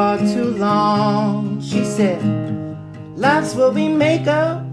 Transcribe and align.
far 0.00 0.18
too 0.18 0.54
long. 0.56 1.60
She 1.60 1.84
said, 1.84 2.22
Life's 3.16 3.54
what 3.54 3.74
we 3.74 3.86
make 3.86 4.26
of 4.26 4.64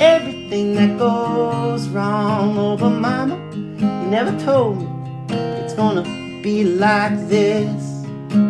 everything 0.00 0.74
that 0.74 0.98
goes 0.98 1.86
wrong. 1.90 2.58
Oh, 2.58 2.76
but 2.76 2.90
mama, 2.90 3.36
you 3.54 4.06
never 4.16 4.32
told 4.44 4.78
me 4.78 4.88
it's 5.60 5.74
gonna 5.74 6.02
be 6.42 6.64
like 6.64 7.16
this. 7.28 7.82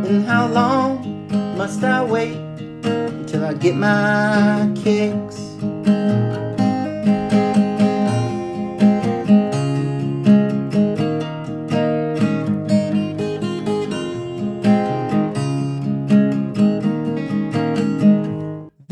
And 0.06 0.24
how 0.24 0.46
long 0.48 0.90
must 1.58 1.84
I 1.84 2.02
wait 2.02 2.38
until 3.18 3.44
I 3.44 3.52
get 3.52 3.76
my 3.76 4.72
kicks? 4.82 5.49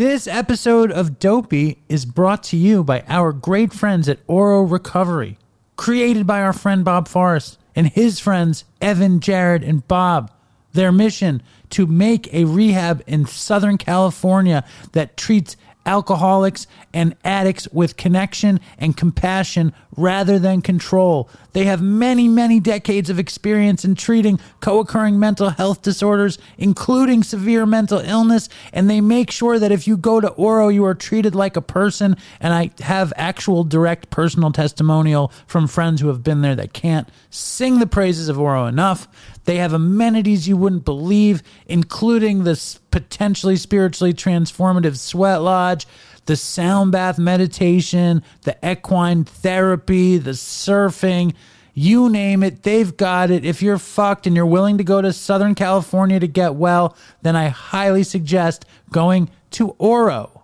This 0.09 0.27
episode 0.27 0.91
of 0.91 1.19
Dopey 1.19 1.83
is 1.87 2.07
brought 2.07 2.43
to 2.45 2.57
you 2.57 2.83
by 2.83 3.05
our 3.09 3.31
great 3.31 3.75
friends 3.75 4.09
at 4.09 4.21
Oro 4.27 4.63
Recovery, 4.63 5.37
created 5.77 6.27
by 6.27 6.41
our 6.41 6.55
friend 6.55 6.83
Bob 6.83 7.09
Forrest 7.09 7.59
and 7.77 7.89
his 7.89 8.19
friends 8.19 8.65
Evan, 8.81 9.21
Jared, 9.21 9.63
and 9.63 9.87
Bob. 9.87 10.33
Their 10.73 10.93
mission 10.93 11.43
to 11.69 11.87
make 11.87 12.33
a 12.33 12.47
rehab 12.47 13.03
in 13.07 13.27
Southern 13.27 13.77
California 13.77 14.65
that 14.93 15.19
treats 15.19 15.59
alcoholics 15.89 16.67
and 16.93 17.17
addicts 17.25 17.67
with 17.69 17.97
connection 17.97 18.61
and 18.79 18.95
compassion 18.95 19.73
rather 19.97 20.39
than 20.39 20.61
control. 20.61 21.31
They 21.55 21.65
have 21.65 21.81
many, 21.81 22.29
many 22.29 22.61
decades 22.61 23.09
of 23.09 23.19
experience 23.19 23.87
in 23.87 23.95
treating 23.95 24.39
co 24.61 24.81
occurring 24.81 25.19
mental 25.19 25.49
health 25.49 25.81
disorders, 25.81 26.39
including 26.59 27.23
severe 27.23 27.65
mental 27.65 28.01
illness, 28.01 28.51
and 28.73 28.89
they 28.89 29.01
make 29.01 29.31
sure 29.31 29.59
that 29.59 29.73
if 29.73 29.89
you 29.89 29.97
go 29.97 30.21
to 30.21 30.29
Oro, 30.29 30.69
you 30.69 30.85
are 30.85 30.95
treated 30.95 31.35
like 31.35 31.57
a 31.57 31.63
person. 31.63 32.17
And 32.39 32.53
I 32.53 32.71
have 32.81 33.13
actual 33.17 33.65
direct 33.65 34.11
personal 34.11 34.53
testimonial 34.53 35.33
from 35.47 35.67
friends 35.67 36.03
who 36.03 36.09
have 36.09 36.23
been 36.23 36.43
there 36.43 36.57
that 36.57 36.75
can't 36.75 37.09
sing 37.31 37.79
the 37.79 37.87
praises 37.87 38.29
of 38.29 38.39
Oro 38.39 38.67
enough. 38.67 39.09
They 39.49 39.57
have 39.57 39.73
amenities 39.73 40.47
you 40.47 40.59
wouldn't 40.59 40.85
believe, 40.85 41.43
including 41.65 42.45
this 42.45 42.81
potentially 42.91 43.57
spiritually 43.57 44.13
transformative 44.13 44.99
sweat 44.99 45.41
lodge, 45.41 45.87
the 46.27 46.37
sound 46.37 46.93
bath 46.93 47.19
meditation, 47.19 48.23
the 48.43 48.59
equine 48.63 49.25
therapy, 49.25 50.19
the 50.19 50.33
surfing. 50.33 51.33
You 51.73 52.11
name 52.11 52.43
it, 52.43 52.63
they've 52.63 52.95
got 52.95 53.31
it. 53.31 53.47
If 53.47 53.63
you're 53.63 53.79
fucked 53.79 54.27
and 54.27 54.37
you're 54.37 54.45
willing 54.45 54.77
to 54.77 54.85
go 54.85 55.01
to 55.01 55.15
Southern 55.15 55.55
California 55.55 56.21
to 56.21 56.29
get 56.29 56.55
well, 56.55 56.95
then 57.23 57.35
I 57.35 57.49
highly 57.49 58.03
suggest 58.03 58.67
going 58.93 59.31
to 59.53 59.71
Oro. 59.79 60.43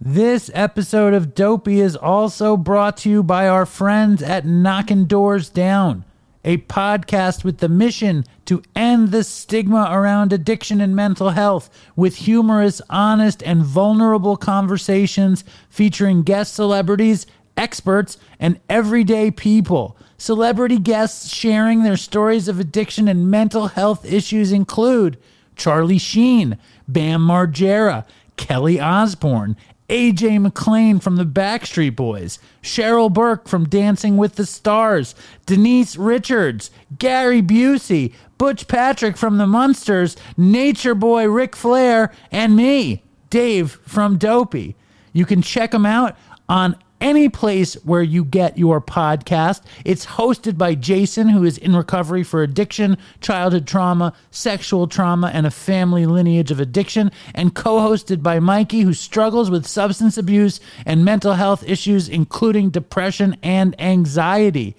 This 0.00 0.50
episode 0.54 1.12
of 1.12 1.34
Dopey 1.34 1.80
is 1.80 1.96
also 1.96 2.56
brought 2.56 2.96
to 2.96 3.10
you 3.10 3.22
by 3.22 3.46
our 3.46 3.66
friends 3.66 4.22
at 4.22 4.46
Knocking 4.46 5.04
Doors 5.04 5.50
Down, 5.50 6.06
a 6.44 6.58
podcast 6.58 7.44
with 7.44 7.58
the 7.58 7.68
mission 7.68 8.24
to 8.46 8.62
end 8.74 9.10
the 9.10 9.24
stigma 9.24 9.88
around 9.90 10.32
addiction 10.32 10.80
and 10.80 10.96
mental 10.96 11.30
health 11.30 11.70
with 11.94 12.16
humorous, 12.16 12.82
honest, 12.90 13.42
and 13.42 13.62
vulnerable 13.62 14.36
conversations 14.36 15.44
featuring 15.68 16.22
guest 16.22 16.54
celebrities, 16.54 17.26
experts, 17.56 18.18
and 18.40 18.60
everyday 18.68 19.30
people. 19.30 19.96
Celebrity 20.18 20.78
guests 20.78 21.32
sharing 21.32 21.82
their 21.82 21.96
stories 21.96 22.48
of 22.48 22.60
addiction 22.60 23.08
and 23.08 23.30
mental 23.30 23.68
health 23.68 24.04
issues 24.04 24.52
include 24.52 25.18
Charlie 25.56 25.98
Sheen, 25.98 26.58
Bam 26.88 27.20
Margera, 27.20 28.04
Kelly 28.36 28.80
Osbourne, 28.80 29.56
AJ 29.92 30.40
McLean 30.40 31.00
from 31.00 31.16
the 31.16 31.26
Backstreet 31.26 31.94
Boys, 31.94 32.38
Cheryl 32.62 33.12
Burke 33.12 33.46
from 33.46 33.68
Dancing 33.68 34.16
with 34.16 34.36
the 34.36 34.46
Stars, 34.46 35.14
Denise 35.44 35.98
Richards, 35.98 36.70
Gary 36.98 37.42
Busey, 37.42 38.14
Butch 38.38 38.66
Patrick 38.68 39.18
from 39.18 39.36
the 39.36 39.46
Munsters, 39.46 40.16
Nature 40.38 40.94
Boy 40.94 41.28
Ric 41.28 41.54
Flair, 41.54 42.10
and 42.30 42.56
me, 42.56 43.02
Dave 43.28 43.72
from 43.86 44.16
Dopey. 44.16 44.76
You 45.12 45.26
can 45.26 45.42
check 45.42 45.72
them 45.72 45.84
out 45.84 46.16
on 46.48 46.74
any 47.02 47.28
place 47.28 47.74
where 47.84 48.02
you 48.02 48.24
get 48.24 48.56
your 48.56 48.80
podcast. 48.80 49.60
It's 49.84 50.06
hosted 50.06 50.56
by 50.56 50.76
Jason, 50.76 51.28
who 51.28 51.44
is 51.44 51.58
in 51.58 51.76
recovery 51.76 52.22
for 52.22 52.42
addiction, 52.42 52.96
childhood 53.20 53.66
trauma, 53.66 54.14
sexual 54.30 54.86
trauma, 54.86 55.30
and 55.34 55.46
a 55.46 55.50
family 55.50 56.06
lineage 56.06 56.50
of 56.50 56.60
addiction, 56.60 57.12
and 57.34 57.54
co 57.54 57.76
hosted 57.78 58.22
by 58.22 58.40
Mikey, 58.40 58.80
who 58.82 58.94
struggles 58.94 59.50
with 59.50 59.66
substance 59.66 60.16
abuse 60.16 60.60
and 60.86 61.04
mental 61.04 61.34
health 61.34 61.68
issues, 61.68 62.08
including 62.08 62.70
depression 62.70 63.36
and 63.42 63.78
anxiety. 63.80 64.76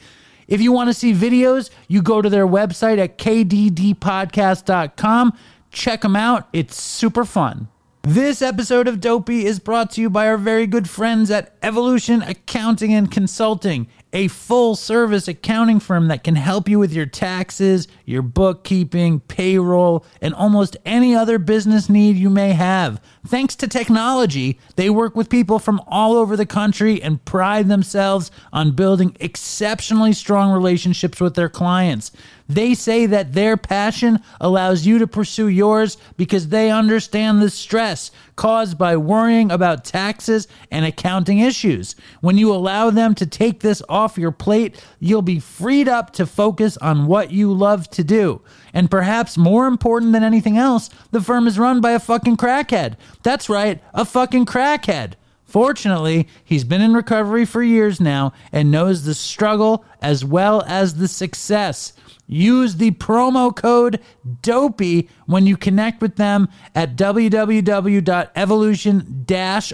If 0.48 0.62
you 0.62 0.72
want 0.72 0.88
to 0.90 0.94
see 0.94 1.14
videos, 1.14 1.70
you 1.88 2.02
go 2.02 2.22
to 2.22 2.30
their 2.30 2.48
website 2.48 2.98
at 2.98 3.18
kddpodcast.com. 3.18 5.38
Check 5.72 6.02
them 6.02 6.16
out, 6.16 6.48
it's 6.54 6.82
super 6.82 7.26
fun. 7.26 7.68
This 8.06 8.42
episode 8.42 8.90
of 8.90 9.00
Dopey 9.00 9.46
is 9.46 9.60
brought 9.60 9.92
to 9.92 10.02
you 10.02 10.10
by 10.10 10.28
our 10.28 10.38
very 10.38 10.68
good 10.68 10.90
friends 10.90 11.32
at 11.32 11.56
Evolution 11.64 12.22
Accounting 12.22 12.94
and 12.94 13.10
Consulting, 13.10 13.88
a 14.12 14.28
full 14.28 14.76
service 14.76 15.30
accounting 15.30 15.80
firm 15.80 16.10
that 16.10 16.22
can 16.22 16.36
help 16.36 16.68
you 16.68 16.80
with 16.80 16.92
your 16.92 17.06
taxes, 17.06 17.88
your 18.04 18.22
bookkeeping, 18.22 19.22
payroll, 19.22 20.06
and 20.22 20.34
almost 20.34 20.76
any 20.86 21.16
other 21.16 21.40
business 21.40 21.90
need 21.90 22.18
you 22.18 22.30
may 22.30 22.52
have. 22.52 23.02
Thanks 23.26 23.56
to 23.56 23.70
technology, 23.70 24.60
they 24.76 24.90
work 24.90 25.16
with 25.16 25.30
people 25.30 25.58
from 25.58 25.82
all 25.88 26.18
over 26.18 26.36
the 26.36 26.46
country 26.46 27.02
and 27.02 27.24
pride 27.24 27.70
themselves 27.70 28.32
on 28.52 28.76
building 28.76 29.16
exceptionally 29.22 30.12
strong 30.12 30.52
relationships 30.52 31.22
with 31.22 31.36
their 31.36 31.48
clients. 31.48 32.12
They 32.50 32.74
say 32.74 33.06
that 33.06 33.34
their 33.34 33.56
passion 33.56 34.20
allows 34.42 34.86
you 34.86 35.00
to 35.00 35.08
pursue 35.08 35.48
yours 35.48 35.98
because 36.18 36.50
they 36.50 36.70
understand 36.70 37.42
the 37.42 37.50
stress 37.50 38.12
caused 38.36 38.78
by 38.78 38.98
worrying 38.98 39.52
about 39.52 39.86
taxes 39.86 40.48
and 40.70 40.86
accounting 40.86 41.40
issues. 41.40 41.96
When 42.22 42.38
you 42.38 42.54
allow 42.54 42.90
them 42.90 43.16
to 43.16 43.26
take 43.26 43.62
this 43.62 43.82
off 43.88 44.18
your 44.18 44.32
plate, 44.32 44.84
you'll 45.00 45.22
be 45.22 45.40
freed 45.40 45.88
up 45.88 46.12
to 46.14 46.26
focus 46.26 46.78
on 46.78 47.08
what 47.08 47.32
you 47.32 47.54
love 47.54 47.90
to 47.92 48.04
do. 48.04 48.42
And 48.74 48.92
perhaps 48.92 49.38
more 49.38 49.68
important 49.68 50.12
than 50.12 50.24
anything 50.24 50.58
else, 50.58 50.90
the 51.12 51.22
firm 51.22 51.48
is 51.48 51.60
run 51.60 51.80
by 51.80 51.92
a 51.92 52.00
fucking 52.00 52.38
crackhead. 52.38 52.96
That's 53.22 53.50
right, 53.50 53.82
a 53.94 54.04
fucking 54.04 54.48
crackhead. 54.48 55.14
Fortunately, 55.46 56.28
he's 56.44 56.64
been 56.64 56.82
in 56.82 56.96
recovery 56.96 57.46
for 57.46 57.62
years 57.62 58.02
now 58.02 58.34
and 58.52 58.72
knows 58.72 59.04
the 59.04 59.14
struggle 59.14 59.86
as 60.02 60.26
well 60.26 60.64
as 60.66 60.96
the 60.96 61.08
success. 61.08 61.94
Use 62.26 62.78
the 62.78 62.92
promo 62.92 63.54
code 63.56 64.00
DOPEY 64.42 65.10
when 65.26 65.46
you 65.46 65.58
connect 65.58 66.02
with 66.02 66.16
them 66.16 66.48
at 66.74 66.96
www.evolution 66.96 69.26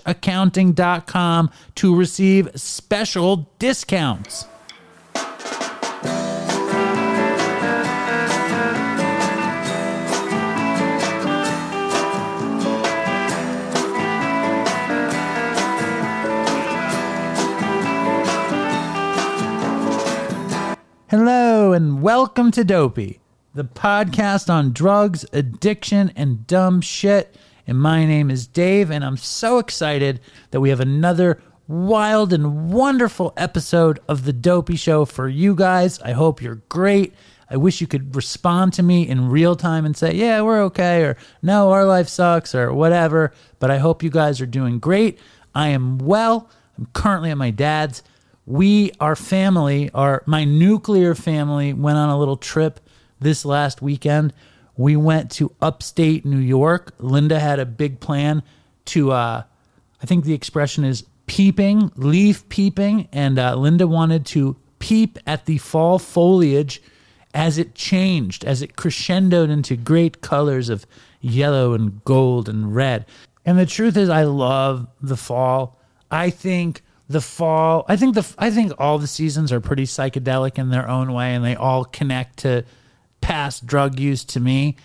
accounting.com 0.05 1.51
to 1.75 1.95
receive 1.95 2.49
special 2.55 3.51
discounts. 3.59 4.45
Hello, 21.09 21.73
and 21.73 22.03
welcome 22.03 22.51
to 22.51 22.63
Dopey, 22.63 23.19
the 23.55 23.63
podcast 23.63 24.47
on 24.47 24.73
drugs, 24.73 25.25
addiction, 25.33 26.13
and 26.15 26.45
dumb 26.45 26.81
shit. 26.81 27.35
And 27.65 27.79
my 27.79 28.05
name 28.05 28.29
is 28.29 28.45
Dave, 28.45 28.91
and 28.91 29.03
I'm 29.03 29.17
so 29.17 29.57
excited 29.57 30.19
that 30.51 30.61
we 30.61 30.69
have 30.69 30.79
another 30.79 31.41
wild 31.67 32.31
and 32.31 32.71
wonderful 32.71 33.33
episode 33.37 33.99
of 34.07 34.23
The 34.23 34.33
Dopey 34.33 34.75
Show 34.75 35.03
for 35.03 35.27
you 35.27 35.55
guys. 35.55 35.99
I 36.01 36.11
hope 36.11 36.43
you're 36.43 36.61
great. 36.69 37.15
I 37.49 37.57
wish 37.57 37.81
you 37.81 37.87
could 37.87 38.15
respond 38.15 38.73
to 38.73 38.83
me 38.83 39.07
in 39.07 39.31
real 39.31 39.55
time 39.55 39.87
and 39.87 39.97
say, 39.97 40.13
yeah, 40.13 40.43
we're 40.43 40.61
okay, 40.65 41.01
or 41.01 41.17
no, 41.41 41.71
our 41.71 41.85
life 41.85 42.07
sucks, 42.07 42.53
or 42.53 42.71
whatever. 42.71 43.33
But 43.57 43.71
I 43.71 43.79
hope 43.79 44.03
you 44.03 44.11
guys 44.11 44.39
are 44.41 44.45
doing 44.45 44.77
great. 44.77 45.17
I 45.55 45.69
am 45.69 45.97
well. 45.97 46.51
I'm 46.77 46.85
currently 46.93 47.31
at 47.31 47.37
my 47.39 47.49
dad's 47.49 48.03
we 48.49 48.91
our 48.99 49.15
family 49.15 49.89
our 49.93 50.23
my 50.25 50.43
nuclear 50.43 51.13
family 51.13 51.71
went 51.71 51.97
on 51.97 52.09
a 52.09 52.17
little 52.17 52.37
trip 52.37 52.79
this 53.19 53.45
last 53.45 53.81
weekend 53.81 54.33
we 54.79 54.95
went 54.95 55.29
to 55.29 55.53
upstate 55.61 56.25
New 56.25 56.37
York. 56.37 56.93
Linda 56.99 57.37
had 57.37 57.59
a 57.59 57.65
big 57.65 57.99
plan 57.99 58.41
to, 58.85 59.11
uh, 59.11 59.43
I 60.01 60.05
think 60.05 60.23
the 60.23 60.33
expression 60.33 60.85
is 60.85 61.03
peeping, 61.25 61.91
leaf 61.97 62.47
peeping, 62.47 63.09
and 63.11 63.37
uh, 63.37 63.55
Linda 63.55 63.89
wanted 63.89 64.25
to 64.27 64.55
peep 64.79 65.19
at 65.27 65.47
the 65.47 65.57
fall 65.57 65.99
foliage 65.99 66.81
as 67.33 67.57
it 67.57 67.75
changed, 67.75 68.45
as 68.45 68.61
it 68.61 68.77
crescendoed 68.77 69.49
into 69.49 69.75
great 69.75 70.21
colors 70.21 70.69
of 70.69 70.87
yellow 71.19 71.73
and 71.73 72.01
gold 72.05 72.47
and 72.47 72.73
red. 72.73 73.05
And 73.45 73.59
the 73.59 73.65
truth 73.65 73.97
is, 73.97 74.07
I 74.07 74.23
love 74.23 74.87
the 75.01 75.17
fall. 75.17 75.77
I 76.09 76.29
think 76.29 76.83
the 77.09 77.21
fall. 77.21 77.85
I 77.89 77.97
think 77.97 78.15
the. 78.15 78.25
I 78.37 78.51
think 78.51 78.71
all 78.77 78.97
the 78.97 79.07
seasons 79.07 79.51
are 79.51 79.59
pretty 79.59 79.83
psychedelic 79.83 80.57
in 80.57 80.69
their 80.69 80.87
own 80.87 81.11
way, 81.11 81.35
and 81.35 81.43
they 81.43 81.55
all 81.55 81.83
connect 81.83 82.37
to 82.39 82.63
past 83.19 83.65
drug 83.65 83.99
use 83.99 84.23
to 84.23 84.39
me 84.39 84.77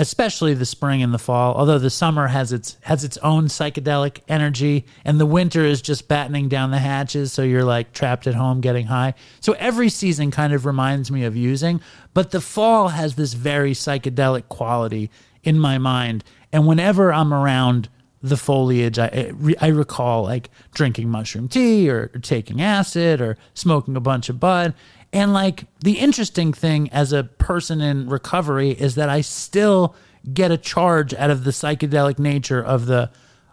especially 0.00 0.54
the 0.54 0.66
spring 0.66 1.02
and 1.02 1.12
the 1.12 1.18
fall. 1.18 1.54
Although 1.54 1.78
the 1.78 1.90
summer 1.90 2.28
has 2.28 2.52
its 2.52 2.76
has 2.82 3.04
its 3.04 3.16
own 3.18 3.46
psychedelic 3.46 4.20
energy, 4.28 4.86
and 5.04 5.20
the 5.20 5.26
winter 5.26 5.64
is 5.64 5.82
just 5.82 6.08
battening 6.08 6.48
down 6.48 6.70
the 6.70 6.78
hatches, 6.78 7.32
so 7.32 7.42
you're 7.42 7.64
like 7.64 7.92
trapped 7.92 8.26
at 8.26 8.34
home 8.34 8.60
getting 8.60 8.86
high. 8.86 9.14
So 9.40 9.52
every 9.54 9.88
season 9.88 10.30
kind 10.30 10.52
of 10.52 10.66
reminds 10.66 11.10
me 11.10 11.24
of 11.24 11.36
using, 11.36 11.80
but 12.14 12.30
the 12.30 12.40
fall 12.40 12.88
has 12.88 13.14
this 13.14 13.34
very 13.34 13.72
psychedelic 13.72 14.48
quality 14.48 15.10
in 15.42 15.58
my 15.58 15.78
mind, 15.78 16.24
and 16.52 16.66
whenever 16.66 17.12
I'm 17.12 17.34
around 17.34 17.88
the 18.22 18.36
foliage, 18.36 18.98
I 18.98 19.32
I 19.60 19.68
recall 19.68 20.24
like 20.24 20.50
drinking 20.74 21.08
mushroom 21.08 21.48
tea 21.48 21.88
or, 21.88 22.10
or 22.14 22.20
taking 22.20 22.60
acid 22.60 23.20
or 23.20 23.38
smoking 23.54 23.96
a 23.96 24.00
bunch 24.00 24.28
of 24.28 24.38
bud, 24.38 24.74
and 25.12 25.32
like 25.32 25.64
the 25.80 25.98
interesting 25.98 26.52
thing 26.52 26.90
as 26.90 27.12
a 27.12 27.24
person 27.24 27.80
in 27.80 28.08
recovery 28.08 28.70
is 28.70 28.94
that 28.96 29.08
I 29.08 29.22
still 29.22 29.94
get 30.32 30.50
a 30.50 30.58
charge 30.58 31.14
out 31.14 31.30
of 31.30 31.44
the 31.44 31.50
psychedelic 31.50 32.18
nature 32.18 32.62
of 32.62 32.86
the 32.86 33.10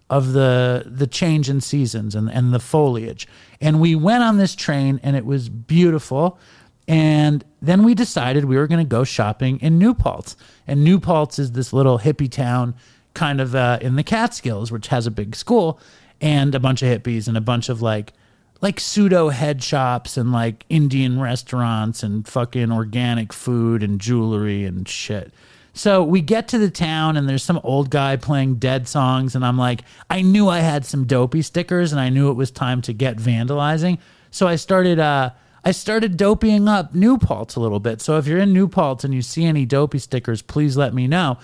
of 0.09 0.33
the 0.33 0.83
the 0.85 1.07
change 1.07 1.49
in 1.49 1.61
seasons 1.61 2.15
and, 2.15 2.29
and 2.29 2.53
the 2.53 2.59
foliage. 2.59 3.27
And 3.59 3.79
we 3.79 3.95
went 3.95 4.23
on 4.23 4.37
this 4.37 4.55
train 4.55 4.99
and 5.03 5.15
it 5.15 5.25
was 5.25 5.49
beautiful. 5.49 6.39
And 6.89 7.43
then 7.61 7.83
we 7.83 7.93
decided 7.95 8.45
we 8.45 8.55
were 8.55 8.67
going 8.67 8.85
to 8.85 8.89
go 8.89 9.03
shopping 9.03 9.59
in 9.59 9.77
New 9.77 9.93
Paltz. 9.93 10.37
And 10.65 10.85
New 10.85 10.99
Paltz 10.99 11.37
is 11.37 11.51
this 11.51 11.73
little 11.73 11.99
hippie 11.99 12.31
town 12.31 12.75
kind 13.17 13.41
of 13.41 13.55
uh, 13.55 13.79
in 13.81 13.95
the 13.95 14.03
Catskills, 14.03 14.71
which 14.71 14.87
has 14.87 15.07
a 15.07 15.11
big 15.11 15.35
school 15.35 15.79
and 16.21 16.53
a 16.53 16.59
bunch 16.59 16.83
of 16.83 16.87
hippies 16.87 17.27
and 17.27 17.35
a 17.35 17.41
bunch 17.41 17.67
of 17.67 17.81
like 17.81 18.13
like 18.61 18.79
pseudo 18.79 19.29
head 19.29 19.63
shops 19.63 20.17
and 20.17 20.31
like 20.31 20.65
Indian 20.69 21.19
restaurants 21.19 22.01
and 22.03 22.27
fucking 22.27 22.71
organic 22.71 23.33
food 23.33 23.83
and 23.83 23.99
jewelry 23.99 24.65
and 24.65 24.87
shit. 24.87 25.31
So 25.73 26.03
we 26.03 26.21
get 26.21 26.47
to 26.49 26.57
the 26.57 26.71
town 26.71 27.17
and 27.17 27.29
there's 27.29 27.43
some 27.43 27.59
old 27.63 27.91
guy 27.91 28.17
playing 28.17 28.55
dead 28.55 28.87
songs 28.87 29.35
and 29.35 29.45
I'm 29.45 29.59
like, 29.59 29.81
I 30.09 30.21
knew 30.23 30.47
I 30.47 30.59
had 30.59 30.85
some 30.85 31.05
dopey 31.05 31.43
stickers 31.43 31.91
and 31.91 32.01
I 32.01 32.09
knew 32.09 32.31
it 32.31 32.33
was 32.35 32.49
time 32.49 32.81
to 32.83 32.93
get 32.93 33.17
vandalizing. 33.17 33.99
So 34.31 34.47
I 34.47 34.57
started 34.57 34.99
uh 34.99 35.31
I 35.63 35.71
started 35.71 36.17
dopeying 36.17 36.69
up 36.69 36.93
New 36.93 37.17
Paltz 37.17 37.55
a 37.55 37.59
little 37.59 37.79
bit. 37.79 37.99
So 37.99 38.17
if 38.17 38.27
you're 38.27 38.39
in 38.39 38.53
New 38.53 38.67
Paltz 38.67 39.03
and 39.03 39.13
you 39.13 39.21
see 39.21 39.43
any 39.43 39.65
dopey 39.65 39.99
stickers, 39.99 40.41
please 40.41 40.77
let 40.77 40.93
me 40.93 41.07
know. 41.07 41.39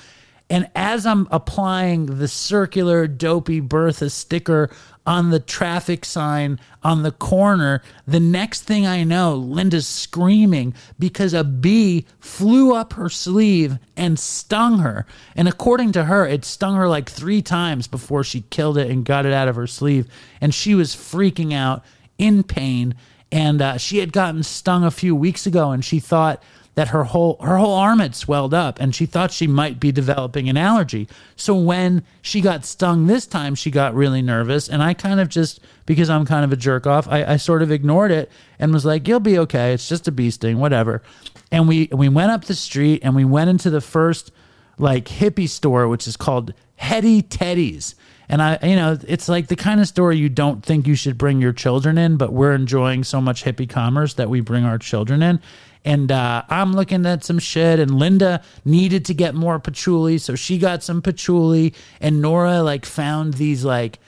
And 0.53 0.69
as 0.75 1.07
I'm 1.07 1.27
applying 1.31 2.05
the 2.05 2.27
circular 2.27 3.07
dopey 3.07 3.59
Bertha 3.59 4.11
sticker 4.11 4.69
on 5.03 5.31
the 5.31 5.39
traffic 5.39 6.05
sign 6.05 6.59
on 6.83 7.01
the 7.01 7.11
corner. 7.11 7.81
The 8.05 8.19
next 8.19 8.61
thing 8.61 8.85
I 8.85 9.03
know, 9.03 9.33
Linda's 9.33 9.87
screaming 9.87 10.75
because 10.99 11.33
a 11.33 11.43
bee 11.43 12.05
flew 12.19 12.75
up 12.75 12.93
her 12.93 13.09
sleeve 13.09 13.79
and 13.97 14.19
stung 14.19 14.77
her. 14.77 15.07
And 15.35 15.47
according 15.47 15.93
to 15.93 16.03
her, 16.03 16.27
it 16.27 16.45
stung 16.45 16.75
her 16.75 16.87
like 16.87 17.09
three 17.09 17.41
times 17.41 17.87
before 17.87 18.23
she 18.23 18.41
killed 18.51 18.77
it 18.77 18.91
and 18.91 19.03
got 19.03 19.25
it 19.25 19.33
out 19.33 19.47
of 19.47 19.55
her 19.55 19.65
sleeve. 19.65 20.07
And 20.39 20.53
she 20.53 20.75
was 20.75 20.95
freaking 20.95 21.51
out 21.51 21.83
in 22.19 22.43
pain. 22.43 22.93
And 23.31 23.59
uh, 23.59 23.79
she 23.79 23.97
had 23.97 24.13
gotten 24.13 24.43
stung 24.43 24.83
a 24.83 24.91
few 24.91 25.15
weeks 25.15 25.47
ago 25.47 25.71
and 25.71 25.83
she 25.83 25.99
thought 25.99 26.43
that 26.75 26.89
her 26.89 27.03
whole 27.03 27.37
her 27.41 27.57
whole 27.57 27.75
arm 27.75 27.99
had 27.99 28.15
swelled 28.15 28.53
up 28.53 28.79
and 28.79 28.95
she 28.95 29.05
thought 29.05 29.31
she 29.31 29.45
might 29.45 29.79
be 29.79 29.91
developing 29.91 30.49
an 30.49 30.57
allergy. 30.57 31.07
So 31.35 31.55
when 31.55 32.03
she 32.21 32.41
got 32.41 32.65
stung 32.65 33.05
this 33.05 33.27
time, 33.27 33.55
she 33.55 33.69
got 33.69 33.93
really 33.93 34.21
nervous 34.21 34.67
and 34.67 34.81
I 34.81 34.93
kind 34.93 35.19
of 35.19 35.29
just 35.29 35.59
because 35.85 36.09
I'm 36.09 36.25
kind 36.25 36.43
of 36.43 36.51
a 36.51 36.55
jerk 36.55 36.87
off, 36.87 37.07
I, 37.07 37.23
I 37.23 37.37
sort 37.37 37.61
of 37.61 37.71
ignored 37.71 38.11
it 38.11 38.31
and 38.57 38.73
was 38.73 38.85
like, 38.85 39.07
You'll 39.07 39.19
be 39.19 39.37
okay, 39.39 39.73
it's 39.73 39.87
just 39.87 40.07
a 40.07 40.11
bee 40.11 40.31
sting, 40.31 40.57
whatever. 40.57 41.03
And 41.51 41.67
we 41.67 41.89
we 41.91 42.09
went 42.09 42.31
up 42.31 42.45
the 42.45 42.55
street 42.55 43.01
and 43.03 43.15
we 43.15 43.25
went 43.25 43.49
into 43.49 43.69
the 43.69 43.81
first 43.81 44.31
like 44.79 45.05
hippie 45.05 45.49
store, 45.49 45.87
which 45.87 46.07
is 46.07 46.17
called 46.17 46.53
Hetty 46.75 47.21
Teddy's. 47.21 47.95
And 48.29 48.41
I, 48.41 48.57
you 48.63 48.75
know, 48.75 48.97
it's 49.07 49.29
like 49.29 49.47
the 49.47 49.55
kind 49.55 49.79
of 49.79 49.87
store 49.87 50.11
you 50.11 50.29
don't 50.29 50.65
think 50.65 50.87
you 50.87 50.95
should 50.95 51.17
bring 51.17 51.39
your 51.41 51.53
children 51.53 51.99
in, 51.99 52.17
but 52.17 52.33
we're 52.33 52.53
enjoying 52.53 53.03
so 53.03 53.21
much 53.21 53.43
hippie 53.43 53.69
commerce 53.69 54.15
that 54.15 54.29
we 54.29 54.39
bring 54.39 54.63
our 54.63 54.79
children 54.79 55.21
in 55.21 55.39
and 55.85 56.11
uh, 56.11 56.43
I'm 56.49 56.73
looking 56.73 57.05
at 57.05 57.23
some 57.23 57.39
shit. 57.39 57.79
And 57.79 57.99
Linda 57.99 58.41
needed 58.65 59.05
to 59.05 59.13
get 59.13 59.35
more 59.35 59.59
patchouli, 59.59 60.17
so 60.17 60.35
she 60.35 60.57
got 60.57 60.83
some 60.83 61.01
patchouli. 61.01 61.73
And 61.99 62.21
Nora 62.21 62.61
like 62.61 62.85
found 62.85 63.35
these 63.35 63.65
like 63.65 63.99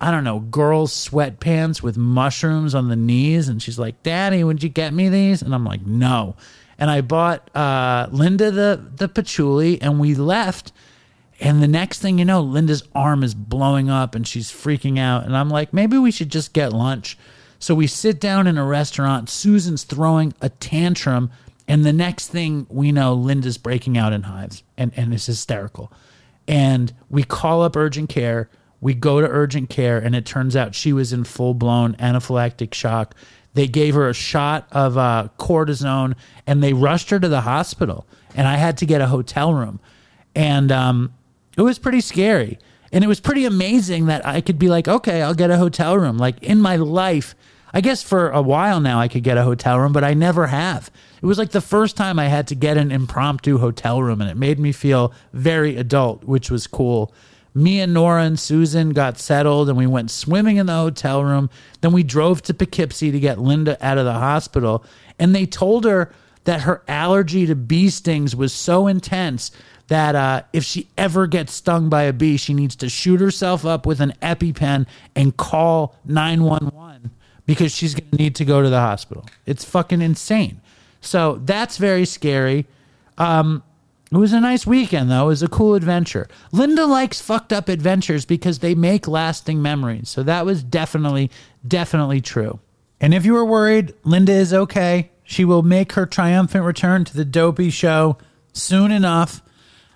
I 0.00 0.10
don't 0.10 0.24
know 0.24 0.40
girls 0.40 0.92
sweatpants 0.92 1.82
with 1.82 1.96
mushrooms 1.96 2.74
on 2.74 2.88
the 2.88 2.96
knees, 2.96 3.48
and 3.48 3.62
she's 3.62 3.78
like, 3.78 4.02
"Daddy, 4.02 4.42
would 4.42 4.62
you 4.62 4.68
get 4.68 4.92
me 4.92 5.08
these?" 5.08 5.42
And 5.42 5.54
I'm 5.54 5.64
like, 5.64 5.86
"No." 5.86 6.34
And 6.76 6.90
I 6.90 7.02
bought 7.02 7.54
uh, 7.54 8.08
Linda 8.10 8.50
the 8.50 8.84
the 8.96 9.08
patchouli, 9.08 9.80
and 9.80 10.00
we 10.00 10.14
left. 10.14 10.72
And 11.40 11.60
the 11.60 11.68
next 11.68 12.00
thing 12.00 12.18
you 12.18 12.24
know, 12.24 12.40
Linda's 12.40 12.84
arm 12.94 13.24
is 13.24 13.34
blowing 13.34 13.90
up 13.90 14.14
and 14.14 14.24
she's 14.24 14.52
freaking 14.52 14.96
out. 14.96 15.24
And 15.24 15.36
I'm 15.36 15.50
like, 15.50 15.72
maybe 15.72 15.98
we 15.98 16.12
should 16.12 16.28
just 16.28 16.52
get 16.52 16.72
lunch. 16.72 17.18
So 17.62 17.76
we 17.76 17.86
sit 17.86 18.18
down 18.18 18.48
in 18.48 18.58
a 18.58 18.64
restaurant. 18.64 19.30
Susan's 19.30 19.84
throwing 19.84 20.34
a 20.40 20.48
tantrum. 20.48 21.30
And 21.68 21.84
the 21.84 21.92
next 21.92 22.26
thing 22.26 22.66
we 22.68 22.90
know, 22.90 23.14
Linda's 23.14 23.56
breaking 23.56 23.96
out 23.96 24.12
in 24.12 24.24
hives 24.24 24.64
and, 24.76 24.90
and 24.96 25.14
it's 25.14 25.26
hysterical. 25.26 25.92
And 26.48 26.92
we 27.08 27.22
call 27.22 27.62
up 27.62 27.76
urgent 27.76 28.08
care. 28.08 28.50
We 28.80 28.94
go 28.94 29.20
to 29.20 29.28
urgent 29.28 29.70
care, 29.70 29.96
and 29.96 30.16
it 30.16 30.26
turns 30.26 30.56
out 30.56 30.74
she 30.74 30.92
was 30.92 31.12
in 31.12 31.22
full 31.22 31.54
blown 31.54 31.94
anaphylactic 32.00 32.74
shock. 32.74 33.14
They 33.54 33.68
gave 33.68 33.94
her 33.94 34.08
a 34.08 34.14
shot 34.14 34.66
of 34.72 34.98
uh, 34.98 35.28
cortisone 35.38 36.16
and 36.48 36.64
they 36.64 36.72
rushed 36.72 37.10
her 37.10 37.20
to 37.20 37.28
the 37.28 37.42
hospital. 37.42 38.08
And 38.34 38.48
I 38.48 38.56
had 38.56 38.76
to 38.78 38.86
get 38.86 39.00
a 39.00 39.06
hotel 39.06 39.54
room. 39.54 39.78
And 40.34 40.72
um, 40.72 41.14
it 41.56 41.62
was 41.62 41.78
pretty 41.78 42.00
scary. 42.00 42.58
And 42.90 43.04
it 43.04 43.06
was 43.06 43.20
pretty 43.20 43.44
amazing 43.44 44.06
that 44.06 44.26
I 44.26 44.40
could 44.40 44.58
be 44.58 44.68
like, 44.68 44.88
okay, 44.88 45.22
I'll 45.22 45.32
get 45.32 45.50
a 45.50 45.58
hotel 45.58 45.96
room. 45.96 46.18
Like 46.18 46.42
in 46.42 46.60
my 46.60 46.74
life, 46.74 47.36
I 47.74 47.80
guess 47.80 48.02
for 48.02 48.30
a 48.30 48.42
while 48.42 48.80
now 48.80 49.00
I 49.00 49.08
could 49.08 49.22
get 49.22 49.38
a 49.38 49.44
hotel 49.44 49.78
room, 49.78 49.92
but 49.92 50.04
I 50.04 50.14
never 50.14 50.48
have. 50.48 50.90
It 51.22 51.26
was 51.26 51.38
like 51.38 51.50
the 51.50 51.60
first 51.60 51.96
time 51.96 52.18
I 52.18 52.26
had 52.26 52.46
to 52.48 52.54
get 52.54 52.76
an 52.76 52.92
impromptu 52.92 53.58
hotel 53.58 54.02
room, 54.02 54.20
and 54.20 54.30
it 54.30 54.36
made 54.36 54.58
me 54.58 54.72
feel 54.72 55.12
very 55.32 55.76
adult, 55.76 56.24
which 56.24 56.50
was 56.50 56.66
cool. 56.66 57.14
Me 57.54 57.80
and 57.80 57.94
Nora 57.94 58.24
and 58.24 58.38
Susan 58.38 58.90
got 58.90 59.18
settled, 59.18 59.68
and 59.68 59.78
we 59.78 59.86
went 59.86 60.10
swimming 60.10 60.56
in 60.56 60.66
the 60.66 60.74
hotel 60.74 61.24
room. 61.24 61.48
Then 61.80 61.92
we 61.92 62.02
drove 62.02 62.42
to 62.42 62.54
Poughkeepsie 62.54 63.10
to 63.10 63.20
get 63.20 63.38
Linda 63.38 63.78
out 63.84 63.98
of 63.98 64.04
the 64.04 64.12
hospital, 64.12 64.84
and 65.18 65.34
they 65.34 65.46
told 65.46 65.84
her 65.84 66.12
that 66.44 66.62
her 66.62 66.82
allergy 66.88 67.46
to 67.46 67.54
bee 67.54 67.88
stings 67.88 68.34
was 68.34 68.52
so 68.52 68.86
intense 68.86 69.50
that 69.88 70.14
uh, 70.14 70.42
if 70.52 70.64
she 70.64 70.88
ever 70.96 71.26
gets 71.26 71.52
stung 71.52 71.88
by 71.88 72.02
a 72.04 72.12
bee, 72.12 72.36
she 72.36 72.54
needs 72.54 72.74
to 72.76 72.88
shoot 72.88 73.20
herself 73.20 73.64
up 73.64 73.86
with 73.86 74.00
an 74.00 74.12
EpiPen 74.22 74.86
and 75.14 75.36
call 75.36 75.94
911 76.04 76.81
because 77.46 77.74
she's 77.74 77.94
going 77.94 78.10
to 78.10 78.16
need 78.16 78.34
to 78.36 78.44
go 78.44 78.62
to 78.62 78.70
the 78.70 78.80
hospital. 78.80 79.26
It's 79.46 79.64
fucking 79.64 80.00
insane. 80.02 80.60
So 81.00 81.40
that's 81.44 81.76
very 81.78 82.04
scary. 82.04 82.66
Um, 83.18 83.62
it 84.10 84.16
was 84.16 84.32
a 84.32 84.40
nice 84.40 84.66
weekend, 84.66 85.10
though. 85.10 85.24
It 85.24 85.28
was 85.28 85.42
a 85.42 85.48
cool 85.48 85.74
adventure. 85.74 86.28
Linda 86.52 86.86
likes 86.86 87.20
fucked 87.20 87.52
up 87.52 87.68
adventures 87.68 88.24
because 88.24 88.58
they 88.58 88.74
make 88.74 89.08
lasting 89.08 89.62
memories. 89.62 90.10
So 90.10 90.22
that 90.22 90.44
was 90.44 90.62
definitely, 90.62 91.30
definitely 91.66 92.20
true. 92.20 92.60
And 93.00 93.14
if 93.14 93.24
you 93.24 93.32
were 93.32 93.44
worried, 93.44 93.94
Linda 94.04 94.32
is 94.32 94.52
okay. 94.52 95.10
She 95.24 95.44
will 95.44 95.62
make 95.62 95.94
her 95.94 96.04
triumphant 96.04 96.64
return 96.64 97.04
to 97.06 97.16
the 97.16 97.24
Dopey 97.24 97.70
Show 97.70 98.18
soon 98.52 98.92
enough. 98.92 99.40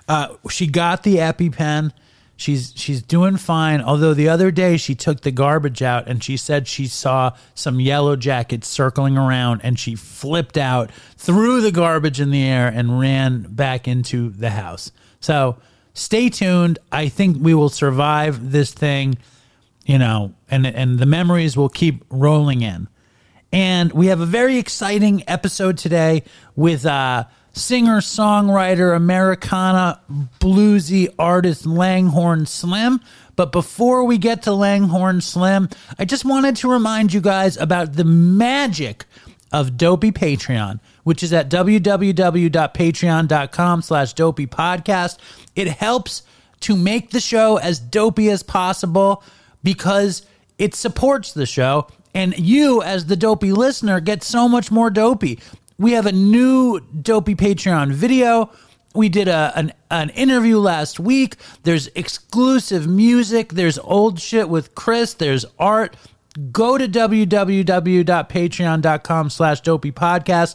Uh, 0.08 0.34
she 0.48 0.66
got 0.66 1.02
the 1.02 1.16
EpiPen. 1.16 1.92
She's 2.38 2.74
she's 2.76 3.00
doing 3.00 3.38
fine. 3.38 3.80
Although 3.80 4.12
the 4.12 4.28
other 4.28 4.50
day 4.50 4.76
she 4.76 4.94
took 4.94 5.22
the 5.22 5.30
garbage 5.30 5.80
out 5.80 6.06
and 6.06 6.22
she 6.22 6.36
said 6.36 6.68
she 6.68 6.86
saw 6.86 7.32
some 7.54 7.80
yellow 7.80 8.14
jackets 8.14 8.68
circling 8.68 9.16
around 9.16 9.62
and 9.64 9.78
she 9.78 9.94
flipped 9.94 10.58
out, 10.58 10.90
threw 11.16 11.62
the 11.62 11.72
garbage 11.72 12.20
in 12.20 12.30
the 12.30 12.44
air 12.44 12.68
and 12.68 13.00
ran 13.00 13.46
back 13.48 13.88
into 13.88 14.28
the 14.28 14.50
house. 14.50 14.92
So 15.18 15.56
stay 15.94 16.28
tuned. 16.28 16.78
I 16.92 17.08
think 17.08 17.38
we 17.40 17.54
will 17.54 17.70
survive 17.70 18.52
this 18.52 18.70
thing, 18.70 19.16
you 19.86 19.96
know, 19.98 20.34
and 20.50 20.66
and 20.66 20.98
the 20.98 21.06
memories 21.06 21.56
will 21.56 21.70
keep 21.70 22.04
rolling 22.10 22.60
in. 22.60 22.86
And 23.50 23.92
we 23.92 24.08
have 24.08 24.20
a 24.20 24.26
very 24.26 24.58
exciting 24.58 25.24
episode 25.26 25.78
today 25.78 26.22
with 26.54 26.84
uh 26.84 27.24
singer, 27.56 28.00
songwriter, 28.00 28.94
Americana, 28.94 30.00
bluesy 30.38 31.12
artist 31.18 31.66
Langhorne 31.66 32.46
Slim. 32.46 33.00
But 33.34 33.50
before 33.52 34.04
we 34.04 34.18
get 34.18 34.44
to 34.44 34.52
Langhorne 34.52 35.20
Slim, 35.20 35.68
I 35.98 36.04
just 36.04 36.24
wanted 36.24 36.54
to 36.56 36.70
remind 36.70 37.12
you 37.12 37.20
guys 37.20 37.56
about 37.56 37.94
the 37.94 38.04
magic 38.04 39.04
of 39.52 39.76
Dopey 39.76 40.12
Patreon, 40.12 40.80
which 41.04 41.22
is 41.22 41.32
at 41.32 41.48
www.patreon.com 41.50 43.82
slash 43.82 44.12
dopey 44.12 44.46
podcast. 44.46 45.18
It 45.54 45.68
helps 45.68 46.22
to 46.60 46.76
make 46.76 47.10
the 47.10 47.20
show 47.20 47.56
as 47.56 47.78
dopey 47.78 48.30
as 48.30 48.42
possible 48.42 49.22
because 49.62 50.26
it 50.58 50.74
supports 50.74 51.32
the 51.32 51.46
show. 51.46 51.86
And 52.14 52.36
you, 52.38 52.82
as 52.82 53.06
the 53.06 53.16
dopey 53.16 53.52
listener, 53.52 54.00
get 54.00 54.22
so 54.22 54.48
much 54.48 54.70
more 54.70 54.88
dopey. 54.88 55.38
We 55.78 55.92
have 55.92 56.06
a 56.06 56.12
new 56.12 56.80
dopey 56.80 57.34
Patreon 57.34 57.92
video. 57.92 58.50
We 58.94 59.10
did 59.10 59.28
a, 59.28 59.52
an, 59.54 59.74
an 59.90 60.08
interview 60.10 60.58
last 60.58 60.98
week. 60.98 61.36
There's 61.64 61.88
exclusive 61.88 62.88
music. 62.88 63.52
There's 63.52 63.78
old 63.78 64.18
shit 64.18 64.48
with 64.48 64.74
Chris. 64.74 65.12
There's 65.12 65.44
art. 65.58 65.94
Go 66.50 66.78
to 66.78 66.88
www.patreon.com 66.88 69.30
slash 69.30 69.60
dopey 69.60 69.92
podcast. 69.92 70.54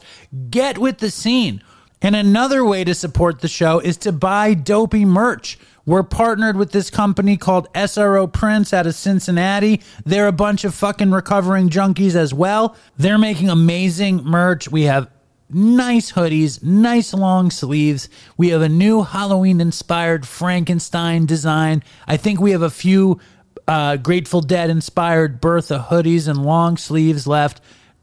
Get 0.50 0.80
with 0.80 0.98
the 0.98 1.12
scene. 1.12 1.62
And 2.02 2.16
another 2.16 2.66
way 2.66 2.84
to 2.84 2.96
support 2.96 3.42
the 3.42 3.48
show 3.48 3.78
is 3.80 3.98
to 3.98 4.12
buy 4.12 4.56
dopey 4.56 5.06
merch. 5.06 5.60
We're 5.86 6.04
partnered 6.04 6.58
with 6.58 6.72
this 6.72 6.90
company 6.90 7.38
called 7.38 7.72
SRO 7.74 8.32
Prints 8.32 8.74
out 8.74 8.86
of 8.86 8.96
Cincinnati. 8.96 9.82
They're 10.06 10.28
a 10.28 10.32
bunch 10.32 10.64
of 10.64 10.76
fucking 10.76 11.12
recovering 11.12 11.70
junkies 11.70 12.16
as 12.16 12.34
well. 12.34 12.76
They're 12.98 13.18
making 13.18 13.50
amazing 13.50 14.24
merch. 14.24 14.70
We 14.70 14.84
have 14.84 15.10
nice 15.50 16.12
hoodies, 16.12 16.64
nice 16.64 17.14
long 17.14 17.52
sleeves. 17.52 18.10
We 18.38 18.50
have 18.50 18.62
a 18.62 18.70
new 18.70 19.04
Halloween 19.04 19.60
inspired 19.60 20.28
Frankenstein 20.28 21.26
design. 21.26 21.84
I 22.08 22.18
think 22.18 22.40
we 22.40 22.52
have 22.52 22.62
a 22.62 22.70
few 22.70 23.20
uh, 23.68 23.98
Grateful 23.98 24.42
Dead 24.42 24.70
inspired 24.70 25.42
Bertha 25.42 25.88
hoodies 25.90 26.28
and 26.28 26.44
long 26.44 26.78
sleeves 26.78 27.28
left. 27.28 27.62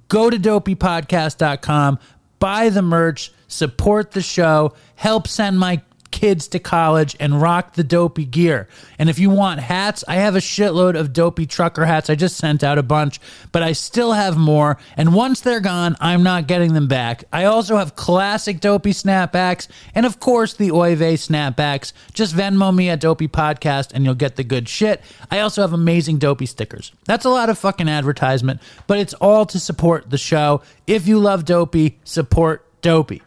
Go 0.09 0.31
to 0.31 0.39
dopeypodcast.com, 0.39 1.99
buy 2.39 2.69
the 2.71 2.83
merch, 2.83 3.33
support 3.47 4.13
the 4.13 4.23
show, 4.23 4.75
help 4.95 5.29
send 5.29 5.59
my 5.59 5.83
kids 6.11 6.49
to 6.49 6.59
college 6.59 7.17
and 7.21 7.41
rock 7.41 7.75
the 7.75 7.85
dopey 7.85 8.25
gear. 8.25 8.69
And 8.99 9.09
if 9.09 9.19
you 9.19 9.31
want 9.31 9.61
hats, 9.61 10.05
I 10.09 10.17
have 10.17 10.35
a 10.37 10.41
shitload 10.41 10.99
of 10.99 11.13
dopey 11.13 11.47
trucker 11.47 11.85
hats. 11.85 12.11
I 12.11 12.15
just 12.15 12.37
sent 12.37 12.65
out 12.65 12.79
a 12.79 12.83
bunch, 12.83 13.21
but 13.53 13.63
I 13.63 13.73
still 13.73 14.13
have 14.13 14.37
more. 14.37 14.79
And 14.97 15.15
once 15.15 15.41
they're 15.41 15.61
gone, 15.61 15.97
I'm 16.01 16.23
not 16.23 16.47
getting 16.47 16.75
them 16.75 16.89
back. 16.89 17.25
I 17.33 17.45
also 17.45 17.77
have 17.77 17.97
classic 17.97 18.61
dopey 18.61 18.93
snapbacks 18.93 19.69
and, 19.95 20.07
of 20.07 20.21
course, 20.21 20.55
the 20.55 20.71
Oive 20.71 20.99
snapbacks. 20.99 21.93
Just 22.13 22.35
Venmo 22.35 22.75
me 22.75 22.89
at 22.89 23.01
Dopey 23.01 23.29
Podcast 23.29 23.93
and 23.93 24.05
you'll 24.05 24.15
get 24.15 24.37
the 24.37 24.45
good 24.45 24.69
shit. 24.69 25.03
I 25.31 25.41
also 25.41 25.63
have 25.63 25.73
amazing 25.73 26.19
dopey 26.19 26.47
stickers. 26.47 26.93
That's 27.05 27.25
a 27.25 27.31
lot 27.31 27.51
of 27.51 27.59
fucking 27.59 27.89
advertisement, 27.89 28.61
but 28.87 28.99
it's 28.99 29.15
all 29.15 29.47
to 29.47 29.61
support 29.61 30.11
the 30.11 30.19
show. 30.19 30.63
If 30.87 31.07
you 31.07 31.19
love 31.19 31.45
dopey, 31.45 31.99
support 32.05 32.65
dopey. 32.83 33.23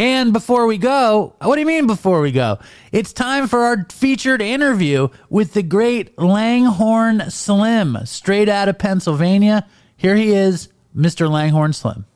And 0.00 0.32
before 0.32 0.64
we 0.64 0.78
go, 0.78 1.34
what 1.42 1.56
do 1.56 1.60
you 1.60 1.66
mean 1.66 1.86
before 1.86 2.22
we 2.22 2.32
go? 2.32 2.58
It's 2.90 3.12
time 3.12 3.46
for 3.46 3.64
our 3.64 3.84
featured 3.90 4.40
interview 4.40 5.08
with 5.28 5.52
the 5.52 5.62
great 5.62 6.18
Langhorne 6.18 7.28
Slim, 7.28 7.98
straight 8.06 8.48
out 8.48 8.70
of 8.70 8.78
Pennsylvania. 8.78 9.68
Here 9.98 10.16
he 10.16 10.32
is, 10.32 10.70
Mr. 10.96 11.28
Langhorne 11.28 11.74
Slim. 11.74 12.06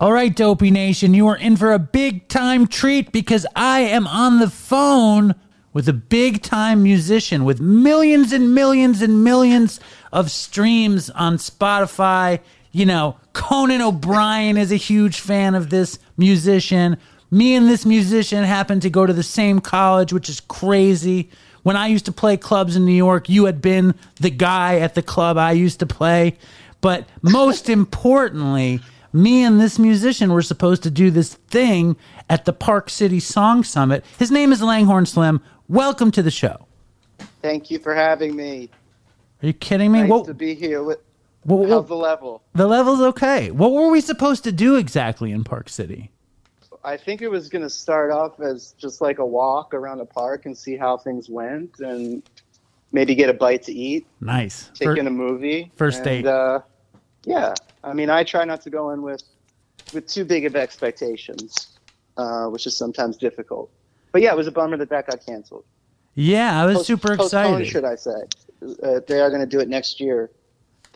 All 0.00 0.12
right, 0.12 0.34
Dopey 0.34 0.72
Nation, 0.72 1.14
you 1.14 1.28
are 1.28 1.36
in 1.36 1.56
for 1.56 1.70
a 1.70 1.78
big 1.78 2.26
time 2.26 2.66
treat 2.66 3.12
because 3.12 3.46
I 3.54 3.82
am 3.82 4.08
on 4.08 4.40
the 4.40 4.50
phone 4.50 5.36
with 5.72 5.88
a 5.88 5.92
big 5.92 6.42
time 6.42 6.82
musician 6.82 7.44
with 7.44 7.60
millions 7.60 8.32
and 8.32 8.56
millions 8.56 9.02
and 9.02 9.22
millions 9.22 9.78
of 10.12 10.32
streams 10.32 11.10
on 11.10 11.36
Spotify. 11.36 12.40
You 12.72 12.86
know, 12.86 13.16
Conan 13.32 13.82
O'Brien 13.82 14.56
is 14.56 14.70
a 14.70 14.76
huge 14.76 15.20
fan 15.20 15.54
of 15.54 15.70
this 15.70 15.98
musician. 16.16 16.96
Me 17.30 17.54
and 17.54 17.68
this 17.68 17.84
musician 17.84 18.44
happen 18.44 18.80
to 18.80 18.90
go 18.90 19.06
to 19.06 19.12
the 19.12 19.22
same 19.22 19.60
college, 19.60 20.12
which 20.12 20.28
is 20.28 20.40
crazy. 20.40 21.30
When 21.62 21.76
I 21.76 21.88
used 21.88 22.06
to 22.06 22.12
play 22.12 22.36
clubs 22.36 22.76
in 22.76 22.84
New 22.84 22.92
York, 22.94 23.28
you 23.28 23.44
had 23.46 23.60
been 23.60 23.94
the 24.20 24.30
guy 24.30 24.78
at 24.78 24.94
the 24.94 25.02
club 25.02 25.36
I 25.36 25.52
used 25.52 25.80
to 25.80 25.86
play. 25.86 26.38
But 26.80 27.08
most 27.22 27.68
importantly, 27.68 28.80
me 29.12 29.42
and 29.44 29.60
this 29.60 29.78
musician 29.78 30.32
were 30.32 30.42
supposed 30.42 30.84
to 30.84 30.90
do 30.90 31.10
this 31.10 31.34
thing 31.34 31.96
at 32.28 32.44
the 32.44 32.52
Park 32.52 32.88
City 32.88 33.18
Song 33.18 33.64
Summit. 33.64 34.04
His 34.18 34.30
name 34.30 34.52
is 34.52 34.62
Langhorne 34.62 35.06
Slim. 35.06 35.40
Welcome 35.68 36.12
to 36.12 36.22
the 36.22 36.30
show. 36.30 36.66
Thank 37.42 37.70
you 37.70 37.80
for 37.80 37.94
having 37.94 38.36
me. 38.36 38.70
Are 39.42 39.46
you 39.48 39.52
kidding 39.52 39.90
me? 39.90 40.02
Nice 40.02 40.10
What, 40.10 40.26
to 40.26 40.34
be 40.34 40.54
here. 40.54 40.82
With, 40.82 41.00
what- 41.44 41.68
how's 41.68 41.86
the 41.88 41.94
level? 41.96 42.42
the 42.54 42.66
level's 42.66 43.00
okay. 43.00 43.50
What 43.50 43.72
were 43.72 43.90
we 43.90 44.00
supposed 44.00 44.44
to 44.44 44.52
do 44.52 44.76
exactly 44.76 45.32
in 45.32 45.44
Park 45.44 45.68
City? 45.68 46.10
I 46.82 46.96
think 46.96 47.20
it 47.20 47.28
was 47.28 47.48
going 47.50 47.62
to 47.62 47.68
start 47.70 48.10
off 48.10 48.40
as 48.40 48.74
just 48.78 49.00
like 49.02 49.18
a 49.18 49.26
walk 49.26 49.74
around 49.74 49.98
the 49.98 50.06
park 50.06 50.46
and 50.46 50.56
see 50.56 50.76
how 50.76 50.96
things 50.96 51.28
went, 51.28 51.78
and 51.80 52.22
maybe 52.92 53.14
get 53.14 53.28
a 53.28 53.34
bite 53.34 53.62
to 53.64 53.72
eat, 53.72 54.06
Nice. 54.20 54.70
take 54.74 54.86
Fir- 54.86 54.96
in 54.96 55.06
a 55.06 55.10
movie. 55.10 55.70
first 55.76 55.98
and, 55.98 56.04
date. 56.04 56.26
Uh, 56.26 56.60
yeah, 57.24 57.52
I 57.84 57.92
mean, 57.92 58.08
I 58.08 58.24
try 58.24 58.44
not 58.46 58.62
to 58.62 58.70
go 58.70 58.90
in 58.90 59.02
with 59.02 59.22
with 59.92 60.06
too 60.06 60.24
big 60.24 60.46
of 60.46 60.56
expectations, 60.56 61.76
uh, 62.16 62.46
which 62.46 62.66
is 62.66 62.76
sometimes 62.76 63.16
difficult. 63.18 63.70
But 64.12 64.22
yeah, 64.22 64.30
it 64.32 64.36
was 64.36 64.46
a 64.46 64.52
bummer 64.52 64.76
that 64.78 64.88
that 64.88 65.06
got 65.06 65.24
canceled. 65.24 65.64
yeah, 66.14 66.62
I 66.62 66.64
was 66.66 66.76
Post- 66.78 66.86
super 66.86 67.12
excited. 67.12 67.66
should 67.66 67.84
I 67.84 67.94
say? 67.96 68.22
Uh, 68.82 69.00
they 69.06 69.20
are 69.20 69.28
going 69.28 69.40
to 69.40 69.46
do 69.46 69.60
it 69.60 69.68
next 69.68 70.00
year, 70.00 70.30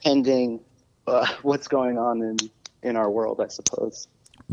pending 0.04 0.60
uh, 1.06 1.26
what's 1.42 1.68
going 1.68 1.98
on 1.98 2.22
in 2.22 2.36
in 2.82 2.96
our 2.96 3.10
world, 3.10 3.40
I 3.40 3.48
suppose. 3.48 4.08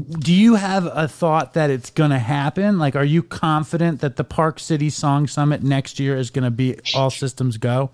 Do 0.10 0.34
you 0.34 0.56
have 0.56 0.86
a 0.86 1.08
thought 1.10 1.54
that 1.54 1.70
it's 1.70 1.90
going 1.90 2.12
to 2.12 2.20
happen? 2.20 2.80
Like, 2.80 2.96
are 2.96 3.04
you 3.04 3.22
confident 3.22 4.00
that 4.00 4.16
the 4.16 4.24
Park 4.24 4.58
City 4.58 4.90
Song 4.90 5.28
Summit 5.28 5.64
next 5.64 6.00
year 6.00 6.16
is 6.16 6.30
going 6.30 6.46
to 6.46 6.52
be 6.52 6.78
all 6.96 7.10
systems 7.10 7.58
go? 7.58 7.92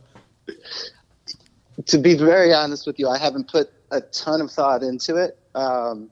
to 1.85 1.97
be 1.97 2.15
very 2.15 2.53
honest 2.53 2.87
with 2.87 2.99
you, 2.99 3.07
I 3.07 3.17
haven't 3.17 3.49
put 3.49 3.69
a 3.91 4.01
ton 4.01 4.41
of 4.41 4.51
thought 4.51 4.83
into 4.83 5.15
it. 5.15 5.37
Um, 5.55 6.09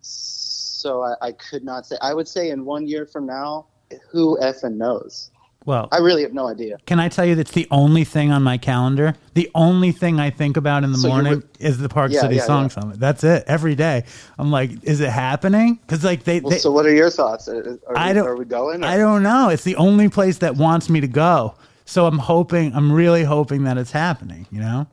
so 0.00 1.02
I, 1.02 1.14
I 1.28 1.32
could 1.32 1.64
not 1.64 1.86
say. 1.86 1.96
I 2.00 2.14
would 2.14 2.28
say 2.28 2.50
in 2.50 2.64
one 2.64 2.86
year 2.86 3.06
from 3.06 3.26
now, 3.26 3.66
who 4.10 4.38
effing 4.40 4.76
knows? 4.76 5.30
Well, 5.68 5.86
I 5.92 5.98
really 5.98 6.22
have 6.22 6.32
no 6.32 6.46
idea. 6.48 6.78
can 6.86 6.98
I 6.98 7.10
tell 7.10 7.26
you 7.26 7.34
that's 7.34 7.50
the 7.50 7.68
only 7.70 8.02
thing 8.02 8.32
on 8.32 8.42
my 8.42 8.56
calendar? 8.56 9.14
The 9.34 9.50
only 9.54 9.92
thing 9.92 10.18
I 10.18 10.30
think 10.30 10.56
about 10.56 10.82
in 10.82 10.92
the 10.92 10.96
So 10.98 11.08
morning 11.08 11.34
would- 11.34 11.48
is 11.60 11.76
the 11.76 11.90
Park 11.90 12.10
Yeah, 12.10 12.22
City 12.22 12.36
yeah, 12.36 12.44
Song 12.46 12.62
yeah. 12.64 12.68
Summit. 12.68 12.98
That's 12.98 13.22
it. 13.22 13.44
Every 13.46 13.74
day, 13.74 14.04
I'm 14.38 14.50
like, 14.50 14.70
is 14.82 15.00
it 15.00 15.10
happening? 15.10 15.74
Because 15.82 16.02
like 16.04 16.24
they, 16.24 16.40
Well, 16.40 16.52
they 16.52 16.56
so 16.58 16.70
what 16.72 16.86
are 16.86 16.94
your 16.94 17.10
thoughts? 17.10 17.48
Are, 17.48 17.78
are, 17.86 17.98
I 17.98 18.14
don't. 18.14 18.26
are 18.26 18.34
we 18.36 18.46
going? 18.46 18.82
or- 18.82 18.86
I 18.86 18.96
don't 18.96 19.22
know. 19.22 19.50
It's 19.50 19.64
the 19.64 19.76
only 19.76 20.08
place 20.08 20.38
that 20.38 20.56
wants 20.56 20.88
me 20.88 21.02
to 21.02 21.06
go. 21.06 21.54
So 21.84 22.06
I'm 22.06 22.18
hoping. 22.18 22.74
I'm 22.74 22.90
really 22.90 23.24
hoping 23.24 23.64
that 23.64 23.76
it's 23.76 23.92
happening. 23.92 24.46
You 24.50 24.60
know. 24.60 24.86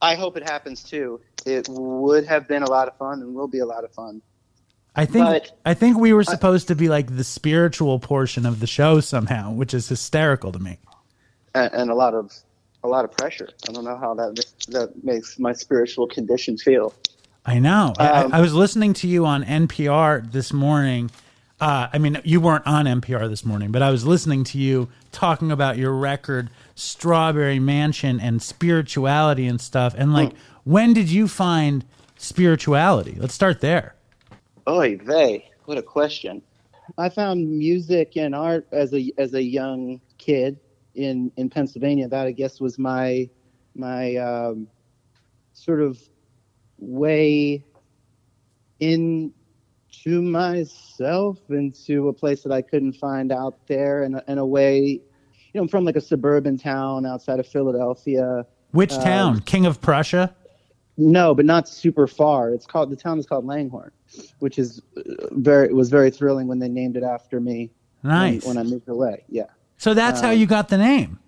I 0.00 0.14
hope 0.14 0.36
it 0.36 0.44
happens 0.44 0.84
too. 0.84 1.20
It 1.44 1.66
would 1.68 2.24
have 2.26 2.46
been 2.46 2.62
a 2.62 2.70
lot 2.70 2.86
of 2.86 2.96
fun 2.98 3.20
and 3.20 3.34
will 3.34 3.48
be 3.48 3.58
a 3.58 3.66
lot 3.66 3.82
of 3.82 3.90
fun. 3.92 4.22
I 4.96 5.06
think 5.06 5.26
But- 5.26 5.50
I 5.66 5.74
think 5.74 5.98
we 5.98 6.12
were 6.12 6.24
supposed 6.24 6.68
to 6.68 6.74
be 6.74 6.88
like 6.88 7.16
the 7.16 7.24
spiritual 7.24 7.98
portion 7.98 8.46
of 8.46 8.60
the 8.60 8.66
show 8.66 9.00
somehow, 9.00 9.50
which 9.52 9.74
is 9.74 9.88
hysterical 9.88 10.52
to 10.52 10.58
me. 10.58 10.78
And, 11.54 11.72
and 11.72 11.90
a 11.90 11.94
lot 11.94 12.14
of 12.14 12.32
a 12.84 12.88
lot 12.88 13.04
of 13.04 13.12
pressure. 13.16 13.48
I 13.68 13.72
don't 13.72 13.84
know 13.84 13.96
how 13.96 14.14
that 14.14 14.44
that 14.68 15.04
makes 15.04 15.38
my 15.38 15.52
spiritual 15.52 16.06
condition 16.06 16.56
feel. 16.58 16.92
I 17.46 17.58
know. 17.58 17.92
I- 17.98 18.08
Um, 18.08 18.32
I, 18.32 18.38
I 18.38 18.40
was 18.40 18.54
listening 18.54 18.92
to 18.94 19.08
you 19.08 19.26
on 19.26 19.42
NPR 19.44 20.30
this 20.30 20.52
morning. 20.52 21.10
Uh, 21.60 21.86
I 21.92 21.98
mean, 21.98 22.20
you 22.24 22.40
weren't 22.40 22.66
on 22.66 22.86
NPR 22.86 23.28
this 23.28 23.44
morning, 23.44 23.70
but 23.72 23.80
I 23.82 23.90
was 23.90 24.04
listening 24.04 24.44
to 24.44 24.58
you 24.58 24.88
talking 25.12 25.50
about 25.52 25.78
your 25.78 25.92
record, 25.94 26.50
Strawberry 26.74 27.58
Mansion, 27.58 28.20
and 28.20 28.42
spirituality 28.42 29.46
and 29.46 29.60
stuff. 29.60 29.94
And 29.96 30.12
like, 30.12 30.32
when 30.64 30.92
did 30.92 31.08
you 31.10 31.26
find 31.28 31.84
spirituality? 32.16 33.16
Let's 33.18 33.34
start 33.34 33.60
there. 33.60 33.94
Oy 34.66 34.96
vey, 34.96 35.50
what 35.66 35.78
a 35.78 35.82
question. 35.82 36.42
I 36.98 37.08
found 37.08 37.48
music 37.50 38.16
and 38.16 38.34
art 38.34 38.66
as 38.72 38.92
a 38.92 39.12
as 39.18 39.34
a 39.34 39.42
young 39.42 40.00
kid 40.18 40.58
in 40.94 41.30
in 41.36 41.50
Pennsylvania. 41.50 42.08
That 42.08 42.26
I 42.26 42.32
guess 42.32 42.60
was 42.60 42.78
my 42.78 43.28
my 43.74 44.16
um, 44.16 44.68
sort 45.52 45.80
of 45.80 45.98
way 46.78 47.64
into 48.80 49.32
myself, 50.06 51.38
into 51.48 52.08
a 52.08 52.12
place 52.12 52.42
that 52.42 52.52
I 52.52 52.62
couldn't 52.62 52.94
find 52.94 53.32
out 53.32 53.66
there, 53.66 54.02
and 54.02 54.20
in 54.28 54.38
a 54.38 54.46
way, 54.46 54.78
you 54.80 55.00
know, 55.54 55.62
I'm 55.62 55.68
from 55.68 55.84
like 55.84 55.96
a 55.96 56.00
suburban 56.00 56.58
town 56.58 57.06
outside 57.06 57.40
of 57.40 57.46
Philadelphia. 57.46 58.46
Which 58.72 58.92
Um, 58.92 59.02
town? 59.02 59.40
King 59.40 59.66
of 59.66 59.80
Prussia? 59.80 60.34
No, 60.96 61.34
but 61.34 61.44
not 61.44 61.68
super 61.68 62.06
far. 62.06 62.50
It's 62.50 62.66
called 62.66 62.90
the 62.90 62.96
town 62.96 63.18
is 63.18 63.26
called 63.26 63.44
Langhorne, 63.44 63.90
which 64.38 64.58
is 64.58 64.80
uh, 64.96 65.02
very 65.32 65.66
it 65.68 65.74
was 65.74 65.90
very 65.90 66.10
thrilling 66.10 66.46
when 66.46 66.58
they 66.60 66.68
named 66.68 66.96
it 66.96 67.02
after 67.02 67.40
me. 67.40 67.70
when- 68.02 68.12
Nice. 68.12 68.44
When, 68.44 68.58
I 68.58 68.62
moved 68.62 68.88
away. 68.88 69.24
Yeah. 69.28 69.46
so 69.78 69.94
that's 69.94 70.20
how 70.20 70.30
um, 70.30 70.38
you 70.38 70.46
got 70.46 70.68
the 70.68 70.78
name. 70.78 71.18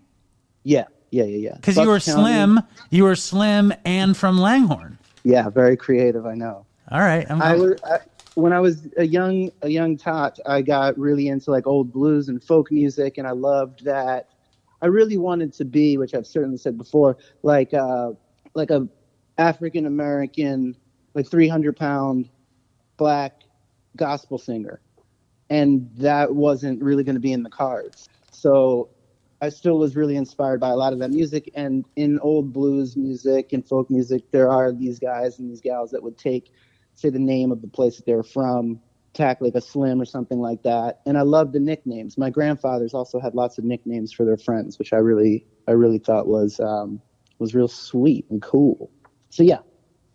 Yeah. 0.62 0.84
Yeah. 1.10 1.24
Yeah. 1.24 1.36
Yeah. 1.36 1.54
Because 1.56 1.76
you 1.76 1.88
were 1.88 1.98
County- 2.00 2.22
slim. 2.22 2.60
You 2.90 3.04
were 3.04 3.16
slim 3.16 3.72
and 3.84 4.16
from 4.16 4.38
Langhorne. 4.38 4.98
Yeah. 5.24 5.48
Very 5.50 5.76
creative. 5.76 6.26
I 6.26 6.34
know. 6.34 6.66
All 6.90 7.00
right. 7.00 7.26
I'm, 7.28 7.42
I 7.42 7.56
was 7.56 7.80
I, 7.82 7.98
when 8.34 8.52
I 8.52 8.60
was 8.60 8.86
a 8.96 9.04
young 9.06 9.50
a 9.62 9.68
young 9.68 9.96
tot. 9.96 10.38
I 10.46 10.62
got 10.62 10.96
really 10.98 11.26
into 11.28 11.50
like 11.50 11.66
old 11.66 11.92
blues 11.92 12.28
and 12.28 12.42
folk 12.42 12.70
music, 12.70 13.18
and 13.18 13.26
I 13.26 13.32
loved 13.32 13.84
that. 13.84 14.28
I 14.82 14.86
really 14.86 15.16
wanted 15.16 15.52
to 15.54 15.64
be, 15.64 15.96
which 15.96 16.14
I've 16.14 16.26
certainly 16.26 16.58
said 16.58 16.76
before, 16.78 17.16
like 17.42 17.72
uh, 17.74 18.10
like 18.54 18.70
a 18.70 18.86
African 19.38 19.86
American, 19.86 20.76
like 21.14 21.28
three 21.30 21.48
hundred 21.48 21.76
pound 21.76 22.28
black 22.96 23.42
gospel 23.96 24.38
singer, 24.38 24.80
and 25.50 25.90
that 25.96 26.34
wasn't 26.34 26.82
really 26.82 27.04
going 27.04 27.16
to 27.16 27.20
be 27.20 27.32
in 27.32 27.42
the 27.42 27.50
cards. 27.50 28.08
So 28.32 28.90
I 29.40 29.50
still 29.50 29.78
was 29.78 29.96
really 29.96 30.16
inspired 30.16 30.60
by 30.60 30.70
a 30.70 30.76
lot 30.76 30.92
of 30.92 30.98
that 31.00 31.10
music. 31.10 31.50
And 31.54 31.84
in 31.94 32.18
old 32.20 32.52
blues 32.52 32.96
music 32.96 33.52
and 33.52 33.66
folk 33.66 33.90
music, 33.90 34.30
there 34.30 34.50
are 34.50 34.72
these 34.72 34.98
guys 34.98 35.38
and 35.38 35.50
these 35.50 35.60
gals 35.60 35.90
that 35.90 36.02
would 36.02 36.16
take, 36.16 36.52
say, 36.94 37.10
the 37.10 37.18
name 37.18 37.52
of 37.52 37.60
the 37.60 37.68
place 37.68 37.96
that 37.96 38.06
they 38.06 38.14
were 38.14 38.22
from, 38.22 38.80
tack 39.12 39.40
like 39.40 39.54
a 39.54 39.60
slim 39.60 40.00
or 40.00 40.06
something 40.06 40.40
like 40.40 40.62
that. 40.62 41.00
And 41.04 41.18
I 41.18 41.22
love 41.22 41.52
the 41.52 41.60
nicknames. 41.60 42.16
My 42.16 42.30
grandfathers 42.30 42.94
also 42.94 43.20
had 43.20 43.34
lots 43.34 43.58
of 43.58 43.64
nicknames 43.64 44.12
for 44.12 44.24
their 44.24 44.38
friends, 44.38 44.78
which 44.78 44.92
I 44.94 44.98
really, 44.98 45.46
I 45.68 45.72
really 45.72 45.98
thought 45.98 46.26
was 46.26 46.58
um, 46.60 47.00
was 47.38 47.54
real 47.54 47.68
sweet 47.68 48.24
and 48.30 48.40
cool. 48.40 48.90
So 49.30 49.42
yeah, 49.42 49.58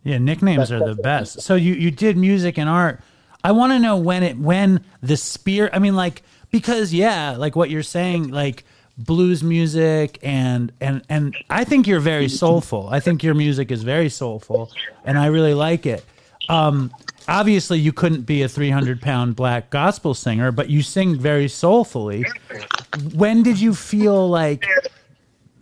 Yeah, 0.04 0.18
nicknames 0.18 0.72
are 0.72 0.80
the 0.80 0.96
best. 0.96 1.42
So 1.42 1.56
you 1.56 1.74
you 1.74 1.92
did 1.92 2.18
music 2.18 2.58
and 2.58 2.70
art. 2.70 3.02
I 3.44 3.52
want 3.52 3.74
to 3.74 3.80
know 3.80 3.98
when 3.98 4.24
it 4.24 4.38
when 4.38 4.84
the 5.02 5.18
spear. 5.18 5.70
I 5.74 5.80
mean, 5.80 5.96
like 5.96 6.24
because 6.52 6.94
yeah, 6.94 7.36
like 7.38 7.56
what 7.56 7.70
you're 7.70 7.84
saying, 7.84 8.30
like 8.30 8.64
blues 8.98 9.44
music 9.44 10.20
and 10.22 10.72
and 10.82 11.02
and 11.10 11.36
I 11.50 11.64
think 11.64 11.88
you're 11.88 12.00
very 12.00 12.30
soulful. 12.30 12.90
I 12.90 13.00
think 13.00 13.24
your 13.24 13.34
music 13.34 13.72
is 13.72 13.84
very 13.84 14.10
soulful, 14.10 14.72
and 15.06 15.18
I 15.18 15.28
really 15.28 15.54
like 15.54 15.86
it. 15.86 16.04
Um, 16.50 16.92
obviously, 17.28 17.80
you 17.80 17.94
couldn't 17.94 18.24
be 18.24 18.42
a 18.42 18.50
300 18.50 19.02
pound 19.02 19.36
black 19.36 19.70
gospel 19.70 20.14
singer, 20.14 20.52
but 20.52 20.70
you 20.70 20.82
sing 20.82 21.18
very 21.18 21.48
soulfully. 21.48 22.26
When 23.14 23.44
did 23.44 23.60
you 23.60 23.74
feel 23.74 24.28
like 24.28 24.66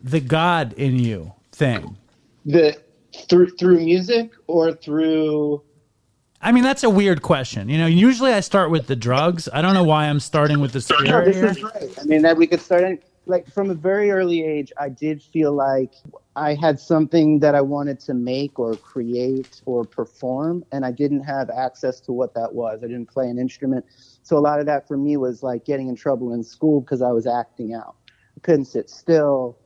the 0.04 0.20
God 0.20 0.74
in 0.74 0.98
you 0.98 1.34
thing? 1.52 1.98
the 2.46 2.78
through 3.28 3.50
through 3.52 3.80
music 3.80 4.32
or 4.48 4.74
through 4.74 5.64
I 6.42 6.54
mean, 6.54 6.64
that's 6.64 6.84
a 6.84 6.90
weird 6.90 7.22
question. 7.22 7.68
You 7.68 7.78
know, 7.78 7.86
usually 7.86 8.32
I 8.32 8.40
start 8.40 8.72
with 8.72 8.88
the 8.88 8.96
drugs. 8.96 9.50
I 9.52 9.62
don't 9.62 9.74
know 9.74 9.84
why 9.84 10.06
I'm 10.06 10.22
starting 10.22 10.62
with 10.62 10.72
the 10.72 11.04
No, 11.04 11.26
this 11.26 11.36
is 11.36 11.62
right. 11.62 12.00
I 12.00 12.04
mean, 12.06 12.22
that 12.22 12.38
we 12.38 12.48
could 12.48 12.62
start 12.62 12.84
any, 12.84 13.00
like 13.26 13.52
from 13.52 13.70
a 13.70 13.74
very 13.74 14.10
early 14.12 14.46
age. 14.46 14.72
I 14.80 14.88
did 14.88 15.22
feel 15.22 15.52
like 15.52 15.94
I 16.38 16.56
had 16.56 16.80
something 16.80 17.40
that 17.40 17.56
I 17.56 17.62
wanted 17.62 18.00
to 18.02 18.14
make 18.14 18.58
or 18.58 18.76
create 18.76 19.62
or 19.66 19.84
perform, 19.84 20.64
and 20.72 20.86
I 20.86 20.92
didn't 20.92 21.24
have 21.24 21.50
access 21.50 22.00
to 22.02 22.14
what 22.14 22.34
that 22.36 22.54
was. 22.54 22.84
I 22.84 22.88
didn't 22.88 23.08
play 23.08 23.30
an 23.30 23.38
instrument, 23.38 23.86
so 24.24 24.38
a 24.38 24.40
lot 24.40 24.62
of 24.62 24.66
that 24.68 24.88
for 24.88 24.96
me 24.96 25.18
was 25.18 25.44
like 25.44 25.66
getting 25.66 25.90
in 25.90 25.96
trouble 25.96 26.34
in 26.34 26.44
school 26.44 26.80
because 26.80 27.02
I 27.02 27.12
was 27.12 27.28
acting 27.28 27.74
out. 27.74 27.96
I 28.38 28.40
couldn't 28.42 28.66
sit 28.66 28.90
still. 28.90 29.58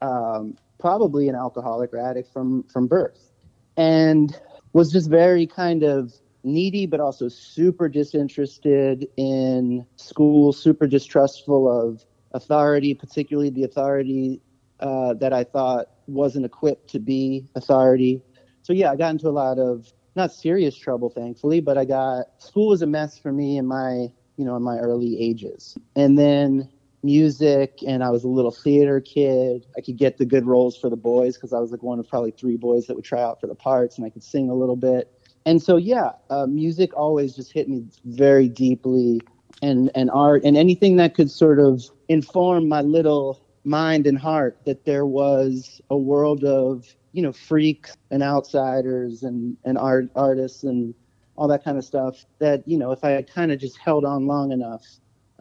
Um, 0.00 0.56
probably 0.82 1.28
an 1.28 1.36
alcoholic 1.36 1.94
or 1.94 1.98
addict 1.98 2.30
from 2.32 2.64
from 2.64 2.86
birth, 2.88 3.30
and 3.76 4.38
was 4.74 4.92
just 4.92 5.08
very 5.08 5.46
kind 5.46 5.84
of 5.84 6.12
needy, 6.44 6.86
but 6.86 6.98
also 6.98 7.28
super 7.28 7.88
disinterested 7.88 9.06
in 9.16 9.86
school, 9.96 10.52
super 10.52 10.88
distrustful 10.88 11.70
of 11.70 12.04
authority, 12.32 12.94
particularly 12.94 13.48
the 13.48 13.62
authority 13.62 14.40
uh, 14.80 15.14
that 15.14 15.32
I 15.32 15.44
thought 15.44 15.86
wasn't 16.08 16.44
equipped 16.44 16.90
to 16.90 16.98
be 16.98 17.46
authority. 17.54 18.20
So 18.62 18.72
yeah, 18.72 18.90
I 18.90 18.96
got 18.96 19.10
into 19.10 19.28
a 19.28 19.30
lot 19.30 19.60
of 19.60 19.92
not 20.16 20.32
serious 20.32 20.76
trouble, 20.76 21.10
thankfully, 21.10 21.60
but 21.60 21.78
I 21.78 21.84
got 21.84 22.26
school 22.38 22.68
was 22.68 22.82
a 22.82 22.86
mess 22.86 23.16
for 23.16 23.32
me 23.32 23.56
in 23.56 23.66
my 23.66 24.08
you 24.36 24.44
know 24.44 24.56
in 24.56 24.62
my 24.64 24.78
early 24.78 25.20
ages, 25.22 25.78
and 25.94 26.18
then 26.18 26.68
music 27.02 27.78
and 27.86 28.04
I 28.04 28.10
was 28.10 28.24
a 28.24 28.28
little 28.28 28.50
theater 28.50 29.00
kid. 29.00 29.66
I 29.76 29.80
could 29.80 29.96
get 29.96 30.18
the 30.18 30.24
good 30.24 30.46
roles 30.46 30.76
for 30.76 30.88
the 30.88 30.96
boys 30.96 31.36
because 31.36 31.52
I 31.52 31.58
was 31.58 31.70
like 31.70 31.82
one 31.82 31.98
of 31.98 32.08
probably 32.08 32.30
three 32.30 32.56
boys 32.56 32.86
that 32.86 32.94
would 32.94 33.04
try 33.04 33.20
out 33.22 33.40
for 33.40 33.46
the 33.46 33.54
parts 33.54 33.96
and 33.96 34.06
I 34.06 34.10
could 34.10 34.22
sing 34.22 34.50
a 34.50 34.54
little 34.54 34.76
bit. 34.76 35.12
And 35.44 35.60
so 35.60 35.76
yeah, 35.76 36.12
uh, 36.30 36.46
music 36.46 36.96
always 36.96 37.34
just 37.34 37.52
hit 37.52 37.68
me 37.68 37.84
very 38.04 38.48
deeply 38.48 39.20
and 39.60 39.90
and 39.94 40.10
art 40.10 40.42
and 40.44 40.56
anything 40.56 40.96
that 40.96 41.14
could 41.14 41.30
sort 41.30 41.58
of 41.58 41.82
inform 42.08 42.68
my 42.68 42.80
little 42.82 43.44
mind 43.64 44.06
and 44.06 44.18
heart 44.18 44.58
that 44.66 44.84
there 44.84 45.06
was 45.06 45.80
a 45.90 45.96
world 45.96 46.44
of 46.44 46.86
you 47.12 47.22
know 47.22 47.32
freaks 47.32 47.96
and 48.10 48.22
outsiders 48.22 49.22
and 49.22 49.56
and 49.64 49.78
art 49.78 50.08
artists 50.16 50.64
and 50.64 50.94
all 51.36 51.48
that 51.48 51.64
kind 51.64 51.78
of 51.78 51.84
stuff 51.84 52.24
that 52.38 52.66
you 52.66 52.76
know 52.76 52.92
if 52.92 53.04
I 53.04 53.22
kind 53.22 53.52
of 53.52 53.58
just 53.58 53.78
held 53.78 54.04
on 54.04 54.26
long 54.26 54.52
enough 54.52 54.84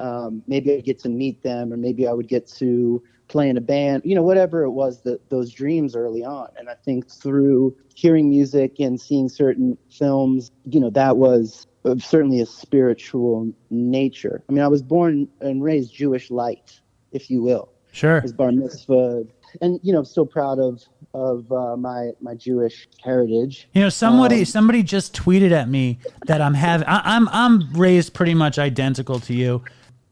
um, 0.02 0.44
maybe 0.48 0.74
I'd 0.74 0.84
get 0.84 1.00
to 1.00 1.10
meet 1.10 1.44
them, 1.44 1.72
or 1.72 1.78
maybe 1.78 2.08
I 2.08 2.14
would 2.14 2.28
get 2.28 2.48
to 2.60 3.02
play 3.28 3.48
in 3.48 3.58
a 3.58 3.62
band, 3.62 4.02
you 4.04 4.14
know, 4.14 4.24
whatever 4.24 4.64
it 4.64 4.72
was 4.72 5.02
that 5.04 5.30
those 5.30 5.52
dreams 5.52 5.96
early 5.96 6.24
on. 6.24 6.50
And 6.58 6.70
I 6.70 6.76
think 6.86 7.10
through 7.10 7.76
hearing 7.96 8.30
music 8.30 8.80
and 8.80 9.00
seeing 9.00 9.30
certain 9.30 9.78
films, 9.90 10.52
you 10.66 10.80
know, 10.82 10.90
that 10.90 11.16
was 11.16 11.66
uh, 11.86 11.96
certainly 11.98 12.42
a 12.42 12.46
spiritual 12.46 13.52
nature. 13.70 14.44
I 14.50 14.52
mean, 14.52 14.64
I 14.64 14.68
was 14.68 14.82
born 14.82 15.30
and 15.40 15.64
raised 15.64 15.94
Jewish 15.94 16.30
light, 16.30 16.82
if 17.14 17.30
you 17.30 17.42
will. 17.42 17.70
Sure. 17.94 18.20
I 18.20 18.22
was 18.22 18.34
bar 18.34 18.52
mitzvah, 18.52 19.24
and 19.62 19.80
you 19.84 19.92
know, 19.92 20.00
I'm 20.00 20.06
still 20.06 20.26
proud 20.26 20.60
of 20.60 20.82
of 21.14 21.52
uh, 21.52 21.76
my 21.76 22.12
my 22.22 22.36
Jewish 22.36 22.88
heritage. 23.04 23.68
You 23.74 23.82
know, 23.82 23.90
somebody 23.90 24.40
Um, 24.40 24.46
somebody 24.46 24.84
just 24.84 25.14
tweeted 25.14 25.52
at 25.52 25.68
me 25.68 26.00
that 26.26 26.42
I'm 26.42 26.54
having. 26.54 26.88
I'm 26.88 27.28
I'm 27.30 27.74
raised 27.74 28.14
pretty 28.14 28.34
much 28.34 28.58
identical 28.58 29.20
to 29.22 29.34
you, 29.34 29.64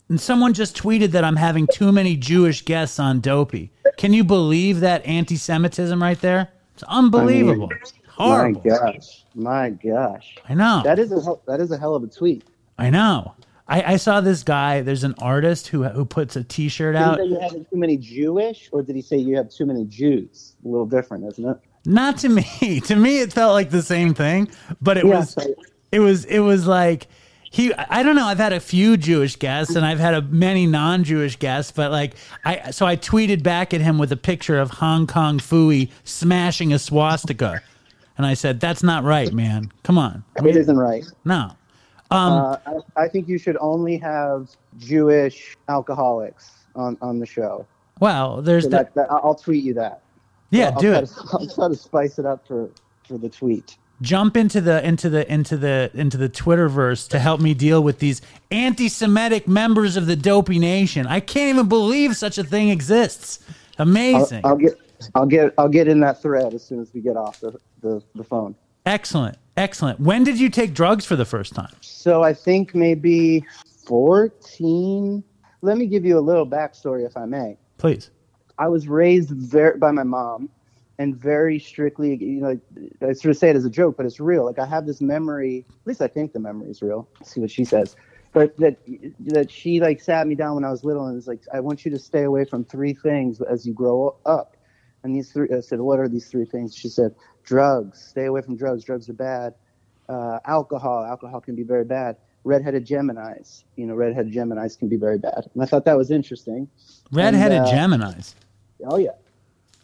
and 0.09 0.19
someone 0.19 0.53
just 0.53 0.75
tweeted 0.75 1.11
that 1.11 1.23
I'm 1.23 1.35
having 1.35 1.67
too 1.71 1.91
many 1.91 2.15
Jewish 2.17 2.63
guests 2.65 2.99
on 2.99 3.19
Dopey. 3.19 3.71
Can 3.97 4.13
you 4.13 4.23
believe 4.23 4.79
that 4.81 5.05
anti-Semitism 5.05 6.01
right 6.01 6.19
there? 6.21 6.49
It's 6.73 6.83
unbelievable. 6.83 7.69
Horrible. 8.09 8.61
My 8.65 8.69
gosh, 8.77 9.23
my 9.35 9.69
gosh, 9.69 10.35
I 10.49 10.53
know. 10.53 10.81
that 10.83 10.99
is 10.99 11.11
a 11.11 11.21
hell- 11.21 11.41
that 11.47 11.61
is 11.61 11.71
a 11.71 11.77
hell 11.77 11.95
of 11.95 12.03
a 12.03 12.07
tweet. 12.07 12.43
I 12.77 12.89
know. 12.89 13.33
I, 13.67 13.93
I 13.93 13.95
saw 13.97 14.19
this 14.19 14.43
guy. 14.43 14.81
There's 14.81 15.03
an 15.03 15.15
artist 15.21 15.67
who 15.67 15.83
who 15.83 16.03
puts 16.03 16.35
a 16.35 16.43
T-shirt 16.43 16.95
Did 16.95 17.01
out. 17.01 17.17
say 17.19 17.25
you 17.25 17.39
have 17.39 17.51
too 17.51 17.65
many 17.77 17.95
Jewish, 17.97 18.67
or 18.73 18.81
did 18.81 18.95
he 18.95 19.01
say 19.01 19.15
you 19.17 19.37
have 19.37 19.49
too 19.49 19.65
many 19.65 19.85
Jews? 19.85 20.55
A 20.65 20.67
little 20.67 20.85
different, 20.87 21.25
isn't 21.27 21.45
it? 21.47 21.57
Not 21.85 22.17
to 22.19 22.29
me. 22.29 22.79
to 22.85 22.95
me, 22.95 23.19
it 23.21 23.31
felt 23.31 23.53
like 23.53 23.69
the 23.69 23.83
same 23.83 24.13
thing, 24.13 24.49
but 24.81 24.97
it 24.97 25.05
Yeah, 25.05 25.19
was 25.19 25.29
so- 25.31 25.53
it 25.91 25.99
was 25.99 26.25
it 26.25 26.39
was 26.39 26.67
like 26.67 27.07
he. 27.51 27.73
I 27.73 28.03
don't 28.03 28.15
know. 28.15 28.25
I've 28.25 28.37
had 28.37 28.53
a 28.53 28.59
few 28.59 28.97
Jewish 28.97 29.35
guests, 29.37 29.75
and 29.75 29.85
I've 29.85 29.99
had 29.99 30.13
a, 30.13 30.21
many 30.21 30.65
non-Jewish 30.67 31.37
guests, 31.37 31.71
but 31.71 31.91
like 31.91 32.15
I, 32.45 32.71
so 32.71 32.85
I 32.85 32.95
tweeted 32.95 33.43
back 33.43 33.73
at 33.73 33.81
him 33.81 33.97
with 33.97 34.11
a 34.11 34.17
picture 34.17 34.59
of 34.59 34.69
Hong 34.71 35.07
Kong 35.07 35.39
Phooey 35.39 35.89
smashing 36.03 36.73
a 36.73 36.79
swastika, 36.79 37.61
and 38.17 38.25
I 38.25 38.33
said, 38.33 38.59
"That's 38.59 38.83
not 38.83 39.03
right, 39.03 39.33
man. 39.33 39.71
Come 39.83 39.97
on, 39.97 40.23
It 40.43 40.55
isn't 40.55 40.77
right. 40.77 41.05
no." 41.25 41.51
Uh, 42.11 42.57
I, 42.65 43.03
I 43.03 43.07
think 43.07 43.27
you 43.27 43.37
should 43.37 43.57
only 43.61 43.95
have 43.97 44.49
Jewish 44.79 45.55
alcoholics 45.67 46.51
on, 46.75 46.97
on 47.01 47.19
the 47.19 47.25
show. 47.27 47.67
Well, 47.99 48.41
there's 48.41 48.63
So 48.63 48.69
the, 48.71 48.77
that, 48.77 48.93
that, 48.95 49.11
I'll 49.11 49.21
I'll 49.25 49.35
tweet 49.35 49.63
you 49.63 49.73
that. 49.75 50.01
yeah, 50.49 50.69
I'll 50.73 50.79
do 50.79 50.89
try 50.91 50.99
it. 51.01 51.05
To, 51.07 51.13
I'll 51.33 51.47
try 51.47 51.67
to 51.67 51.75
spice 51.75 52.17
it 52.17 52.25
up 52.25 52.47
for, 52.47 52.71
for 53.07 53.17
the 53.19 53.29
tweet. 53.29 53.77
Jump 54.01 54.37
into 54.37 54.61
the 54.61 54.85
into 54.85 55.09
the 55.09 55.31
into 55.31 55.57
the 55.57 55.91
into 55.93 56.17
the 56.17 56.29
Twitterverse 56.29 57.07
to 57.09 57.19
help 57.19 57.41
me 57.41 57.53
deal 57.53 57.83
with 57.83 57.99
these 57.99 58.21
anti-Semitic 58.51 59.47
members 59.47 59.97
of 59.97 60.05
the 60.05 60.15
Dopey 60.15 60.59
Nation. 60.59 61.05
I 61.07 61.19
can't 61.19 61.49
even 61.49 61.67
believe 61.67 62.15
such 62.15 62.37
a 62.37 62.43
thing 62.43 62.69
exists. 62.69 63.39
I'll, 63.77 63.83
Amazing, 63.83 64.41
I'll 64.43 64.57
get 64.57 64.73
I'll 65.15 65.25
get 65.25 65.53
I'll 65.57 65.69
get 65.69 65.87
in 65.87 65.99
that 66.01 66.21
thread 66.21 66.53
as 66.53 66.63
soon 66.63 66.79
as 66.79 66.93
we 66.93 67.01
get 67.01 67.15
off 67.15 67.39
the, 67.39 67.57
the, 67.81 68.03
the 68.15 68.23
phone. 68.23 68.55
excellent, 68.85 69.37
excellent. 69.55 69.99
When 69.99 70.23
did 70.23 70.39
you 70.39 70.49
take 70.49 70.73
drugs 70.73 71.05
for 71.05 71.15
the 71.15 71.25
first 71.25 71.53
time? 71.53 71.73
So 71.81 72.23
I 72.23 72.33
think 72.33 72.75
maybe 72.75 73.45
fourteen. 73.85 75.23
Let 75.61 75.77
me 75.77 75.87
give 75.87 76.05
you 76.05 76.17
a 76.17 76.21
little 76.21 76.47
backstory, 76.47 77.05
if 77.05 77.17
I 77.17 77.25
may. 77.25 77.57
Please. 77.77 78.11
I 78.57 78.67
was 78.67 78.87
raised 78.87 79.29
very, 79.29 79.77
by 79.77 79.91
my 79.91 80.03
mom 80.03 80.49
and 80.99 81.15
very 81.15 81.59
strictly, 81.59 82.17
you 82.17 82.41
know, 82.41 82.59
I 83.01 83.13
sort 83.13 83.31
of 83.31 83.37
say 83.37 83.49
it 83.49 83.55
as 83.55 83.63
a 83.63 83.69
joke, 83.69 83.95
but 83.95 84.05
it's 84.05 84.19
real. 84.19 84.45
Like 84.45 84.59
I 84.59 84.65
have 84.65 84.85
this 84.85 84.99
memory, 84.99 85.65
at 85.69 85.87
least 85.87 86.01
I 86.01 86.07
think 86.07 86.33
the 86.33 86.41
memory 86.41 86.69
is 86.69 86.81
real. 86.81 87.07
Let's 87.19 87.31
see 87.31 87.39
what 87.39 87.49
she 87.49 87.63
says. 87.63 87.95
But 88.33 88.55
that 88.57 88.77
that 89.21 89.49
she 89.49 89.79
like 89.79 90.01
sat 90.01 90.27
me 90.27 90.35
down 90.35 90.55
when 90.55 90.65
I 90.65 90.69
was 90.69 90.83
little 90.83 91.05
and 91.07 91.15
was 91.15 91.25
like, 91.25 91.41
I 91.53 91.61
want 91.61 91.85
you 91.85 91.91
to 91.91 91.97
stay 91.97 92.23
away 92.23 92.43
from 92.43 92.65
three 92.65 92.93
things 92.93 93.41
as 93.41 93.65
you 93.65 93.73
grow 93.73 94.17
up. 94.25 94.57
And 95.01 95.15
these 95.15 95.31
three, 95.31 95.47
I 95.55 95.61
said, 95.61 95.79
what 95.79 95.99
are 95.99 96.09
these 96.09 96.27
three 96.27 96.45
things? 96.45 96.75
She 96.75 96.89
said, 96.89 97.15
drugs. 97.45 98.03
Stay 98.03 98.25
away 98.25 98.41
from 98.41 98.57
drugs. 98.57 98.83
Drugs 98.83 99.09
are 99.09 99.13
bad. 99.13 99.53
Uh, 100.09 100.39
alcohol. 100.45 101.05
Alcohol 101.05 101.39
can 101.39 101.55
be 101.55 101.63
very 101.63 101.85
bad. 101.85 102.17
Redheaded 102.43 102.85
Geminis. 102.85 103.63
You 103.77 103.85
know, 103.85 103.95
redheaded 103.95 104.33
Geminis 104.33 104.77
can 104.77 104.89
be 104.89 104.97
very 104.97 105.17
bad. 105.17 105.49
And 105.53 105.63
I 105.63 105.65
thought 105.65 105.85
that 105.85 105.97
was 105.97 106.11
interesting. 106.11 106.67
Redheaded 107.11 107.59
uh, 107.59 107.67
Geminis. 107.67 108.35
Oh 108.83 108.97
yeah. 108.97 109.11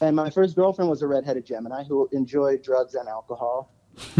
And 0.05 0.15
my 0.15 0.29
first 0.29 0.55
girlfriend 0.55 0.87
was 0.87 1.01
a 1.01 1.07
redheaded 1.07 1.45
Gemini 1.45 1.83
who 1.83 2.07
enjoyed 2.11 2.61
drugs 2.61 2.93
and 2.93 3.09
alcohol. 3.09 3.73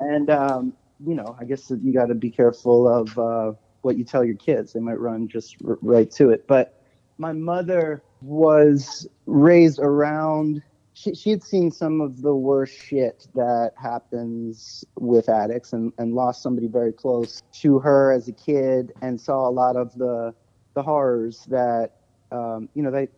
and 0.00 0.30
um, 0.30 0.72
you 1.04 1.14
know, 1.14 1.36
I 1.38 1.44
guess 1.44 1.70
you 1.70 1.92
got 1.92 2.06
to 2.06 2.14
be 2.14 2.30
careful 2.30 2.88
of 2.88 3.18
uh, 3.18 3.52
what 3.82 3.98
you 3.98 4.04
tell 4.04 4.24
your 4.24 4.36
kids. 4.36 4.72
They 4.72 4.80
might 4.80 4.98
run 4.98 5.28
just 5.28 5.56
r- 5.66 5.78
right 5.82 6.10
to 6.12 6.30
it. 6.30 6.46
But 6.46 6.82
my 7.18 7.32
mother 7.32 8.02
was 8.22 9.06
raised 9.26 9.78
around. 9.78 10.62
She, 10.94 11.14
she 11.14 11.28
had 11.28 11.42
seen 11.42 11.70
some 11.70 12.00
of 12.00 12.22
the 12.22 12.34
worst 12.34 12.74
shit 12.74 13.28
that 13.34 13.72
happens 13.76 14.86
with 14.98 15.28
addicts 15.28 15.74
and, 15.74 15.92
and 15.98 16.14
lost 16.14 16.42
somebody 16.42 16.66
very 16.66 16.94
close 16.94 17.42
to 17.60 17.78
her 17.80 18.10
as 18.10 18.26
a 18.28 18.32
kid 18.32 18.94
and 19.02 19.20
saw 19.20 19.46
a 19.46 19.50
lot 19.50 19.76
of 19.76 19.92
the 19.98 20.34
the 20.72 20.82
horrors 20.82 21.46
that 21.48 21.96
um, 22.32 22.70
you 22.74 22.82
know 22.82 22.90
they 22.90 23.08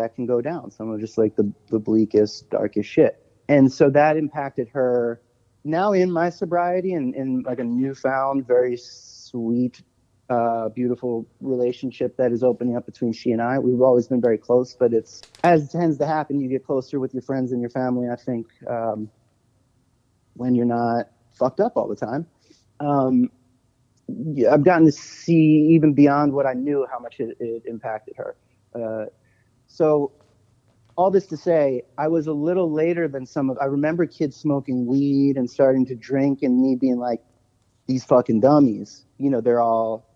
that 0.00 0.14
can 0.14 0.26
go 0.26 0.40
down. 0.40 0.70
Some 0.70 0.90
of 0.90 1.00
just 1.00 1.18
like 1.18 1.36
the, 1.36 1.52
the 1.68 1.78
bleakest, 1.78 2.50
darkest 2.50 2.88
shit. 2.88 3.22
And 3.48 3.72
so 3.72 3.90
that 3.90 4.16
impacted 4.16 4.68
her 4.70 5.20
now 5.64 5.92
in 5.92 6.10
my 6.10 6.30
sobriety 6.30 6.94
and 6.94 7.14
in 7.14 7.42
like 7.42 7.58
a 7.58 7.64
newfound, 7.64 8.46
very 8.46 8.76
sweet, 8.76 9.82
uh, 10.28 10.68
beautiful 10.68 11.26
relationship 11.40 12.16
that 12.16 12.32
is 12.32 12.42
opening 12.42 12.76
up 12.76 12.86
between 12.86 13.12
she 13.12 13.32
and 13.32 13.42
I. 13.42 13.58
We've 13.58 13.80
always 13.82 14.06
been 14.06 14.20
very 14.20 14.38
close, 14.38 14.74
but 14.74 14.92
it's 14.92 15.20
as 15.42 15.64
it 15.64 15.78
tends 15.78 15.98
to 15.98 16.06
happen, 16.06 16.40
you 16.40 16.48
get 16.48 16.64
closer 16.64 17.00
with 17.00 17.12
your 17.12 17.22
friends 17.22 17.52
and 17.52 17.60
your 17.60 17.70
family, 17.70 18.08
I 18.08 18.16
think, 18.16 18.46
um, 18.68 19.10
when 20.34 20.54
you're 20.54 20.66
not 20.66 21.10
fucked 21.32 21.60
up 21.60 21.76
all 21.76 21.88
the 21.88 21.96
time. 21.96 22.26
Um, 22.78 23.30
I've 24.50 24.64
gotten 24.64 24.86
to 24.86 24.92
see 24.92 25.70
even 25.74 25.92
beyond 25.94 26.32
what 26.32 26.46
I 26.46 26.54
knew 26.54 26.86
how 26.90 26.98
much 26.98 27.20
it, 27.20 27.36
it 27.40 27.64
impacted 27.66 28.14
her. 28.16 28.36
Uh, 28.74 29.06
so 29.70 30.12
all 30.96 31.10
this 31.10 31.26
to 31.26 31.36
say, 31.36 31.82
I 31.96 32.08
was 32.08 32.26
a 32.26 32.32
little 32.32 32.70
later 32.70 33.08
than 33.08 33.24
some 33.24 33.48
of. 33.48 33.56
I 33.60 33.66
remember 33.66 34.04
kids 34.04 34.36
smoking 34.36 34.84
weed 34.84 35.36
and 35.36 35.48
starting 35.48 35.86
to 35.86 35.94
drink, 35.94 36.42
and 36.42 36.60
me 36.60 36.74
being 36.74 36.98
like, 36.98 37.22
"These 37.86 38.04
fucking 38.04 38.40
dummies." 38.40 39.06
You 39.18 39.30
know, 39.30 39.40
they're 39.40 39.60
all 39.60 40.06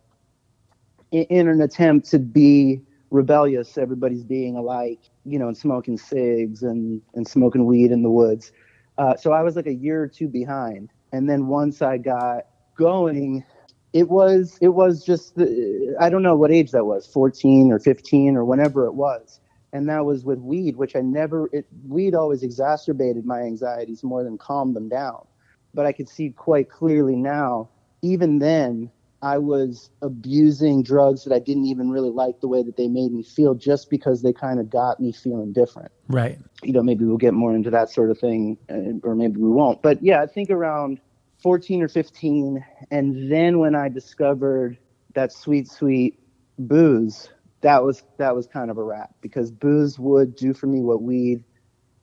in, 1.12 1.22
in 1.24 1.48
an 1.48 1.62
attempt 1.62 2.10
to 2.10 2.18
be 2.18 2.82
rebellious. 3.10 3.78
Everybody's 3.78 4.24
being 4.24 4.56
alike, 4.56 5.00
you 5.24 5.38
know, 5.38 5.48
and 5.48 5.56
smoking 5.56 5.96
cigs 5.96 6.62
and 6.62 7.00
and 7.14 7.26
smoking 7.26 7.64
weed 7.64 7.92
in 7.92 8.02
the 8.02 8.10
woods. 8.10 8.52
Uh, 8.98 9.16
so 9.16 9.32
I 9.32 9.42
was 9.42 9.56
like 9.56 9.66
a 9.66 9.74
year 9.74 10.02
or 10.02 10.08
two 10.08 10.28
behind, 10.28 10.90
and 11.12 11.30
then 11.30 11.46
once 11.46 11.80
I 11.80 11.96
got 11.96 12.46
going, 12.76 13.44
it 13.92 14.10
was 14.10 14.58
it 14.60 14.74
was 14.74 15.04
just 15.04 15.36
the, 15.36 15.96
I 16.00 16.10
don't 16.10 16.22
know 16.22 16.36
what 16.36 16.50
age 16.50 16.72
that 16.72 16.84
was, 16.84 17.06
14 17.06 17.70
or 17.72 17.78
15 17.78 18.36
or 18.36 18.44
whenever 18.44 18.84
it 18.86 18.94
was 18.94 19.40
and 19.74 19.88
that 19.88 20.04
was 20.04 20.24
with 20.24 20.38
weed, 20.38 20.76
which 20.76 20.96
I 20.96 21.00
never. 21.00 21.50
It, 21.52 21.66
weed 21.86 22.14
always 22.14 22.42
exacerbated 22.42 23.26
my 23.26 23.40
anxieties 23.40 24.02
more 24.02 24.22
than 24.22 24.38
calmed 24.38 24.74
them 24.74 24.88
down. 24.88 25.26
But 25.74 25.84
I 25.84 25.92
could 25.92 26.08
see 26.08 26.30
quite 26.30 26.70
clearly 26.70 27.16
now. 27.16 27.68
Even 28.00 28.38
then, 28.38 28.88
I 29.20 29.38
was 29.38 29.90
abusing 30.00 30.84
drugs 30.84 31.24
that 31.24 31.34
I 31.34 31.40
didn't 31.40 31.64
even 31.64 31.90
really 31.90 32.10
like 32.10 32.40
the 32.40 32.46
way 32.46 32.62
that 32.62 32.76
they 32.76 32.86
made 32.86 33.12
me 33.12 33.24
feel, 33.24 33.54
just 33.54 33.90
because 33.90 34.22
they 34.22 34.32
kind 34.32 34.60
of 34.60 34.70
got 34.70 35.00
me 35.00 35.10
feeling 35.10 35.52
different. 35.52 35.90
Right. 36.08 36.38
You 36.62 36.72
know, 36.72 36.82
maybe 36.82 37.04
we'll 37.04 37.16
get 37.16 37.34
more 37.34 37.52
into 37.52 37.70
that 37.70 37.90
sort 37.90 38.10
of 38.10 38.18
thing, 38.18 38.56
uh, 38.70 39.06
or 39.06 39.16
maybe 39.16 39.40
we 39.40 39.50
won't. 39.50 39.82
But 39.82 40.00
yeah, 40.02 40.22
I 40.22 40.26
think 40.26 40.50
around 40.50 41.00
14 41.42 41.82
or 41.82 41.88
15, 41.88 42.64
and 42.92 43.32
then 43.32 43.58
when 43.58 43.74
I 43.74 43.88
discovered 43.88 44.78
that 45.14 45.32
sweet, 45.32 45.68
sweet 45.68 46.20
booze 46.58 47.28
that 47.64 47.82
was 47.82 48.02
that 48.18 48.36
was 48.36 48.46
kind 48.46 48.70
of 48.70 48.76
a 48.76 48.82
wrap 48.82 49.14
because 49.22 49.50
booze 49.50 49.98
would 49.98 50.36
do 50.36 50.52
for 50.52 50.66
me 50.66 50.82
what 50.82 51.02
weed 51.02 51.42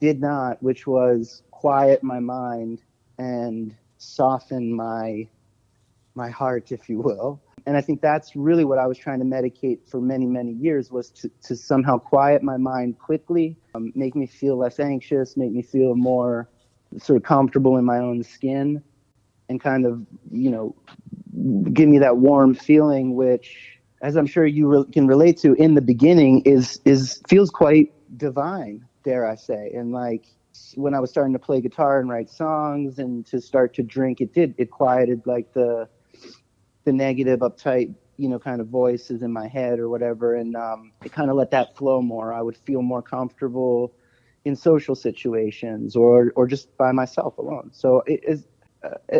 did 0.00 0.20
not, 0.20 0.60
which 0.60 0.88
was 0.88 1.44
quiet 1.52 2.02
my 2.02 2.18
mind 2.18 2.82
and 3.16 3.74
soften 3.96 4.74
my 4.74 5.28
my 6.16 6.28
heart, 6.28 6.72
if 6.72 6.88
you 6.88 6.98
will. 6.98 7.40
And 7.64 7.76
I 7.76 7.80
think 7.80 8.00
that's 8.00 8.34
really 8.34 8.64
what 8.64 8.78
I 8.78 8.88
was 8.88 8.98
trying 8.98 9.20
to 9.20 9.24
medicate 9.24 9.88
for 9.88 10.00
many, 10.00 10.26
many 10.26 10.50
years 10.50 10.90
was 10.90 11.10
to, 11.10 11.30
to 11.44 11.54
somehow 11.54 11.96
quiet 11.96 12.42
my 12.42 12.56
mind 12.56 12.98
quickly, 12.98 13.56
um, 13.76 13.92
make 13.94 14.16
me 14.16 14.26
feel 14.26 14.56
less 14.58 14.80
anxious, 14.80 15.36
make 15.36 15.52
me 15.52 15.62
feel 15.62 15.94
more 15.94 16.48
sort 16.98 17.18
of 17.18 17.22
comfortable 17.22 17.76
in 17.76 17.84
my 17.84 17.98
own 17.98 18.24
skin, 18.24 18.82
and 19.48 19.60
kind 19.60 19.86
of, 19.86 20.04
you 20.32 20.50
know, 20.50 20.74
give 21.72 21.88
me 21.88 22.00
that 22.00 22.16
warm 22.16 22.52
feeling, 22.52 23.14
which 23.14 23.78
as 24.02 24.16
I'm 24.16 24.26
sure 24.26 24.44
you 24.44 24.66
re- 24.66 24.84
can 24.92 25.06
relate 25.06 25.38
to 25.38 25.54
in 25.54 25.74
the 25.74 25.80
beginning, 25.80 26.42
is 26.42 26.80
is 26.84 27.22
feels 27.28 27.50
quite 27.50 27.92
divine, 28.18 28.84
dare 29.04 29.26
I 29.26 29.36
say. 29.36 29.72
And 29.74 29.92
like 29.92 30.26
when 30.74 30.92
I 30.92 31.00
was 31.00 31.10
starting 31.10 31.32
to 31.32 31.38
play 31.38 31.60
guitar 31.60 32.00
and 32.00 32.10
write 32.10 32.28
songs 32.28 32.98
and 32.98 33.24
to 33.26 33.40
start 33.40 33.74
to 33.74 33.82
drink, 33.82 34.20
it 34.20 34.34
did 34.34 34.54
it 34.58 34.70
quieted 34.70 35.22
like 35.24 35.52
the 35.54 35.88
the 36.84 36.92
negative, 36.92 37.40
uptight, 37.40 37.94
you 38.16 38.28
know, 38.28 38.40
kind 38.40 38.60
of 38.60 38.66
voices 38.66 39.22
in 39.22 39.32
my 39.32 39.46
head 39.46 39.78
or 39.78 39.88
whatever, 39.88 40.34
and 40.34 40.56
um, 40.56 40.92
it 41.04 41.12
kind 41.12 41.30
of 41.30 41.36
let 41.36 41.52
that 41.52 41.76
flow 41.76 42.02
more. 42.02 42.32
I 42.32 42.42
would 42.42 42.56
feel 42.56 42.82
more 42.82 43.02
comfortable 43.02 43.94
in 44.44 44.56
social 44.56 44.96
situations 44.96 45.94
or 45.94 46.32
or 46.34 46.48
just 46.48 46.76
by 46.76 46.90
myself 46.90 47.38
alone. 47.38 47.70
So 47.72 48.02
it 48.06 48.20
is 48.26 48.46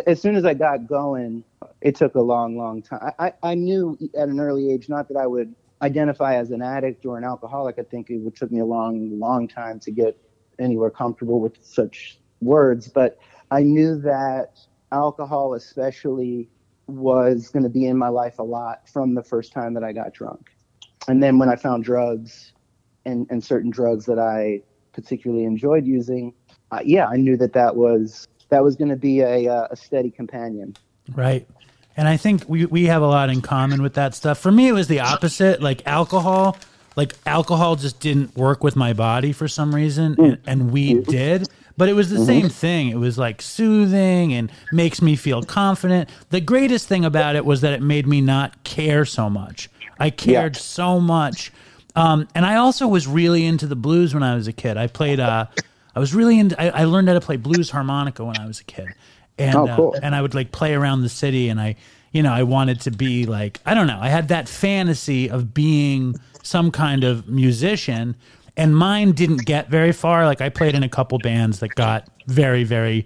as 0.07 0.21
soon 0.21 0.35
as 0.35 0.45
I 0.45 0.53
got 0.53 0.87
going, 0.87 1.43
it 1.81 1.95
took 1.95 2.15
a 2.15 2.21
long, 2.21 2.57
long 2.57 2.81
time. 2.81 3.11
I, 3.19 3.33
I 3.43 3.55
knew 3.55 3.97
at 4.17 4.29
an 4.29 4.39
early 4.39 4.71
age, 4.71 4.89
not 4.89 5.07
that 5.09 5.17
I 5.17 5.27
would 5.27 5.53
identify 5.81 6.35
as 6.35 6.51
an 6.51 6.61
addict 6.61 7.05
or 7.05 7.17
an 7.17 7.23
alcoholic. 7.23 7.77
I 7.77 7.83
think 7.83 8.09
it 8.09 8.17
would 8.17 8.35
took 8.35 8.51
me 8.51 8.59
a 8.59 8.65
long, 8.65 9.19
long 9.19 9.47
time 9.47 9.79
to 9.81 9.91
get 9.91 10.17
anywhere 10.59 10.89
comfortable 10.89 11.39
with 11.39 11.57
such 11.61 12.19
words, 12.41 12.87
but 12.87 13.17
I 13.51 13.61
knew 13.61 13.99
that 14.01 14.59
alcohol, 14.91 15.53
especially, 15.53 16.49
was 16.87 17.49
going 17.49 17.63
to 17.63 17.69
be 17.69 17.85
in 17.85 17.97
my 17.97 18.09
life 18.09 18.39
a 18.39 18.43
lot 18.43 18.87
from 18.89 19.15
the 19.15 19.23
first 19.23 19.53
time 19.53 19.73
that 19.73 19.83
I 19.83 19.93
got 19.93 20.13
drunk. 20.13 20.49
And 21.07 21.21
then 21.21 21.37
when 21.37 21.49
I 21.49 21.55
found 21.55 21.83
drugs 21.83 22.53
and, 23.05 23.27
and 23.29 23.43
certain 23.43 23.71
drugs 23.71 24.05
that 24.05 24.19
I 24.19 24.61
particularly 24.93 25.43
enjoyed 25.43 25.85
using, 25.85 26.33
uh, 26.71 26.79
yeah, 26.83 27.07
I 27.07 27.17
knew 27.17 27.37
that 27.37 27.53
that 27.53 27.75
was 27.75 28.27
that 28.53 28.63
was 28.63 28.75
going 28.75 28.89
to 28.89 28.95
be 28.95 29.21
a, 29.21 29.47
uh, 29.47 29.67
a 29.71 29.75
steady 29.75 30.11
companion. 30.11 30.75
Right. 31.11 31.47
And 31.97 32.07
I 32.07 32.17
think 32.17 32.47
we, 32.47 32.65
we 32.67 32.85
have 32.85 33.01
a 33.01 33.07
lot 33.07 33.29
in 33.31 33.41
common 33.41 33.81
with 33.81 33.95
that 33.95 34.13
stuff. 34.13 34.37
For 34.37 34.51
me, 34.51 34.67
it 34.67 34.73
was 34.73 34.87
the 34.87 34.99
opposite. 34.99 35.59
Like 35.61 35.85
alcohol, 35.87 36.57
like 36.95 37.15
alcohol 37.25 37.75
just 37.75 37.99
didn't 37.99 38.35
work 38.37 38.63
with 38.63 38.75
my 38.75 38.93
body 38.93 39.31
for 39.31 39.47
some 39.47 39.73
reason, 39.73 40.15
and, 40.19 40.37
and 40.45 40.71
weed 40.71 41.07
did. 41.07 41.49
But 41.77 41.89
it 41.89 41.93
was 41.93 42.11
the 42.11 42.23
same 42.23 42.49
thing. 42.49 42.89
It 42.89 42.97
was 42.97 43.17
like 43.17 43.41
soothing 43.41 44.33
and 44.33 44.51
makes 44.71 45.01
me 45.01 45.15
feel 45.15 45.41
confident. 45.41 46.09
The 46.29 46.39
greatest 46.41 46.87
thing 46.87 47.03
about 47.03 47.35
it 47.35 47.45
was 47.45 47.61
that 47.61 47.73
it 47.73 47.81
made 47.81 48.05
me 48.05 48.21
not 48.21 48.63
care 48.63 49.05
so 49.05 49.31
much. 49.31 49.69
I 49.99 50.11
cared 50.11 50.55
Yeah. 50.55 50.61
so 50.61 50.99
much. 50.99 51.51
Um, 51.95 52.27
and 52.35 52.45
I 52.45 52.55
also 52.57 52.87
was 52.87 53.07
really 53.07 53.45
into 53.45 53.65
the 53.65 53.75
blues 53.75 54.13
when 54.13 54.21
I 54.21 54.35
was 54.35 54.47
a 54.47 54.53
kid. 54.53 54.77
I 54.77 54.85
played, 54.85 55.19
uh, 55.19 55.47
I 55.95 55.99
was 55.99 56.13
really 56.13 56.39
into, 56.39 56.59
I, 56.59 56.81
I 56.81 56.83
learned 56.85 57.07
how 57.07 57.13
to 57.13 57.21
play 57.21 57.37
blues 57.37 57.69
harmonica 57.69 58.23
when 58.25 58.37
I 58.39 58.45
was 58.47 58.59
a 58.59 58.63
kid. 58.63 58.87
And, 59.37 59.55
Oh, 59.55 59.67
cool. 59.75 59.93
uh, 59.95 59.99
and 60.03 60.15
I 60.15 60.21
would 60.21 60.33
like 60.35 60.51
play 60.51 60.73
around 60.73 61.01
the 61.01 61.09
city 61.09 61.49
and 61.49 61.59
I, 61.59 61.75
you 62.11 62.21
know, 62.23 62.31
I 62.31 62.43
wanted 62.43 62.81
to 62.81 62.91
be 62.91 63.25
like, 63.25 63.59
I 63.65 63.73
don't 63.73 63.87
know, 63.87 63.99
I 63.99 64.09
had 64.09 64.27
that 64.27 64.47
fantasy 64.47 65.29
of 65.29 65.53
being 65.53 66.15
some 66.43 66.71
kind 66.71 67.03
of 67.03 67.27
musician 67.27 68.15
and 68.55 68.75
mine 68.77 69.13
didn't 69.13 69.45
get 69.45 69.69
very 69.69 69.91
far. 69.91 70.25
Like 70.25 70.39
I 70.41 70.49
played 70.49 70.75
in 70.75 70.83
a 70.83 70.89
couple 70.89 71.17
bands 71.17 71.59
that 71.59 71.69
got 71.75 72.07
very, 72.27 72.63
very 72.63 73.05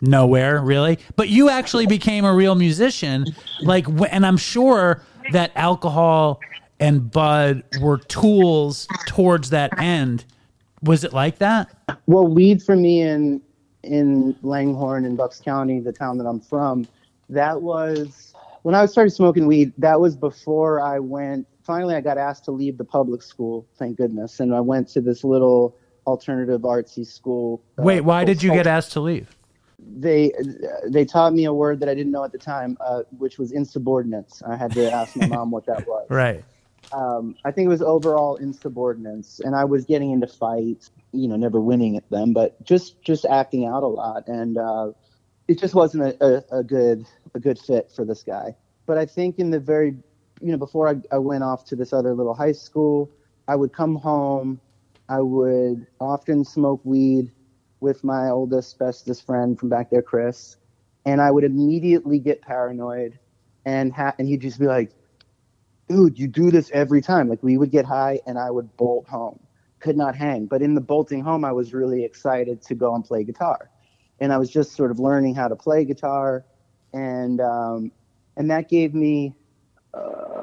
nowhere 0.00 0.60
really. 0.62 0.98
But 1.16 1.28
you 1.28 1.50
actually 1.50 1.86
became 1.86 2.24
a 2.24 2.32
real 2.32 2.54
musician. 2.54 3.26
Like, 3.60 3.86
and 4.10 4.24
I'm 4.24 4.38
sure 4.38 5.02
that 5.32 5.52
alcohol 5.54 6.40
and 6.80 7.10
Bud 7.10 7.64
were 7.80 7.98
tools 7.98 8.86
towards 9.06 9.50
that 9.50 9.78
end. 9.78 10.24
Was 10.82 11.04
it 11.04 11.12
like 11.12 11.38
that? 11.38 11.68
Well, 12.06 12.26
weed 12.26 12.62
for 12.62 12.76
me 12.76 13.02
in 13.02 13.42
in 13.82 14.36
Langhorne 14.42 15.04
in 15.04 15.16
Bucks 15.16 15.40
County, 15.40 15.80
the 15.80 15.92
town 15.92 16.18
that 16.18 16.26
I'm 16.26 16.40
from, 16.40 16.86
that 17.30 17.62
was 17.62 18.34
when 18.62 18.74
I 18.74 18.86
started 18.86 19.10
smoking 19.10 19.46
weed. 19.46 19.72
That 19.78 20.00
was 20.00 20.16
before 20.16 20.80
I 20.80 20.98
went. 20.98 21.46
Finally, 21.62 21.94
I 21.94 22.00
got 22.00 22.18
asked 22.18 22.44
to 22.46 22.50
leave 22.50 22.78
the 22.78 22.84
public 22.84 23.22
school. 23.22 23.66
Thank 23.78 23.96
goodness, 23.98 24.40
and 24.40 24.54
I 24.54 24.60
went 24.60 24.88
to 24.90 25.00
this 25.00 25.24
little 25.24 25.76
alternative 26.06 26.62
artsy 26.62 27.06
school. 27.06 27.62
uh, 27.78 27.82
Wait, 27.82 28.00
why 28.00 28.24
did 28.24 28.42
you 28.42 28.50
get 28.50 28.66
asked 28.66 28.92
to 28.92 29.00
leave? 29.00 29.36
They 29.78 30.32
they 30.88 31.04
taught 31.04 31.34
me 31.34 31.44
a 31.44 31.52
word 31.52 31.80
that 31.80 31.88
I 31.88 31.94
didn't 31.94 32.12
know 32.12 32.24
at 32.24 32.32
the 32.32 32.38
time, 32.38 32.76
uh, 32.80 33.02
which 33.16 33.38
was 33.38 33.52
insubordinates. 33.52 34.42
I 34.42 34.56
had 34.56 34.72
to 34.72 34.90
ask 34.92 35.14
my 35.16 35.26
mom 35.26 35.50
what 35.50 35.66
that 35.66 35.86
was. 35.86 36.06
Right. 36.10 36.44
Um, 36.92 37.36
I 37.44 37.50
think 37.50 37.66
it 37.66 37.68
was 37.68 37.82
overall 37.82 38.36
insubordinance, 38.36 39.40
and 39.40 39.54
I 39.54 39.64
was 39.64 39.84
getting 39.84 40.10
into 40.12 40.26
fights. 40.26 40.90
You 41.12 41.28
know, 41.28 41.36
never 41.36 41.60
winning 41.60 41.96
at 41.96 42.08
them, 42.10 42.32
but 42.32 42.62
just 42.64 43.02
just 43.02 43.24
acting 43.24 43.66
out 43.66 43.82
a 43.82 43.86
lot, 43.88 44.28
and 44.28 44.58
uh, 44.58 44.92
it 45.48 45.58
just 45.58 45.74
wasn't 45.74 46.04
a, 46.04 46.24
a, 46.52 46.58
a 46.60 46.64
good 46.64 47.06
a 47.34 47.40
good 47.40 47.58
fit 47.58 47.90
for 47.94 48.04
this 48.04 48.22
guy. 48.22 48.54
But 48.86 48.98
I 48.98 49.06
think 49.06 49.38
in 49.38 49.50
the 49.50 49.60
very, 49.60 49.96
you 50.40 50.52
know, 50.52 50.56
before 50.58 50.88
I, 50.88 50.94
I 51.12 51.18
went 51.18 51.44
off 51.44 51.64
to 51.66 51.76
this 51.76 51.92
other 51.92 52.14
little 52.14 52.34
high 52.34 52.52
school, 52.52 53.10
I 53.46 53.56
would 53.56 53.72
come 53.72 53.96
home. 53.96 54.60
I 55.08 55.20
would 55.20 55.86
often 56.00 56.44
smoke 56.44 56.80
weed 56.84 57.32
with 57.80 58.04
my 58.04 58.28
oldest, 58.28 58.78
bestest 58.78 59.24
friend 59.24 59.58
from 59.58 59.68
back 59.68 59.90
there, 59.90 60.02
Chris, 60.02 60.56
and 61.06 61.20
I 61.20 61.30
would 61.30 61.44
immediately 61.44 62.18
get 62.18 62.42
paranoid, 62.42 63.18
and 63.64 63.92
ha- 63.92 64.14
and 64.18 64.28
he'd 64.28 64.40
just 64.40 64.58
be 64.58 64.66
like, 64.66 64.92
"Dude, 65.88 66.18
you 66.18 66.28
do 66.28 66.50
this 66.50 66.70
every 66.72 67.00
time." 67.00 67.28
Like 67.28 67.42
we 67.42 67.58
would 67.58 67.70
get 67.70 67.84
high, 67.84 68.20
and 68.26 68.38
I 68.38 68.50
would 68.50 68.76
bolt 68.76 69.08
home, 69.08 69.40
could 69.80 69.96
not 69.96 70.14
hang. 70.14 70.46
But 70.46 70.62
in 70.62 70.74
the 70.74 70.80
bolting 70.80 71.22
home, 71.22 71.44
I 71.44 71.52
was 71.52 71.74
really 71.74 72.04
excited 72.04 72.62
to 72.62 72.74
go 72.74 72.94
and 72.94 73.04
play 73.04 73.24
guitar, 73.24 73.70
and 74.20 74.32
I 74.32 74.38
was 74.38 74.50
just 74.50 74.72
sort 74.72 74.90
of 74.90 74.98
learning 74.98 75.34
how 75.34 75.48
to 75.48 75.56
play 75.56 75.84
guitar, 75.84 76.44
and 76.92 77.40
um, 77.40 77.92
and 78.36 78.50
that 78.50 78.68
gave 78.68 78.94
me. 78.94 79.34
Uh, 79.94 80.42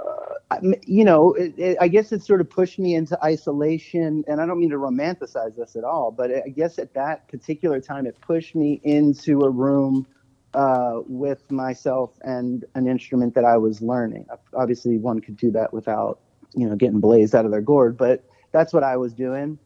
you 0.86 1.04
know, 1.04 1.34
it, 1.34 1.54
it, 1.58 1.78
I 1.82 1.88
guess 1.88 2.12
it 2.12 2.22
sort 2.24 2.40
of 2.40 2.50
pushed 2.50 2.78
me 2.80 2.96
into 2.96 3.22
isolation, 3.24 4.24
and 4.28 4.40
I 4.40 4.46
don't 4.46 4.60
mean 4.60 4.70
to 4.70 4.78
romanticize 4.78 5.56
this 5.56 5.76
at 5.76 5.84
all, 5.84 6.12
but 6.12 6.32
I 6.32 6.50
guess 6.50 6.78
at 6.78 6.94
that 6.94 7.28
particular 7.28 7.82
time, 7.82 8.06
it 8.06 8.20
pushed 8.22 8.56
me 8.56 8.80
into 8.84 9.42
a 9.42 9.50
room 9.50 10.06
uh, 10.56 11.02
with 11.08 11.52
myself 11.52 12.18
and 12.22 12.64
an 12.76 12.88
instrument 12.88 13.36
that 13.36 13.46
I 13.46 13.58
was 13.58 13.82
learning. 13.82 14.26
Obviously, 14.54 14.98
one 14.98 15.20
could 15.20 15.38
do 15.38 15.52
that 15.52 15.74
without, 15.74 16.20
you 16.56 16.68
know, 16.68 16.76
getting 16.76 17.02
blazed 17.02 17.36
out 17.36 17.46
of 17.46 17.52
their 17.52 17.62
gourd, 17.62 17.98
but 17.98 18.24
that's 18.52 18.72
what 18.74 18.84
I 18.84 18.96
was 18.98 19.14
doing. 19.14 19.60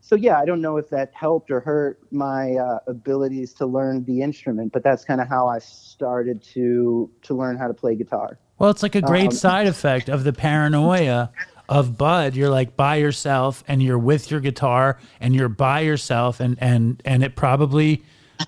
So 0.00 0.16
yeah, 0.16 0.40
I 0.40 0.44
don't 0.44 0.60
know 0.60 0.78
if 0.78 0.90
that 0.90 1.12
helped 1.14 1.52
or 1.52 1.60
hurt 1.60 2.00
my 2.10 2.56
uh, 2.56 2.80
abilities 2.88 3.54
to 3.54 3.66
learn 3.66 4.04
the 4.04 4.20
instrument, 4.20 4.72
but 4.72 4.82
that's 4.82 5.04
kind 5.04 5.20
of 5.20 5.28
how 5.28 5.46
I 5.46 5.60
started 5.60 6.42
to 6.54 7.08
to 7.22 7.34
learn 7.34 7.56
how 7.56 7.68
to 7.68 7.74
play 7.74 7.94
guitar. 7.94 8.36
Well, 8.58 8.70
it's 8.70 8.82
like 8.82 8.96
a 8.96 9.00
great 9.00 9.28
Um, 9.28 9.32
side 9.32 9.68
effect 9.68 10.08
of 10.08 10.24
the 10.24 10.32
paranoia 10.32 11.30
of 11.68 11.96
Bud. 11.96 12.34
You're 12.34 12.50
like 12.50 12.76
by 12.76 12.96
yourself 12.96 13.62
and 13.68 13.80
you're 13.80 13.98
with 13.98 14.28
your 14.28 14.40
guitar 14.40 14.98
and 15.20 15.36
you're 15.36 15.48
by 15.48 15.80
yourself 15.80 16.40
and 16.40 16.56
and 16.60 17.00
and 17.04 17.22
it 17.22 17.36
probably 17.36 18.02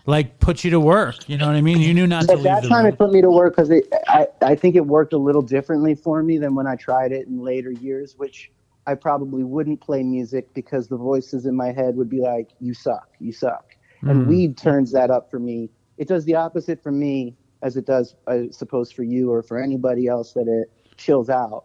like 0.07 0.38
put 0.38 0.64
you 0.64 0.70
to 0.70 0.81
work. 0.81 1.29
You 1.29 1.38
know 1.38 1.47
what 1.47 1.57
I 1.57 1.61
mean? 1.61 1.81
You 1.81 1.94
knew 1.94 2.07
not 2.07 2.27
to 2.27 2.33
At 2.35 2.42
that 2.42 2.64
time, 2.64 2.85
room. 2.85 2.92
it 2.92 2.99
put 2.99 3.12
me 3.12 3.23
to 3.23 3.31
work 3.31 3.57
because 3.57 3.70
I, 4.09 4.27
I 4.42 4.55
think 4.55 4.77
it 4.77 4.87
worked 4.87 5.12
a 5.12 5.18
little 5.18 5.42
differently 5.42 5.94
for 5.94 6.23
me 6.23 6.38
than 6.38 6.55
when 6.55 6.66
I 6.66 6.77
tried 6.77 7.12
it 7.12 7.27
in 7.27 7.40
later 7.42 7.70
years, 7.70 8.14
which 8.16 8.51
I 8.87 8.94
probably 8.94 9.44
wouldn't 9.44 9.81
play 9.81 10.03
music 10.03 10.53
because 10.53 10.88
the 10.88 10.97
voices 10.99 11.47
in 11.47 11.57
my 11.57 11.73
head 11.73 11.97
would 11.97 12.11
be 12.11 12.20
like, 12.20 12.51
"You 12.61 12.75
suck, 12.75 13.09
you 13.18 13.33
suck," 13.33 13.64
and 14.03 14.23
Mhm. 14.23 14.27
weed 14.27 14.57
turns 14.59 14.92
that 14.92 15.11
up 15.11 15.31
for 15.31 15.38
me. 15.38 15.70
It 15.97 16.07
does 16.07 16.25
the 16.27 16.35
opposite 16.35 16.83
for 16.83 16.92
me 16.92 17.37
as 17.62 17.79
it 17.79 17.87
does, 17.87 18.14
I 18.27 18.49
suppose, 18.51 18.92
for 18.92 19.03
you 19.03 19.31
or 19.33 19.42
for 19.42 19.59
anybody 19.59 20.07
else 20.07 20.35
that 20.35 20.47
it 20.49 20.70
chills 20.99 21.31
out. 21.31 21.64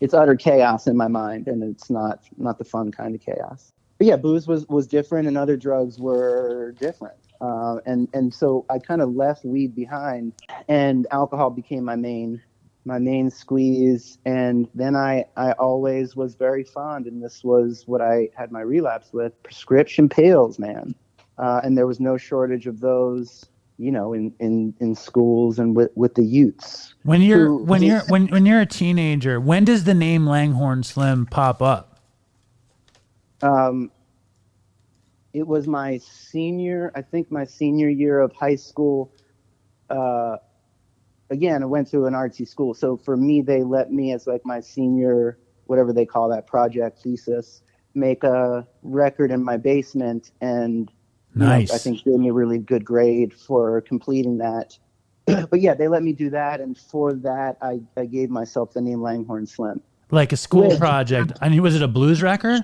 It's 0.00 0.14
utter 0.14 0.36
chaos 0.36 0.86
in 0.86 0.96
my 0.96 1.08
mind, 1.08 1.48
and 1.48 1.64
it's 1.64 1.90
not 1.90 2.20
not 2.38 2.58
the 2.58 2.64
fun 2.64 2.92
kind 2.92 3.14
of 3.16 3.20
chaos. 3.20 3.72
But 3.98 4.06
yeah, 4.06 4.16
booze 4.16 4.46
was 4.46 4.68
was 4.68 4.86
different, 4.86 5.26
and 5.26 5.36
other 5.36 5.56
drugs 5.56 5.98
were 5.98 6.76
different. 6.78 7.16
Uh, 7.42 7.78
and 7.86 8.08
and 8.14 8.32
so 8.32 8.64
I 8.70 8.78
kind 8.78 9.02
of 9.02 9.16
left 9.16 9.44
weed 9.44 9.74
behind, 9.74 10.32
and 10.68 11.08
alcohol 11.10 11.50
became 11.50 11.84
my 11.84 11.96
main 11.96 12.40
my 12.84 12.98
main 12.98 13.30
squeeze. 13.30 14.16
And 14.24 14.68
then 14.76 14.94
I 14.94 15.24
I 15.36 15.52
always 15.52 16.14
was 16.14 16.36
very 16.36 16.62
fond, 16.62 17.06
and 17.06 17.22
this 17.22 17.42
was 17.42 17.82
what 17.86 18.00
I 18.00 18.28
had 18.36 18.52
my 18.52 18.60
relapse 18.60 19.12
with 19.12 19.32
prescription 19.42 20.08
pills, 20.08 20.60
man. 20.60 20.94
Uh, 21.36 21.60
and 21.64 21.76
there 21.76 21.86
was 21.88 21.98
no 21.98 22.16
shortage 22.16 22.68
of 22.68 22.78
those, 22.78 23.44
you 23.76 23.90
know, 23.90 24.12
in 24.12 24.32
in 24.38 24.72
in 24.78 24.94
schools 24.94 25.58
and 25.58 25.74
with 25.74 25.90
with 25.96 26.14
the 26.14 26.22
youths. 26.24 26.94
When 27.02 27.22
you're 27.22 27.48
who- 27.48 27.64
when 27.64 27.82
you're 27.82 28.02
when 28.02 28.28
when 28.28 28.46
you're 28.46 28.60
a 28.60 28.66
teenager, 28.66 29.40
when 29.40 29.64
does 29.64 29.82
the 29.82 29.94
name 29.94 30.28
Langhorne 30.28 30.84
Slim 30.84 31.26
pop 31.26 31.60
up? 31.60 31.98
Um, 33.42 33.90
it 35.32 35.46
was 35.46 35.66
my 35.66 35.98
senior, 35.98 36.92
I 36.94 37.02
think 37.02 37.30
my 37.30 37.44
senior 37.44 37.88
year 37.88 38.20
of 38.20 38.32
high 38.32 38.56
school. 38.56 39.12
Uh, 39.88 40.36
again, 41.30 41.62
I 41.62 41.66
went 41.66 41.90
to 41.90 42.06
an 42.06 42.14
artsy 42.14 42.46
school, 42.46 42.74
so 42.74 42.96
for 42.96 43.16
me, 43.16 43.40
they 43.40 43.62
let 43.62 43.92
me 43.92 44.12
as 44.12 44.26
like 44.26 44.42
my 44.44 44.60
senior, 44.60 45.38
whatever 45.66 45.92
they 45.92 46.04
call 46.04 46.28
that 46.30 46.46
project 46.46 47.00
thesis, 47.02 47.62
make 47.94 48.24
a 48.24 48.66
record 48.82 49.30
in 49.30 49.42
my 49.42 49.56
basement, 49.56 50.32
and 50.40 50.90
you 51.34 51.40
know, 51.40 51.50
I 51.50 51.64
think 51.64 52.04
gave 52.04 52.18
me 52.18 52.28
a 52.28 52.32
really 52.32 52.58
good 52.58 52.84
grade 52.84 53.32
for 53.32 53.80
completing 53.80 54.38
that. 54.38 54.78
but 55.26 55.60
yeah, 55.60 55.72
they 55.72 55.88
let 55.88 56.02
me 56.02 56.12
do 56.12 56.28
that, 56.30 56.60
and 56.60 56.76
for 56.76 57.14
that, 57.14 57.56
I, 57.62 57.80
I 57.96 58.04
gave 58.04 58.28
myself 58.28 58.74
the 58.74 58.82
name 58.82 59.00
Langhorne 59.00 59.46
Slim. 59.46 59.80
Like 60.10 60.32
a 60.32 60.36
school 60.36 60.76
project. 60.76 61.32
I 61.40 61.48
mean, 61.48 61.62
was 61.62 61.74
it 61.74 61.80
a 61.80 61.88
blues 61.88 62.22
record? 62.22 62.62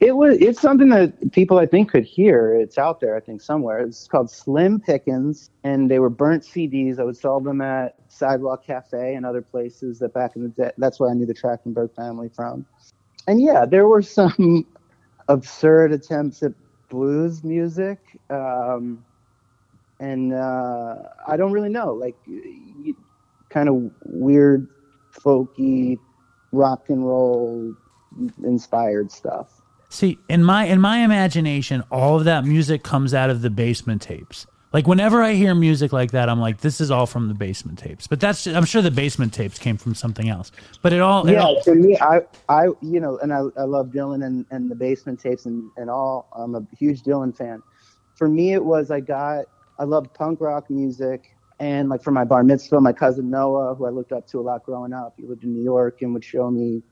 It 0.00 0.16
was. 0.16 0.38
It's 0.38 0.60
something 0.60 0.90
that 0.90 1.32
people 1.32 1.58
I 1.58 1.66
think 1.66 1.90
could 1.90 2.04
hear. 2.04 2.54
It's 2.54 2.78
out 2.78 3.00
there, 3.00 3.16
I 3.16 3.20
think, 3.20 3.40
somewhere. 3.40 3.80
It's 3.80 4.06
called 4.06 4.30
Slim 4.30 4.80
Pickens, 4.80 5.50
and 5.64 5.90
they 5.90 5.98
were 5.98 6.10
burnt 6.10 6.44
CDs. 6.44 7.00
I 7.00 7.04
would 7.04 7.16
sell 7.16 7.40
them 7.40 7.60
at 7.60 7.96
Sidewalk 8.08 8.64
Cafe 8.64 9.14
and 9.14 9.26
other 9.26 9.42
places. 9.42 9.98
That 9.98 10.14
back 10.14 10.36
in 10.36 10.44
the 10.44 10.48
day, 10.50 10.70
that's 10.78 11.00
where 11.00 11.10
I 11.10 11.14
knew 11.14 11.26
the 11.26 11.34
Trachtenberg 11.34 11.94
family 11.96 12.28
from. 12.28 12.64
And 13.26 13.42
yeah, 13.42 13.66
there 13.66 13.88
were 13.88 14.02
some 14.02 14.64
absurd 15.28 15.92
attempts 15.92 16.44
at 16.44 16.52
blues 16.88 17.42
music, 17.42 17.98
um, 18.30 19.04
and 19.98 20.32
uh, 20.32 20.94
I 21.26 21.36
don't 21.36 21.50
really 21.52 21.70
know, 21.70 21.92
like 21.92 22.16
kind 23.50 23.68
of 23.68 23.90
weird, 24.04 24.68
folky, 25.12 25.98
rock 26.52 26.88
and 26.88 27.04
roll 27.04 27.74
inspired 28.44 29.10
stuff. 29.10 29.60
See, 29.88 30.18
in 30.28 30.44
my 30.44 30.66
in 30.66 30.80
my 30.80 30.98
imagination, 30.98 31.82
all 31.90 32.18
of 32.18 32.24
that 32.24 32.44
music 32.44 32.82
comes 32.82 33.14
out 33.14 33.30
of 33.30 33.42
the 33.42 33.50
basement 33.50 34.02
tapes. 34.02 34.46
Like 34.70 34.86
whenever 34.86 35.22
I 35.22 35.32
hear 35.32 35.54
music 35.54 35.94
like 35.94 36.10
that, 36.10 36.28
I'm 36.28 36.40
like, 36.40 36.58
this 36.58 36.78
is 36.78 36.90
all 36.90 37.06
from 37.06 37.28
the 37.28 37.34
basement 37.34 37.78
tapes. 37.78 38.06
But 38.06 38.20
that's 38.20 38.46
I'm 38.46 38.66
sure 38.66 38.82
the 38.82 38.90
basement 38.90 39.32
tapes 39.32 39.58
came 39.58 39.78
from 39.78 39.94
something 39.94 40.28
else. 40.28 40.52
But 40.82 40.92
it 40.92 41.00
all, 41.00 41.26
it 41.26 41.32
yeah, 41.32 41.42
all- 41.42 41.62
for 41.62 41.74
me, 41.74 41.96
I, 41.98 42.20
I, 42.50 42.64
you 42.82 43.00
know, 43.00 43.18
and 43.18 43.32
I, 43.32 43.38
I 43.56 43.62
love 43.62 43.88
Dylan 43.88 44.26
and, 44.26 44.44
and 44.50 44.70
the 44.70 44.74
basement 44.74 45.20
tapes 45.20 45.46
and, 45.46 45.70
and 45.78 45.88
all. 45.88 46.28
I'm 46.36 46.54
a 46.54 46.66
huge 46.78 47.02
Dylan 47.02 47.34
fan. 47.34 47.62
For 48.14 48.28
me, 48.28 48.52
it 48.52 48.62
was 48.62 48.90
I 48.90 49.00
got, 49.00 49.46
I 49.78 49.84
loved 49.84 50.12
punk 50.12 50.42
rock 50.42 50.68
music. 50.68 51.34
And 51.60 51.88
like 51.88 52.02
for 52.02 52.10
my 52.10 52.24
bar 52.24 52.44
mitzvah, 52.44 52.80
my 52.80 52.92
cousin 52.92 53.30
Noah, 53.30 53.74
who 53.74 53.86
I 53.86 53.90
looked 53.90 54.12
up 54.12 54.26
to 54.28 54.38
a 54.38 54.42
lot 54.42 54.64
growing 54.64 54.92
up, 54.92 55.14
he 55.16 55.24
lived 55.24 55.44
in 55.44 55.54
New 55.54 55.64
York 55.64 56.02
and 56.02 56.12
would 56.12 56.22
show 56.24 56.50
me, 56.50 56.82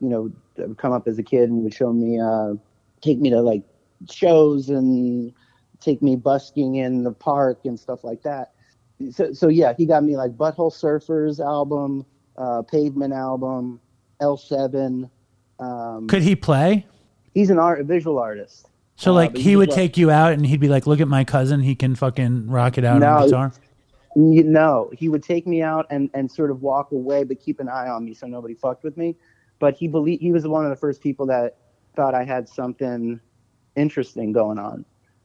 you 0.00 0.08
know, 0.08 0.74
come 0.76 0.92
up 0.92 1.06
as 1.08 1.18
a 1.18 1.22
kid 1.22 1.48
and 1.50 1.62
would 1.64 1.74
show 1.74 1.92
me, 1.92 2.20
uh, 2.20 2.54
take 3.00 3.18
me 3.20 3.30
to 3.30 3.40
like 3.40 3.62
shows 4.10 4.68
and 4.68 5.32
take 5.80 6.02
me 6.02 6.16
busking 6.16 6.76
in 6.76 7.02
the 7.04 7.12
park 7.12 7.60
and 7.64 7.78
stuff 7.78 8.04
like 8.04 8.22
that. 8.22 8.52
So, 9.10 9.32
so 9.32 9.48
yeah, 9.48 9.74
he 9.76 9.84
got 9.86 10.04
me 10.04 10.16
like 10.16 10.32
Butthole 10.32 10.72
Surfers 10.72 11.38
album, 11.44 12.04
uh, 12.36 12.62
Pavement 12.62 13.12
album, 13.12 13.80
L7. 14.20 15.08
Um, 15.58 16.06
could 16.08 16.22
he 16.22 16.36
play? 16.36 16.86
he's 17.34 17.50
an 17.50 17.58
art, 17.58 17.80
a 17.80 17.84
visual 17.84 18.18
artist. 18.18 18.66
So 18.96 19.10
Uh, 19.10 19.14
like 19.14 19.32
but 19.32 19.40
he 19.42 19.56
would 19.56 19.68
like- 19.68 19.76
take 19.76 19.96
you 19.98 20.10
out 20.10 20.32
and 20.32 20.46
he'd 20.46 20.60
be 20.60 20.68
like, 20.68 20.86
look 20.86 21.00
at 21.00 21.08
my 21.08 21.22
cousin, 21.24 21.60
he 21.60 21.74
can 21.74 21.94
fucking 21.94 22.48
rock 22.48 22.78
it 22.78 22.84
out 22.84 23.02
on 23.02 23.20
No, 23.20 23.26
guitar. 23.26 23.52
You 24.14 24.42
know, 24.44 24.90
he 24.96 25.10
would 25.10 25.22
take 25.22 25.46
me 25.46 25.60
out 25.60 25.86
and, 25.90 26.08
and 26.14 26.30
sort 26.32 26.50
of 26.50 26.62
walk 26.62 26.92
away, 26.92 27.24
but 27.24 27.38
keep 27.38 27.60
an 27.60 27.68
eye 27.68 27.88
on 27.88 28.06
me 28.06 28.14
so 28.14 28.26
nobody 28.26 28.54
fucked 28.54 28.82
with 28.84 28.96
me. 28.96 29.14
But 29.58 29.74
he 29.74 29.88
believed 29.88 30.22
he 30.22 30.32
was 30.32 30.46
one 30.46 30.64
of 30.64 30.70
the 30.70 30.76
first 30.76 31.02
people 31.02 31.26
that 31.26 31.56
thought 31.94 32.14
I 32.14 32.24
had 32.24 32.48
something 32.48 33.20
interesting 33.74 34.32
going 34.32 34.58
on. 34.58 34.84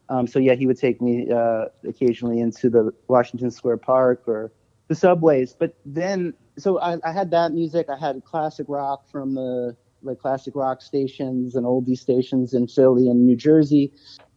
Um, 0.10 0.28
so 0.28 0.40
yeah, 0.40 0.56
he 0.56 0.68
would 0.68 0.78
take 0.78 1.02
me 1.02 1.32
uh, 1.32 1.66
occasionally 1.88 2.40
into 2.40 2.70
the 2.70 2.94
Washington 3.08 3.50
Square 3.50 3.78
Park 3.78 4.28
or 4.28 4.52
the 4.88 4.96
subways. 4.96 5.54
But 5.58 5.76
then, 5.86 6.34
so 6.58 6.80
I, 6.80 6.98
I 7.04 7.14
had 7.14 7.32
that 7.32 7.54
music. 7.54 7.88
I 7.90 7.98
had 7.98 8.24
classic 8.26 8.66
rock 8.70 9.10
from 9.10 9.36
the 9.36 9.76
like 10.04 10.20
classic 10.20 10.56
rock 10.56 10.82
stations 10.82 11.56
and 11.56 11.66
oldie 11.66 11.98
stations 11.98 12.54
in 12.54 12.68
Philly 12.68 13.08
and 13.08 13.26
New 13.26 13.36
Jersey. 13.36 13.94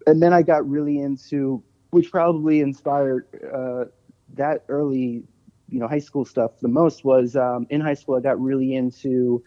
And 0.06 0.22
then 0.22 0.32
I 0.32 0.42
got 0.42 0.68
really 0.68 0.98
into, 1.00 1.62
which 1.90 2.10
probably 2.10 2.60
inspired 2.60 3.26
uh, 3.52 3.86
that 4.34 4.64
early, 4.68 5.24
you 5.68 5.80
know, 5.80 5.88
high 5.88 5.98
school 5.98 6.24
stuff 6.24 6.52
the 6.60 6.68
most 6.68 7.04
was 7.04 7.34
um, 7.34 7.66
in 7.70 7.80
high 7.80 7.94
school. 7.94 8.14
I 8.14 8.20
got 8.20 8.40
really 8.40 8.74
into 8.74 9.42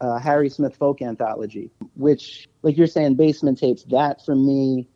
uh, 0.00 0.18
Harry 0.18 0.48
Smith 0.48 0.76
folk 0.76 1.02
anthology, 1.02 1.70
which, 1.94 2.46
like 2.62 2.76
you're 2.76 2.86
saying, 2.86 3.16
basement 3.16 3.58
tapes. 3.58 3.84
That 3.84 4.24
for 4.24 4.34
me, 4.36 4.88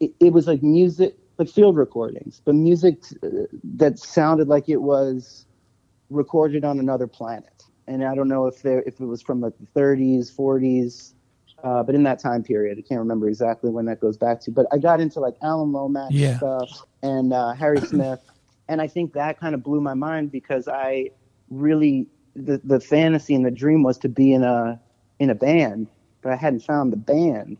it, 0.00 0.12
it 0.20 0.32
was 0.32 0.46
like 0.46 0.62
music, 0.62 1.16
like 1.38 1.48
field 1.48 1.76
recordings, 1.76 2.40
but 2.44 2.54
music 2.54 3.02
uh, 3.22 3.28
that 3.76 3.98
sounded 3.98 4.48
like 4.48 4.68
it 4.68 4.78
was 4.82 5.46
recorded 6.10 6.64
on 6.64 6.78
another 6.78 7.06
planet. 7.06 7.64
and 7.86 8.04
I 8.04 8.14
don't 8.14 8.28
know 8.28 8.46
if 8.46 8.62
there 8.62 8.82
if 8.86 9.00
it 9.00 9.06
was 9.06 9.22
from 9.22 9.40
like 9.40 9.54
the 9.58 9.80
30s, 9.80 10.34
40s, 10.34 11.14
uh, 11.62 11.82
but 11.82 11.94
in 11.94 12.02
that 12.04 12.18
time 12.20 12.42
period, 12.42 12.78
I 12.78 12.82
can't 12.82 13.00
remember 13.00 13.28
exactly 13.28 13.70
when 13.70 13.86
that 13.86 14.00
goes 14.00 14.16
back 14.16 14.40
to. 14.42 14.50
But 14.50 14.66
I 14.72 14.78
got 14.78 15.00
into 15.00 15.20
like 15.20 15.34
Alan 15.42 15.72
Lomax 15.72 16.14
Yeah. 16.14 16.36
stuff 16.36 16.70
and 17.02 17.32
uh, 17.32 17.52
Harry 17.54 17.80
Smith, 17.80 18.20
and 18.68 18.80
I 18.80 18.86
think 18.86 19.12
that 19.14 19.38
kind 19.38 19.54
of 19.54 19.62
blew 19.62 19.80
my 19.80 19.94
mind 19.94 20.30
because 20.32 20.68
I 20.68 21.10
really 21.50 22.06
the 22.34 22.60
the 22.64 22.80
fantasy 22.80 23.34
and 23.34 23.44
the 23.44 23.50
dream 23.50 23.82
was 23.82 23.98
to 23.98 24.08
be 24.08 24.32
in 24.32 24.42
a 24.42 24.80
in 25.18 25.30
a 25.30 25.34
band, 25.34 25.88
but 26.22 26.32
I 26.32 26.36
hadn't 26.36 26.60
found 26.60 26.92
the 26.92 26.96
band 26.96 27.56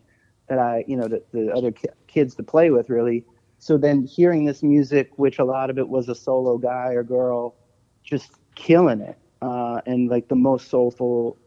that 0.47 0.59
I 0.59 0.83
you 0.87 0.97
know 0.97 1.07
the, 1.07 1.23
the 1.31 1.53
other 1.53 1.71
ki- 1.71 1.89
kids 2.07 2.35
to 2.35 2.43
play 2.43 2.69
with 2.71 2.89
really. 2.89 3.25
So 3.59 3.77
then 3.77 4.05
hearing 4.05 4.45
this 4.45 4.63
music, 4.63 5.11
which 5.17 5.37
a 5.37 5.43
lot 5.43 5.69
of 5.69 5.77
it 5.77 5.87
was 5.87 6.09
a 6.09 6.15
solo 6.15 6.57
guy 6.57 6.93
or 6.93 7.03
girl, 7.03 7.55
just 8.03 8.31
killing 8.55 9.01
it, 9.01 9.17
uh, 9.41 9.81
and 9.85 10.09
like 10.09 10.29
the 10.29 10.35
most 10.35 10.69
soulful, 10.69 11.37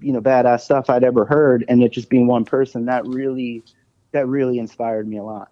you 0.00 0.12
know, 0.12 0.20
badass 0.20 0.60
stuff 0.60 0.90
I'd 0.90 1.02
ever 1.02 1.24
heard, 1.24 1.64
and 1.68 1.82
it 1.82 1.90
just 1.90 2.10
being 2.10 2.26
one 2.26 2.44
person, 2.44 2.84
that 2.86 3.06
really, 3.06 3.62
that 4.12 4.26
really 4.26 4.58
inspired 4.58 5.08
me 5.08 5.16
a 5.16 5.22
lot. 5.22 5.50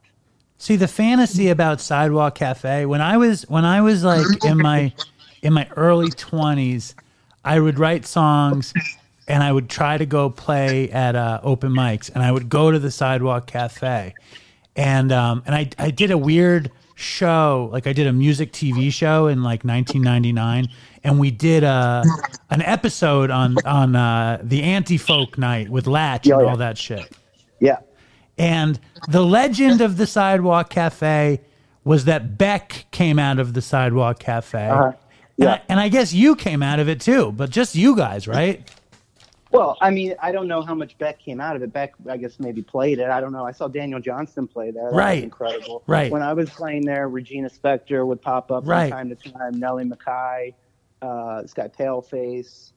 See 0.58 0.76
the 0.76 0.88
fantasy 0.88 1.48
about 1.48 1.80
Sidewalk 1.80 2.34
Cafe 2.34 2.84
when 2.84 3.00
I 3.00 3.16
was 3.16 3.48
when 3.48 3.64
I 3.64 3.80
was 3.80 4.04
like 4.04 4.26
in 4.44 4.58
my 4.58 4.92
in 5.40 5.54
my 5.54 5.66
early 5.74 6.10
20s 6.10 6.94
I 7.44 7.58
would 7.60 7.78
write 7.78 8.06
songs 8.06 8.72
and 9.28 9.42
I 9.42 9.52
would 9.52 9.68
try 9.68 9.96
to 9.96 10.06
go 10.06 10.30
play 10.30 10.90
at 10.90 11.14
uh, 11.16 11.40
open 11.42 11.72
mics 11.72 12.10
and 12.12 12.22
I 12.22 12.32
would 12.32 12.48
go 12.48 12.70
to 12.70 12.78
the 12.78 12.90
Sidewalk 12.90 13.46
Cafe 13.46 14.14
and 14.76 15.12
um, 15.12 15.42
and 15.46 15.54
I 15.54 15.70
I 15.78 15.90
did 15.90 16.10
a 16.10 16.18
weird 16.18 16.70
show 16.94 17.70
like 17.72 17.86
I 17.86 17.92
did 17.94 18.06
a 18.06 18.12
music 18.12 18.52
TV 18.52 18.92
show 18.92 19.26
in 19.26 19.42
like 19.42 19.64
1999 19.64 20.68
and 21.02 21.18
we 21.18 21.30
did 21.30 21.62
a 21.64 22.04
an 22.50 22.62
episode 22.62 23.30
on 23.30 23.56
on 23.64 23.96
uh, 23.96 24.38
the 24.42 24.62
anti 24.62 24.98
folk 24.98 25.38
night 25.38 25.68
with 25.70 25.86
Lach 25.86 26.26
Yeah, 26.26 26.34
and 26.34 26.44
yeah. 26.44 26.50
all 26.50 26.56
that 26.56 26.78
shit. 26.78 27.10
Yeah, 27.58 27.76
And 28.38 28.80
the 29.08 29.22
legend 29.22 29.82
of 29.82 29.98
the 29.98 30.06
Sidewalk 30.06 30.70
Cafe 30.70 31.40
was 31.84 32.06
that 32.06 32.38
Beck 32.38 32.86
came 32.90 33.18
out 33.18 33.38
of 33.38 33.52
the 33.52 33.60
Sidewalk 33.60 34.18
Cafe. 34.18 34.66
Uh-huh. 34.66 34.92
And, 35.40 35.46
Yeah. 35.48 35.54
I, 35.54 35.62
and 35.68 35.80
I 35.80 35.88
guess 35.88 36.12
you 36.12 36.36
came 36.36 36.62
out 36.62 36.78
of 36.80 36.88
it 36.88 37.00
too, 37.00 37.32
but 37.32 37.50
just 37.50 37.74
you 37.74 37.96
guys, 37.96 38.28
right? 38.28 38.70
Well, 39.52 39.76
I 39.80 39.90
mean, 39.90 40.14
I 40.22 40.30
don't 40.30 40.46
know 40.46 40.62
how 40.62 40.74
much 40.76 40.96
Beck 40.98 41.18
came 41.18 41.40
out 41.40 41.56
of 41.56 41.62
it. 41.62 41.72
Beck, 41.72 41.94
I 42.08 42.16
guess, 42.18 42.38
maybe 42.38 42.62
played 42.62 43.00
it. 43.00 43.08
I 43.08 43.20
don't 43.20 43.32
know. 43.32 43.44
I 43.44 43.50
saw 43.50 43.66
Daniel 43.66 43.98
Johnston 43.98 44.46
play 44.46 44.70
there. 44.70 44.90
That 44.90 44.96
Right. 44.96 45.24
Incredible. 45.24 45.82
Right. 45.88 46.12
When 46.12 46.22
I 46.22 46.34
was 46.34 46.48
playing 46.50 46.84
there, 46.84 47.08
Regina 47.08 47.48
Spektor 47.50 48.06
would 48.06 48.22
pop 48.22 48.52
up 48.52 48.64
Right. 48.66 48.90
from 48.90 48.98
time 48.98 49.08
to 49.08 49.16
time. 49.32 49.58
Nellie 49.58 49.84
McKay, 49.84 50.54
uh, 51.02 51.42
this 51.42 51.52
guy 51.52 51.66
Paleface, 51.68 52.70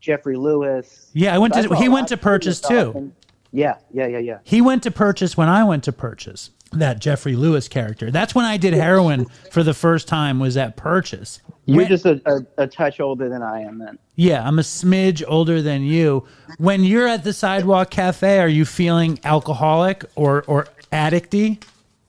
Jeffrey 0.00 0.36
Lewis. 0.36 1.10
Yeah, 1.12 1.32
I 1.34 1.38
went 1.38 1.54
I 1.54 1.62
to. 1.62 1.68
saw 1.68 1.74
He 1.74 1.88
went 1.88 2.08
to 2.08 2.16
Purchase 2.16 2.60
too. 2.60 3.12
Yeah, 3.56 3.78
yeah, 3.90 4.06
yeah, 4.06 4.18
yeah. 4.18 4.38
He 4.44 4.60
went 4.60 4.82
to 4.82 4.90
Purchase 4.90 5.34
when 5.34 5.48
I 5.48 5.64
went 5.64 5.82
to 5.84 5.92
Purchase. 5.92 6.50
That 6.72 6.98
Jeffrey 6.98 7.36
Lewis 7.36 7.68
character. 7.68 8.10
That's 8.10 8.34
when 8.34 8.44
I 8.44 8.56
did 8.58 8.74
heroin 8.74 9.24
for 9.50 9.62
the 9.62 9.72
first 9.72 10.08
time. 10.08 10.40
Was 10.40 10.56
at 10.58 10.76
Purchase. 10.76 11.40
You're 11.64 11.78
When- 11.78 11.88
just 11.88 12.04
a, 12.04 12.20
a, 12.26 12.64
a 12.64 12.66
touch 12.66 13.00
older 13.00 13.28
than 13.30 13.42
I 13.42 13.60
am 13.62 13.78
then. 13.78 13.98
yeah, 14.16 14.46
I'm 14.46 14.58
a 14.58 14.62
smidge 14.62 15.22
older 15.26 15.62
than 15.62 15.82
you. 15.84 16.26
When 16.58 16.84
you're 16.84 17.06
at 17.08 17.24
the 17.24 17.32
Sidewalk 17.32 17.90
Cafe, 17.90 18.40
are 18.40 18.48
you 18.48 18.64
feeling 18.66 19.18
alcoholic 19.24 20.04
or 20.16 20.42
or 20.48 20.66
addicty? 20.92 21.62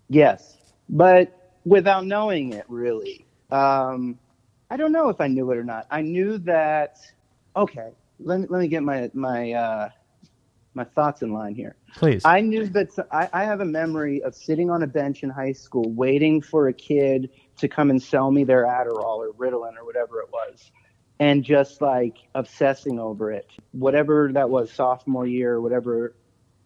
Yes, 0.09 0.57
but 0.89 1.31
without 1.63 2.05
knowing 2.05 2.51
it, 2.53 2.65
really. 2.67 3.25
Um, 3.51 4.17
I 4.69 4.75
don't 4.75 4.91
know 4.91 5.07
if 5.09 5.21
I 5.21 5.27
knew 5.27 5.49
it 5.51 5.57
or 5.57 5.63
not. 5.63 5.85
I 5.91 6.01
knew 6.01 6.39
that. 6.39 6.97
Okay, 7.55 7.91
let 8.19 8.39
me 8.41 8.47
let 8.49 8.59
me 8.59 8.67
get 8.67 8.83
my 8.83 9.09
my 9.13 9.51
uh, 9.53 9.89
my 10.77 10.85
thoughts 10.85 11.21
in 11.21 11.33
line 11.33 11.55
here. 11.55 11.75
Please. 11.95 12.21
I 12.23 12.39
knew 12.39 12.67
that 12.67 12.89
I, 13.11 13.27
I 13.33 13.43
have 13.43 13.59
a 13.59 13.65
memory 13.65 14.21
of 14.23 14.33
sitting 14.35 14.69
on 14.69 14.83
a 14.83 14.87
bench 14.87 15.23
in 15.23 15.29
high 15.29 15.51
school 15.51 15.91
waiting 15.91 16.41
for 16.41 16.69
a 16.69 16.73
kid 16.73 17.29
to 17.57 17.67
come 17.67 17.89
and 17.89 18.01
sell 18.01 18.31
me 18.31 18.45
their 18.45 18.63
Adderall 18.63 19.17
or 19.17 19.33
Ritalin 19.33 19.75
or 19.75 19.83
whatever 19.83 20.21
it 20.21 20.29
was, 20.31 20.71
and 21.19 21.43
just 21.43 21.81
like 21.81 22.15
obsessing 22.35 22.99
over 22.99 23.31
it, 23.31 23.51
whatever 23.71 24.29
that 24.31 24.49
was, 24.49 24.71
sophomore 24.71 25.25
year 25.25 25.53
or 25.55 25.61
whatever 25.61 26.15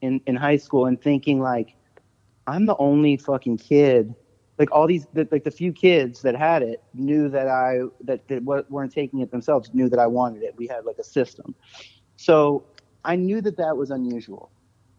in, 0.01 0.21
in 0.27 0.35
high 0.35 0.57
school, 0.57 0.85
and 0.85 1.01
thinking 1.01 1.39
like, 1.39 1.75
I'm 2.45 2.65
the 2.65 2.75
only 2.77 3.17
fucking 3.17 3.57
kid. 3.57 4.13
Like 4.59 4.71
all 4.71 4.85
these, 4.85 5.07
the, 5.13 5.27
like 5.31 5.45
the 5.45 5.51
few 5.51 5.71
kids 5.71 6.21
that 6.21 6.35
had 6.35 6.61
it 6.61 6.83
knew 6.93 7.29
that 7.29 7.47
I 7.47 7.79
that, 8.03 8.27
that 8.27 8.43
weren't 8.43 8.93
taking 8.93 9.21
it 9.21 9.31
themselves 9.31 9.71
knew 9.73 9.89
that 9.89 9.97
I 9.97 10.05
wanted 10.07 10.43
it. 10.43 10.53
We 10.57 10.67
had 10.67 10.85
like 10.85 10.97
a 10.99 11.03
system, 11.03 11.55
so 12.17 12.65
I 13.03 13.15
knew 13.15 13.41
that 13.41 13.57
that 13.57 13.77
was 13.77 13.91
unusual 13.91 14.51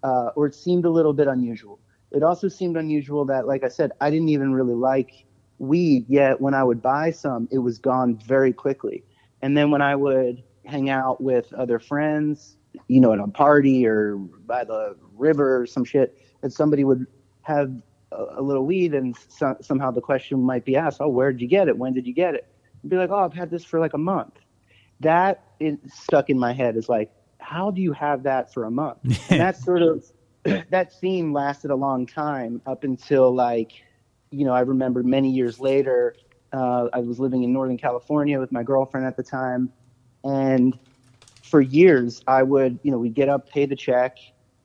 uh, 0.02 0.30
or 0.36 0.46
it 0.46 0.54
seemed 0.54 0.84
a 0.84 0.90
little 0.90 1.12
bit 1.12 1.28
unusual. 1.28 1.78
It 2.10 2.22
also 2.22 2.48
seemed 2.48 2.76
unusual 2.76 3.24
that, 3.26 3.46
like 3.46 3.64
I 3.64 3.68
said, 3.68 3.92
I 4.00 4.10
didn't 4.10 4.28
even 4.28 4.52
really 4.52 4.74
like 4.74 5.24
weed, 5.58 6.04
yet 6.08 6.40
when 6.40 6.54
I 6.54 6.64
would 6.64 6.82
buy 6.82 7.10
some, 7.10 7.48
it 7.50 7.58
was 7.58 7.78
gone 7.78 8.16
very 8.16 8.52
quickly. 8.52 9.04
And 9.40 9.56
then 9.56 9.70
when 9.70 9.80
I 9.80 9.96
would 9.96 10.42
hang 10.66 10.90
out 10.90 11.20
with 11.20 11.52
other 11.54 11.78
friends, 11.78 12.56
you 12.88 13.00
know, 13.00 13.12
at 13.12 13.18
a 13.18 13.26
party 13.28 13.86
or 13.86 14.16
by 14.16 14.64
the 14.64 14.96
river 15.16 15.62
or 15.62 15.66
some 15.66 15.84
shit, 15.84 16.18
and 16.42 16.52
somebody 16.52 16.84
would 16.84 17.06
have 17.42 17.72
a, 18.10 18.24
a 18.36 18.42
little 18.42 18.66
weed, 18.66 18.94
and 18.94 19.16
so, 19.28 19.56
somehow 19.60 19.90
the 19.90 20.00
question 20.00 20.42
might 20.42 20.64
be 20.64 20.76
asked, 20.76 21.00
"Oh, 21.00 21.08
where 21.08 21.32
did 21.32 21.40
you 21.40 21.48
get 21.48 21.68
it? 21.68 21.76
When 21.76 21.92
did 21.92 22.06
you 22.06 22.14
get 22.14 22.34
it?" 22.34 22.46
I'd 22.82 22.90
be 22.90 22.96
like, 22.96 23.10
"Oh, 23.10 23.18
I've 23.18 23.32
had 23.32 23.50
this 23.50 23.64
for 23.64 23.80
like 23.80 23.94
a 23.94 23.98
month." 23.98 24.38
That 25.00 25.42
stuck 25.88 26.30
in 26.30 26.38
my 26.38 26.52
head. 26.52 26.76
Is 26.76 26.88
like, 26.88 27.10
how 27.42 27.70
do 27.70 27.82
you 27.82 27.92
have 27.92 28.22
that 28.22 28.52
for 28.52 28.64
a 28.64 28.70
month? 28.70 28.98
and 29.30 29.40
that 29.40 29.56
sort 29.56 29.82
of 29.82 30.04
that 30.70 30.92
theme 31.00 31.32
lasted 31.32 31.70
a 31.70 31.76
long 31.76 32.06
time 32.06 32.60
up 32.66 32.84
until 32.84 33.32
like 33.32 33.72
you 34.30 34.44
know 34.44 34.52
i 34.52 34.60
remember 34.60 35.02
many 35.02 35.30
years 35.30 35.60
later 35.60 36.14
uh, 36.52 36.88
i 36.92 36.98
was 36.98 37.20
living 37.20 37.42
in 37.42 37.52
northern 37.52 37.78
california 37.78 38.40
with 38.40 38.50
my 38.52 38.62
girlfriend 38.62 39.06
at 39.06 39.16
the 39.16 39.22
time. 39.22 39.72
And 40.24 40.78
for 41.42 41.60
years 41.60 42.22
i 42.26 42.42
would 42.42 42.78
you 42.82 42.90
know 42.90 42.98
we'd 42.98 43.14
get 43.14 43.28
up 43.28 43.50
pay 43.50 43.66
the 43.66 43.76
check. 43.76 44.18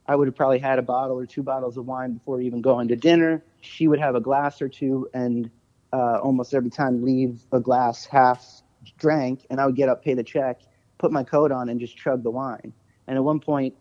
I 0.10 0.16
would 0.16 0.28
have 0.28 0.36
probably 0.36 0.60
had 0.60 0.80
a 0.80 0.84
bottle 0.84 1.20
or 1.20 1.26
two 1.26 1.44
bottles 1.44 1.76
of 1.76 1.86
wine 1.86 2.14
before 2.14 2.40
even 2.40 2.62
going 2.62 2.88
to 2.88 2.96
dinner. 2.96 3.44
She 3.60 3.90
would 3.90 4.00
have 4.00 4.16
a 4.16 4.22
glass 4.22 4.62
or 4.62 4.70
two 4.70 5.10
and 5.14 5.52
uh, 5.92 6.20
almost 6.20 6.54
every 6.54 6.70
time 6.70 7.04
leave 7.04 7.42
a 7.52 7.60
glass 7.60 8.06
half 8.06 8.62
drank 8.98 9.46
and 9.50 9.60
i 9.60 9.66
would 9.66 9.76
get 9.76 9.90
up 9.90 10.04
pay 10.04 10.14
the 10.14 10.24
check 10.24 10.62
put 10.98 11.12
my 11.12 11.24
coat 11.24 11.52
on 11.52 11.70
and 11.70 11.80
just 11.80 11.98
chug 11.98 12.24
the 12.24 12.32
wine 12.32 12.74
and 13.08 13.18
at 13.18 13.24
one 13.24 13.40
point 13.40 13.74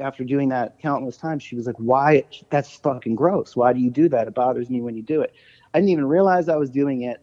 after 0.00 0.24
doing 0.24 0.48
that 0.48 0.78
countless 0.78 1.16
times, 1.16 1.42
she 1.42 1.56
was 1.56 1.66
like, 1.66 1.76
"Why? 1.76 2.24
That's 2.48 2.74
fucking 2.76 3.14
gross. 3.14 3.54
Why 3.54 3.72
do 3.72 3.80
you 3.80 3.90
do 3.90 4.08
that? 4.08 4.26
It 4.28 4.34
bothers 4.34 4.70
me 4.70 4.80
when 4.80 4.96
you 4.96 5.02
do 5.02 5.20
it." 5.20 5.34
I 5.74 5.78
didn't 5.78 5.90
even 5.90 6.06
realize 6.06 6.48
I 6.48 6.56
was 6.56 6.70
doing 6.70 7.02
it, 7.02 7.20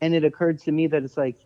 and 0.00 0.14
it 0.14 0.24
occurred 0.24 0.58
to 0.60 0.72
me 0.72 0.86
that 0.86 1.02
it's 1.02 1.16
like, 1.16 1.36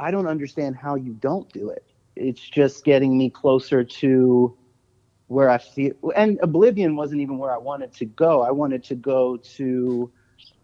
I 0.00 0.10
don't 0.10 0.26
understand 0.26 0.76
how 0.76 0.96
you 0.96 1.12
don't 1.12 1.50
do 1.52 1.68
it. 1.70 1.84
It's 2.16 2.40
just 2.40 2.84
getting 2.84 3.16
me 3.16 3.30
closer 3.30 3.84
to 3.84 4.56
where 5.28 5.48
I 5.48 5.58
feel. 5.58 5.92
And 6.16 6.38
oblivion 6.42 6.96
wasn't 6.96 7.20
even 7.20 7.38
where 7.38 7.52
I 7.52 7.58
wanted 7.58 7.92
to 7.94 8.04
go. 8.06 8.42
I 8.42 8.50
wanted 8.50 8.82
to 8.84 8.94
go 8.94 9.36
to 9.36 10.10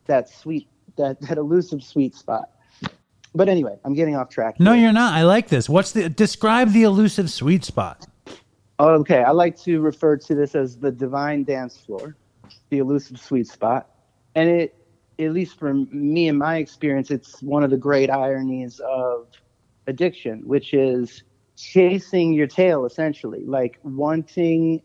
that 0.07 0.29
sweet, 0.29 0.69
that 0.97 1.21
that 1.23 1.38
elusive 1.38 1.83
sweet 1.83 2.14
spot. 2.14 2.51
But 3.35 3.49
anyway, 3.49 3.79
I'm 3.85 3.95
getting 3.95 4.17
off 4.17 4.31
track. 4.31 4.59
no, 4.59 4.73
you're 4.73 4.93
not. 4.93 5.14
I 5.14 5.23
like 5.25 5.49
this. 5.49 5.69
What's 5.69 5.93
the 5.93 6.09
describe 6.09 6.73
the 6.73 6.83
elusive 6.83 7.31
sweet 7.31 7.64
spot? 7.64 8.07
Oh, 8.79 8.91
okay. 9.01 9.23
I 9.23 9.33
like 9.33 9.59
to 9.62 9.81
refer 9.81 10.17
to 10.17 10.35
this 10.35 10.55
as 10.55 10.77
the 10.79 10.93
divine 10.93 11.45
dance 11.45 11.77
floor, 11.77 12.17
the 12.71 12.79
elusive 12.79 13.19
sweet 13.19 13.49
spot. 13.49 13.91
And 14.35 14.49
it, 14.49 14.75
at 15.19 15.33
least 15.33 15.59
for 15.59 15.74
me 15.74 16.29
and 16.29 16.39
my 16.39 16.59
experience, 16.59 17.11
it's 17.11 17.43
one 17.43 17.64
of 17.64 17.70
the 17.70 17.76
great 17.76 18.09
ironies 18.09 18.81
of 18.81 19.26
addiction, 19.89 20.43
which 20.47 20.74
is 20.74 21.24
chasing 21.57 22.33
your 22.33 22.47
tail, 22.47 22.85
essentially, 22.85 23.45
like 23.45 23.79
wanting 23.83 24.81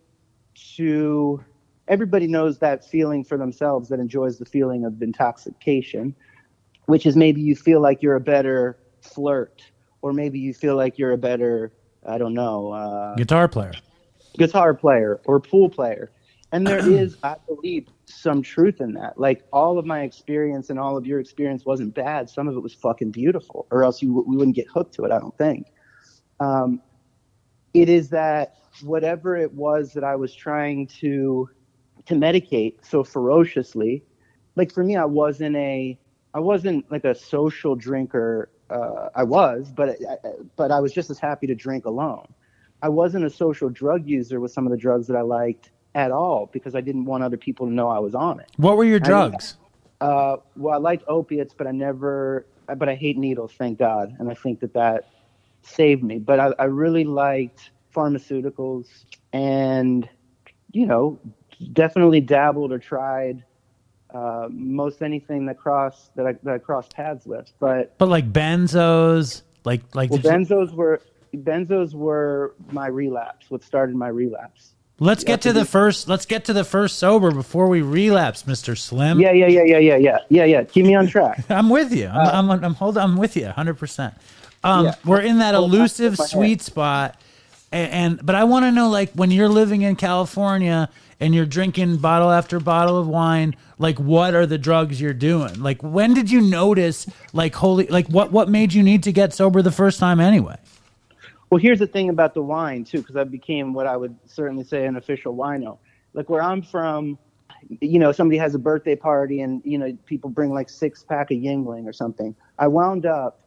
to. 0.75 1.43
Everybody 1.87 2.27
knows 2.27 2.59
that 2.59 2.85
feeling 2.85 3.23
for 3.23 3.37
themselves 3.37 3.89
that 3.89 3.99
enjoys 3.99 4.39
the 4.39 4.45
feeling 4.45 4.85
of 4.85 5.01
intoxication, 5.01 6.15
which 6.85 7.05
is 7.05 7.15
maybe 7.15 7.41
you 7.41 7.55
feel 7.55 7.81
like 7.81 8.01
you're 8.01 8.15
a 8.15 8.19
better 8.21 8.77
flirt, 9.01 9.61
or 10.01 10.13
maybe 10.13 10.39
you 10.39 10.53
feel 10.53 10.75
like 10.75 10.97
you're 10.97 11.11
a 11.13 11.17
better, 11.17 11.73
I 12.05 12.17
don't 12.17 12.33
know, 12.33 12.71
uh, 12.71 13.15
Guitar 13.15 13.47
player. 13.47 13.73
guitar 14.37 14.73
player 14.73 15.21
or 15.25 15.39
pool 15.39 15.69
player. 15.69 16.11
And 16.51 16.67
there 16.67 16.79
is, 16.87 17.17
I 17.23 17.35
believe, 17.47 17.87
some 18.05 18.41
truth 18.41 18.79
in 18.81 18.93
that. 18.93 19.17
Like 19.19 19.43
all 19.51 19.79
of 19.79 19.85
my 19.85 20.01
experience 20.01 20.69
and 20.69 20.77
all 20.79 20.97
of 20.97 21.05
your 21.07 21.19
experience 21.19 21.65
wasn't 21.65 21.95
bad. 21.95 22.29
Some 22.29 22.47
of 22.47 22.55
it 22.55 22.59
was 22.59 22.73
fucking 22.73 23.11
beautiful, 23.11 23.65
or 23.71 23.83
else 23.83 24.01
you 24.01 24.23
we 24.27 24.35
wouldn't 24.37 24.55
get 24.55 24.67
hooked 24.67 24.93
to 24.95 25.05
it. 25.05 25.11
I 25.11 25.19
don't 25.19 25.37
think. 25.37 25.67
Um, 26.39 26.81
it 27.73 27.89
is 27.89 28.09
that 28.09 28.57
whatever 28.83 29.35
it 29.35 29.53
was 29.53 29.93
that 29.93 30.03
I 30.03 30.15
was 30.15 30.33
trying 30.33 30.87
to 30.99 31.49
to 32.05 32.15
medicate 32.15 32.75
so 32.85 33.03
ferociously, 33.03 34.03
like 34.55 34.71
for 34.71 34.83
me, 34.83 34.95
I 34.95 35.05
wasn't 35.05 35.55
a 35.55 35.97
I 36.33 36.39
wasn't 36.39 36.89
like 36.91 37.03
a 37.03 37.13
social 37.13 37.75
drinker 37.75 38.49
uh, 38.69 39.09
I 39.15 39.23
was, 39.23 39.71
but 39.71 39.99
but 40.55 40.71
I 40.71 40.79
was 40.79 40.93
just 40.93 41.09
as 41.09 41.19
happy 41.19 41.47
to 41.47 41.55
drink 41.55 41.85
alone. 41.85 42.27
I 42.81 42.89
wasn't 42.89 43.25
a 43.25 43.29
social 43.29 43.69
drug 43.69 44.07
user 44.07 44.39
with 44.39 44.51
some 44.51 44.65
of 44.65 44.71
the 44.71 44.77
drugs 44.77 45.07
that 45.07 45.15
I 45.15 45.21
liked 45.21 45.69
at 45.95 46.11
all 46.11 46.49
because 46.51 46.75
I 46.75 46.81
didn't 46.81 47.05
want 47.05 47.23
other 47.23 47.37
people 47.37 47.67
to 47.67 47.71
know 47.71 47.87
I 47.87 47.99
was 47.99 48.15
on 48.15 48.39
it. 48.39 48.49
What 48.57 48.77
were 48.77 48.83
your 48.83 48.99
drugs? 48.99 49.57
Uh, 50.01 50.37
well, 50.57 50.73
I 50.73 50.77
liked 50.77 51.03
opiates, 51.07 51.53
but 51.53 51.67
I 51.67 51.71
never, 51.71 52.45
but 52.77 52.89
I 52.89 52.95
hate 52.95 53.17
needles, 53.17 53.53
thank 53.53 53.79
God, 53.79 54.13
and 54.19 54.29
I 54.29 54.33
think 54.33 54.59
that 54.59 54.73
that 54.73 55.09
saved 55.61 56.03
me. 56.03 56.19
But 56.19 56.39
I, 56.39 56.53
I 56.59 56.65
really 56.65 57.05
liked 57.05 57.71
pharmaceuticals, 57.95 58.87
and 59.31 60.09
you 60.71 60.85
know, 60.85 61.19
definitely 61.71 62.19
dabbled 62.19 62.71
or 62.73 62.79
tried 62.79 63.45
uh, 64.13 64.47
most 64.51 65.01
anything 65.01 65.45
that 65.47 65.57
cross 65.57 66.09
that 66.15 66.27
I, 66.27 66.33
that 66.43 66.53
I 66.53 66.57
crossed 66.59 66.93
paths 66.95 67.25
with. 67.25 67.51
But 67.59 67.97
But 67.97 68.09
like 68.09 68.31
benzos, 68.31 69.41
like 69.65 69.81
like 69.95 70.09
well, 70.09 70.19
did 70.19 70.25
you- 70.25 70.31
benzos 70.31 70.73
were 70.73 71.01
benzos 71.35 71.93
were 71.93 72.53
my 72.71 72.87
relapse. 72.87 73.49
What 73.49 73.63
started 73.63 73.95
my 73.95 74.07
relapse. 74.09 74.73
let's 74.99 75.23
get 75.23 75.41
to 75.41 75.51
the 75.51 75.65
first 75.65 76.07
let's 76.07 76.25
get 76.27 76.45
to 76.45 76.53
the 76.53 76.63
first 76.63 76.99
sober 76.99 77.31
before 77.31 77.67
we 77.67 77.81
relapse, 77.81 78.43
Mr. 78.43 78.77
Slim. 78.77 79.19
Yeah, 79.19 79.31
yeah, 79.31 79.47
yeah, 79.47 79.63
yeah, 79.63 79.77
yeah, 79.79 79.95
yeah, 79.97 80.17
yeah, 80.29 80.45
yeah. 80.45 80.63
Keep 80.63 80.85
me 80.85 80.95
on 80.95 81.07
track. 81.07 81.43
I'm 81.49 81.69
with 81.69 81.91
you. 81.93 82.07
I'm, 82.07 82.49
I'm, 82.51 82.63
I'm 82.63 82.73
hold 82.75 82.97
I'm 82.97 83.17
with 83.17 83.35
you 83.35 83.45
100%. 83.47 84.13
Um, 84.63 84.85
Yeah. 84.85 84.95
we're 85.03 85.21
in 85.21 85.39
that 85.39 85.55
Hold 85.55 85.73
elusive 85.73 86.17
sweet 86.17 86.61
spot 86.61 87.19
and, 87.71 87.91
and 87.91 88.25
but 88.25 88.35
I 88.35 88.43
want 88.45 88.65
to 88.65 88.71
know 88.71 88.89
like 88.89 89.11
when 89.13 89.31
you're 89.31 89.49
living 89.49 89.81
in 89.81 89.95
California 89.95 90.89
and 91.19 91.33
you're 91.33 91.45
drinking 91.45 91.97
bottle 91.97 92.31
after 92.31 92.59
bottle 92.59 92.97
of 92.97 93.07
wine, 93.07 93.55
like 93.77 93.99
what 93.99 94.33
are 94.33 94.45
the 94.45 94.57
drugs 94.57 94.99
you're 94.99 95.13
doing? 95.13 95.61
Like 95.61 95.81
when 95.81 96.13
did 96.13 96.31
you 96.31 96.41
notice 96.41 97.07
like 97.33 97.55
holy 97.55 97.87
like 97.87 98.07
what 98.07 98.31
what 98.31 98.49
made 98.49 98.73
you 98.73 98.83
need 98.83 99.03
to 99.03 99.11
get 99.11 99.33
sober 99.33 99.61
the 99.61 99.71
first 99.71 99.99
time 99.99 100.19
anyway? 100.19 100.57
Well, 101.49 101.59
here's 101.59 101.79
the 101.79 101.87
thing 101.87 102.09
about 102.09 102.33
the 102.33 102.41
wine 102.41 102.83
too, 102.83 102.99
because 102.99 103.15
I 103.15 103.23
became 103.25 103.73
what 103.73 103.85
I 103.85 103.95
would 103.95 104.15
certainly 104.25 104.63
say 104.63 104.85
an 104.85 104.95
official 104.95 105.35
wino. 105.35 105.77
Like 106.13 106.29
where 106.29 106.41
I'm 106.41 106.61
from, 106.61 107.17
you 107.79 107.99
know, 107.99 108.11
somebody 108.11 108.37
has 108.37 108.55
a 108.55 108.59
birthday 108.59 108.95
party 108.95 109.41
and 109.41 109.61
you 109.63 109.77
know 109.77 109.95
people 110.05 110.29
bring 110.29 110.51
like 110.51 110.69
six 110.69 111.03
pack 111.03 111.31
of 111.31 111.37
Yuengling 111.37 111.87
or 111.87 111.93
something. 111.93 112.35
I 112.57 112.67
wound 112.67 113.05
up 113.05 113.39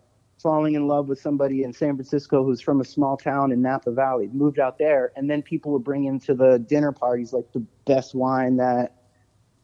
falling 0.47 0.77
in 0.77 0.87
love 0.87 1.09
with 1.09 1.19
somebody 1.19 1.65
in 1.65 1.73
San 1.73 1.97
Francisco 1.97 2.45
who's 2.45 2.61
from 2.61 2.81
a 2.81 2.85
small 2.85 3.17
town 3.17 3.51
in 3.51 3.61
Napa 3.61 3.91
Valley. 3.91 4.29
Moved 4.33 4.61
out 4.61 4.79
there, 4.79 5.11
and 5.17 5.29
then 5.29 5.43
people 5.43 5.73
were 5.73 5.81
bringing 5.81 6.21
to 6.21 6.35
the 6.35 6.59
dinner 6.59 6.93
parties 6.93 7.33
like 7.33 7.51
the 7.53 7.59
best 7.85 8.15
wine 8.15 8.59
that 8.59 8.95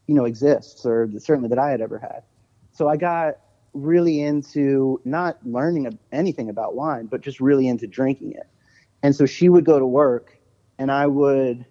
you 0.08 0.14
know 0.16 0.24
exists, 0.24 0.84
or 0.84 1.08
certainly 1.18 1.48
that 1.50 1.58
I 1.60 1.70
had 1.70 1.80
ever 1.80 2.00
had. 2.00 2.24
So 2.72 2.88
I 2.88 2.96
got 2.96 3.38
really 3.74 4.20
into 4.22 5.00
not 5.04 5.38
learning 5.46 5.96
anything 6.10 6.50
about 6.50 6.74
wine, 6.74 7.06
but 7.06 7.20
just 7.20 7.38
really 7.38 7.68
into 7.68 7.86
drinking 7.86 8.32
it. 8.32 8.48
And 9.04 9.14
so 9.14 9.24
she 9.24 9.48
would 9.48 9.64
go 9.64 9.78
to 9.78 9.86
work, 9.86 10.36
and 10.80 10.90
I 10.90 11.06
would 11.06 11.64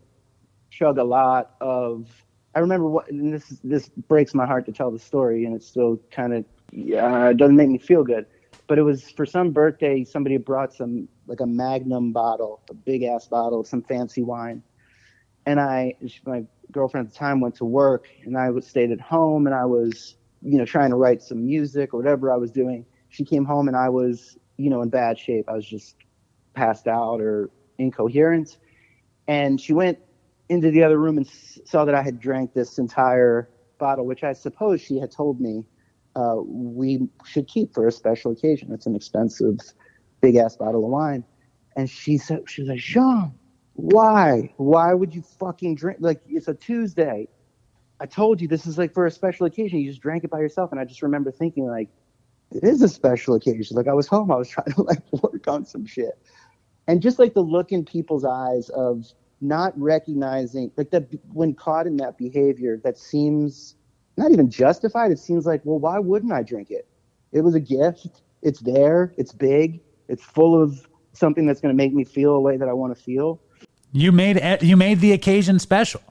chug 0.69 0.97
a 0.97 1.03
lot 1.03 1.57
of. 1.59 2.07
I 2.55 2.59
remember 2.59 2.87
what, 2.87 3.11
and 3.11 3.33
this 3.33 3.59
this 3.61 3.89
breaks 3.89 4.33
my 4.33 4.45
heart 4.45 4.67
to 4.67 4.71
tell 4.71 4.89
the 4.89 4.99
story, 4.99 5.43
and 5.43 5.53
it 5.53 5.63
still 5.63 5.99
kind 6.11 6.33
of 6.33 6.45
yeah, 6.71 7.27
it 7.27 7.35
doesn't 7.35 7.57
make 7.57 7.67
me 7.67 7.77
feel 7.77 8.05
good. 8.05 8.25
But 8.71 8.79
it 8.79 8.83
was 8.83 9.11
for 9.11 9.25
some 9.25 9.51
birthday, 9.51 10.05
somebody 10.05 10.37
brought 10.37 10.73
some 10.73 11.09
like 11.27 11.41
a 11.41 11.45
Magnum 11.45 12.13
bottle, 12.13 12.61
a 12.69 12.73
big 12.73 13.03
ass 13.03 13.27
bottle 13.27 13.59
of 13.59 13.67
some 13.67 13.81
fancy 13.81 14.23
wine, 14.23 14.63
and 15.45 15.59
I, 15.59 15.95
my 16.25 16.45
girlfriend 16.71 17.07
at 17.07 17.11
the 17.11 17.19
time 17.19 17.41
went 17.41 17.55
to 17.55 17.65
work, 17.65 18.07
and 18.23 18.37
I 18.37 18.49
was 18.49 18.65
stayed 18.65 18.91
at 18.91 19.01
home, 19.01 19.45
and 19.45 19.53
I 19.53 19.65
was 19.65 20.15
you 20.41 20.57
know, 20.57 20.63
trying 20.63 20.89
to 20.89 20.95
write 20.95 21.21
some 21.21 21.45
music 21.45 21.93
or 21.93 21.97
whatever 21.97 22.31
I 22.31 22.37
was 22.37 22.49
doing. 22.49 22.85
She 23.09 23.25
came 23.25 23.43
home 23.43 23.67
and 23.67 23.75
I 23.75 23.89
was, 23.89 24.37
you 24.55 24.69
know, 24.69 24.81
in 24.81 24.89
bad 24.89 25.19
shape. 25.19 25.49
I 25.49 25.53
was 25.53 25.67
just 25.67 25.95
passed 26.53 26.87
out 26.87 27.21
or 27.21 27.49
incoherent. 27.77 28.57
And 29.27 29.59
she 29.59 29.73
went 29.73 29.99
into 30.49 30.71
the 30.71 30.83
other 30.83 30.97
room 30.97 31.17
and 31.17 31.27
saw 31.65 31.83
that 31.85 31.95
I 31.95 32.01
had 32.01 32.19
drank 32.19 32.53
this 32.53 32.77
entire 32.77 33.49
bottle, 33.77 34.05
which 34.05 34.23
I 34.23 34.33
suppose 34.33 34.81
she 34.81 34.97
had 34.97 35.11
told 35.11 35.39
me 35.39 35.65
uh, 36.15 36.35
we 36.43 37.07
should 37.25 37.47
keep 37.47 37.73
for 37.73 37.87
a 37.87 37.91
special 37.91 38.31
occasion. 38.31 38.71
It's 38.71 38.85
an 38.85 38.95
expensive, 38.95 39.59
big 40.21 40.35
ass 40.35 40.55
bottle 40.55 40.83
of 40.83 40.91
wine. 40.91 41.23
And 41.75 41.89
she 41.89 42.17
said, 42.17 42.43
she 42.47 42.61
was 42.61 42.69
like, 42.69 42.79
Sean, 42.79 43.33
why? 43.73 44.53
Why 44.57 44.93
would 44.93 45.15
you 45.15 45.21
fucking 45.21 45.75
drink? 45.75 45.99
Like, 46.01 46.21
it's 46.27 46.47
a 46.47 46.53
Tuesday. 46.53 47.27
I 47.99 48.05
told 48.05 48.41
you 48.41 48.47
this 48.47 48.65
is 48.65 48.77
like 48.77 48.93
for 48.93 49.05
a 49.05 49.11
special 49.11 49.45
occasion. 49.45 49.79
You 49.79 49.89
just 49.89 50.01
drank 50.01 50.23
it 50.23 50.31
by 50.31 50.39
yourself. 50.39 50.71
And 50.71 50.81
I 50.81 50.85
just 50.85 51.01
remember 51.01 51.31
thinking 51.31 51.67
like, 51.67 51.89
it 52.51 52.63
is 52.63 52.81
a 52.81 52.89
special 52.89 53.35
occasion. 53.35 53.77
Like 53.77 53.87
I 53.87 53.93
was 53.93 54.07
home, 54.07 54.31
I 54.31 54.35
was 54.35 54.49
trying 54.49 54.73
to 54.73 54.83
like 54.83 55.01
work 55.11 55.47
on 55.47 55.65
some 55.65 55.85
shit. 55.85 56.19
And 56.87 57.01
just 57.01 57.19
like 57.19 57.33
the 57.33 57.41
look 57.41 57.71
in 57.71 57.85
people's 57.85 58.25
eyes 58.25 58.69
of 58.69 59.05
not 59.39 59.79
recognizing, 59.79 60.71
like 60.75 60.91
that 60.91 61.07
when 61.31 61.53
caught 61.53 61.87
in 61.87 61.97
that 61.97 62.17
behavior 62.17 62.79
that 62.83 62.97
seems 62.97 63.75
not 64.17 64.31
even 64.31 64.49
justified. 64.49 65.11
It 65.11 65.19
seems 65.19 65.45
like, 65.45 65.61
well, 65.63 65.79
why 65.79 65.99
wouldn't 65.99 66.31
I 66.31 66.43
drink 66.43 66.71
it? 66.71 66.87
It 67.31 67.41
was 67.41 67.55
a 67.55 67.59
gift. 67.59 68.21
It's 68.41 68.59
there. 68.59 69.13
It's 69.17 69.31
big. 69.31 69.81
It's 70.07 70.23
full 70.23 70.61
of 70.61 70.87
something 71.13 71.45
that's 71.45 71.61
going 71.61 71.73
to 71.73 71.77
make 71.77 71.93
me 71.93 72.03
feel 72.03 72.31
a 72.31 72.39
way 72.39 72.57
that 72.57 72.67
I 72.67 72.73
want 72.73 72.95
to 72.95 73.01
feel. 73.01 73.39
You 73.93 74.11
made 74.11 74.41
you 74.61 74.77
made 74.77 74.99
the 74.99 75.11
occasion 75.11 75.59
special. 75.59 76.01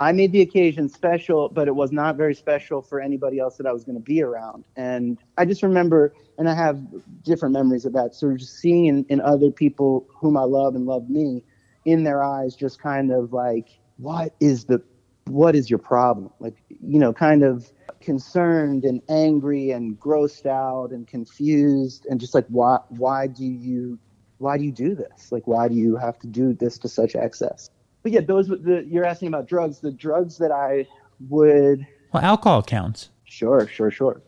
I 0.00 0.12
made 0.12 0.30
the 0.30 0.40
occasion 0.42 0.88
special, 0.88 1.48
but 1.48 1.66
it 1.66 1.74
was 1.74 1.90
not 1.90 2.16
very 2.16 2.34
special 2.34 2.82
for 2.82 3.00
anybody 3.00 3.40
else 3.40 3.56
that 3.56 3.66
I 3.66 3.72
was 3.72 3.82
going 3.82 3.96
to 3.96 4.02
be 4.02 4.22
around. 4.22 4.64
And 4.76 5.18
I 5.36 5.44
just 5.44 5.62
remember, 5.62 6.14
and 6.38 6.48
I 6.48 6.54
have 6.54 6.80
different 7.24 7.52
memories 7.52 7.84
of 7.84 7.92
that, 7.94 8.14
sort 8.14 8.34
of 8.34 8.38
just 8.38 8.58
seeing 8.58 8.86
in, 8.86 9.04
in 9.08 9.20
other 9.20 9.50
people 9.50 10.06
whom 10.08 10.36
I 10.36 10.44
love 10.44 10.76
and 10.76 10.86
love 10.86 11.10
me, 11.10 11.42
in 11.84 12.04
their 12.04 12.22
eyes, 12.22 12.54
just 12.54 12.80
kind 12.80 13.10
of 13.10 13.32
like, 13.32 13.70
what 13.96 14.36
is 14.38 14.66
the, 14.66 14.80
what 15.28 15.54
is 15.54 15.70
your 15.70 15.78
problem? 15.78 16.30
Like, 16.40 16.56
you 16.68 16.98
know, 16.98 17.12
kind 17.12 17.42
of 17.42 17.70
concerned 18.00 18.84
and 18.84 19.02
angry 19.08 19.70
and 19.70 19.98
grossed 19.98 20.46
out 20.46 20.90
and 20.90 21.06
confused 21.06 22.06
and 22.08 22.20
just 22.20 22.34
like, 22.34 22.46
why, 22.48 22.78
why 22.88 23.26
do 23.26 23.44
you, 23.44 23.98
why 24.38 24.56
do 24.56 24.64
you 24.64 24.72
do 24.72 24.94
this? 24.94 25.32
Like, 25.32 25.46
why 25.46 25.68
do 25.68 25.74
you 25.74 25.96
have 25.96 26.18
to 26.20 26.26
do 26.26 26.52
this 26.52 26.78
to 26.78 26.88
such 26.88 27.16
excess? 27.16 27.70
But 28.02 28.12
yeah, 28.12 28.20
those 28.20 28.48
the 28.48 28.86
you're 28.88 29.04
asking 29.04 29.28
about 29.28 29.48
drugs. 29.48 29.80
The 29.80 29.90
drugs 29.90 30.38
that 30.38 30.52
I 30.52 30.86
would 31.28 31.86
Well, 32.12 32.22
alcohol 32.22 32.62
counts. 32.62 33.10
sure, 33.24 33.66
sure, 33.66 33.90
sure. 33.90 34.22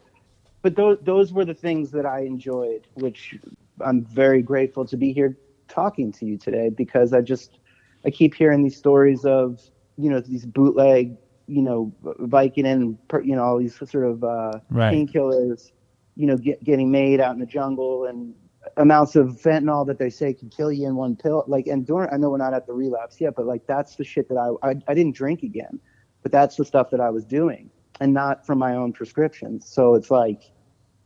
But 0.62 0.76
those 0.76 0.98
those 1.02 1.32
were 1.32 1.44
the 1.44 1.54
things 1.54 1.90
that 1.92 2.04
I 2.04 2.20
enjoyed, 2.20 2.86
which 2.94 3.38
I'm 3.80 4.04
very 4.04 4.42
grateful 4.42 4.84
to 4.86 4.96
be 4.96 5.12
here 5.12 5.38
talking 5.68 6.12
to 6.12 6.26
you 6.26 6.36
today 6.36 6.68
because 6.68 7.12
I 7.12 7.20
just 7.20 7.58
I 8.04 8.10
keep 8.10 8.34
hearing 8.34 8.64
these 8.64 8.76
stories 8.76 9.24
of 9.24 9.60
you 9.96 10.10
know 10.10 10.20
these 10.20 10.46
bootleg 10.46 11.16
you 11.46 11.62
know 11.62 11.92
Vicodin, 12.02 12.96
per- 13.08 13.22
you 13.22 13.34
know 13.34 13.42
all 13.42 13.58
these 13.58 13.76
sort 13.76 14.04
of 14.04 14.22
uh, 14.22 14.60
Right. 14.70 14.94
painkillers, 14.94 15.72
you 16.16 16.26
know 16.26 16.36
get, 16.36 16.62
getting 16.62 16.90
made 16.90 17.20
out 17.20 17.34
in 17.34 17.40
the 17.40 17.46
jungle 17.46 18.06
and 18.06 18.34
amounts 18.76 19.16
of 19.16 19.28
fentanyl 19.40 19.86
that 19.86 19.98
they 19.98 20.10
say 20.10 20.32
can 20.32 20.48
kill 20.48 20.70
you 20.70 20.86
in 20.86 20.94
one 20.94 21.16
pill. 21.16 21.44
Like 21.46 21.66
and 21.66 21.86
during 21.86 22.08
I 22.12 22.16
know 22.16 22.30
we're 22.30 22.38
not 22.38 22.54
at 22.54 22.66
the 22.66 22.72
relapse 22.72 23.20
yet, 23.20 23.34
but 23.36 23.46
like 23.46 23.66
that's 23.66 23.96
the 23.96 24.04
shit 24.04 24.28
that 24.28 24.36
I 24.36 24.68
I, 24.68 24.74
I 24.88 24.94
didn't 24.94 25.16
drink 25.16 25.42
again, 25.42 25.80
but 26.22 26.30
that's 26.30 26.56
the 26.56 26.64
stuff 26.64 26.90
that 26.90 27.00
I 27.00 27.10
was 27.10 27.24
doing 27.24 27.70
and 28.00 28.14
not 28.14 28.46
from 28.46 28.58
my 28.58 28.76
own 28.76 28.92
prescriptions. 28.92 29.68
So 29.68 29.94
it's 29.94 30.10
like, 30.10 30.50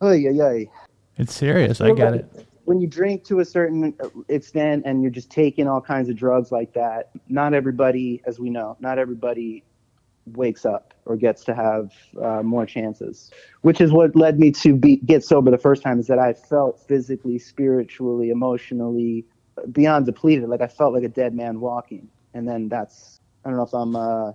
oh 0.01 0.13
yeah, 0.13 0.31
yeah. 0.31 0.65
It's 1.17 1.35
serious. 1.35 1.81
I 1.81 1.93
get 1.93 2.15
it. 2.15 2.47
When 2.65 2.81
you 2.81 2.87
drink 2.87 3.25
to 3.25 3.41
a 3.41 3.45
certain 3.45 3.95
extent 4.29 4.85
and 4.87 5.03
you're 5.03 5.11
just 5.11 5.31
taking 5.31 5.69
all 5.69 5.81
kinds 5.81 6.09
of 6.09 6.17
drugs 6.17 6.51
like 6.51 6.73
that, 6.75 7.11
not 7.29 7.55
everybody, 7.55 8.23
as 8.27 8.39
we 8.41 8.51
know, 8.51 8.77
not 8.81 8.99
everybody 8.99 9.65
wakes 10.33 10.65
up 10.65 10.95
or 11.05 11.17
gets 11.17 11.45
to 11.45 11.55
have 11.55 11.93
uh, 12.23 12.43
more 12.43 12.65
chances. 12.65 13.31
Which 13.61 13.81
is 13.81 13.93
what 13.93 14.17
led 14.17 14.39
me 14.39 14.51
to 14.53 14.75
be 14.75 14.97
get 14.97 15.25
sober 15.25 15.51
the 15.51 15.59
first 15.59 15.83
time. 15.83 15.99
Is 16.01 16.07
that 16.07 16.19
I 16.19 16.33
felt 16.33 16.81
physically, 16.81 17.39
spiritually, 17.39 18.31
emotionally 18.31 19.27
beyond 19.73 20.07
depleted. 20.07 20.49
Like 20.49 20.61
I 20.61 20.69
felt 20.69 20.95
like 20.95 21.05
a 21.05 21.09
dead 21.09 21.35
man 21.35 21.61
walking. 21.61 22.09
And 22.33 22.49
then 22.49 22.69
that's 22.69 23.21
I 23.45 23.49
don't 23.49 23.59
know 23.59 23.65
if 23.65 23.75
I'm 23.75 23.95
uh, 23.97 24.33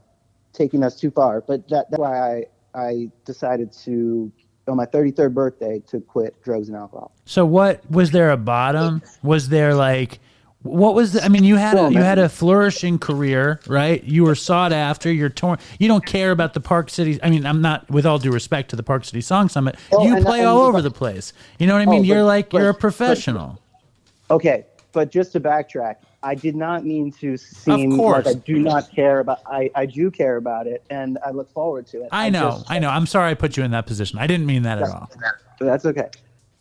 taking 0.54 0.84
us 0.84 1.00
too 1.00 1.12
far, 1.12 1.42
but 1.42 1.68
that, 1.70 1.90
that's 1.90 2.00
why 2.00 2.38
I 2.38 2.44
I 2.74 3.12
decided 3.26 3.72
to 3.84 4.32
on 4.70 4.78
my 4.78 4.86
33rd 4.86 5.34
birthday 5.34 5.82
to 5.88 6.00
quit 6.00 6.42
drugs 6.44 6.68
and 6.68 6.78
alcohol. 6.78 7.12
So 7.26 7.46
what 7.46 7.90
was 7.90 8.12
there 8.12 8.32
a 8.32 8.38
bottom? 8.38 9.02
Was 9.24 9.50
there 9.50 9.74
like 9.74 10.20
what 10.62 10.94
was 10.94 11.14
the, 11.14 11.24
I 11.24 11.30
mean 11.30 11.44
you 11.46 11.56
had 11.56 11.78
a, 11.78 11.92
you 11.92 12.00
had 12.00 12.20
a 12.20 12.28
flourishing 12.28 13.00
career, 13.00 13.62
right? 13.66 14.04
You 14.04 14.26
were 14.26 14.36
sought 14.36 14.74
after, 14.74 15.12
you're 15.12 15.30
torn. 15.30 15.58
You 15.80 15.88
don't 15.88 16.06
care 16.06 16.32
about 16.32 16.54
the 16.54 16.60
Park 16.60 16.90
City 16.90 17.20
I 17.24 17.30
mean, 17.30 17.46
I'm 17.46 17.62
not 17.62 17.90
with 17.90 18.06
all 18.06 18.20
due 18.20 18.32
respect 18.32 18.70
to 18.72 18.76
the 18.76 18.84
Park 18.84 19.06
City 19.06 19.22
Song 19.22 19.48
Summit. 19.50 19.78
Oh, 19.92 20.06
you 20.06 20.22
play 20.22 20.40
and- 20.40 20.48
all 20.48 20.62
over 20.62 20.82
the 20.82 20.92
place. 20.92 21.34
You 21.60 21.68
know 21.68 21.74
what 21.74 21.82
I 21.82 21.86
oh, 21.86 21.92
mean? 21.92 22.02
Oh, 22.02 22.04
you're 22.04 22.22
but- 22.22 22.26
like 22.26 22.54
you're 22.54 22.70
a 22.70 22.74
but- 22.74 22.82
professional. 22.82 23.60
Okay, 24.32 24.66
but 24.92 25.12
just 25.12 25.32
to 25.32 25.40
backtrack, 25.40 25.96
I 26.22 26.36
did 26.36 26.56
not 26.56 26.86
mean 26.86 27.12
to 27.14 27.38
seem 27.38 27.92
like 27.92 28.28
I 28.28 28.34
do 28.34 28.60
not 28.60 28.92
care 28.92 29.20
about. 29.20 29.40
I, 29.46 29.72
I 29.74 29.86
do 29.86 30.12
care 30.12 30.36
about 30.38 30.68
it, 30.68 30.84
and 30.90 31.18
I 31.26 31.32
look 31.32 31.50
forward 31.52 31.88
to 31.88 32.02
it. 32.02 32.10
I 32.12 32.30
know. 32.30 32.52
just- 32.52 32.70
I 32.72 32.80
know. 32.80 32.90
I'm 32.90 33.06
sorry 33.06 33.32
I 33.32 33.34
put 33.36 33.56
you 33.56 33.64
in 33.64 33.72
that 33.72 33.86
position. 33.88 34.20
I 34.20 34.28
didn't 34.28 34.46
mean 34.46 34.64
that 34.64 34.80
at 34.82 34.90
all. 34.90 35.10
That's 35.60 35.86
okay. 35.86 36.10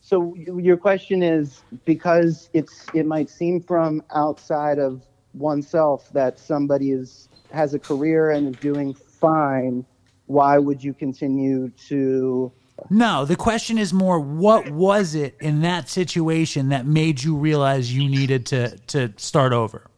So 0.00 0.34
your 0.36 0.76
question 0.76 1.22
is 1.22 1.60
because 1.84 2.48
it's 2.52 2.86
it 2.94 3.04
might 3.04 3.28
seem 3.28 3.60
from 3.60 4.02
outside 4.14 4.78
of 4.78 5.02
oneself 5.34 6.08
that 6.12 6.38
somebody 6.38 6.92
is 6.92 7.28
has 7.52 7.74
a 7.74 7.78
career 7.78 8.30
and 8.30 8.54
is 8.54 8.60
doing 8.60 8.94
fine. 8.94 9.84
Why 10.26 10.58
would 10.58 10.82
you 10.84 10.94
continue 10.94 11.70
to? 11.88 12.52
No, 12.90 13.24
the 13.24 13.36
question 13.36 13.78
is 13.78 13.92
more 13.92 14.20
what 14.20 14.70
was 14.70 15.14
it 15.14 15.36
in 15.40 15.62
that 15.62 15.88
situation 15.88 16.70
that 16.70 16.86
made 16.86 17.22
you 17.22 17.36
realize 17.36 17.92
you 17.92 18.08
needed 18.08 18.46
to 18.46 18.76
to 18.88 19.12
start 19.16 19.52
over 19.52 19.90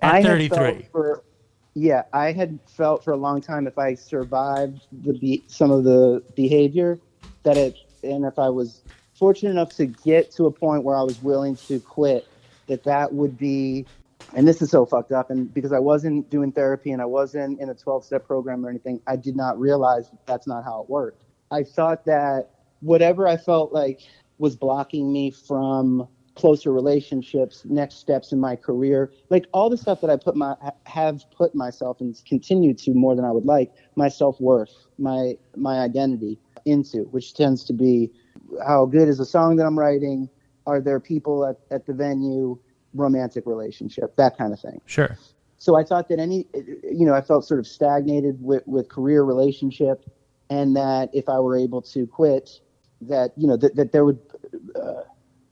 at 0.00 0.14
I 0.14 0.22
33? 0.22 0.88
felt 0.92 1.24
yeah, 1.78 2.02
I 2.12 2.32
had 2.32 2.58
felt 2.66 3.04
for 3.04 3.12
a 3.12 3.16
long 3.16 3.40
time 3.40 3.66
if 3.66 3.78
I 3.78 3.94
survived 3.94 4.86
the 4.90 5.16
be- 5.16 5.44
some 5.46 5.70
of 5.70 5.84
the 5.84 6.22
behavior 6.34 6.98
that 7.44 7.56
it, 7.56 7.76
and 8.02 8.24
if 8.24 8.38
I 8.38 8.48
was 8.48 8.82
fortunate 9.14 9.50
enough 9.50 9.74
to 9.76 9.86
get 9.86 10.32
to 10.32 10.46
a 10.46 10.50
point 10.50 10.82
where 10.82 10.96
I 10.96 11.02
was 11.02 11.22
willing 11.22 11.56
to 11.68 11.78
quit, 11.78 12.26
that 12.66 12.82
that 12.84 13.12
would 13.12 13.38
be. 13.38 13.86
And 14.34 14.46
this 14.46 14.60
is 14.60 14.70
so 14.70 14.84
fucked 14.84 15.12
up, 15.12 15.30
and 15.30 15.52
because 15.54 15.72
I 15.72 15.78
wasn't 15.78 16.28
doing 16.28 16.52
therapy 16.52 16.90
and 16.90 17.00
I 17.00 17.06
wasn't 17.06 17.60
in 17.60 17.70
a 17.70 17.74
12-step 17.74 18.26
program 18.26 18.66
or 18.66 18.68
anything, 18.68 19.00
I 19.06 19.16
did 19.16 19.36
not 19.36 19.58
realize 19.58 20.10
that's 20.26 20.46
not 20.46 20.64
how 20.64 20.82
it 20.82 20.90
worked. 20.90 21.22
I 21.50 21.62
thought 21.62 22.04
that 22.06 22.50
whatever 22.80 23.26
I 23.26 23.36
felt 23.36 23.72
like 23.72 24.00
was 24.38 24.56
blocking 24.56 25.12
me 25.12 25.30
from 25.30 26.06
closer 26.34 26.72
relationships, 26.72 27.62
next 27.64 27.96
steps 27.96 28.30
in 28.32 28.38
my 28.38 28.54
career, 28.54 29.12
like 29.28 29.46
all 29.52 29.68
the 29.68 29.76
stuff 29.76 30.00
that 30.02 30.10
I 30.10 30.16
put 30.16 30.36
my 30.36 30.54
have 30.84 31.24
put 31.36 31.54
myself 31.54 32.00
and 32.00 32.20
continue 32.26 32.74
to 32.74 32.94
more 32.94 33.16
than 33.16 33.24
I 33.24 33.32
would 33.32 33.44
like, 33.44 33.72
my 33.96 34.08
self 34.08 34.40
worth, 34.40 34.72
my 34.98 35.36
my 35.56 35.80
identity 35.80 36.38
into, 36.64 37.04
which 37.10 37.34
tends 37.34 37.64
to 37.64 37.72
be 37.72 38.12
how 38.64 38.86
good 38.86 39.08
is 39.08 39.18
the 39.18 39.24
song 39.24 39.56
that 39.56 39.66
I'm 39.66 39.78
writing? 39.78 40.28
Are 40.66 40.80
there 40.80 41.00
people 41.00 41.44
at, 41.46 41.56
at 41.70 41.86
the 41.86 41.92
venue? 41.92 42.58
Romantic 42.94 43.44
relationship, 43.46 44.16
that 44.16 44.38
kind 44.38 44.50
of 44.50 44.60
thing 44.60 44.80
Sure. 44.86 45.14
so 45.58 45.76
I 45.76 45.84
thought 45.84 46.08
that 46.08 46.18
any, 46.18 46.46
you 46.54 47.04
know, 47.04 47.12
I 47.12 47.20
felt 47.20 47.44
sort 47.44 47.60
of 47.60 47.66
stagnated 47.66 48.42
with, 48.42 48.66
with 48.66 48.88
career 48.88 49.24
relationship, 49.24 50.08
and 50.50 50.76
that 50.76 51.10
if 51.12 51.28
I 51.28 51.38
were 51.40 51.56
able 51.56 51.82
to 51.82 52.06
quit, 52.06 52.60
that 53.02 53.32
you 53.36 53.46
know 53.46 53.56
that, 53.56 53.76
that 53.76 53.92
there 53.92 54.04
would, 54.04 54.18
uh, 54.74 55.02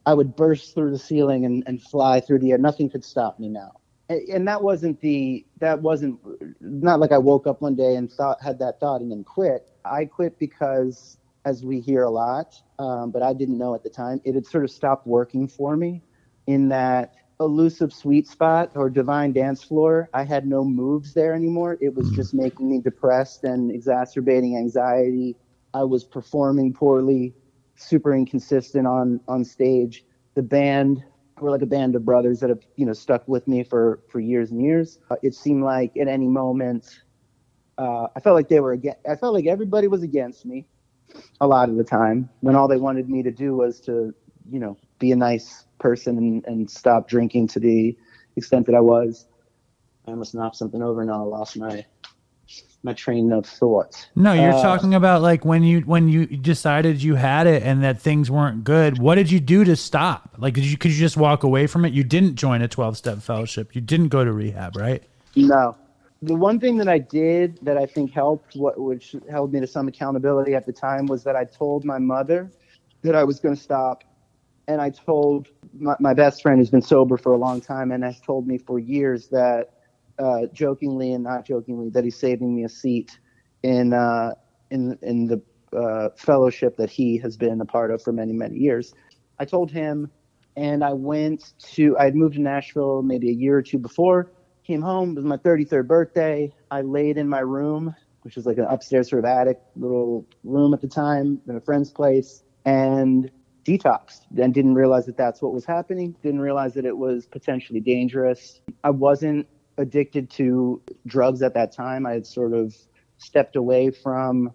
I 0.05 0.15
would 0.15 0.37
burst 0.37 0.75
through 0.75 0.91
the 0.91 0.99
ceiling 0.99 1.45
and, 1.45 1.63
and 1.67 1.83
fly 1.83 2.21
through 2.21 2.41
the 2.41 2.53
air. 2.53 2.59
Nothing 2.59 2.91
could 2.91 3.05
stop 3.05 3.39
me 3.39 3.49
now. 3.49 3.73
And, 4.09 4.47
that 4.47 4.63
wasn't 4.63 5.01
the 5.01 5.45
that 5.59 5.83
wasn't 5.83 6.21
not 6.61 7.01
like 7.01 7.11
I 7.11 7.19
woke 7.19 7.47
up 7.47 7.61
one 7.61 7.75
day 7.75 7.97
and 7.97 8.11
thought 8.11 8.41
had 8.41 8.59
that 8.61 8.79
thought 8.79 9.01
and 9.01 9.11
then 9.11 9.25
quit. 9.25 9.73
I 9.85 10.05
quit 10.05 10.39
because, 10.39 11.19
as 11.45 11.65
we 11.65 11.81
hear 11.81 12.05
a 12.05 12.11
lot, 12.11 12.55
um, 12.79 13.11
but 13.11 13.23
I 13.23 13.33
didn't 13.33 13.59
know 13.59 13.75
at 13.75 13.83
the 13.83 13.91
time, 13.91 14.21
it 14.25 14.35
had 14.35 14.47
sort 14.47 14.63
of 14.65 14.71
stopped 14.71 15.07
working 15.07 15.49
for 15.49 15.77
me. 15.77 16.03
In 16.47 16.69
that 16.69 17.15
elusive 17.41 17.93
sweet 17.93 18.27
spot 18.27 18.73
or 18.75 18.89
divine 18.89 19.33
dance 19.33 19.63
floor, 19.63 20.09
I 20.15 20.25
had 20.25 20.47
no 20.47 20.65
moves 20.65 21.15
there 21.15 21.35
anymore. 21.35 21.77
It 21.81 21.95
was 21.95 22.11
just 22.11 22.35
making 22.35 22.71
me 22.71 22.81
depressed 22.81 23.45
and 23.45 23.71
exacerbating 23.71 24.57
anxiety. 24.57 25.37
I 25.75 25.85
was 25.85 26.05
performing 26.05 26.73
poorly, 26.73 27.35
super 27.77 28.15
inconsistent 28.15 28.87
on 28.87 29.21
on 29.29 29.45
stage. 29.45 30.05
The 30.35 30.43
band 30.43 31.05
were 31.41 31.51
like 31.51 31.63
a 31.63 31.67
band 31.67 31.95
of 31.95 32.05
brothers 32.05 32.41
that 32.41 32.51
have 32.51 32.61
you 32.77 32.87
know 32.87 32.95
stuck 32.95 33.27
with 33.29 33.47
me 33.47 33.63
for 33.65 34.01
for 34.09 34.21
years 34.21 34.51
and 34.51 34.63
years. 34.63 34.99
Uh, 35.11 35.17
it 35.23 35.35
seemed 35.35 35.63
like 35.63 35.97
at 35.97 36.09
any 36.09 36.29
moment, 36.29 37.03
uh, 37.79 38.09
I 38.17 38.21
felt 38.21 38.35
like 38.35 38.49
they 38.49 38.61
were 38.61 38.73
against. 38.73 39.01
I 39.09 39.17
felt 39.17 39.35
like 39.35 39.47
everybody 39.47 39.89
was 39.89 40.03
against 40.03 40.47
me 40.47 40.67
a 41.41 41.47
lot 41.47 41.69
of 41.69 41.77
the 41.77 41.85
time 41.85 42.29
when 42.41 42.57
all 42.57 42.69
they 42.69 42.79
wanted 42.79 43.09
me 43.09 43.23
to 43.23 43.31
do 43.31 43.55
was 43.55 43.81
to 43.83 44.15
you 44.51 44.59
know 44.61 44.77
be 44.99 45.13
a 45.13 45.17
nice 45.17 45.66
person 45.79 46.19
and, 46.19 46.47
and 46.47 46.71
stop 46.71 47.09
drinking 47.09 47.49
to 47.49 47.61
the 47.61 47.97
extent 48.37 48.67
that 48.67 48.75
I 48.75 48.81
was. 48.81 49.27
I 50.07 50.13
almost 50.13 50.35
knocked 50.35 50.57
something 50.57 50.83
over 50.83 51.03
and 51.03 51.11
I 51.11 51.17
lost 51.17 51.57
my 51.57 51.85
my 52.83 52.93
train 52.93 53.33
of 53.33 53.45
thought. 53.45 54.09
No, 54.15 54.33
you're 54.33 54.53
Uh, 54.53 54.63
talking 54.63 54.95
about 54.95 55.21
like 55.21 55.45
when 55.45 55.65
you 55.65 55.81
when 55.81 56.09
you 56.09 56.27
decided 56.27 57.03
you 57.03 57.17
had 57.17 57.47
it 57.49 57.63
and 57.65 57.83
that 57.83 58.01
things 58.01 58.31
weren't 58.31 58.63
good. 58.63 58.99
What 58.99 59.17
did 59.17 59.31
you 59.31 59.41
do 59.41 59.65
to 59.65 59.75
stop? 59.75 60.37
Like, 60.39 60.55
did 60.55 60.65
you 60.65 60.79
could 60.79 60.93
you 60.93 60.99
just 60.99 61.17
walk 61.17 61.43
away 61.43 61.67
from 61.67 61.85
it? 61.85 61.93
You 61.93 62.05
didn't 62.05 62.37
join 62.37 62.63
a 62.63 62.69
12 62.69 62.97
step 62.97 63.19
fellowship. 63.19 63.75
You 63.75 63.81
didn't 63.81 64.09
go 64.09 64.25
to 64.25 64.33
rehab, 64.33 64.77
right? 64.77 65.03
No. 65.35 65.77
The 66.23 66.35
one 66.35 66.59
thing 66.59 66.79
that 66.79 66.89
I 66.89 66.99
did 66.99 67.59
that 67.63 67.77
I 67.77 67.85
think 67.85 68.13
helped, 68.13 68.55
what 68.57 68.81
which 68.81 69.15
held 69.31 69.53
me 69.53 69.61
to 69.61 69.67
some 69.67 69.87
accountability 69.89 70.55
at 70.55 70.65
the 70.65 70.73
time, 70.73 71.07
was 71.07 71.25
that 71.25 71.37
I 71.37 71.45
told 71.45 71.85
my 71.85 71.99
mother 71.99 72.51
that 73.03 73.15
I 73.15 73.23
was 73.25 73.39
going 73.39 73.55
to 73.55 73.61
stop, 73.61 74.03
and 74.69 74.81
I 74.81 74.91
told 74.91 75.49
my, 75.79 75.95
my 76.01 76.15
best 76.15 76.43
friend 76.43 76.59
who's 76.59 76.71
been 76.71 76.83
sober 76.83 77.17
for 77.17 77.33
a 77.33 77.37
long 77.37 77.61
time, 77.61 77.93
and 77.93 78.03
has 78.05 78.21
told 78.21 78.47
me 78.47 78.59
for 78.59 78.79
years 78.79 79.29
that, 79.29 79.71
uh, 80.19 80.47
jokingly 80.53 81.13
and 81.13 81.23
not 81.25 81.47
jokingly, 81.47 81.91
that 81.91 82.05
he's 82.05 82.19
saving 82.19 82.55
me 82.55 82.65
a 82.65 82.69
seat 82.69 83.19
in 83.63 83.93
uh, 83.93 84.33
in 84.71 84.99
in 85.03 85.27
the 85.27 85.43
uh, 85.77 86.09
fellowship 86.17 86.77
that 86.77 86.91
he 86.91 87.19
has 87.19 87.37
been 87.37 87.61
a 87.61 87.65
part 87.67 87.91
of 87.91 88.03
for 88.03 88.13
many 88.13 88.33
many 88.33 88.57
years. 88.57 88.95
I 89.39 89.45
told 89.45 89.71
him, 89.71 90.11
and 90.57 90.83
I 90.83 90.93
went 90.93 91.53
to. 91.75 91.97
I 91.99 92.05
had 92.05 92.17
moved 92.17 92.35
to 92.35 92.41
Nashville 92.41 93.03
maybe 93.03 93.29
a 93.29 93.35
year 93.35 93.57
or 93.57 93.63
two 93.63 93.79
before. 93.79 94.33
Came 94.65 94.83
home. 94.83 95.11
It 95.11 95.17
was 95.17 95.25
my 95.25 95.37
33rd 95.37 95.87
birthday. 95.87 96.53
I 96.73 96.81
laid 96.81 97.19
in 97.19 97.29
my 97.29 97.39
room, 97.39 97.95
which 98.23 98.35
was 98.35 98.47
like 98.47 98.59
an 98.59 98.65
upstairs 98.65 99.11
sort 99.11 99.21
of 99.21 99.25
attic 99.27 99.61
little 99.77 100.27
room 100.43 100.75
at 100.75 100.81
the 100.81 100.89
time 100.89 101.41
in 101.47 101.57
a 101.57 101.61
friend's 101.61 101.91
place, 101.91 102.43
and 102.65 103.31
detoxed. 103.67 104.23
And 104.39 104.55
didn't 104.55 104.75
realize 104.75 105.07
that 105.07 105.17
that's 105.17 105.43
what 105.43 105.53
was 105.53 105.65
happening. 105.65 106.17
Didn't 106.23 106.41
realize 106.41 106.75
that 106.75 106.85
it 106.85 106.97
was 106.97 107.27
potentially 107.27 107.81
dangerous. 107.81 108.61
I 108.85 108.91
wasn't 108.91 109.47
addicted 109.79 110.31
to 110.31 110.83
drugs 111.07 111.43
at 111.43 111.55
that 111.55 111.73
time. 111.73 112.07
I 112.07 112.13
had 112.13 112.27
sort 112.27 112.55
of 112.55 112.75
stepped 113.19 113.57
away 113.57 113.91
from 113.91 114.53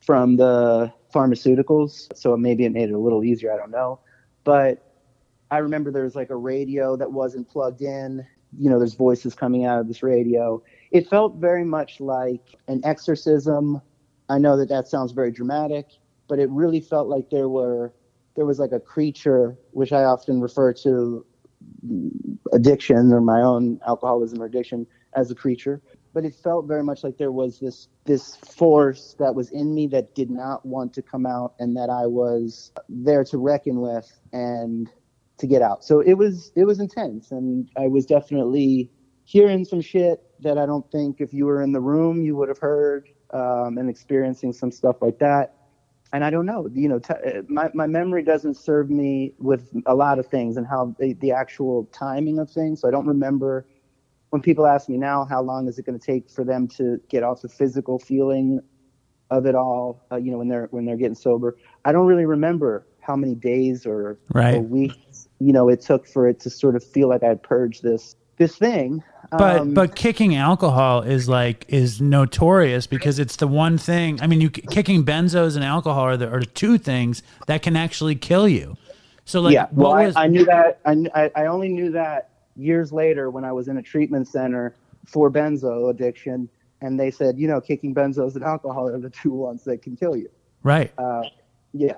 from 0.00 0.36
the 0.36 0.92
pharmaceuticals, 1.14 2.14
so 2.14 2.36
maybe 2.36 2.66
it 2.66 2.72
made 2.72 2.90
it 2.90 2.92
a 2.92 2.98
little 2.98 3.24
easier. 3.24 3.52
I 3.52 3.56
don't 3.56 3.70
know, 3.70 4.00
but 4.44 4.92
I 5.50 5.58
remember 5.58 5.90
there 5.90 6.04
was 6.04 6.14
like 6.14 6.30
a 6.30 6.36
radio 6.36 6.96
that 6.96 7.10
wasn't 7.10 7.48
plugged 7.48 7.80
in. 7.80 8.26
You 8.58 8.70
know, 8.70 8.78
there's 8.78 8.94
voices 8.94 9.34
coming 9.34 9.64
out 9.64 9.80
of 9.80 9.88
this 9.88 10.02
radio. 10.02 10.62
It 10.90 11.08
felt 11.08 11.36
very 11.36 11.64
much 11.64 12.00
like 12.00 12.54
an 12.68 12.82
exorcism. 12.84 13.80
I 14.28 14.38
know 14.38 14.56
that 14.56 14.68
that 14.68 14.88
sounds 14.88 15.12
very 15.12 15.30
dramatic, 15.30 15.86
but 16.28 16.38
it 16.38 16.50
really 16.50 16.80
felt 16.80 17.08
like 17.08 17.30
there 17.30 17.48
were 17.48 17.92
there 18.36 18.46
was 18.46 18.58
like 18.58 18.72
a 18.72 18.80
creature, 18.80 19.56
which 19.72 19.92
I 19.92 20.04
often 20.04 20.40
refer 20.40 20.72
to 20.84 21.24
addiction 22.52 23.12
or 23.12 23.20
my 23.20 23.40
own 23.40 23.80
alcoholism 23.86 24.42
or 24.42 24.46
addiction 24.46 24.86
as 25.14 25.30
a 25.30 25.34
creature 25.34 25.80
but 26.14 26.24
it 26.24 26.34
felt 26.34 26.66
very 26.66 26.82
much 26.82 27.04
like 27.04 27.18
there 27.18 27.32
was 27.32 27.58
this 27.58 27.88
this 28.06 28.36
force 28.36 29.16
that 29.18 29.34
was 29.34 29.50
in 29.50 29.74
me 29.74 29.88
that 29.88 30.14
did 30.14 30.30
not 30.30 30.64
want 30.64 30.94
to 30.94 31.02
come 31.02 31.26
out 31.26 31.54
and 31.58 31.76
that 31.76 31.90
I 31.90 32.06
was 32.06 32.72
there 32.88 33.24
to 33.24 33.36
reckon 33.36 33.80
with 33.80 34.10
and 34.32 34.88
to 35.38 35.46
get 35.46 35.60
out. 35.60 35.84
So 35.84 36.00
it 36.00 36.14
was 36.14 36.52
it 36.54 36.64
was 36.64 36.78
intense 36.78 37.32
and 37.32 37.68
I 37.76 37.88
was 37.88 38.06
definitely 38.06 38.90
hearing 39.24 39.64
some 39.64 39.80
shit 39.80 40.22
that 40.40 40.56
I 40.56 40.66
don't 40.66 40.88
think 40.92 41.20
if 41.20 41.34
you 41.34 41.46
were 41.46 41.62
in 41.62 41.72
the 41.72 41.80
room 41.80 42.22
you 42.22 42.36
would 42.36 42.48
have 42.48 42.58
heard 42.58 43.08
um, 43.32 43.76
and 43.76 43.90
experiencing 43.90 44.52
some 44.52 44.70
stuff 44.70 45.02
like 45.02 45.18
that. 45.18 45.56
And 46.14 46.24
I 46.24 46.30
don't 46.30 46.46
know, 46.46 46.68
you 46.72 46.88
know, 46.88 47.00
t- 47.00 47.12
my 47.48 47.70
my 47.74 47.88
memory 47.88 48.22
doesn't 48.22 48.54
serve 48.54 48.88
me 48.88 49.34
with 49.38 49.68
a 49.84 49.96
lot 49.96 50.20
of 50.20 50.28
things 50.28 50.56
and 50.56 50.64
how 50.64 50.94
the, 51.00 51.14
the 51.14 51.32
actual 51.32 51.88
timing 51.92 52.38
of 52.38 52.48
things. 52.48 52.80
So 52.80 52.86
I 52.86 52.92
don't 52.92 53.06
remember 53.06 53.66
when 54.30 54.40
people 54.40 54.64
ask 54.66 54.88
me 54.88 54.96
now 54.96 55.24
how 55.24 55.42
long 55.42 55.66
is 55.68 55.76
it 55.78 55.84
going 55.86 55.98
to 55.98 56.04
take 56.04 56.30
for 56.30 56.44
them 56.44 56.68
to 56.68 57.00
get 57.08 57.24
off 57.24 57.42
the 57.42 57.48
physical 57.48 57.98
feeling 57.98 58.60
of 59.30 59.44
it 59.46 59.54
all 59.56 60.04
uh, 60.12 60.16
you 60.16 60.30
know 60.30 60.38
when 60.38 60.48
they're 60.48 60.68
when 60.70 60.84
they're 60.84 60.96
getting 60.96 61.14
sober 61.14 61.56
i 61.84 61.92
don't 61.92 62.06
really 62.06 62.26
remember 62.26 62.84
how 63.00 63.14
many 63.16 63.34
days 63.36 63.86
or, 63.86 64.18
Right. 64.34 64.56
or 64.56 64.60
weeks 64.60 65.28
you 65.38 65.52
know 65.52 65.68
it 65.68 65.80
took 65.80 66.06
for 66.06 66.26
it 66.28 66.40
to 66.40 66.50
sort 66.50 66.74
of 66.76 66.84
feel 66.84 67.08
like 67.08 67.22
i 67.22 67.28
had 67.28 67.42
purged 67.44 67.82
this 67.84 68.16
this 68.36 68.56
thing 68.56 69.02
But 69.30 69.60
Um, 69.60 69.74
but 69.74 69.96
kicking 69.96 70.36
alcohol 70.36 71.02
is 71.02 71.28
like 71.28 71.64
is 71.68 72.00
notorious 72.00 72.86
because 72.86 73.18
it's 73.18 73.36
the 73.36 73.48
one 73.48 73.78
thing. 73.78 74.20
I 74.20 74.26
mean, 74.28 74.40
you 74.40 74.50
kicking 74.50 75.04
benzos 75.04 75.56
and 75.56 75.64
alcohol 75.64 76.04
are 76.04 76.16
the 76.16 76.28
are 76.28 76.40
two 76.40 76.78
things 76.78 77.22
that 77.46 77.62
can 77.62 77.74
actually 77.74 78.14
kill 78.14 78.46
you. 78.46 78.76
So 79.24 79.40
like, 79.40 79.54
yeah 79.54 79.66
well 79.72 79.90
what 79.90 80.02
I, 80.02 80.06
was 80.06 80.16
I 80.16 80.26
knew 80.28 80.44
that 80.44 80.78
I, 80.84 80.92
I 81.14 81.30
I 81.34 81.46
only 81.46 81.68
knew 81.68 81.90
that 81.92 82.30
years 82.56 82.92
later 82.92 83.30
when 83.30 83.44
i 83.44 83.52
was 83.52 83.68
in 83.68 83.76
a 83.78 83.82
treatment 83.82 84.28
center 84.28 84.74
for 85.06 85.30
benzo 85.30 85.90
addiction 85.90 86.48
and 86.80 86.98
they 86.98 87.10
said 87.10 87.38
you 87.38 87.48
know 87.48 87.60
kicking 87.60 87.94
benzos 87.94 88.34
and 88.34 88.44
alcohol 88.44 88.88
are 88.88 88.98
the 88.98 89.10
two 89.10 89.32
ones 89.32 89.64
that 89.64 89.82
can 89.82 89.96
kill 89.96 90.16
you 90.16 90.30
right? 90.62 90.92
uh, 90.98 91.22
yeah 91.72 91.94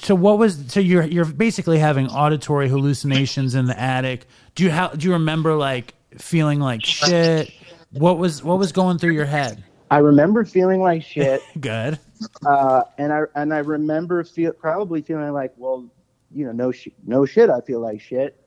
so 0.00 0.14
what 0.14 0.38
was 0.38 0.72
so 0.72 0.80
you're 0.80 1.04
you're 1.04 1.24
basically 1.24 1.78
having 1.78 2.08
auditory 2.08 2.68
hallucinations 2.68 3.54
in 3.54 3.66
the 3.66 3.78
attic. 3.78 4.26
Do 4.54 4.64
you 4.64 4.70
how 4.70 4.88
do 4.88 5.06
you 5.06 5.12
remember 5.14 5.54
like 5.54 5.94
feeling 6.18 6.60
like 6.60 6.84
shit? 6.84 7.52
What 7.92 8.18
was 8.18 8.42
what 8.42 8.58
was 8.58 8.72
going 8.72 8.98
through 8.98 9.12
your 9.12 9.26
head? 9.26 9.62
i 9.90 9.98
remember 9.98 10.44
feeling 10.44 10.80
like 10.80 11.00
shit 11.02 11.40
Good. 11.60 11.98
uh, 12.44 12.82
and 12.98 13.12
I 13.12 13.22
and 13.34 13.54
I 13.54 13.58
remember 13.58 14.24
feel 14.24 14.52
probably 14.52 15.02
feeling 15.02 15.32
like, 15.32 15.52
well, 15.56 15.88
you 16.32 16.44
know, 16.44 16.52
no 16.52 16.72
sh- 16.72 16.88
no 17.06 17.24
shit, 17.24 17.50
I 17.50 17.60
feel 17.60 17.80
like 17.80 18.00
shit. 18.00 18.42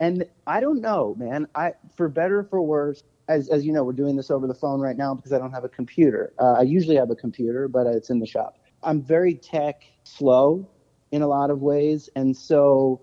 And 0.00 0.24
I 0.46 0.60
don't 0.60 0.80
know, 0.80 1.14
man. 1.18 1.46
I 1.54 1.74
for 1.96 2.08
better 2.08 2.40
or 2.40 2.44
for 2.44 2.62
worse, 2.62 3.04
as 3.28 3.48
as 3.50 3.64
you 3.64 3.72
know, 3.72 3.84
we're 3.84 3.92
doing 3.92 4.16
this 4.16 4.30
over 4.30 4.46
the 4.46 4.54
phone 4.54 4.80
right 4.80 4.96
now 4.96 5.14
because 5.14 5.32
I 5.32 5.38
don't 5.38 5.52
have 5.52 5.64
a 5.64 5.68
computer. 5.68 6.32
Uh, 6.38 6.54
I 6.54 6.62
usually 6.62 6.96
have 6.96 7.10
a 7.10 7.16
computer, 7.16 7.68
but 7.68 7.86
it's 7.86 8.10
in 8.10 8.18
the 8.18 8.26
shop. 8.26 8.58
I'm 8.82 9.02
very 9.02 9.34
tech 9.34 9.82
slow 10.04 10.68
in 11.12 11.22
a 11.22 11.28
lot 11.28 11.50
of 11.50 11.60
ways, 11.60 12.08
and 12.16 12.36
so 12.36 13.00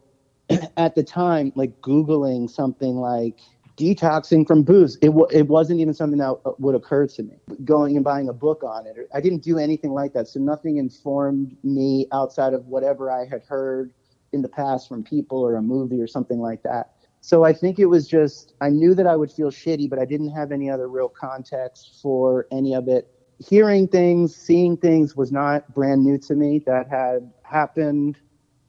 at 0.77 0.95
the 0.95 1.03
time, 1.03 1.51
like 1.55 1.71
googling 1.85 2.49
something 2.49 2.97
like 2.97 3.39
detoxing 3.77 4.47
from 4.47 4.63
booze, 4.63 4.97
it 5.01 5.07
w- 5.07 5.27
it 5.31 5.47
wasn't 5.47 5.79
even 5.79 5.93
something 5.93 6.19
that 6.19 6.35
uh, 6.45 6.51
would 6.59 6.75
occur 6.75 7.07
to 7.07 7.23
me. 7.23 7.37
Going 7.65 7.95
and 7.95 8.05
buying 8.05 8.29
a 8.29 8.33
book 8.33 8.63
on 8.63 8.87
it, 8.87 8.95
I 9.13 9.21
didn't 9.21 9.43
do 9.43 9.57
anything 9.57 9.91
like 9.91 10.13
that. 10.13 10.27
So 10.27 10.39
nothing 10.39 10.77
informed 10.77 11.55
me 11.63 12.07
outside 12.13 12.53
of 12.53 12.65
whatever 12.67 13.11
I 13.11 13.25
had 13.25 13.43
heard 13.47 13.93
in 14.33 14.41
the 14.41 14.49
past 14.49 14.87
from 14.87 15.03
people 15.03 15.39
or 15.39 15.55
a 15.55 15.61
movie 15.61 16.01
or 16.01 16.07
something 16.07 16.39
like 16.39 16.61
that. 16.63 16.87
So 17.21 17.43
I 17.43 17.53
think 17.53 17.79
it 17.79 17.87
was 17.87 18.07
just 18.07 18.53
I 18.61 18.69
knew 18.69 18.95
that 18.95 19.07
I 19.07 19.15
would 19.15 19.31
feel 19.31 19.51
shitty, 19.51 19.89
but 19.89 19.99
I 19.99 20.05
didn't 20.05 20.31
have 20.31 20.51
any 20.51 20.69
other 20.69 20.89
real 20.89 21.09
context 21.19 21.99
for 22.01 22.47
any 22.51 22.73
of 22.75 22.87
it. 22.87 23.05
Hearing 23.49 23.87
things, 23.87 24.35
seeing 24.35 24.77
things 24.77 25.15
was 25.15 25.31
not 25.31 25.63
brand 25.73 26.03
new 26.03 26.17
to 26.19 26.35
me. 26.35 26.61
That 26.65 26.87
had 26.89 27.31
happened 27.47 28.17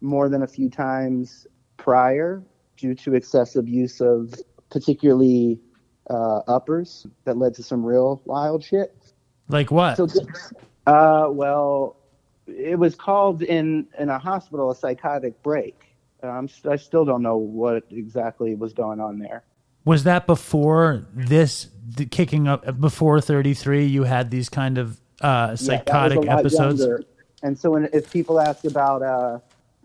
more 0.00 0.28
than 0.28 0.42
a 0.42 0.46
few 0.46 0.70
times 0.70 1.46
prior 1.76 2.42
due 2.76 2.94
to 2.94 3.14
excessive 3.14 3.68
use 3.68 4.00
of 4.00 4.34
particularly 4.70 5.60
uh, 6.08 6.40
uppers 6.46 7.06
that 7.24 7.36
led 7.36 7.54
to 7.54 7.62
some 7.62 7.84
real 7.84 8.22
wild 8.24 8.62
shit. 8.62 8.94
Like 9.48 9.70
what? 9.70 9.96
So, 9.96 10.08
uh, 10.86 11.28
well, 11.30 11.96
it 12.46 12.78
was 12.78 12.94
called 12.94 13.42
in 13.42 13.86
in 13.98 14.08
a 14.08 14.18
hospital 14.18 14.70
a 14.70 14.74
psychotic 14.74 15.42
break. 15.42 15.84
Um, 16.22 16.48
I 16.68 16.76
still 16.76 17.04
don't 17.04 17.22
know 17.22 17.36
what 17.36 17.84
exactly 17.90 18.54
was 18.54 18.72
going 18.72 19.00
on 19.00 19.18
there. 19.18 19.44
Was 19.84 20.04
that 20.04 20.26
before 20.26 21.06
this 21.14 21.68
the 21.86 22.04
kicking 22.04 22.46
up 22.48 22.78
before 22.80 23.20
33 23.20 23.86
you 23.86 24.04
had 24.04 24.30
these 24.30 24.48
kind 24.48 24.76
of 24.76 25.00
uh, 25.20 25.56
psychotic 25.56 26.24
yeah, 26.24 26.38
episodes? 26.38 26.80
Younger. 26.80 27.04
And 27.42 27.58
so 27.58 27.70
when 27.70 27.88
if 27.92 28.10
people 28.10 28.40
ask 28.40 28.64
about 28.64 29.02
uh, 29.02 29.38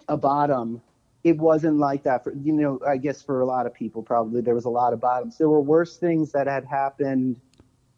a 0.07 0.17
bottom, 0.17 0.81
it 1.23 1.37
wasn't 1.37 1.77
like 1.77 2.03
that 2.03 2.23
for 2.23 2.33
you 2.33 2.53
know, 2.53 2.79
I 2.85 2.97
guess 2.97 3.21
for 3.21 3.41
a 3.41 3.45
lot 3.45 3.65
of 3.65 3.73
people 3.73 4.03
probably 4.03 4.41
there 4.41 4.55
was 4.55 4.65
a 4.65 4.69
lot 4.69 4.93
of 4.93 4.99
bottoms. 4.99 5.37
There 5.37 5.49
were 5.49 5.61
worse 5.61 5.97
things 5.97 6.31
that 6.31 6.47
had 6.47 6.65
happened 6.65 7.39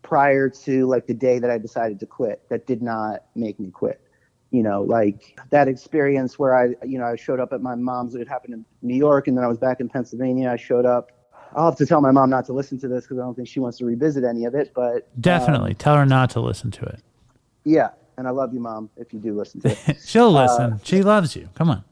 prior 0.01 0.49
to 0.49 0.85
like 0.85 1.07
the 1.07 1.13
day 1.13 1.39
that 1.39 1.49
I 1.49 1.57
decided 1.57 1.99
to 1.99 2.05
quit 2.05 2.47
that 2.49 2.67
did 2.67 2.81
not 2.81 3.23
make 3.35 3.59
me 3.59 3.71
quit 3.71 4.01
you 4.55 4.63
know, 4.63 4.83
like 4.83 5.37
that 5.49 5.67
experience 5.67 6.39
where 6.39 6.55
I, 6.55 6.67
you 6.85 6.97
know, 6.97 7.05
I 7.05 7.17
showed 7.17 7.41
up 7.41 7.51
at 7.51 7.61
my 7.61 7.75
mom's. 7.75 8.15
It 8.15 8.27
happened 8.27 8.53
in 8.53 8.65
New 8.81 8.95
York, 8.95 9.27
and 9.27 9.37
then 9.37 9.43
I 9.43 9.47
was 9.47 9.57
back 9.57 9.81
in 9.81 9.89
Pennsylvania. 9.89 10.49
I 10.49 10.55
showed 10.55 10.85
up. 10.85 11.11
I'll 11.55 11.65
have 11.65 11.77
to 11.77 11.85
tell 11.85 11.99
my 11.99 12.11
mom 12.11 12.29
not 12.29 12.45
to 12.45 12.53
listen 12.53 12.79
to 12.79 12.87
this 12.87 13.03
because 13.03 13.17
I 13.17 13.21
don't 13.21 13.35
think 13.35 13.49
she 13.49 13.59
wants 13.59 13.77
to 13.79 13.85
revisit 13.85 14.23
any 14.23 14.45
of 14.45 14.55
it. 14.55 14.71
But 14.73 15.09
definitely 15.21 15.71
um, 15.71 15.75
tell 15.75 15.95
her 15.95 16.05
not 16.05 16.29
to 16.31 16.39
listen 16.39 16.71
to 16.71 16.85
it. 16.85 17.01
Yeah, 17.65 17.89
and 18.17 18.27
I 18.27 18.31
love 18.31 18.53
you, 18.53 18.59
mom. 18.59 18.89
If 18.97 19.13
you 19.13 19.19
do 19.19 19.33
listen 19.33 19.61
to 19.61 19.69
it, 19.69 19.97
she'll 20.05 20.35
uh, 20.35 20.43
listen. 20.43 20.73
Uh, 20.73 20.79
she 20.83 21.03
loves 21.03 21.35
you. 21.35 21.49
Come 21.55 21.69
on. 21.69 21.83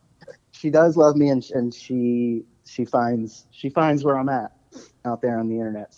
She 0.52 0.70
does 0.70 0.98
love 0.98 1.16
me, 1.16 1.30
and 1.30 1.44
and 1.54 1.74
she 1.74 2.44
she 2.66 2.86
finds 2.86 3.48
she 3.52 3.70
finds 3.70 4.04
where 4.04 4.18
I'm 4.18 4.30
at 4.30 4.52
out 5.06 5.22
there 5.22 5.38
on 5.38 5.50
the 5.50 5.56
internet. 5.56 5.96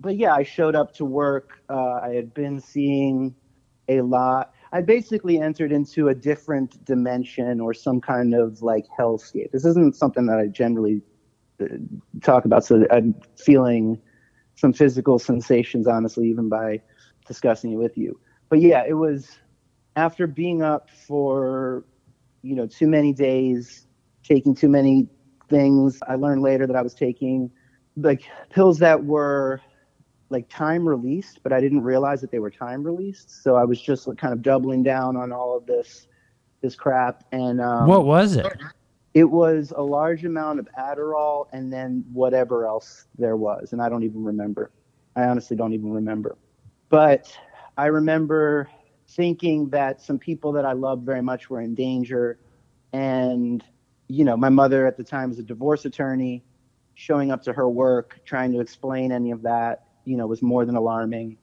But 0.00 0.16
yeah, 0.16 0.34
I 0.34 0.42
showed 0.42 0.74
up 0.74 0.94
to 0.94 1.04
work. 1.04 1.62
Uh, 1.68 2.00
I 2.02 2.14
had 2.14 2.34
been 2.34 2.60
seeing 2.60 3.34
a 3.88 4.00
lot 4.00 4.54
I 4.74 4.80
basically 4.80 5.38
entered 5.38 5.70
into 5.70 6.08
a 6.08 6.16
different 6.16 6.84
dimension 6.84 7.60
or 7.60 7.72
some 7.72 8.00
kind 8.00 8.34
of 8.34 8.60
like 8.60 8.86
hellscape. 8.98 9.52
This 9.52 9.64
isn't 9.64 9.94
something 9.94 10.26
that 10.26 10.38
I 10.38 10.48
generally 10.48 11.00
uh, 11.62 11.66
talk 12.22 12.44
about, 12.44 12.64
so 12.64 12.84
I'm 12.90 13.14
feeling 13.36 14.02
some 14.56 14.72
physical 14.72 15.20
sensations, 15.20 15.86
honestly, 15.86 16.28
even 16.28 16.48
by 16.48 16.82
discussing 17.24 17.70
it 17.70 17.76
with 17.76 17.96
you. 17.96 18.18
But 18.48 18.62
yeah, 18.62 18.82
it 18.84 18.94
was 18.94 19.38
after 19.96 20.26
being 20.26 20.62
up 20.62 20.90
for 20.90 21.84
you 22.42 22.54
know 22.54 22.66
too 22.66 22.86
many 22.86 23.12
days, 23.12 23.86
taking 24.22 24.54
too 24.54 24.68
many 24.68 25.08
things. 25.48 25.98
I 26.06 26.14
learned 26.16 26.42
later 26.42 26.66
that 26.66 26.76
I 26.76 26.82
was 26.82 26.94
taking 26.94 27.50
like 27.96 28.22
pills 28.50 28.78
that 28.78 29.04
were 29.04 29.60
like 30.30 30.48
time 30.48 30.88
released, 30.88 31.40
but 31.42 31.52
I 31.52 31.60
didn't 31.60 31.82
realize 31.82 32.20
that 32.20 32.30
they 32.30 32.38
were 32.38 32.50
time 32.50 32.82
released. 32.82 33.42
So 33.42 33.56
I 33.56 33.64
was 33.64 33.80
just 33.80 34.06
like, 34.06 34.18
kind 34.18 34.32
of 34.32 34.42
doubling 34.42 34.82
down 34.82 35.16
on 35.16 35.32
all 35.32 35.56
of 35.56 35.66
this 35.66 36.08
this 36.60 36.74
crap. 36.74 37.24
And 37.32 37.60
um, 37.60 37.86
what 37.86 38.04
was 38.04 38.36
it? 38.36 38.46
It 39.12 39.30
was 39.30 39.72
a 39.76 39.82
large 39.82 40.24
amount 40.24 40.58
of 40.58 40.68
Adderall 40.76 41.46
and 41.52 41.72
then 41.72 42.04
whatever 42.12 42.66
else 42.66 43.06
there 43.16 43.36
was, 43.36 43.72
and 43.72 43.80
I 43.80 43.88
don't 43.88 44.02
even 44.02 44.24
remember. 44.24 44.72
I 45.14 45.24
honestly 45.24 45.56
don't 45.56 45.72
even 45.72 45.92
remember. 45.92 46.36
But 46.88 47.32
I 47.76 47.86
remember 47.86 48.68
thinking 49.14 49.70
that 49.70 50.00
some 50.00 50.18
people 50.18 50.52
that 50.52 50.64
I 50.64 50.72
loved 50.72 51.04
very 51.04 51.22
much 51.22 51.50
were 51.50 51.60
in 51.60 51.74
danger, 51.74 52.38
and 52.92 53.64
you 54.08 54.24
know, 54.24 54.36
my 54.36 54.50
mother 54.50 54.86
at 54.86 54.96
the 54.96 55.04
time 55.04 55.30
was 55.30 55.38
a 55.38 55.42
divorce 55.42 55.84
attorney 55.84 56.44
showing 56.94 57.32
up 57.32 57.42
to 57.42 57.52
her 57.52 57.68
work 57.68 58.20
trying 58.24 58.52
to 58.52 58.60
explain 58.60 59.10
any 59.10 59.30
of 59.30 59.42
that 59.42 59.84
you 60.04 60.16
know, 60.16 60.26
was 60.26 60.42
more 60.42 60.64
than 60.64 60.76
alarming. 60.76 61.36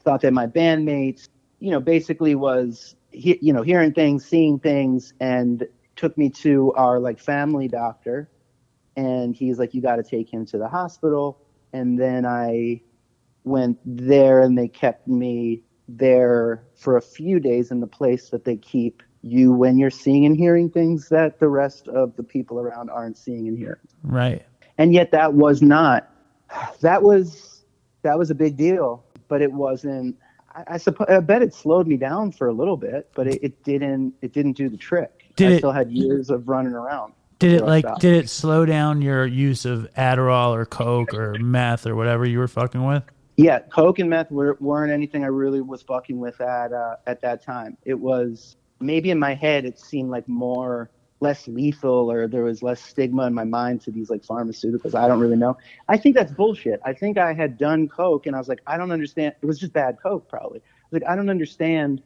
Thought 0.00 0.22
that 0.22 0.32
my 0.32 0.46
bandmates, 0.46 1.28
you 1.60 1.70
know, 1.70 1.80
basically 1.80 2.34
was, 2.34 2.96
he, 3.10 3.38
you 3.40 3.52
know, 3.52 3.62
hearing 3.62 3.92
things, 3.92 4.24
seeing 4.24 4.58
things, 4.58 5.12
and 5.20 5.66
took 5.96 6.16
me 6.16 6.30
to 6.30 6.72
our 6.74 7.00
like 7.00 7.18
family 7.18 7.68
doctor. 7.68 8.30
And 8.96 9.34
he's 9.34 9.58
like, 9.58 9.74
you 9.74 9.82
got 9.82 9.96
to 9.96 10.02
take 10.02 10.32
him 10.32 10.46
to 10.46 10.58
the 10.58 10.68
hospital. 10.68 11.40
And 11.72 11.98
then 11.98 12.26
I 12.26 12.82
went 13.44 13.78
there 13.84 14.40
and 14.42 14.58
they 14.58 14.68
kept 14.68 15.06
me 15.06 15.62
there 15.88 16.62
for 16.76 16.96
a 16.96 17.02
few 17.02 17.40
days 17.40 17.70
in 17.70 17.80
the 17.80 17.86
place 17.86 18.28
that 18.28 18.44
they 18.44 18.56
keep 18.56 19.02
you 19.22 19.52
when 19.52 19.78
you're 19.78 19.90
seeing 19.90 20.26
and 20.26 20.36
hearing 20.36 20.70
things 20.70 21.08
that 21.08 21.40
the 21.40 21.48
rest 21.48 21.88
of 21.88 22.14
the 22.16 22.22
people 22.22 22.60
around 22.60 22.90
aren't 22.90 23.16
seeing 23.16 23.48
and 23.48 23.58
hearing. 23.58 23.80
Right. 24.04 24.44
And 24.76 24.92
yet 24.92 25.10
that 25.10 25.34
was 25.34 25.60
not, 25.60 26.08
that 26.80 27.02
was 27.02 27.64
that 28.02 28.18
was 28.18 28.30
a 28.30 28.34
big 28.34 28.56
deal, 28.56 29.04
but 29.28 29.42
it 29.42 29.52
wasn't. 29.52 30.16
I, 30.54 30.64
I 30.74 30.78
suppose 30.78 31.08
I 31.10 31.20
bet 31.20 31.42
it 31.42 31.52
slowed 31.52 31.86
me 31.86 31.96
down 31.96 32.32
for 32.32 32.48
a 32.48 32.52
little 32.52 32.76
bit, 32.76 33.10
but 33.14 33.26
it, 33.26 33.42
it 33.42 33.64
didn't. 33.64 34.14
It 34.22 34.32
didn't 34.32 34.52
do 34.52 34.68
the 34.68 34.76
trick. 34.76 35.32
Did 35.36 35.52
I 35.52 35.54
it, 35.54 35.58
still 35.58 35.72
had 35.72 35.90
years 35.90 36.30
of 36.30 36.48
running 36.48 36.74
around. 36.74 37.12
Did 37.38 37.52
it 37.52 37.64
like? 37.64 37.84
Did 37.98 38.14
it 38.14 38.30
slow 38.30 38.64
down 38.64 39.02
your 39.02 39.26
use 39.26 39.64
of 39.64 39.88
Adderall 39.96 40.54
or 40.54 40.64
Coke 40.64 41.12
or 41.12 41.34
meth 41.34 41.86
or 41.86 41.94
whatever 41.96 42.26
you 42.26 42.38
were 42.38 42.48
fucking 42.48 42.84
with? 42.84 43.02
Yeah, 43.38 43.60
Coke 43.60 44.00
and 44.00 44.10
meth 44.10 44.32
were, 44.32 44.56
weren't 44.58 44.90
anything 44.90 45.22
I 45.22 45.28
really 45.28 45.60
was 45.60 45.80
fucking 45.82 46.18
with 46.18 46.40
at 46.40 46.72
uh, 46.72 46.96
at 47.06 47.20
that 47.20 47.40
time. 47.40 47.76
It 47.84 47.94
was 47.94 48.56
maybe 48.80 49.12
in 49.12 49.18
my 49.20 49.32
head 49.34 49.64
it 49.64 49.78
seemed 49.78 50.10
like 50.10 50.28
more 50.28 50.90
less 51.20 51.46
lethal 51.46 52.10
or 52.10 52.26
there 52.26 52.42
was 52.42 52.64
less 52.64 52.80
stigma 52.80 53.28
in 53.28 53.34
my 53.34 53.44
mind 53.44 53.80
to 53.82 53.92
these 53.92 54.10
like 54.10 54.22
pharmaceuticals. 54.22 54.96
I 54.96 55.06
don't 55.06 55.20
really 55.20 55.36
know. 55.36 55.56
I 55.88 55.98
think 55.98 56.16
that's 56.16 56.32
bullshit. 56.32 56.80
I 56.84 56.92
think 56.92 57.16
I 57.16 57.32
had 57.32 57.58
done 57.58 57.88
coke 57.88 58.26
and 58.26 58.34
I 58.34 58.40
was 58.40 58.48
like, 58.48 58.60
I 58.66 58.76
don't 58.76 58.90
understand. 58.90 59.36
It 59.40 59.46
was 59.46 59.60
just 59.60 59.72
bad 59.72 59.98
coke 60.02 60.28
probably. 60.28 60.58
I 60.58 60.62
like 60.90 61.04
I 61.08 61.14
don't 61.14 61.30
understand. 61.30 62.02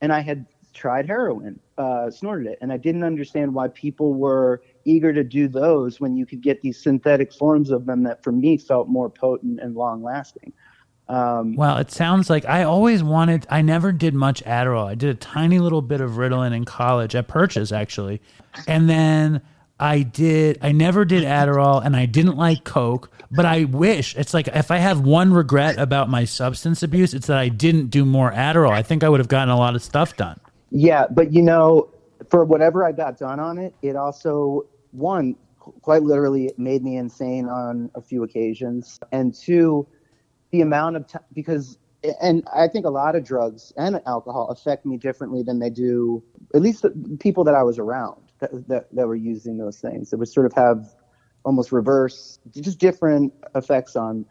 And 0.00 0.12
I 0.12 0.20
had 0.20 0.46
tried 0.74 1.06
heroin, 1.06 1.58
uh, 1.78 2.10
snorted 2.10 2.48
it, 2.48 2.58
and 2.60 2.72
I 2.72 2.76
didn't 2.76 3.04
understand 3.04 3.54
why 3.54 3.68
people 3.68 4.14
were 4.14 4.62
eager 4.84 5.12
to 5.12 5.24
do 5.24 5.48
those 5.48 6.00
when 6.00 6.16
you 6.16 6.26
could 6.26 6.42
get 6.42 6.60
these 6.60 6.82
synthetic 6.82 7.32
forms 7.32 7.70
of 7.70 7.86
them 7.86 8.02
that 8.02 8.22
for 8.22 8.32
me 8.32 8.58
felt 8.58 8.88
more 8.88 9.08
potent 9.08 9.60
and 9.60 9.74
long 9.74 10.02
lasting. 10.02 10.52
Um, 11.08 11.54
well, 11.54 11.76
it 11.78 11.90
sounds 11.90 12.30
like 12.30 12.46
I 12.46 12.64
always 12.64 13.02
wanted. 13.02 13.46
I 13.50 13.62
never 13.62 13.92
did 13.92 14.14
much 14.14 14.42
Adderall. 14.44 14.86
I 14.86 14.94
did 14.94 15.10
a 15.10 15.14
tiny 15.14 15.58
little 15.58 15.82
bit 15.82 16.00
of 16.00 16.12
Ritalin 16.12 16.54
in 16.54 16.64
college 16.64 17.14
at 17.14 17.28
Purchase, 17.28 17.72
actually, 17.72 18.22
and 18.66 18.88
then 18.88 19.42
I 19.78 20.00
did. 20.00 20.58
I 20.62 20.72
never 20.72 21.04
did 21.04 21.24
Adderall, 21.24 21.84
and 21.84 21.94
I 21.94 22.06
didn't 22.06 22.36
like 22.36 22.64
Coke. 22.64 23.10
But 23.30 23.44
I 23.44 23.64
wish 23.64 24.16
it's 24.16 24.32
like 24.32 24.48
if 24.48 24.70
I 24.70 24.78
have 24.78 25.00
one 25.00 25.34
regret 25.34 25.78
about 25.78 26.08
my 26.08 26.24
substance 26.24 26.82
abuse, 26.82 27.12
it's 27.12 27.26
that 27.26 27.38
I 27.38 27.48
didn't 27.48 27.88
do 27.88 28.04
more 28.04 28.32
Adderall. 28.32 28.70
I 28.70 28.82
think 28.82 29.04
I 29.04 29.08
would 29.08 29.20
have 29.20 29.28
gotten 29.28 29.50
a 29.50 29.58
lot 29.58 29.74
of 29.74 29.82
stuff 29.82 30.16
done. 30.16 30.40
Yeah, 30.74 31.06
but 31.08 31.32
you 31.32 31.40
know, 31.40 31.88
for 32.28 32.44
whatever 32.44 32.84
I 32.84 32.90
got 32.90 33.16
done 33.16 33.38
on 33.38 33.58
it, 33.58 33.74
it 33.80 33.94
also 33.94 34.66
one 34.90 35.36
quite 35.82 36.02
literally 36.02 36.52
made 36.58 36.82
me 36.82 36.96
insane 36.96 37.48
on 37.48 37.90
a 37.94 38.02
few 38.02 38.24
occasions, 38.24 38.98
and 39.12 39.32
two 39.32 39.86
the 40.50 40.60
amount 40.62 40.96
of 40.96 41.06
time 41.06 41.22
because 41.32 41.78
and 42.20 42.46
I 42.52 42.66
think 42.68 42.86
a 42.86 42.90
lot 42.90 43.14
of 43.14 43.24
drugs 43.24 43.72
and 43.76 44.00
alcohol 44.04 44.48
affect 44.48 44.84
me 44.84 44.98
differently 44.98 45.42
than 45.44 45.60
they 45.60 45.70
do 45.70 46.22
at 46.54 46.60
least 46.60 46.82
the 46.82 46.90
people 47.20 47.44
that 47.44 47.54
I 47.54 47.62
was 47.62 47.78
around 47.78 48.20
that, 48.40 48.68
that, 48.68 48.94
that 48.94 49.06
were 49.06 49.14
using 49.14 49.56
those 49.56 49.78
things. 49.78 50.12
It 50.12 50.18
would 50.18 50.28
sort 50.28 50.44
of 50.44 50.52
have 50.54 50.94
almost 51.44 51.72
reverse, 51.72 52.40
just 52.50 52.80
different 52.80 53.32
effects 53.54 53.94
on 53.94 54.26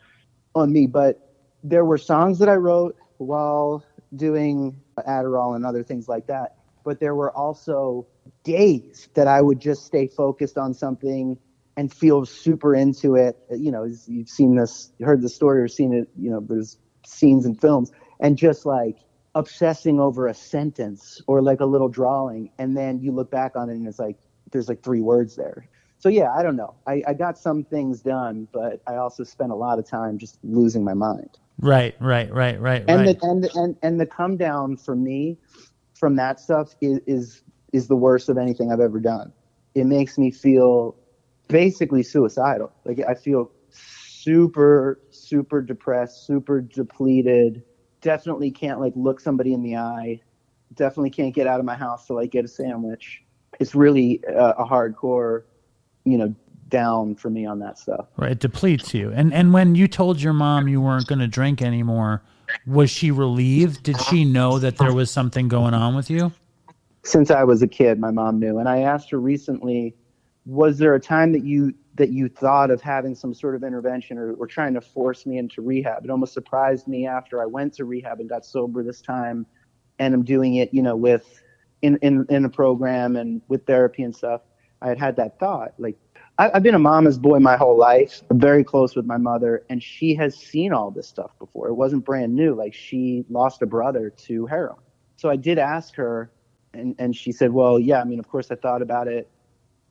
on 0.55 0.73
me. 0.73 0.87
But 0.87 1.33
there 1.63 1.85
were 1.85 1.97
songs 1.97 2.37
that 2.39 2.49
I 2.49 2.55
wrote 2.55 2.97
while 3.17 3.83
doing 4.15 4.79
Adderall 4.97 5.55
and 5.55 5.65
other 5.65 5.83
things 5.83 6.07
like 6.07 6.27
that. 6.27 6.57
But 6.83 6.99
there 6.99 7.15
were 7.15 7.31
also 7.31 8.07
days 8.43 9.07
that 9.13 9.27
I 9.27 9.41
would 9.41 9.59
just 9.59 9.85
stay 9.85 10.07
focused 10.07 10.57
on 10.57 10.73
something 10.73 11.37
and 11.75 11.91
feel 11.91 12.25
super 12.25 12.75
into 12.75 13.15
it. 13.15 13.37
You 13.49 13.71
know, 13.71 13.87
you've 14.07 14.29
seen 14.29 14.55
this, 14.55 14.91
heard 15.01 15.21
the 15.21 15.29
story 15.29 15.61
or 15.61 15.67
seen 15.67 15.93
it. 15.93 16.09
You 16.17 16.29
know, 16.29 16.39
there's 16.39 16.77
scenes 17.05 17.45
in 17.45 17.55
films, 17.55 17.91
and 18.19 18.37
just 18.37 18.65
like 18.65 18.97
obsessing 19.35 19.99
over 19.99 20.27
a 20.27 20.33
sentence 20.33 21.21
or 21.27 21.41
like 21.41 21.59
a 21.59 21.65
little 21.65 21.89
drawing, 21.89 22.51
and 22.57 22.77
then 22.77 22.99
you 23.01 23.11
look 23.11 23.31
back 23.31 23.55
on 23.55 23.69
it 23.69 23.73
and 23.73 23.87
it's 23.87 23.99
like 23.99 24.17
there's 24.51 24.69
like 24.69 24.83
three 24.83 25.01
words 25.01 25.35
there. 25.35 25.67
So 25.97 26.09
yeah, 26.09 26.31
I 26.33 26.43
don't 26.43 26.57
know. 26.57 26.75
I, 26.85 27.01
I 27.07 27.13
got 27.13 27.37
some 27.37 27.63
things 27.63 28.01
done, 28.01 28.47
but 28.51 28.81
I 28.85 28.97
also 28.97 29.23
spent 29.23 29.51
a 29.51 29.55
lot 29.55 29.79
of 29.79 29.87
time 29.87 30.17
just 30.17 30.37
losing 30.43 30.83
my 30.83 30.93
mind. 30.93 31.39
Right, 31.59 31.95
right, 31.99 32.31
right, 32.33 32.59
right, 32.59 32.83
And 32.87 32.99
right. 32.99 33.19
the 33.19 33.27
and 33.27 33.43
the, 33.43 33.51
and 33.55 33.75
and 33.81 33.99
the 33.99 34.05
come 34.05 34.37
down 34.37 34.77
for 34.77 34.95
me 34.95 35.37
from 35.93 36.15
that 36.17 36.39
stuff 36.39 36.75
is 36.81 36.99
is 37.07 37.41
is 37.71 37.87
the 37.87 37.95
worst 37.95 38.29
of 38.29 38.37
anything 38.37 38.71
I've 38.71 38.79
ever 38.79 38.99
done. 38.99 39.31
It 39.75 39.85
makes 39.85 40.17
me 40.17 40.31
feel 40.31 40.95
basically 41.47 42.03
suicidal. 42.03 42.71
Like 42.85 42.99
I 43.07 43.13
feel 43.13 43.51
super 43.69 44.99
super 45.11 45.61
depressed, 45.61 46.25
super 46.25 46.61
depleted. 46.61 47.63
Definitely 48.01 48.51
can't 48.51 48.79
like 48.79 48.93
look 48.95 49.19
somebody 49.19 49.53
in 49.53 49.61
the 49.61 49.77
eye. 49.77 50.19
Definitely 50.73 51.11
can't 51.11 51.33
get 51.33 51.47
out 51.47 51.59
of 51.59 51.65
my 51.65 51.75
house 51.75 52.07
to 52.07 52.13
like 52.13 52.31
get 52.31 52.43
a 52.45 52.47
sandwich. 52.47 53.21
It's 53.59 53.75
really 53.75 54.21
uh, 54.27 54.53
a 54.57 54.65
hardcore, 54.65 55.43
you 56.03 56.17
know, 56.17 56.35
down 56.73 57.15
for 57.15 57.29
me 57.29 57.45
on 57.45 57.59
that 57.59 57.79
stuff. 57.79 58.07
Right, 58.17 58.31
it 58.31 58.39
depletes 58.39 58.93
you. 58.93 59.11
And 59.11 59.33
and 59.33 59.53
when 59.53 59.75
you 59.75 59.87
told 59.87 60.21
your 60.21 60.33
mom 60.33 60.67
you 60.67 60.81
weren't 60.81 61.07
going 61.07 61.19
to 61.19 61.27
drink 61.27 61.61
anymore, 61.61 62.21
was 62.67 62.89
she 62.89 63.11
relieved? 63.11 63.83
Did 63.83 64.01
she 64.01 64.25
know 64.25 64.59
that 64.59 64.77
there 64.77 64.93
was 64.93 65.09
something 65.09 65.47
going 65.47 65.73
on 65.73 65.95
with 65.95 66.09
you? 66.09 66.33
since 67.03 67.29
I 67.29 67.43
was 67.43 67.61
a 67.61 67.67
kid, 67.67 67.99
my 67.99 68.11
mom 68.11 68.39
knew. 68.39 68.57
And 68.57 68.67
I 68.67 68.79
asked 68.79 69.11
her 69.11 69.19
recently, 69.19 69.95
was 70.45 70.77
there 70.77 70.95
a 70.95 70.99
time 70.99 71.31
that 71.33 71.43
you 71.43 71.73
that 71.95 72.09
you 72.09 72.27
thought 72.27 72.71
of 72.71 72.81
having 72.81 73.13
some 73.13 73.35
sort 73.35 73.53
of 73.53 73.63
intervention 73.63 74.17
or, 74.17 74.33
or 74.33 74.47
trying 74.47 74.73
to 74.73 74.81
force 74.81 75.25
me 75.25 75.37
into 75.37 75.61
rehab? 75.61 76.03
It 76.03 76.09
almost 76.09 76.33
surprised 76.33 76.87
me 76.87 77.05
after 77.05 77.41
I 77.41 77.45
went 77.45 77.73
to 77.75 77.85
rehab 77.85 78.19
and 78.19 78.27
got 78.27 78.45
sober 78.45 78.83
this 78.83 78.99
time 78.99 79.45
and 79.99 80.13
I'm 80.13 80.23
doing 80.23 80.55
it, 80.55 80.73
you 80.73 80.81
know, 80.81 80.95
with 80.95 81.41
in, 81.81 81.97
in, 81.97 82.25
in 82.29 82.45
a 82.45 82.49
program 82.49 83.15
and 83.15 83.41
with 83.47 83.67
therapy 83.67 84.03
and 84.03 84.15
stuff. 84.15 84.41
I 84.81 84.87
had 84.87 84.97
had 84.97 85.15
that 85.17 85.39
thought. 85.39 85.73
Like 85.77 85.97
I, 86.37 86.51
I've 86.53 86.63
been 86.63 86.75
a 86.75 86.79
mama's 86.79 87.17
boy 87.17 87.39
my 87.39 87.55
whole 87.55 87.77
life, 87.77 88.21
very 88.31 88.63
close 88.63 88.95
with 88.95 89.05
my 89.05 89.17
mother, 89.17 89.63
and 89.69 89.83
she 89.83 90.15
has 90.15 90.35
seen 90.35 90.73
all 90.73 90.89
this 90.89 91.07
stuff 91.07 91.31
before. 91.37 91.67
It 91.67 91.75
wasn't 91.75 92.05
brand 92.05 92.35
new. 92.35 92.55
Like 92.55 92.73
she 92.73 93.25
lost 93.29 93.61
a 93.61 93.65
brother 93.65 94.09
to 94.09 94.45
heroin. 94.47 94.79
So 95.15 95.29
I 95.29 95.35
did 95.35 95.57
ask 95.59 95.95
her 95.95 96.31
and 96.73 96.95
and 96.99 97.15
she 97.15 97.31
said, 97.31 97.51
"Well, 97.51 97.79
yeah, 97.79 98.01
I 98.01 98.03
mean, 98.03 98.19
of 98.19 98.27
course, 98.27 98.49
I 98.51 98.55
thought 98.55 98.81
about 98.81 99.07
it 99.07 99.29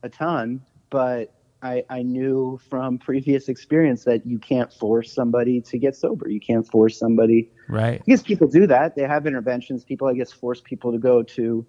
a 0.02 0.08
ton, 0.08 0.60
but 0.90 1.32
I 1.62 1.84
I 1.88 2.02
knew 2.02 2.58
from 2.68 2.98
previous 2.98 3.48
experience 3.48 4.04
that 4.04 4.26
you 4.26 4.38
can't 4.38 4.72
force 4.72 5.12
somebody 5.12 5.60
to 5.62 5.78
get 5.78 5.94
sober. 5.96 6.28
You 6.28 6.40
can't 6.40 6.66
force 6.66 6.98
somebody. 6.98 7.50
Right. 7.68 8.00
I 8.00 8.04
guess 8.06 8.22
people 8.22 8.48
do 8.48 8.66
that. 8.66 8.96
They 8.96 9.02
have 9.02 9.26
interventions. 9.26 9.84
People, 9.84 10.08
I 10.08 10.14
guess, 10.14 10.32
force 10.32 10.60
people 10.60 10.92
to 10.92 10.98
go 10.98 11.22
to, 11.22 11.42
you 11.42 11.66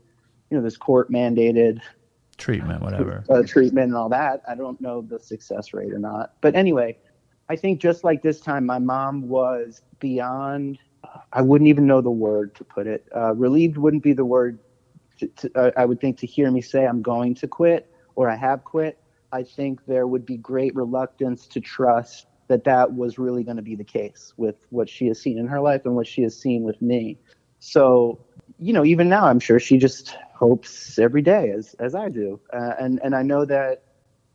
know, 0.57 0.61
this 0.61 0.77
court 0.77 1.11
mandated 1.11 1.79
Treatment, 2.37 2.81
whatever. 2.81 3.23
uh, 3.29 3.43
treatment 3.43 3.87
and 3.87 3.95
all 3.95 4.09
that. 4.09 4.41
I 4.47 4.55
don't 4.55 4.79
know 4.81 5.01
the 5.01 5.19
success 5.19 5.73
rate 5.73 5.93
or 5.93 5.99
not. 5.99 6.33
But 6.41 6.55
anyway, 6.55 6.97
I 7.49 7.55
think 7.55 7.79
just 7.79 8.03
like 8.03 8.21
this 8.21 8.39
time, 8.39 8.65
my 8.65 8.79
mom 8.79 9.27
was 9.27 9.81
beyond. 9.99 10.79
I 11.31 11.41
wouldn't 11.41 11.67
even 11.67 11.85
know 11.85 12.01
the 12.01 12.11
word 12.11 12.55
to 12.55 12.63
put 12.63 12.87
it. 12.87 13.07
Uh, 13.15 13.35
relieved 13.35 13.77
wouldn't 13.77 14.03
be 14.03 14.13
the 14.13 14.25
word. 14.25 14.59
To, 15.19 15.27
to, 15.27 15.51
uh, 15.55 15.71
I 15.77 15.85
would 15.85 16.01
think 16.01 16.17
to 16.19 16.27
hear 16.27 16.49
me 16.49 16.61
say 16.61 16.87
I'm 16.87 17.01
going 17.01 17.35
to 17.35 17.47
quit 17.47 17.93
or 18.15 18.29
I 18.29 18.35
have 18.35 18.63
quit. 18.63 18.97
I 19.31 19.43
think 19.43 19.85
there 19.85 20.07
would 20.07 20.25
be 20.25 20.37
great 20.37 20.73
reluctance 20.75 21.47
to 21.47 21.59
trust 21.59 22.27
that 22.47 22.63
that 22.63 22.93
was 22.93 23.17
really 23.17 23.43
going 23.43 23.57
to 23.57 23.63
be 23.63 23.75
the 23.75 23.83
case 23.83 24.33
with 24.37 24.55
what 24.69 24.89
she 24.89 25.07
has 25.07 25.21
seen 25.21 25.37
in 25.37 25.47
her 25.47 25.59
life 25.59 25.85
and 25.85 25.95
what 25.95 26.07
she 26.07 26.21
has 26.23 26.39
seen 26.39 26.63
with 26.63 26.81
me. 26.81 27.17
So, 27.59 28.19
you 28.59 28.73
know, 28.73 28.85
even 28.85 29.09
now, 29.09 29.25
I'm 29.25 29.39
sure 29.39 29.59
she 29.59 29.77
just 29.77 30.15
hopes 30.33 30.99
every 30.99 31.21
day, 31.21 31.51
as 31.51 31.75
as 31.79 31.95
I 31.95 32.09
do, 32.09 32.39
uh, 32.51 32.73
and 32.79 32.99
and 33.03 33.15
I 33.15 33.21
know 33.21 33.45
that, 33.45 33.83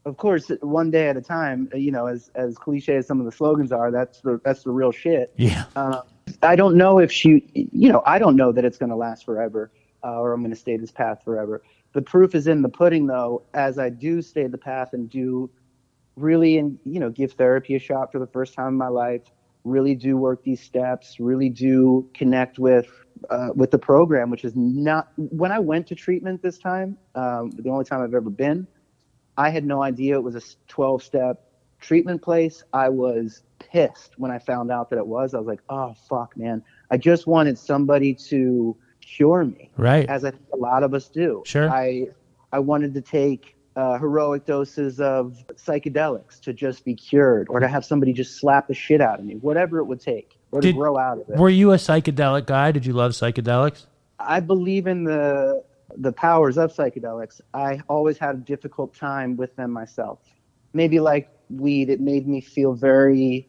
of 0.05 0.17
course, 0.17 0.51
one 0.61 0.91
day 0.91 1.09
at 1.09 1.17
a 1.17 1.21
time. 1.21 1.69
You 1.75 1.91
know, 1.91 2.07
as 2.07 2.31
as 2.35 2.57
cliche 2.57 2.97
as 2.97 3.07
some 3.07 3.21
of 3.21 3.27
the 3.27 3.33
slogans 3.33 3.73
are, 3.73 3.91
that's 3.91 4.21
the 4.21 4.41
that's 4.45 4.63
the 4.63 4.71
real 4.71 4.93
shit. 4.93 5.33
Yeah. 5.37 5.65
Uh, 5.77 6.03
I 6.43 6.57
don't 6.57 6.77
know 6.77 6.99
if 6.99 7.11
she, 7.11 7.45
you 7.55 7.91
know, 7.91 8.03
I 8.05 8.19
don't 8.19 8.37
know 8.37 8.53
that 8.53 8.65
it's 8.65 8.79
going 8.79 8.91
to 8.91 8.97
last 8.97 9.25
forever, 9.25 9.71
uh, 10.05 10.19
or 10.21 10.33
I'm 10.33 10.41
going 10.41 10.51
to 10.51 10.57
stay 10.57 10.77
this 10.77 10.91
path 10.91 11.23
forever. 11.25 11.63
The 11.95 12.03
proof 12.03 12.35
is 12.35 12.47
in 12.47 12.63
the 12.63 12.69
pudding, 12.69 13.07
though. 13.07 13.43
As 13.55 13.79
I 13.79 13.89
do 13.89 14.21
stay 14.23 14.47
the 14.47 14.59
path 14.59 14.93
and 14.93 15.09
do 15.09 15.51
really, 16.17 16.59
and 16.59 16.79
you 16.85 17.01
know, 17.01 17.11
give 17.11 17.33
therapy 17.33 17.77
a 17.77 17.79
shot 17.79 18.13
for 18.13 18.19
the 18.19 18.27
first 18.27 18.55
time 18.55 18.69
in 18.69 18.75
my 18.77 18.89
life. 18.89 19.23
Really 19.65 19.95
do 19.95 20.17
work 20.17 20.45
these 20.45 20.63
steps. 20.63 21.19
Really 21.19 21.49
do 21.49 22.09
connect 22.15 22.59
with 22.59 22.89
uh, 23.31 23.51
with 23.55 23.71
the 23.71 23.79
program, 23.79 24.31
which 24.31 24.45
is 24.45 24.55
not. 24.55 25.09
When 25.17 25.53
I 25.53 25.59
went 25.59 25.87
to 25.89 25.95
treatment 25.95 26.43
this 26.43 26.59
time, 26.59 26.97
um, 27.15 27.51
the 27.51 27.71
only 27.71 27.85
time 27.85 28.03
I've 28.03 28.15
ever 28.15 28.31
been, 28.31 28.67
I 29.37 29.51
had 29.51 29.65
no 29.65 29.83
idea 29.83 30.15
it 30.15 30.23
was 30.23 30.35
a 30.35 30.43
12 30.69 31.03
step 31.03 31.45
treatment 31.81 32.23
place. 32.23 32.65
I 32.73 32.89
was 32.89 33.43
pissed 33.59 34.15
when 34.19 34.31
I 34.31 34.39
found 34.39 34.71
out 34.71 34.91
that 34.91 34.99
it 34.99 35.07
was. 35.07 35.35
I 35.35 35.39
was 35.39 35.47
like, 35.47 35.61
oh 35.69 35.95
fuck, 36.09 36.37
man. 36.37 36.63
I 36.91 36.97
just 36.97 37.27
wanted 37.27 37.59
somebody 37.59 38.15
to 38.15 38.77
cure 39.01 39.45
me, 39.45 39.71
Right. 39.77 40.09
as 40.09 40.25
I 40.25 40.31
think 40.31 40.43
a 40.53 40.57
lot 40.57 40.83
of 40.83 40.95
us 40.95 41.09
do. 41.09 41.43
Sure. 41.47 41.71
I 41.71 42.09
I 42.53 42.59
wanted 42.61 42.95
to 42.95 43.01
take 43.01 43.55
uh, 43.77 43.99
heroic 43.99 44.45
doses 44.45 45.01
of 45.01 45.37
psychedelics 45.55 46.41
to 46.41 46.53
just 46.53 46.85
be 46.85 46.95
cured, 46.95 47.47
or 47.51 47.61
to 47.61 47.69
have 47.69 47.85
somebody 47.85 48.13
just 48.13 48.41
slap 48.41 48.67
the 48.67 48.75
shit 48.75 49.01
out 49.01 49.19
of 49.21 49.25
me, 49.25 49.35
whatever 49.37 49.79
it 49.79 49.85
would 49.85 50.01
take, 50.01 50.38
or 50.53 50.61
Did- 50.61 50.73
to 50.73 50.79
grow 50.79 50.97
out 50.97 51.19
of 51.21 51.29
it. 51.29 51.37
Were 51.37 51.49
you 51.51 51.73
a 51.73 51.77
psychedelic 51.77 52.47
guy? 52.47 52.73
Did 52.73 52.87
you 52.87 52.93
love 52.93 53.13
psychedelics? 53.13 53.87
I 54.19 54.41
believe 54.41 54.87
in 54.87 55.05
the 55.05 55.63
the 55.97 56.13
powers 56.13 56.59
of 56.59 56.73
psychedelics. 56.73 57.41
I 57.55 57.81
always 57.89 58.19
had 58.19 58.35
a 58.35 58.39
difficult 58.39 58.95
time 58.95 59.37
with 59.37 59.57
them 59.57 59.71
myself. 59.71 60.19
Maybe 60.75 61.01
like 61.01 61.31
weed, 61.51 61.89
it 61.89 62.01
made 62.01 62.29
me 62.29 62.41
feel 62.41 62.75
very. 62.75 63.49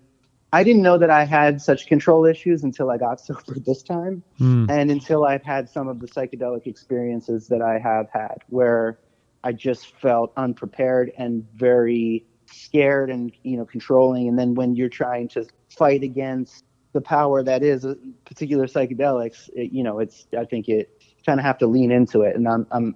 I 0.52 0.64
didn't 0.64 0.82
know 0.82 0.98
that 0.98 1.10
I 1.12 1.26
had 1.26 1.62
such 1.62 1.86
control 1.88 2.26
issues 2.26 2.64
until 2.64 2.90
I 2.90 2.98
got 2.98 3.20
sober 3.26 3.60
this 3.66 3.84
time, 3.84 4.24
Hmm. 4.38 4.66
and 4.70 4.90
until 4.90 5.26
I've 5.26 5.44
had 5.44 5.70
some 5.70 5.88
of 5.88 6.00
the 6.00 6.08
psychedelic 6.08 6.66
experiences 6.66 7.48
that 7.50 7.62
I 7.62 7.78
have 7.78 8.08
had, 8.12 8.38
where 8.48 9.00
I 9.44 9.52
just 9.52 9.96
felt 9.98 10.32
unprepared 10.38 11.12
and 11.18 11.46
very 11.56 12.26
scared 12.52 13.10
and 13.10 13.32
you 13.44 13.58
know 13.58 13.66
controlling. 13.66 14.28
And 14.28 14.40
then 14.40 14.54
when 14.56 14.76
you're 14.76 14.90
trying 14.90 15.28
to 15.30 15.46
fight 15.70 16.04
against 16.04 16.64
the 16.94 17.02
power 17.02 17.44
that 17.44 17.64
is 17.64 17.86
particular 18.26 18.66
psychedelics, 18.66 19.50
it, 19.54 19.72
you 19.72 19.84
know, 19.84 20.00
it's 20.00 20.28
I 20.38 20.46
think 20.46 20.68
it 20.68 21.02
kind 21.26 21.40
of 21.40 21.46
have 21.46 21.58
to 21.60 21.68
lean 21.68 21.92
into 21.92 22.22
it, 22.22 22.36
and 22.36 22.48
I'm 22.48 22.66
I'm 22.72 22.96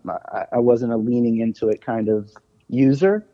I 0.51 0.59
wasn't 0.59 0.93
a 0.93 0.97
leaning 0.97 1.39
into 1.39 1.69
it 1.69 1.85
kind 1.85 2.09
of 2.09 2.31
user, 2.69 3.25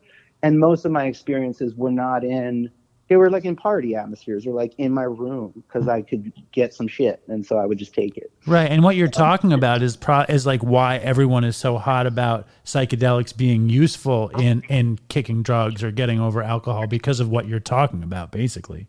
and 0.42 0.58
most 0.58 0.84
of 0.84 0.92
my 0.92 1.06
experiences 1.06 1.74
were 1.74 1.92
not 1.92 2.24
in. 2.24 2.70
They 3.08 3.16
were 3.16 3.28
like 3.28 3.44
in 3.44 3.56
party 3.56 3.96
atmospheres, 3.96 4.46
or 4.46 4.52
like 4.52 4.72
in 4.78 4.92
my 4.92 5.02
room 5.02 5.64
because 5.66 5.88
I 5.88 6.02
could 6.02 6.32
get 6.52 6.74
some 6.74 6.86
shit, 6.86 7.22
and 7.26 7.44
so 7.44 7.56
I 7.56 7.66
would 7.66 7.78
just 7.78 7.94
take 7.94 8.16
it. 8.16 8.30
Right. 8.46 8.70
And 8.70 8.84
what 8.84 8.94
you're 8.94 9.08
talking 9.08 9.52
about 9.52 9.82
is 9.82 9.96
pro- 9.96 10.26
is 10.28 10.46
like 10.46 10.60
why 10.60 10.98
everyone 10.98 11.42
is 11.42 11.56
so 11.56 11.78
hot 11.78 12.06
about 12.06 12.46
psychedelics 12.64 13.36
being 13.36 13.68
useful 13.68 14.28
in 14.28 14.62
in 14.68 14.98
kicking 15.08 15.42
drugs 15.42 15.82
or 15.82 15.90
getting 15.90 16.20
over 16.20 16.42
alcohol 16.42 16.86
because 16.86 17.18
of 17.18 17.30
what 17.30 17.48
you're 17.48 17.58
talking 17.58 18.02
about, 18.02 18.30
basically. 18.30 18.86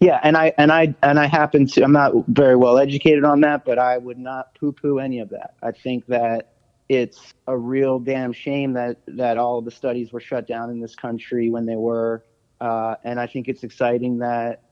Yeah, 0.00 0.20
and 0.22 0.36
I 0.36 0.52
and 0.58 0.70
I 0.72 0.94
and 1.02 1.18
I 1.18 1.26
happen 1.26 1.66
to. 1.68 1.82
I'm 1.82 1.92
not 1.92 2.12
very 2.28 2.56
well 2.56 2.78
educated 2.78 3.24
on 3.24 3.40
that, 3.42 3.64
but 3.64 3.78
I 3.78 3.98
would 3.98 4.18
not 4.18 4.54
poo-poo 4.58 4.98
any 4.98 5.20
of 5.20 5.30
that. 5.30 5.54
I 5.62 5.72
think 5.72 6.06
that 6.06 6.52
it's 6.88 7.34
a 7.46 7.56
real 7.56 7.98
damn 7.98 8.32
shame 8.32 8.72
that 8.74 8.98
that 9.08 9.36
all 9.38 9.58
of 9.58 9.64
the 9.64 9.70
studies 9.70 10.12
were 10.12 10.20
shut 10.20 10.46
down 10.46 10.70
in 10.70 10.80
this 10.80 10.94
country 10.94 11.50
when 11.50 11.66
they 11.66 11.76
were, 11.76 12.24
uh, 12.60 12.94
and 13.04 13.18
I 13.20 13.26
think 13.26 13.48
it's 13.48 13.62
exciting 13.64 14.18
that. 14.18 14.62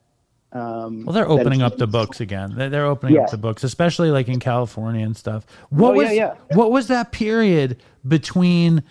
Um, 0.52 1.04
Well, 1.04 1.12
they're 1.12 1.28
opening 1.28 1.60
up 1.60 1.76
the 1.76 1.88
books 1.88 2.20
again. 2.20 2.54
They're, 2.56 2.70
they're 2.70 2.86
opening 2.86 3.18
up 3.18 3.30
the 3.30 3.36
books, 3.36 3.64
especially 3.64 4.10
like 4.10 4.28
in 4.28 4.38
California 4.38 5.04
and 5.04 5.16
stuff. 5.16 5.44
What 5.70 5.90
Oh, 5.90 5.96
was 5.96 6.12
yeah, 6.12 6.34
yeah. 6.50 6.56
what 6.56 6.70
was 6.70 6.86
that 6.86 7.10
period 7.12 7.82
between 8.06 8.82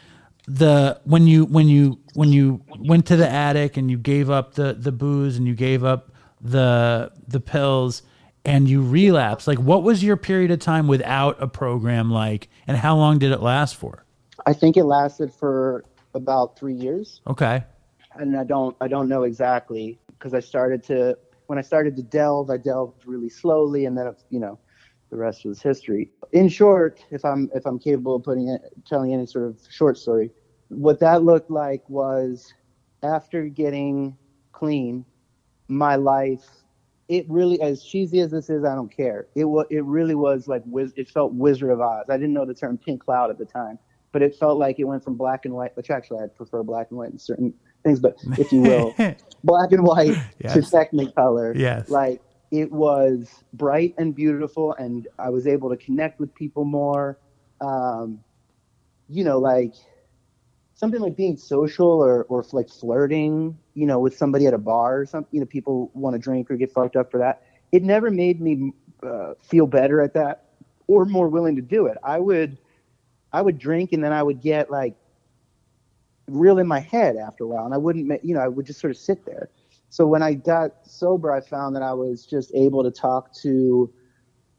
the 0.47 0.99
when 1.05 1.26
you 1.26 1.45
when 1.45 1.67
you 1.67 1.97
when 2.13 2.32
you 2.32 2.61
went 2.78 3.07
to 3.07 3.15
the 3.15 3.28
attic 3.28 3.78
and 3.78 3.89
you 3.89 3.97
gave 3.97 4.30
up 4.30 4.53
the 4.55 4.73
the 4.73 4.91
booze 4.91 5.38
and 5.38 5.47
you 5.47 5.55
gave 5.55 5.84
up 5.84 6.11
the 6.46 7.12
the 7.28 7.39
pills 7.39 8.04
and 8.46 8.70
you 8.70 8.82
relapse 8.82 9.48
Like, 9.48 9.58
what 9.58 9.82
was 9.82 10.04
your 10.04 10.18
period 10.18 10.52
of 10.52 10.60
time 10.60 10.88
without 10.88 11.41
a 11.41 11.48
program 11.48 12.12
like, 12.12 12.48
and 12.68 12.78
how 12.78 12.96
long 12.96 13.18
did 13.18 13.32
it 13.32 13.41
last 13.41 13.76
for? 13.76 14.06
I 14.46 14.54
think 14.54 14.78
it 14.78 14.84
lasted 14.84 15.34
for 15.34 15.84
about 16.14 16.58
three 16.58 16.76
years. 16.76 17.22
Okay, 17.28 17.64
and 18.14 18.38
I 18.38 18.43
don't 18.43 18.76
I 18.80 18.88
don't 18.88 19.10
know 19.10 19.24
exactly 19.24 20.00
because 20.08 20.34
I 20.34 20.39
started 20.39 20.84
to 20.84 21.18
when 21.48 21.58
I 21.58 21.62
started 21.62 21.96
to 21.98 22.04
delve, 22.04 22.50
I 22.50 22.58
delved 22.58 23.06
really 23.06 23.30
slowly, 23.30 23.86
and 23.86 23.98
then 23.98 24.14
you 24.30 24.39
know 24.39 24.60
the 25.10 25.18
rest 25.18 25.46
was 25.46 25.62
history. 25.62 26.12
In 26.32 26.50
short, 26.50 27.04
if 27.12 27.24
I'm 27.26 27.50
if 27.56 27.66
I'm 27.66 27.80
capable 27.80 28.16
of 28.16 28.24
putting 28.24 28.50
it, 28.50 28.62
telling 28.88 29.14
any 29.14 29.26
sort 29.26 29.46
of 29.46 29.60
short 29.70 29.98
story, 29.98 30.32
what 30.70 31.00
that 31.00 31.24
looked 31.24 31.50
like 31.50 31.88
was 31.89 32.54
after 33.04 33.46
getting 33.48 34.18
clean, 34.52 35.06
my 35.68 35.95
life. 35.95 36.45
It 37.07 37.26
really, 37.30 37.61
as 37.61 37.84
cheesy 37.84 38.20
as 38.20 38.32
this 38.32 38.49
is, 38.49 38.63
I 38.63 38.74
don't 38.74 38.95
care. 38.95 39.28
It 39.36 39.45
was, 39.45 39.68
it 39.70 39.84
really 39.84 40.16
was 40.16 40.47
like, 40.47 40.63
wiz- 40.66 40.93
it 40.95 41.07
felt 41.09 41.34
Wizard 41.34 41.70
of 41.70 41.80
Oz. 41.80 42.05
I 42.09 42.18
didn't 42.18 42.34
know 42.34 42.45
the 42.45 42.53
term 42.55 42.78
pink 42.80 43.03
cloud 43.03 43.30
at 43.30 43.38
the 43.38 43.45
time, 43.45 43.78
but 44.11 44.24
it 44.24 44.36
felt 44.36 44.57
like 44.57 44.80
it 44.80 44.86
went 44.86 45.03
from 45.03 45.16
black 45.16 45.45
and 45.45 45.53
white, 45.53 45.76
which 45.78 45.91
actually 45.91 46.24
I 46.24 46.28
prefer 46.28 46.63
black 46.63 46.88
and 46.89 46.97
white 46.97 47.11
in 47.11 47.20
certain 47.20 47.53
things, 47.84 47.99
but 47.99 48.18
if 48.39 48.51
you 48.51 48.61
will, 48.61 48.95
black 49.43 49.72
and 49.72 49.84
white 49.84 50.13
to 50.16 50.24
Yes. 50.39 50.72
Technicolor. 50.72 51.55
Yes. 51.55 51.89
Like 51.89 52.22
it 52.49 52.72
was 52.72 53.30
bright 53.53 53.93
and 53.99 54.16
beautiful, 54.16 54.74
and 54.74 55.07
I 55.20 55.30
was 55.30 55.45
able 55.45 55.70
to 55.70 55.78
connect 55.78 56.20
with 56.20 56.34
people 56.34 56.66
more. 56.66 57.20
Um, 57.61 58.20
you 59.09 59.24
know, 59.24 59.38
like 59.38 59.74
something 60.76 60.99
like 60.99 61.15
being 61.15 61.38
social 61.38 61.88
or, 61.88 62.23
or 62.26 62.45
like 62.51 62.69
flirting, 62.69 63.57
you 63.73 63.88
know, 63.88 63.99
with 63.99 64.15
somebody 64.15 64.45
at 64.45 64.53
a 64.53 64.57
bar 64.57 64.99
or 64.99 65.05
something, 65.05 65.30
you 65.32 65.39
know, 65.39 65.45
people 65.45 65.89
want 65.93 66.13
to 66.13 66.19
drink 66.19 66.51
or 66.51 66.57
get 66.57 66.71
fucked 66.71 66.95
up 66.95 67.09
for 67.09 67.17
that. 67.17 67.43
It 67.71 67.82
never 67.82 68.11
made 68.11 68.41
me 68.41 68.73
uh, 69.01 69.34
feel 69.41 69.67
better 69.67 70.01
at 70.01 70.13
that 70.13 70.49
or 70.88 71.05
more 71.05 71.30
willing 71.30 71.55
to 71.55 71.61
do 71.61 71.88
it. 71.88 71.97
I 72.03 72.19
would, 72.19 72.57
I 73.32 73.41
would 73.41 73.57
drink 73.57 73.93
and 73.93 74.03
then 74.03 74.11
I 74.11 74.21
would 74.21 74.41
get 74.41 74.69
like 74.69 74.95
real 76.28 76.59
in 76.59 76.67
my 76.67 76.80
head 76.80 77.15
after 77.15 77.45
a 77.45 77.47
while 77.47 77.65
and 77.65 77.73
I 77.73 77.78
wouldn't, 77.78 78.23
you 78.23 78.36
know, 78.36 78.41
I 78.41 78.47
would 78.49 78.65
just 78.65 78.82
sort 78.82 78.91
of 78.91 78.97
sit 78.97 79.26
there. 79.26 79.49
So 79.89 80.05
when 80.05 80.21
I 80.21 80.34
got 80.34 80.71
sober, 80.86 81.32
I 81.32 81.39
found 81.39 81.76
that 81.78 81.84
I 81.84 81.93
was 81.93 82.26
just 82.26 82.53
able 82.53 82.84
to 82.84 82.91
talk 82.91 83.34
to 83.36 83.93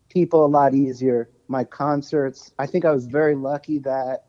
people 0.08 0.46
a 0.46 0.48
lot 0.48 0.74
easier. 0.74 1.28
My 1.48 1.62
concerts, 1.62 2.52
I 2.58 2.66
think 2.66 2.86
I 2.86 2.90
was 2.90 3.06
very 3.06 3.34
lucky 3.34 3.78
that 3.80 4.25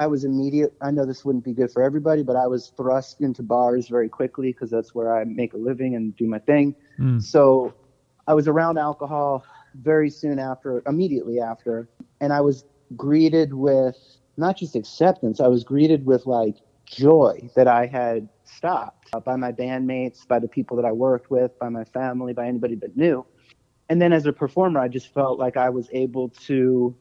I 0.00 0.06
was 0.06 0.24
immediate. 0.24 0.72
I 0.80 0.90
know 0.90 1.04
this 1.04 1.26
wouldn't 1.26 1.44
be 1.44 1.52
good 1.52 1.70
for 1.70 1.82
everybody, 1.82 2.22
but 2.22 2.34
I 2.34 2.46
was 2.46 2.72
thrust 2.74 3.20
into 3.20 3.42
bars 3.42 3.86
very 3.86 4.08
quickly 4.08 4.50
because 4.50 4.70
that's 4.70 4.94
where 4.94 5.14
I 5.14 5.24
make 5.24 5.52
a 5.52 5.58
living 5.58 5.94
and 5.94 6.16
do 6.16 6.26
my 6.26 6.38
thing. 6.38 6.74
Mm. 6.98 7.22
So 7.22 7.74
I 8.26 8.32
was 8.32 8.48
around 8.48 8.78
alcohol 8.78 9.44
very 9.74 10.08
soon 10.08 10.38
after, 10.38 10.82
immediately 10.86 11.38
after, 11.38 11.86
and 12.18 12.32
I 12.32 12.40
was 12.40 12.64
greeted 12.96 13.52
with 13.52 13.98
not 14.38 14.56
just 14.56 14.74
acceptance, 14.74 15.38
I 15.38 15.48
was 15.48 15.64
greeted 15.64 16.06
with 16.06 16.24
like 16.24 16.56
joy 16.86 17.50
that 17.54 17.68
I 17.68 17.84
had 17.84 18.26
stopped 18.44 19.10
uh, 19.12 19.20
by 19.20 19.36
my 19.36 19.52
bandmates, 19.52 20.26
by 20.26 20.38
the 20.38 20.48
people 20.48 20.78
that 20.78 20.86
I 20.86 20.92
worked 20.92 21.30
with, 21.30 21.58
by 21.58 21.68
my 21.68 21.84
family, 21.84 22.32
by 22.32 22.46
anybody 22.46 22.74
that 22.76 22.96
knew. 22.96 23.26
And 23.90 24.00
then 24.00 24.14
as 24.14 24.24
a 24.24 24.32
performer, 24.32 24.80
I 24.80 24.88
just 24.88 25.12
felt 25.12 25.38
like 25.38 25.58
I 25.58 25.68
was 25.68 25.90
able 25.92 26.30
to 26.46 26.96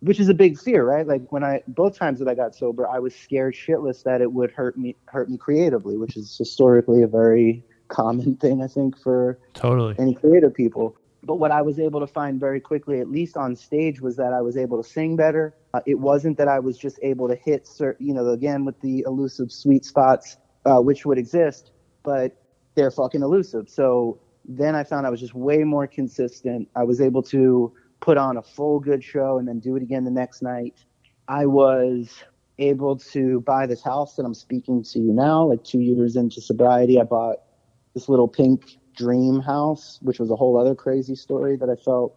which 0.00 0.18
is 0.18 0.28
a 0.28 0.34
big 0.34 0.58
fear, 0.58 0.84
right? 0.84 1.06
Like 1.06 1.22
when 1.30 1.44
I 1.44 1.62
both 1.68 1.96
times 1.96 2.18
that 2.18 2.28
I 2.28 2.34
got 2.34 2.54
sober, 2.54 2.88
I 2.88 2.98
was 2.98 3.14
scared 3.14 3.54
shitless 3.54 4.02
that 4.04 4.20
it 4.20 4.32
would 4.32 4.50
hurt 4.50 4.76
me 4.76 4.96
hurt 5.06 5.28
me 5.30 5.36
creatively, 5.36 5.96
which 5.96 6.16
is 6.16 6.36
historically 6.36 7.02
a 7.02 7.06
very 7.06 7.64
common 7.88 8.36
thing 8.36 8.62
I 8.62 8.66
think 8.66 8.98
for 8.98 9.38
Totally. 9.54 9.94
any 9.98 10.14
creative 10.14 10.54
people. 10.54 10.96
But 11.22 11.36
what 11.36 11.50
I 11.50 11.60
was 11.60 11.78
able 11.78 12.00
to 12.00 12.06
find 12.06 12.40
very 12.40 12.60
quickly, 12.60 12.98
at 13.00 13.10
least 13.10 13.36
on 13.36 13.54
stage, 13.54 14.00
was 14.00 14.16
that 14.16 14.32
I 14.32 14.40
was 14.40 14.56
able 14.56 14.82
to 14.82 14.88
sing 14.88 15.16
better. 15.16 15.54
Uh, 15.74 15.80
it 15.86 15.98
wasn't 15.98 16.38
that 16.38 16.48
I 16.48 16.58
was 16.60 16.78
just 16.78 16.98
able 17.02 17.28
to 17.28 17.34
hit, 17.34 17.66
cer- 17.66 17.96
you 18.00 18.14
know, 18.14 18.26
again 18.28 18.64
with 18.64 18.80
the 18.80 19.04
elusive 19.06 19.52
sweet 19.52 19.84
spots, 19.84 20.38
uh, 20.64 20.80
which 20.80 21.04
would 21.04 21.18
exist, 21.18 21.72
but 22.02 22.36
they're 22.74 22.90
fucking 22.90 23.22
elusive. 23.22 23.68
So 23.68 24.18
then 24.46 24.74
I 24.74 24.82
found 24.82 25.06
I 25.06 25.10
was 25.10 25.20
just 25.20 25.34
way 25.34 25.58
more 25.58 25.86
consistent. 25.86 26.68
I 26.74 26.84
was 26.84 27.02
able 27.02 27.22
to 27.24 27.74
put 28.00 28.16
on 28.16 28.36
a 28.36 28.42
full 28.42 28.80
good 28.80 29.04
show 29.04 29.38
and 29.38 29.46
then 29.46 29.60
do 29.60 29.76
it 29.76 29.82
again 29.82 30.04
the 30.04 30.10
next 30.10 30.42
night. 30.42 30.74
I 31.28 31.46
was 31.46 32.22
able 32.58 32.96
to 32.96 33.40
buy 33.40 33.66
this 33.66 33.82
house 33.82 34.16
that 34.16 34.24
I'm 34.24 34.34
speaking 34.34 34.82
to 34.82 34.98
you 34.98 35.12
now, 35.12 35.44
like 35.44 35.64
two 35.64 35.80
years 35.80 36.16
into 36.16 36.40
sobriety. 36.40 37.00
I 37.00 37.04
bought 37.04 37.36
this 37.94 38.08
little 38.08 38.28
pink 38.28 38.76
dream 38.96 39.40
house, 39.40 39.98
which 40.02 40.18
was 40.18 40.30
a 40.30 40.36
whole 40.36 40.58
other 40.58 40.74
crazy 40.74 41.14
story 41.14 41.56
that 41.56 41.68
I 41.70 41.76
felt 41.82 42.16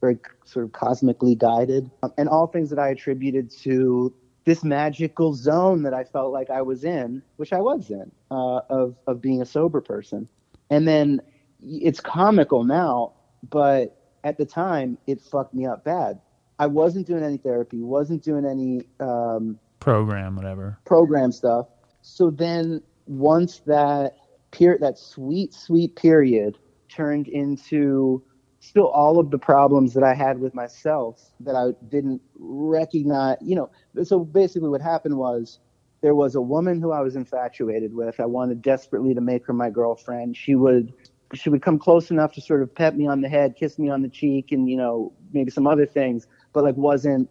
very 0.00 0.18
sort 0.44 0.64
of 0.64 0.72
cosmically 0.72 1.34
guided. 1.34 1.90
Um, 2.02 2.12
and 2.18 2.28
all 2.28 2.46
things 2.46 2.70
that 2.70 2.78
I 2.78 2.88
attributed 2.88 3.50
to 3.62 4.12
this 4.44 4.64
magical 4.64 5.34
zone 5.34 5.82
that 5.82 5.94
I 5.94 6.04
felt 6.04 6.32
like 6.32 6.50
I 6.50 6.62
was 6.62 6.84
in, 6.84 7.22
which 7.36 7.52
I 7.52 7.60
was 7.60 7.90
in, 7.90 8.10
uh, 8.30 8.60
of, 8.68 8.96
of 9.06 9.20
being 9.20 9.40
a 9.40 9.46
sober 9.46 9.80
person. 9.80 10.28
And 10.70 10.88
then 10.88 11.20
it's 11.60 12.00
comical 12.00 12.64
now, 12.64 13.12
but 13.48 14.01
at 14.24 14.38
the 14.38 14.44
time 14.44 14.98
it 15.06 15.20
fucked 15.20 15.54
me 15.54 15.66
up 15.66 15.84
bad. 15.84 16.20
I 16.58 16.66
wasn't 16.66 17.06
doing 17.06 17.24
any 17.24 17.38
therapy, 17.38 17.80
wasn't 17.82 18.22
doing 18.22 18.44
any 18.44 18.82
um, 19.00 19.58
Program, 19.80 20.36
whatever. 20.36 20.78
program 20.84 21.32
stuff. 21.32 21.66
So 22.02 22.30
then 22.30 22.82
once 23.06 23.60
that 23.66 24.16
period, 24.52 24.80
that 24.82 24.98
sweet, 24.98 25.52
sweet 25.52 25.96
period 25.96 26.58
turned 26.88 27.26
into 27.26 28.22
still 28.60 28.86
all 28.86 29.18
of 29.18 29.30
the 29.32 29.38
problems 29.38 29.92
that 29.94 30.04
I 30.04 30.14
had 30.14 30.38
with 30.38 30.54
myself 30.54 31.32
that 31.40 31.56
I 31.56 31.70
didn't 31.88 32.20
recognize, 32.38 33.38
you 33.40 33.56
know, 33.56 33.70
so 34.04 34.20
basically 34.20 34.68
what 34.68 34.80
happened 34.80 35.16
was 35.16 35.58
there 36.00 36.14
was 36.14 36.36
a 36.36 36.40
woman 36.40 36.80
who 36.80 36.92
I 36.92 37.00
was 37.00 37.16
infatuated 37.16 37.92
with. 37.92 38.20
I 38.20 38.26
wanted 38.26 38.62
desperately 38.62 39.14
to 39.14 39.20
make 39.20 39.44
her 39.46 39.52
my 39.52 39.70
girlfriend. 39.70 40.36
She 40.36 40.54
would 40.54 40.92
she 41.34 41.48
would 41.50 41.62
come 41.62 41.78
close 41.78 42.10
enough 42.10 42.32
to 42.32 42.40
sort 42.40 42.62
of 42.62 42.74
pet 42.74 42.96
me 42.96 43.06
on 43.06 43.20
the 43.20 43.28
head, 43.28 43.54
kiss 43.56 43.78
me 43.78 43.88
on 43.88 44.02
the 44.02 44.08
cheek 44.08 44.52
and 44.52 44.68
you 44.68 44.76
know, 44.76 45.12
maybe 45.32 45.50
some 45.50 45.66
other 45.66 45.86
things, 45.86 46.26
but 46.52 46.64
like 46.64 46.76
wasn't 46.76 47.28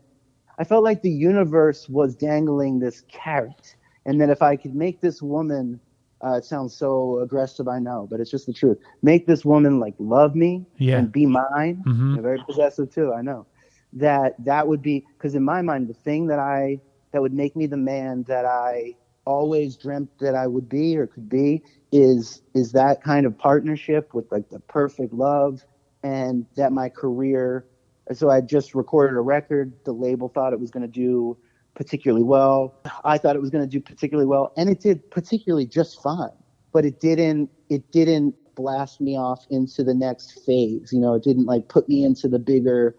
I 0.59 0.63
felt 0.63 0.83
like 0.83 1.01
the 1.01 1.11
universe 1.11 1.87
was 1.89 2.15
dangling 2.15 2.79
this 2.79 3.01
carrot, 3.11 3.75
and 4.05 4.19
that 4.21 4.29
if 4.29 4.41
I 4.41 4.55
could 4.57 4.75
make 4.75 5.01
this 5.01 5.21
woman, 5.21 5.79
uh, 6.23 6.33
it 6.37 6.45
sounds 6.45 6.75
so 6.77 7.19
aggressive, 7.19 7.67
I 7.67 7.79
know, 7.79 8.07
but 8.09 8.19
it's 8.19 8.29
just 8.29 8.45
the 8.45 8.53
truth. 8.53 8.77
Make 9.01 9.25
this 9.25 9.45
woman 9.45 9.79
like 9.79 9.95
love 9.99 10.35
me 10.35 10.65
Yeah. 10.77 10.97
and 10.99 11.11
be 11.11 11.25
mine. 11.25 11.85
Mhm. 11.85 12.13
They're 12.13 12.23
very 12.23 12.39
possessive 12.45 12.89
too, 12.91 13.13
I 13.13 13.21
know. 13.21 13.47
That 13.93 14.33
that 14.43 14.67
would 14.67 14.81
be 14.81 15.05
because 15.17 15.35
in 15.35 15.43
my 15.43 15.61
mind, 15.61 15.87
the 15.87 15.93
thing 15.93 16.27
that 16.27 16.39
I 16.39 16.79
that 17.13 17.21
would 17.21 17.33
make 17.33 17.55
me 17.55 17.67
the 17.67 17.77
man 17.77 18.23
that 18.27 18.45
I 18.45 18.95
always 19.25 19.77
dreamt 19.77 20.09
that 20.19 20.35
I 20.35 20.47
would 20.47 20.69
be 20.69 20.97
or 20.97 21.07
could 21.07 21.29
be 21.29 21.61
is 21.91 22.41
is 22.53 22.71
that 22.71 23.03
kind 23.03 23.25
of 23.25 23.37
partnership 23.37 24.13
with 24.13 24.31
like 24.31 24.49
the 24.49 24.59
perfect 24.59 25.13
love, 25.13 25.63
and 26.03 26.45
that 26.55 26.71
my 26.71 26.89
career 26.89 27.65
so 28.13 28.29
I 28.29 28.41
just 28.41 28.75
recorded 28.75 29.15
a 29.15 29.21
record. 29.21 29.73
The 29.85 29.93
label 29.93 30.29
thought 30.29 30.53
it 30.53 30.59
was 30.59 30.71
going 30.71 30.83
to 30.83 30.91
do 30.91 31.37
particularly 31.75 32.23
well. 32.23 32.75
I 33.03 33.17
thought 33.17 33.35
it 33.35 33.41
was 33.41 33.49
going 33.49 33.63
to 33.63 33.69
do 33.69 33.79
particularly 33.79 34.27
well, 34.27 34.51
and 34.57 34.69
it 34.69 34.79
did 34.79 35.09
particularly 35.11 35.65
just 35.65 36.01
fine. 36.01 36.29
But 36.73 36.85
it 36.85 36.99
didn't. 36.99 37.49
It 37.69 37.91
didn't 37.91 38.35
blast 38.55 39.01
me 39.01 39.17
off 39.17 39.45
into 39.49 39.83
the 39.83 39.93
next 39.93 40.43
phase. 40.45 40.91
You 40.91 40.99
know, 40.99 41.13
it 41.13 41.23
didn't 41.23 41.45
like 41.45 41.67
put 41.67 41.87
me 41.87 42.03
into 42.03 42.27
the 42.27 42.39
bigger 42.39 42.95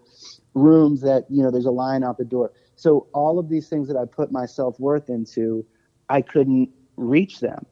rooms 0.53 1.01
that 1.01 1.25
you 1.29 1.43
know 1.43 1.51
there's 1.51 1.65
a 1.65 1.71
line 1.71 2.03
out 2.03 2.17
the 2.17 2.25
door. 2.25 2.51
So 2.75 3.07
all 3.13 3.39
of 3.39 3.49
these 3.49 3.69
things 3.69 3.87
that 3.87 3.97
I 3.97 4.05
put 4.05 4.31
my 4.31 4.45
self 4.45 4.79
worth 4.79 5.09
into, 5.09 5.65
I 6.09 6.21
couldn't 6.21 6.69
reach 6.97 7.39
them. 7.39 7.65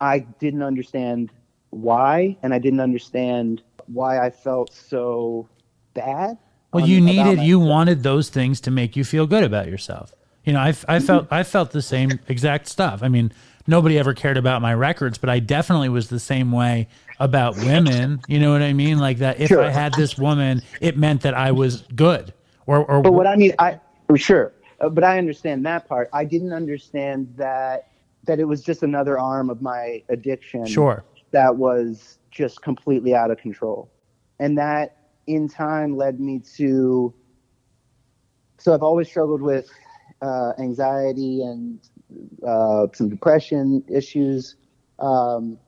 I 0.00 0.20
didn't 0.20 0.62
understand 0.62 1.30
why, 1.70 2.36
and 2.42 2.52
I 2.54 2.58
didn't 2.58 2.80
understand 2.80 3.62
why 3.86 4.24
I 4.24 4.30
felt 4.30 4.72
so 4.72 5.48
bad. 5.94 6.38
Well, 6.72 6.86
you 6.86 7.00
needed, 7.00 7.40
you 7.40 7.58
wanted 7.58 8.02
those 8.02 8.28
things 8.28 8.60
to 8.62 8.70
make 8.70 8.96
you 8.96 9.04
feel 9.04 9.26
good 9.26 9.44
about 9.44 9.66
yourself. 9.66 10.12
You 10.44 10.52
know, 10.52 10.60
I, 10.60 10.74
I 10.88 11.00
felt, 11.00 11.28
I 11.30 11.42
felt 11.42 11.72
the 11.72 11.82
same 11.82 12.18
exact 12.28 12.68
stuff. 12.68 13.02
I 13.02 13.08
mean, 13.08 13.32
nobody 13.66 13.98
ever 13.98 14.14
cared 14.14 14.36
about 14.36 14.62
my 14.62 14.72
records, 14.72 15.18
but 15.18 15.28
I 15.28 15.40
definitely 15.40 15.88
was 15.88 16.08
the 16.08 16.20
same 16.20 16.52
way 16.52 16.88
about 17.18 17.56
women. 17.56 18.20
You 18.28 18.38
know 18.38 18.52
what 18.52 18.62
I 18.62 18.72
mean? 18.72 18.98
Like 18.98 19.18
that. 19.18 19.40
If 19.40 19.48
Sure. 19.48 19.62
I 19.62 19.70
had 19.70 19.92
this 19.94 20.16
woman, 20.16 20.62
it 20.80 20.96
meant 20.96 21.22
that 21.22 21.34
I 21.34 21.52
was 21.52 21.82
good. 21.94 22.32
Or, 22.66 22.84
or 22.84 23.02
But 23.02 23.12
what 23.12 23.26
I 23.26 23.36
mean, 23.36 23.52
I 23.58 23.80
sure, 24.16 24.52
uh, 24.80 24.88
but 24.88 25.04
I 25.04 25.18
understand 25.18 25.66
that 25.66 25.88
part. 25.88 26.08
I 26.12 26.24
didn't 26.24 26.52
understand 26.52 27.32
that 27.36 27.89
that 28.24 28.38
it 28.38 28.44
was 28.44 28.62
just 28.62 28.82
another 28.82 29.18
arm 29.18 29.50
of 29.50 29.62
my 29.62 30.02
addiction. 30.08 30.66
sure. 30.66 31.04
that 31.32 31.56
was 31.56 32.18
just 32.30 32.62
completely 32.62 33.14
out 33.14 33.30
of 33.30 33.38
control. 33.38 33.90
And 34.38 34.58
that 34.58 34.96
in 35.26 35.48
time 35.48 35.96
led 35.96 36.20
me 36.20 36.40
to. 36.56 37.14
So 38.58 38.74
I've 38.74 38.82
always 38.82 39.08
struggled 39.08 39.40
with 39.42 39.70
uh, 40.20 40.52
anxiety 40.58 41.42
and 41.42 41.78
uh, 42.46 42.86
some 42.92 43.08
depression 43.08 43.82
issues. 43.88 44.56
Um, 44.98 45.58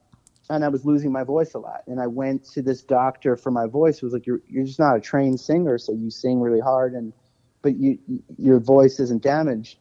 and 0.49 0.63
I 0.63 0.67
was 0.67 0.85
losing 0.85 1.11
my 1.11 1.23
voice 1.23 1.53
a 1.53 1.59
lot. 1.59 1.81
And 1.87 1.99
I 1.99 2.07
went 2.07 2.45
to 2.51 2.61
this 2.61 2.83
doctor 2.83 3.35
for 3.35 3.49
my 3.49 3.65
voice. 3.65 3.99
Who 3.99 4.05
was 4.07 4.13
like, 4.13 4.27
"You're 4.27 4.41
you're 4.47 4.65
just 4.65 4.79
not 4.79 4.95
a 4.97 4.99
trained 4.99 5.39
singer, 5.39 5.77
so 5.77 5.93
you 5.93 6.09
sing 6.09 6.41
really 6.41 6.59
hard, 6.59 6.93
and 6.93 7.13
but 7.61 7.77
you 7.77 7.97
your 8.37 8.59
voice 8.59 8.99
isn't 8.99 9.23
damaged. 9.23 9.77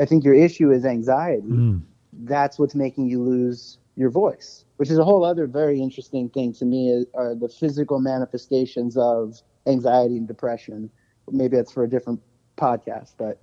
I 0.00 0.06
think 0.06 0.24
your 0.24 0.34
issue 0.34 0.70
is 0.70 0.84
anxiety 0.84 1.48
Mm. 1.48 1.82
That's 2.22 2.58
what's 2.58 2.74
making 2.74 3.08
you 3.08 3.22
lose 3.22 3.78
your 3.96 4.10
voice. 4.10 4.64
which 4.76 4.90
is 4.90 4.98
a 4.98 5.04
whole 5.04 5.24
other 5.24 5.46
very 5.46 5.80
interesting 5.80 6.28
thing 6.28 6.52
to 6.52 6.64
me 6.64 7.04
are 7.14 7.34
the 7.34 7.48
physical 7.48 8.00
manifestations 8.00 8.96
of 8.96 9.40
anxiety 9.66 10.16
and 10.16 10.26
depression. 10.26 10.90
Maybe 11.30 11.56
that's 11.56 11.70
for 11.70 11.84
a 11.84 11.88
different 11.88 12.20
podcast, 12.56 13.12
but 13.16 13.40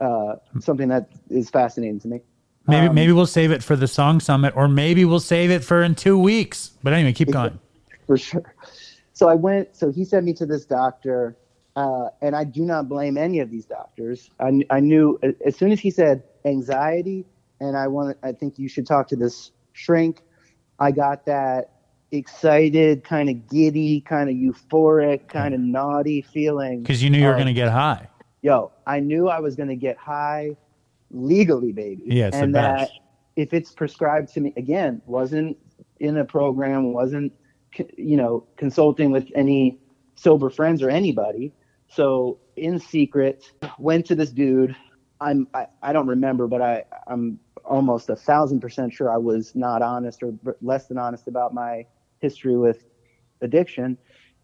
uh, 0.00 0.36
something 0.60 0.88
that 0.88 1.10
is 1.28 1.50
fascinating 1.50 2.00
to 2.00 2.08
me. 2.08 2.20
Maybe 2.66 2.86
Um, 2.88 2.94
maybe 2.94 3.12
we'll 3.12 3.26
save 3.26 3.50
it 3.50 3.62
for 3.62 3.76
the 3.76 3.88
song 3.88 4.20
summit, 4.20 4.56
or 4.56 4.68
maybe 4.68 5.04
we'll 5.04 5.20
save 5.20 5.50
it 5.50 5.62
for 5.64 5.82
in 5.82 5.94
two 5.94 6.18
weeks. 6.18 6.72
But 6.82 6.92
anyway, 6.92 7.12
keep 7.12 7.30
going. 7.30 7.58
for 8.06 8.16
sure. 8.16 8.54
So 9.12 9.28
I 9.28 9.34
went. 9.34 9.76
So 9.76 9.90
he 9.90 10.04
sent 10.04 10.24
me 10.24 10.32
to 10.34 10.46
this 10.46 10.64
doctor, 10.64 11.36
uh, 11.76 12.08
and 12.22 12.34
I 12.34 12.44
do 12.44 12.62
not 12.62 12.88
blame 12.88 13.16
any 13.16 13.40
of 13.40 13.50
these 13.50 13.66
doctors. 13.66 14.30
I, 14.40 14.62
I 14.70 14.80
knew 14.80 15.18
as 15.44 15.56
soon 15.56 15.72
as 15.72 15.80
he 15.80 15.90
said 15.90 16.22
anxiety, 16.44 17.26
and 17.60 17.76
I 17.76 17.88
want. 17.88 18.16
I 18.22 18.32
think 18.32 18.58
you 18.58 18.68
should 18.68 18.86
talk 18.86 19.08
to 19.08 19.16
this 19.16 19.52
shrink. 19.72 20.22
I 20.78 20.90
got 20.90 21.26
that 21.26 21.72
excited, 22.12 23.04
kind 23.04 23.28
of 23.28 23.48
giddy, 23.48 24.00
kind 24.00 24.28
of 24.28 24.36
euphoric, 24.36 25.28
kind 25.28 25.54
of 25.54 25.60
mm. 25.60 25.66
naughty 25.70 26.22
feeling. 26.22 26.82
Because 26.82 27.02
you 27.02 27.10
knew 27.10 27.18
you 27.18 27.26
were 27.26 27.34
going 27.34 27.46
to 27.46 27.52
get 27.52 27.70
high. 27.70 28.08
Yo, 28.42 28.72
I 28.86 29.00
knew 29.00 29.28
I 29.28 29.40
was 29.40 29.54
going 29.54 29.68
to 29.68 29.76
get 29.76 29.96
high 29.98 30.56
legally, 31.10 31.72
baby. 31.72 32.02
Yeah, 32.06 32.30
and 32.32 32.54
that 32.54 32.90
if 33.36 33.52
it's 33.52 33.72
prescribed 33.72 34.32
to 34.34 34.40
me 34.40 34.52
again, 34.56 35.02
wasn't 35.06 35.56
in 35.98 36.16
a 36.16 36.24
program, 36.24 36.92
wasn't 36.92 37.32
you 37.96 38.16
know 38.16 38.46
consulting 38.56 39.10
with 39.10 39.28
any 39.34 39.78
sober 40.14 40.50
friends 40.50 40.82
or 40.82 40.90
anybody. 40.90 41.52
So 41.88 42.38
in 42.56 42.78
secret, 42.78 43.44
went 43.78 44.06
to 44.06 44.14
this 44.14 44.30
dude. 44.30 44.74
I'm 45.20 45.46
I, 45.52 45.66
I 45.82 45.92
don't 45.92 46.06
remember, 46.06 46.46
but 46.46 46.62
I 46.62 46.84
I'm 47.06 47.38
almost 47.70 48.10
a 48.10 48.16
thousand 48.16 48.60
percent 48.60 48.92
sure 48.92 49.10
I 49.10 49.16
was 49.16 49.54
not 49.54 49.80
honest 49.80 50.22
or 50.22 50.34
less 50.60 50.86
than 50.88 50.98
honest 50.98 51.28
about 51.28 51.54
my 51.54 51.86
history 52.18 52.56
with 52.56 52.84
addiction, 53.40 53.96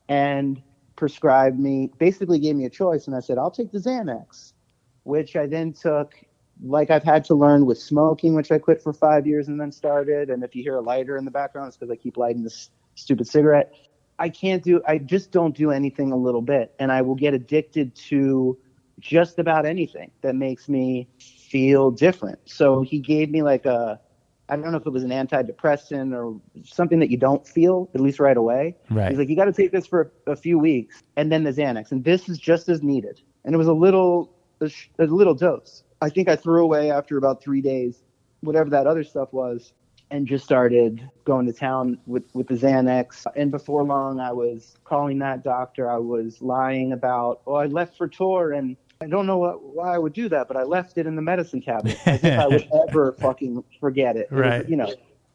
and 0.09 0.63
prescribed 0.97 1.59
me 1.59 1.91
basically 1.99 2.39
gave 2.39 2.57
me 2.57 2.65
a 2.65 2.71
choice, 2.71 3.07
and 3.07 3.15
I 3.15 3.21
said 3.21 3.37
I'll 3.37 3.51
take 3.51 3.73
the 3.73 3.79
Xanax, 3.79 4.55
which 5.03 5.37
I 5.37 5.47
then 5.47 5.75
took 5.75 6.15
like 6.63 6.91
I've 6.91 7.03
had 7.03 7.25
to 7.25 7.35
learn 7.35 7.67
with 7.67 7.79
smoking, 7.79 8.35
which 8.35 8.51
I 8.51 8.59
quit 8.59 8.83
for 8.83 8.93
five 8.93 9.27
years 9.27 9.49
and 9.49 9.61
then 9.61 9.73
started. 9.73 10.31
And 10.31 10.43
if 10.43 10.55
you 10.55 10.63
hear 10.63 10.77
a 10.77 10.81
lighter 10.81 11.17
in 11.17 11.25
the 11.25 11.31
background, 11.31 11.69
it's 11.69 11.77
because 11.77 11.91
I 11.91 11.97
keep 11.97 12.17
lighting 12.17 12.43
this 12.43 12.71
stupid 12.95 13.29
cigarette. 13.29 13.73
I 14.19 14.31
can't 14.31 14.63
do, 14.63 14.81
I 14.89 14.99
just 14.99 15.31
don't 15.31 15.55
do 15.55 15.71
anything 15.71 16.13
a 16.13 16.17
little 16.17 16.41
bit. 16.41 16.75
And 16.79 16.91
I 16.91 17.03
will 17.03 17.15
get 17.15 17.35
addicted 17.35 17.95
to 18.09 18.57
just 18.99 19.39
about 19.39 19.67
anything 19.67 20.11
that 20.23 20.35
makes 20.35 20.69
me 20.69 21.09
feel 21.51 21.91
different. 21.91 22.39
So 22.45 22.83
he 22.83 22.99
gave 22.99 23.31
me 23.31 23.43
like 23.43 23.67
a, 23.67 24.01
I 24.49 24.57
don't 24.57 24.71
know 24.71 24.79
if 24.79 24.87
it 24.87 24.93
was 24.93 25.03
an 25.03 25.11
antidepressant 25.11 26.15
or 26.15 26.41
something 26.65 27.01
that 27.01 27.11
you 27.11 27.17
don't 27.17 27.47
feel, 27.47 27.91
at 27.95 28.01
least 28.01 28.21
right 28.21 28.37
away. 28.37 28.77
Right. 28.91 29.11
He's 29.11 29.19
like, 29.19 29.29
you 29.29 29.37
got 29.37 29.47
to 29.47 29.53
take 29.53 29.73
this 29.73 29.87
for 29.87 30.13
a, 30.27 30.33
a 30.33 30.37
few 30.37 30.59
weeks 30.59 31.03
and 31.17 31.33
then 31.33 31.45
the 31.45 31.51
Xanax. 31.51 31.91
And 31.91 32.05
this 32.05 32.29
is 32.29 32.39
just 32.39 32.69
as 32.69 32.83
needed. 32.83 33.21
And 33.45 33.55
it 33.55 33.59
was 33.59 33.67
a 33.67 33.73
little, 33.73 34.33
a, 34.61 34.69
sh- 34.69 34.91
a 34.99 35.05
little 35.05 35.35
dose. 35.35 35.83
I 36.01 36.11
think 36.11 36.29
I 36.29 36.37
threw 36.37 36.63
away 36.63 36.91
after 36.91 37.17
about 37.17 37.43
three 37.43 37.61
days, 37.61 38.03
whatever 38.41 38.71
that 38.71 38.87
other 38.87 39.03
stuff 39.03 39.33
was, 39.33 39.73
and 40.11 40.29
just 40.29 40.45
started 40.45 41.03
going 41.25 41.47
to 41.47 41.53
town 41.53 41.99
with, 42.07 42.23
with 42.33 42.47
the 42.47 42.55
Xanax. 42.55 43.27
And 43.35 43.51
before 43.51 43.83
long, 43.83 44.21
I 44.21 44.33
was 44.33 44.77
calling 44.85 45.19
that 45.19 45.43
doctor. 45.43 45.91
I 45.91 45.99
was 45.99 46.41
lying 46.41 46.93
about, 46.93 47.41
oh, 47.47 47.55
I 47.55 47.67
left 47.67 47.97
for 47.97 48.07
tour 48.07 48.53
and 48.53 48.77
I 49.01 49.07
don't 49.07 49.27
know 49.27 49.39
what, 49.39 49.63
why 49.63 49.95
I 49.95 49.99
would 49.99 50.13
do 50.13 50.29
that, 50.31 50.49
but 50.49 50.57
I 50.57 50.63
left 50.63 50.97
it 50.97 51.07
in 51.07 51.17
the 51.17 51.23
medicine 51.23 51.61
cabinet. 51.61 51.99
As 52.07 52.25
if 52.25 52.39
I 52.39 52.47
would 52.47 52.69
ever 52.89 53.13
fucking 53.13 53.63
forget 53.79 54.17
it. 54.17 54.29
It 54.31 54.61
was, 54.61 54.69
you 54.71 54.77
know, 54.77 54.93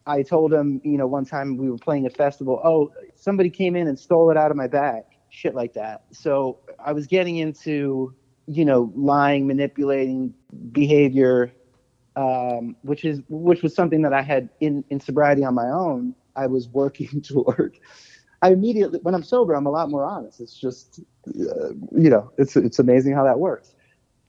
I 0.07 0.24
told 0.24 0.51
him, 0.51 0.82
you 0.84 0.97
know, 0.97 1.07
one 1.07 1.26
time 1.26 1.57
we 1.57 1.70
were 1.70 1.78
playing 1.78 2.05
a 2.05 2.09
festival, 2.09 2.59
oh, 2.64 2.91
somebody 3.16 3.49
came 3.49 3.76
in 3.76 3.88
and 3.88 3.97
stole 3.97 4.32
it 4.32 4.38
out 4.38 4.51
of 4.51 4.57
my 4.57 4.68
bag, 4.68 5.03
shit 5.30 5.53
like 5.53 5.74
that. 5.74 6.03
So 6.12 6.57
I 6.84 6.93
was 6.93 7.05
getting 7.05 7.38
into, 7.38 8.14
you 8.47 8.66
know, 8.66 8.91
lying, 8.95 9.45
manipulating 9.45 10.34
behavior, 10.72 11.51
um, 12.16 12.76
which 12.82 13.05
is 13.05 13.22
which 13.30 13.62
was 13.62 13.76
something 13.76 14.01
that 14.01 14.14
I 14.14 14.22
had 14.22 14.49
in 14.59 14.84
in 14.89 14.99
sobriety 14.99 15.43
on 15.43 15.53
my 15.53 15.70
own. 15.70 16.16
I 16.36 16.47
was 16.47 16.68
working 16.68 17.22
toward. 17.24 17.78
I 18.41 18.51
immediately, 18.51 18.99
when 19.03 19.13
I'm 19.13 19.23
sober, 19.23 19.53
I'm 19.53 19.65
a 19.65 19.71
lot 19.71 19.89
more 19.89 20.03
honest. 20.03 20.39
It's 20.39 20.57
just, 20.57 20.99
uh, 21.27 21.69
you 21.95 22.09
know, 22.09 22.31
it's 22.37 22.55
it's 22.55 22.79
amazing 22.79 23.13
how 23.13 23.23
that 23.23 23.39
works. 23.39 23.75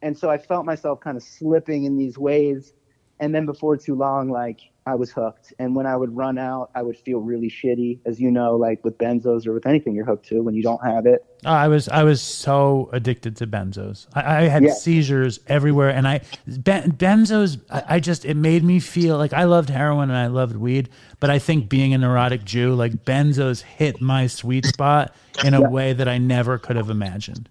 And 0.03 0.19
so 0.19 0.29
I 0.29 0.39
felt 0.39 0.67
myself 0.67 1.01
kind 1.01 1.17
of 1.17 1.23
slipping 1.23 1.85
in 1.85 1.97
these 1.97 2.19
ways, 2.19 2.73
and 3.21 3.35
then 3.35 3.47
before 3.47 3.77
too 3.77 3.95
long, 3.95 4.29
like 4.31 4.61
I 4.85 4.97
was 4.97 5.13
hooked. 5.13 5.53
And 5.61 5.77
when 5.77 5.87
I 5.87 5.95
would 5.97 6.17
run 6.17 6.39
out, 6.39 6.71
I 6.75 6.83
would 6.83 6.97
feel 6.97 7.21
really 7.21 7.49
shitty, 7.49 8.01
as 8.05 8.21
you 8.21 8.33
know, 8.33 8.57
like 8.57 8.83
with 8.85 8.99
benzos 8.99 9.47
or 9.47 9.53
with 9.53 9.65
anything 9.65 9.95
you're 9.95 10.05
hooked 10.05 10.27
to. 10.31 10.43
When 10.43 10.55
you 10.57 10.63
don't 10.63 10.85
have 10.85 11.07
it, 11.07 11.25
Oh, 11.45 11.51
I 11.51 11.69
was 11.69 11.89
I 11.89 12.03
was 12.03 12.21
so 12.21 12.91
addicted 12.93 13.37
to 13.37 13.47
benzos. 13.47 14.07
I, 14.15 14.39
I 14.39 14.49
had 14.49 14.65
Yeah. 14.65 14.73
seizures 14.73 15.39
everywhere, 15.47 15.91
and 15.91 16.09
I 16.09 16.23
ben, 16.47 16.93
benzos. 16.93 17.61
I, 17.71 17.97
I 17.97 18.01
just 18.01 18.25
it 18.25 18.37
made 18.37 18.65
me 18.65 18.81
feel 18.81 19.19
like 19.19 19.33
I 19.33 19.45
loved 19.45 19.69
heroin 19.71 20.11
and 20.11 20.19
I 20.19 20.27
loved 20.27 20.57
weed, 20.57 20.89
but 21.21 21.31
I 21.31 21.39
think 21.39 21.69
being 21.69 21.95
a 21.95 21.99
neurotic 21.99 22.45
Jew, 22.45 22.75
like 22.75 23.05
benzos, 23.05 23.63
hit 23.63 24.01
my 24.01 24.27
sweet 24.27 24.67
spot 24.67 25.15
in 25.45 25.55
a 25.55 25.61
way 25.71 25.93
that 25.93 26.09
I 26.09 26.19
never 26.19 26.59
could 26.59 26.75
have 26.77 26.91
imagined. 26.91 27.49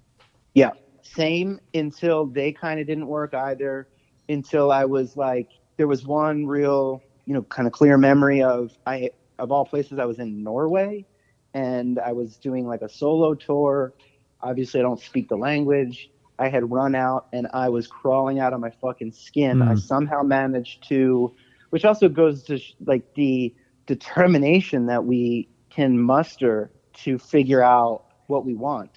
Yeah. 0.53 0.71
Same 1.01 1.59
until 1.73 2.25
they 2.25 2.51
kind 2.53 2.79
of 2.79 2.87
didn't 2.87 3.07
work 3.07 3.33
either. 3.33 3.87
Until 4.31 4.71
I 4.71 4.85
was 4.85 5.17
like, 5.17 5.49
there 5.77 5.87
was 5.87 6.05
one 6.05 6.45
real, 6.45 7.01
you 7.25 7.33
know, 7.33 7.41
kind 7.43 7.67
of 7.67 7.73
clear 7.73 7.97
memory 7.97 8.41
of 8.43 8.71
I 8.85 9.11
of 9.39 9.51
all 9.51 9.65
places 9.65 9.99
I 9.99 10.05
was 10.05 10.19
in 10.19 10.43
Norway, 10.43 11.05
and 11.53 11.99
I 11.99 12.11
was 12.13 12.37
doing 12.37 12.67
like 12.67 12.81
a 12.81 12.89
solo 12.89 13.33
tour. 13.33 13.93
Obviously, 14.41 14.79
I 14.79 14.83
don't 14.83 14.99
speak 14.99 15.29
the 15.29 15.37
language. 15.37 16.09
I 16.39 16.49
had 16.49 16.71
run 16.71 16.95
out 16.95 17.27
and 17.33 17.47
I 17.53 17.69
was 17.69 17.87
crawling 17.87 18.39
out 18.39 18.53
of 18.53 18.59
my 18.59 18.71
fucking 18.71 19.11
skin. 19.11 19.61
I 19.61 19.75
somehow 19.75 20.23
managed 20.23 20.87
to, 20.89 21.35
which 21.69 21.85
also 21.85 22.09
goes 22.09 22.43
to 22.43 22.57
sh- 22.57 22.73
like 22.85 23.13
the 23.13 23.53
determination 23.85 24.87
that 24.87 25.05
we 25.05 25.47
can 25.69 25.99
muster 25.99 26.71
to 27.03 27.19
figure 27.19 27.61
out 27.61 28.05
what 28.27 28.45
we 28.45 28.55
want 28.55 28.91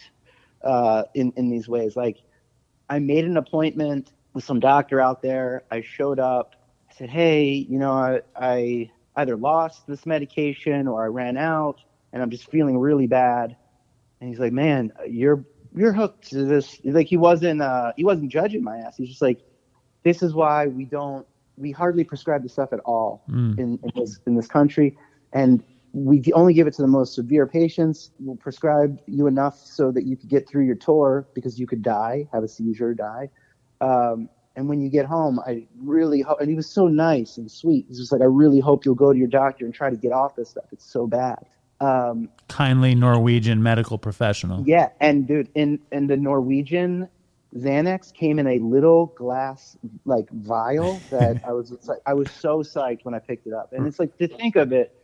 uh, 0.62 1.05
in 1.14 1.32
in 1.37 1.51
these 1.51 1.68
ways. 1.68 1.97
Like, 1.97 2.18
I 2.89 2.99
made 2.99 3.24
an 3.26 3.37
appointment 3.37 4.12
with 4.35 4.45
some 4.45 4.61
doctor 4.61 5.01
out 5.01 5.22
there. 5.22 5.62
I 5.70 5.80
showed 5.80 6.18
up. 6.18 6.55
I 6.91 6.95
said, 6.95 7.09
"Hey, 7.09 7.66
you 7.68 7.78
know, 7.78 7.93
I, 7.93 8.20
I 8.37 8.91
either 9.16 9.37
lost 9.37 9.87
this 9.87 10.05
medication 10.05 10.87
or 10.87 11.05
I 11.05 11.07
ran 11.07 11.37
out, 11.37 11.80
and 12.12 12.22
I'm 12.22 12.30
just 12.30 12.51
feeling 12.51 12.78
really 12.78 13.07
bad." 13.07 13.57
And 14.20 14.28
he's 14.28 14.41
like, 14.41 14.53
"Man, 14.53 14.93
you're 15.09 15.45
you're 15.74 15.93
hooked 15.93 16.30
to 16.30 16.45
this." 16.45 16.78
Like 16.85 17.07
he 17.07 17.16
wasn't 17.16 17.62
uh, 17.62 17.93
he 17.97 18.05
wasn't 18.05 18.30
judging 18.30 18.62
my 18.62 18.78
ass. 18.78 18.97
He's 18.97 19.09
just 19.09 19.22
like, 19.22 19.41
"This 20.03 20.22
is 20.22 20.35
why 20.35 20.66
we 20.66 20.85
don't 20.85 21.26
we 21.57 21.70
hardly 21.70 22.05
prescribe 22.05 22.43
the 22.43 22.49
stuff 22.49 22.72
at 22.72 22.80
all 22.80 23.22
in, 23.59 23.78
in 23.82 23.93
this 23.95 24.18
in 24.26 24.35
this 24.35 24.49
country, 24.49 24.97
and 25.32 25.62
we 25.93 26.22
only 26.35 26.55
give 26.55 26.66
it 26.66 26.74
to 26.74 26.82
the 26.82 26.89
most 26.89 27.14
severe 27.14 27.47
patients. 27.47 28.11
We'll 28.18 28.37
prescribe 28.37 28.99
you 29.07 29.28
enough 29.28 29.57
so 29.57 29.93
that 29.93 30.05
you 30.05 30.16
could 30.16 30.28
get 30.28 30.49
through 30.49 30.66
your 30.66 30.74
tour 30.74 31.28
because 31.35 31.59
you 31.59 31.68
could 31.68 31.82
die, 31.82 32.28
have 32.32 32.43
a 32.43 32.49
seizure, 32.49 32.95
die. 32.95 33.30
Um, 33.85 34.28
and 34.57 34.68
when 34.68 34.80
you 34.80 34.89
get 34.89 35.07
home, 35.07 35.41
I 35.41 35.66
really 35.82 36.20
hope. 36.20 36.41
And 36.41 36.49
he 36.49 36.55
was 36.55 36.70
so 36.70 36.87
nice 36.87 37.39
and 37.39 37.51
sweet. 37.51 37.87
He's 37.89 37.99
just 37.99 38.12
like, 38.12 38.20
I 38.20 38.26
really 38.26 38.61
hope 38.61 38.85
you'll 38.85 38.95
go 38.95 39.12
to 39.12 39.18
your 39.18 39.28
doctor 39.28 39.64
and 39.64 39.74
try 39.74 39.91
to 39.91 39.97
get 39.97 40.12
off 40.12 40.37
this 40.37 40.51
stuff. 40.51 40.66
It's 40.72 40.85
so 40.91 41.07
bad. 41.07 41.45
Um, 41.80 42.28
Kindly 42.49 42.95
Norwegian 42.95 43.62
medical 43.62 43.99
professional. 43.99 44.62
yeah, 44.66 44.91
and 45.01 45.26
dude, 45.26 45.49
in 45.55 45.80
in 45.91 46.07
the 46.07 46.16
Norwegian 46.16 47.09
Xanax 47.57 48.14
came 48.14 48.39
in 48.39 48.47
a 48.47 48.59
little 48.61 49.07
glass 49.16 49.76
like 50.05 50.30
vial 50.30 51.01
that 51.11 51.43
I 51.47 51.53
was 51.53 51.72
like 51.87 51.99
I 52.07 52.14
was 52.14 52.30
so 52.30 52.62
psyched 52.62 53.05
when 53.05 53.14
I 53.14 53.18
picked 53.18 53.47
it 53.47 53.53
up. 53.53 53.72
And 53.72 53.87
it's 53.87 53.99
like 53.99 54.16
to 54.18 54.28
think 54.28 54.57
of 54.57 54.72
it, 54.72 54.97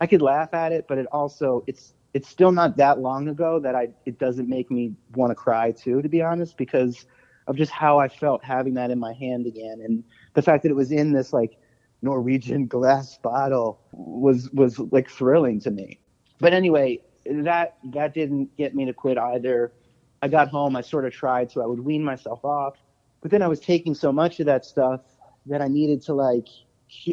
I 0.00 0.06
could 0.06 0.22
laugh 0.22 0.52
at 0.52 0.72
it, 0.72 0.86
but 0.86 0.98
it 0.98 1.06
also 1.06 1.64
it's 1.66 1.94
it's 2.14 2.28
still 2.28 2.52
not 2.52 2.76
that 2.76 3.00
long 3.00 3.28
ago 3.28 3.58
that 3.60 3.74
I 3.74 3.88
it 4.04 4.18
doesn't 4.18 4.48
make 4.48 4.70
me 4.70 4.94
want 5.14 5.30
to 5.30 5.34
cry 5.34 5.72
too, 5.72 6.02
to 6.02 6.08
be 6.08 6.22
honest, 6.22 6.56
because 6.56 7.06
of 7.48 7.56
just 7.56 7.72
how 7.72 7.98
I 7.98 8.08
felt 8.08 8.44
having 8.44 8.74
that 8.74 8.90
in 8.90 8.98
my 8.98 9.14
hand 9.14 9.46
again 9.46 9.80
and 9.82 10.04
the 10.34 10.42
fact 10.42 10.62
that 10.62 10.70
it 10.70 10.76
was 10.76 10.92
in 10.92 11.12
this 11.12 11.32
like 11.32 11.58
Norwegian 12.02 12.66
glass 12.66 13.18
bottle 13.18 13.80
was 13.90 14.50
was 14.52 14.78
like 14.78 15.10
thrilling 15.10 15.58
to 15.60 15.70
me. 15.70 15.98
But 16.38 16.52
anyway, 16.52 17.00
that 17.26 17.78
that 17.92 18.14
didn't 18.14 18.56
get 18.56 18.74
me 18.74 18.84
to 18.84 18.92
quit 18.92 19.18
either. 19.18 19.72
I 20.22 20.28
got 20.28 20.48
home, 20.48 20.76
I 20.76 20.82
sort 20.82 21.06
of 21.06 21.12
tried 21.12 21.48
to 21.50 21.62
I 21.62 21.66
would 21.66 21.80
wean 21.80 22.04
myself 22.04 22.44
off, 22.44 22.76
but 23.20 23.30
then 23.30 23.42
I 23.42 23.48
was 23.48 23.58
taking 23.58 23.94
so 23.94 24.12
much 24.12 24.38
of 24.38 24.46
that 24.46 24.64
stuff 24.64 25.00
that 25.46 25.62
I 25.62 25.68
needed 25.68 26.02
to 26.02 26.14
like 26.14 26.46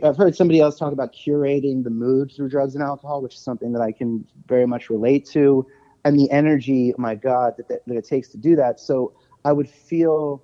I've 0.03 0.17
heard 0.17 0.35
somebody 0.35 0.59
else 0.59 0.77
talk 0.77 0.93
about 0.93 1.13
curating 1.13 1.83
the 1.83 1.89
mood 1.89 2.31
through 2.35 2.49
drugs 2.49 2.75
and 2.75 2.83
alcohol, 2.83 3.21
which 3.21 3.35
is 3.35 3.41
something 3.41 3.73
that 3.73 3.81
I 3.81 3.91
can 3.91 4.25
very 4.47 4.65
much 4.65 4.89
relate 4.89 5.25
to, 5.29 5.65
and 6.05 6.17
the 6.17 6.29
energy, 6.31 6.93
my 6.97 7.15
God, 7.15 7.55
that, 7.57 7.67
that, 7.67 7.81
that 7.87 7.97
it 7.97 8.05
takes 8.05 8.29
to 8.29 8.37
do 8.37 8.55
that. 8.55 8.79
So 8.79 9.13
I 9.45 9.53
would 9.53 9.69
feel, 9.69 10.43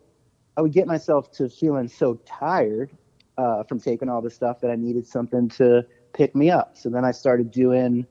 I 0.56 0.62
would 0.62 0.72
get 0.72 0.88
myself 0.88 1.32
to 1.34 1.50
feeling 1.50 1.88
so 1.88 2.22
tired 2.26 2.92
uh, 3.38 3.64
from 3.64 3.80
taking 3.80 4.08
all 4.08 4.22
this 4.22 4.36
stuff 4.36 4.62
that 4.62 4.70
I 4.70 4.76
needed 4.76 5.08
something 5.08 5.50
to 5.50 5.84
pick 6.14 6.36
me 6.36 6.52
up. 6.52 6.78
So 6.78 6.90
then 6.90 7.04
I 7.04 7.12
started 7.12 7.52
doing, 7.52 8.06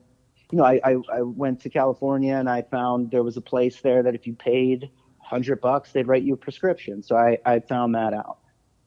you 0.51 0.57
know, 0.57 0.65
I, 0.65 0.81
I, 0.83 0.97
I 1.13 1.21
went 1.21 1.61
to 1.61 1.69
California 1.69 2.35
and 2.35 2.49
I 2.49 2.61
found 2.63 3.09
there 3.09 3.23
was 3.23 3.37
a 3.37 3.41
place 3.41 3.79
there 3.81 4.03
that 4.03 4.13
if 4.13 4.27
you 4.27 4.33
paid 4.33 4.89
hundred 5.19 5.61
bucks, 5.61 5.93
they'd 5.93 6.07
write 6.07 6.23
you 6.23 6.33
a 6.33 6.37
prescription. 6.37 7.01
So 7.01 7.15
I, 7.15 7.37
I 7.45 7.61
found 7.61 7.95
that 7.95 8.13
out. 8.13 8.39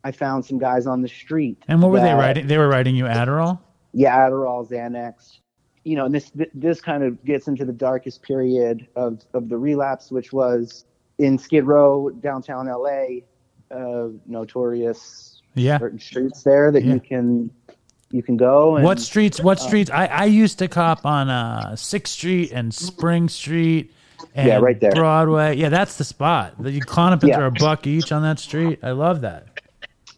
I 0.05 0.12
found 0.12 0.44
some 0.44 0.59
guys 0.59 0.86
on 0.86 1.00
the 1.00 1.09
street. 1.09 1.62
And 1.66 1.80
what 1.80 1.90
were 1.90 2.00
they 2.00 2.12
writing? 2.12 2.46
They 2.46 2.59
were 2.59 2.68
writing 2.68 2.94
you 2.94 3.05
Adderall. 3.05 3.61
yeah, 3.94 4.14
Adderall, 4.14 4.68
Xanax. 4.68 5.38
You 5.84 5.96
know, 5.96 6.05
and 6.05 6.14
this 6.14 6.30
this 6.52 6.82
kind 6.82 7.02
of 7.02 7.24
gets 7.24 7.48
into 7.48 7.64
the 7.64 7.72
darkest 7.72 8.22
period 8.22 8.86
of 8.96 9.22
of 9.32 9.48
the 9.48 9.57
relapse, 9.57 10.11
which 10.11 10.32
was 10.32 10.84
in 11.18 11.38
Skid 11.38 11.64
Row, 11.64 12.10
downtown 12.10 12.66
LA, 12.68 13.20
uh, 13.70 14.08
notorious 14.26 15.42
Yeah. 15.54 15.78
certain 15.78 15.98
streets 16.00 16.42
there 16.42 16.70
that 16.70 16.84
Yeah. 16.84 16.94
you 16.94 17.00
can 17.00 17.50
you 18.10 18.22
can 18.22 18.36
go. 18.36 18.76
And, 18.76 18.84
What 18.84 19.00
streets? 19.00 19.40
What 19.42 19.58
streets? 19.58 19.90
I, 19.90 20.06
I 20.06 20.24
used 20.26 20.60
to 20.60 20.68
cop 20.68 21.04
on 21.04 21.28
uh, 21.28 21.74
Sixth 21.74 22.12
Street 22.12 22.52
and 22.52 22.72
Spring 22.72 23.28
Street. 23.28 23.90
And 24.36 24.46
Yeah, 24.46 24.58
right 24.58 24.78
there. 24.78 24.92
Broadway. 24.92 25.56
Yeah, 25.56 25.68
that's 25.68 25.96
the 25.98 26.04
spot. 26.04 26.54
You 26.62 26.80
Klonopins 26.80 27.26
Yeah. 27.28 27.40
are 27.40 27.46
a 27.46 27.50
buck 27.50 27.88
each 27.88 28.12
on 28.12 28.22
that 28.22 28.38
street. 28.38 28.78
I 28.84 28.92
love 28.92 29.20
that. 29.22 29.46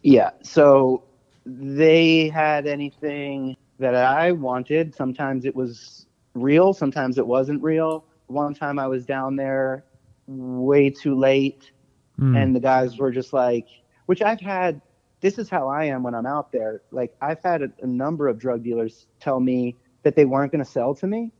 Yeah, 0.03 0.29
so 0.43 1.03
they 1.45 2.29
had 2.29 2.67
anything 2.67 3.57
that 3.79 3.95
I 3.95 4.31
wanted. 4.31 4.93
Sometimes 4.93 5.43
it 5.45 5.55
was 5.55 6.05
real, 6.35 6.73
sometimes 6.73 7.17
it 7.17 7.25
wasn't 7.25 7.63
real. 7.63 8.05
One 8.27 8.53
time 8.53 8.77
I 8.77 8.87
was 8.87 9.05
down 9.07 9.35
there 9.37 9.85
way 10.27 10.89
too 10.89 11.15
late, 11.17 11.71
Hmm. 12.17 12.35
and 12.35 12.55
the 12.55 12.59
guys 12.59 12.97
were 12.97 13.11
just 13.11 13.31
like, 13.33 13.67
which 14.07 14.21
I've 14.21 14.41
had. 14.41 14.81
This 15.19 15.37
is 15.39 15.49
how 15.49 15.67
I 15.67 15.85
am 15.85 16.03
when 16.03 16.13
I'm 16.13 16.25
out 16.27 16.51
there. 16.51 16.81
Like 16.91 17.15
I've 17.21 17.41
had 17.43 17.61
a, 17.63 17.71
a 17.81 17.87
number 17.87 18.27
of 18.27 18.37
drug 18.37 18.63
dealers 18.63 19.07
tell 19.19 19.39
me 19.39 19.75
that 20.03 20.15
they 20.15 20.25
weren't 20.25 20.51
going 20.51 20.63
to 20.63 20.69
sell 20.69 20.93
to 20.95 21.07
me, 21.07 21.31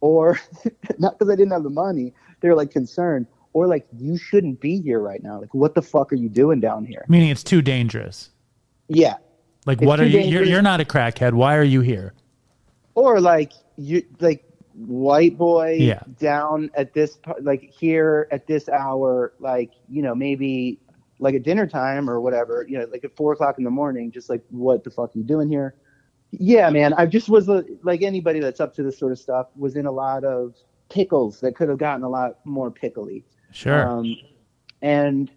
or 0.00 0.38
not 0.98 1.18
because 1.18 1.32
I 1.32 1.36
didn't 1.36 1.52
have 1.52 1.62
the 1.62 1.70
money. 1.70 2.12
They 2.40 2.48
were 2.48 2.54
like 2.56 2.70
concerned, 2.72 3.26
or 3.52 3.66
like 3.68 3.86
you 3.96 4.16
shouldn't 4.16 4.60
be 4.60 4.80
here 4.80 4.98
right 4.98 5.22
now. 5.22 5.40
Like 5.40 5.54
what 5.54 5.74
the 5.74 5.82
fuck 5.82 6.12
are 6.12 6.16
you 6.16 6.28
doing 6.28 6.58
down 6.60 6.84
here? 6.84 7.04
Meaning 7.08 7.30
it's 7.30 7.44
too 7.44 7.62
dangerous. 7.62 8.30
Yeah, 8.88 9.14
Like, 9.66 9.78
It's 9.78 9.86
what 9.86 10.00
are 10.00 10.06
you? 10.06 10.18
You're, 10.20 10.44
you're 10.44 10.60
not 10.62 10.80
a 10.80 10.84
crackhead. 10.84 11.32
Why 11.32 11.56
are 11.56 11.62
you 11.64 11.80
here? 11.80 12.14
or 12.94 13.20
like 13.20 13.52
you 13.76 14.04
like 14.20 14.44
white 14.74 15.36
boy 15.36 15.76
Yeah. 15.78 16.02
down 16.18 16.70
at 16.74 16.92
this 16.94 17.18
like 17.40 17.62
here 17.62 18.28
at 18.30 18.46
this 18.46 18.68
hour 18.68 19.34
like 19.38 19.72
you 19.88 20.02
know 20.02 20.14
maybe 20.14 20.78
like 21.18 21.34
at 21.34 21.42
dinner 21.42 21.66
time 21.66 22.08
or 22.08 22.20
whatever 22.20 22.66
you 22.68 22.78
know 22.78 22.86
like 22.90 23.04
at 23.04 23.14
four 23.16 23.32
o'clock 23.32 23.58
in 23.58 23.64
the 23.64 23.70
morning 23.70 24.10
just 24.10 24.28
like 24.30 24.42
what 24.50 24.82
the 24.84 24.90
fuck 24.90 25.14
are 25.14 25.18
you 25.18 25.24
doing 25.24 25.48
here 25.48 25.74
yeah 26.30 26.70
man 26.70 26.92
i 26.94 27.04
just 27.06 27.28
was 27.28 27.48
like 27.82 28.02
anybody 28.02 28.40
that's 28.40 28.60
up 28.60 28.74
to 28.74 28.82
this 28.82 28.98
sort 28.98 29.12
of 29.12 29.18
stuff 29.18 29.48
was 29.56 29.76
in 29.76 29.86
a 29.86 29.92
lot 29.92 30.24
of 30.24 30.54
pickles 30.88 31.40
that 31.40 31.54
could 31.54 31.68
have 31.68 31.78
gotten 31.78 32.02
a 32.02 32.08
lot 32.08 32.38
more 32.44 32.70
pickly 32.70 33.24
Sure. 33.52 33.86
um, 33.86 34.16
and 34.80 35.30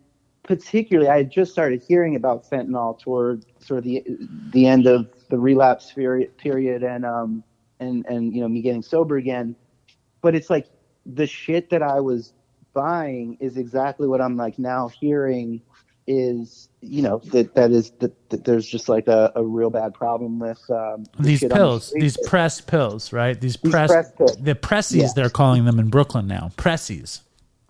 particularly, 0.43 1.09
I 1.09 1.17
had 1.17 1.31
just 1.31 1.51
started 1.51 1.83
hearing 1.87 2.15
about 2.15 2.47
fentanyl 2.49 2.99
toward 2.99 3.45
sort 3.59 3.79
of 3.79 3.83
the 3.83 4.03
the 4.51 4.67
end 4.67 4.85
of 4.87 5.07
the 5.29 5.37
relapse 5.39 5.91
period, 5.91 6.37
period 6.37 6.83
and 6.83 7.03
um 7.05 7.43
and 7.79 8.05
and 8.07 8.33
you 8.33 8.41
know 8.41 8.47
me 8.47 8.61
getting 8.61 8.81
sober 8.83 9.17
again. 9.17 9.55
But 10.21 10.35
it's 10.35 10.49
like 10.49 10.67
the 11.05 11.27
shit 11.27 11.69
that 11.69 11.83
I 11.83 11.99
was 11.99 12.33
buying 12.73 13.37
is 13.39 13.57
exactly 13.57 14.07
what 14.07 14.21
I'm 14.21 14.35
like 14.37 14.59
now 14.59 14.87
hearing 14.89 15.61
is 16.07 16.69
you 16.81 17.01
know 17.01 17.17
that 17.31 17.55
that 17.55 17.71
is 17.71 17.89
that, 17.99 18.29
that 18.29 18.43
there's 18.43 18.67
just 18.67 18.87
like 18.87 19.07
a, 19.07 19.31
a 19.35 19.43
real 19.43 19.69
bad 19.71 19.93
problem 19.93 20.37
with 20.39 20.61
um, 20.69 21.03
these 21.19 21.41
the 21.41 21.49
pills, 21.49 21.87
street. 21.87 22.01
these 22.01 22.17
press 22.27 22.61
pills, 22.61 23.11
right? 23.11 23.39
These, 23.41 23.57
These 23.57 23.71
press, 23.71 23.91
press 23.91 24.11
pills. 24.11 24.37
the 24.37 24.53
pressies 24.55 24.95
Yeah. 25.01 25.07
they're 25.15 25.29
calling 25.29 25.65
them 25.65 25.79
in 25.79 25.89
Brooklyn 25.89 26.27
now. 26.27 26.51
Pressies. 26.57 27.21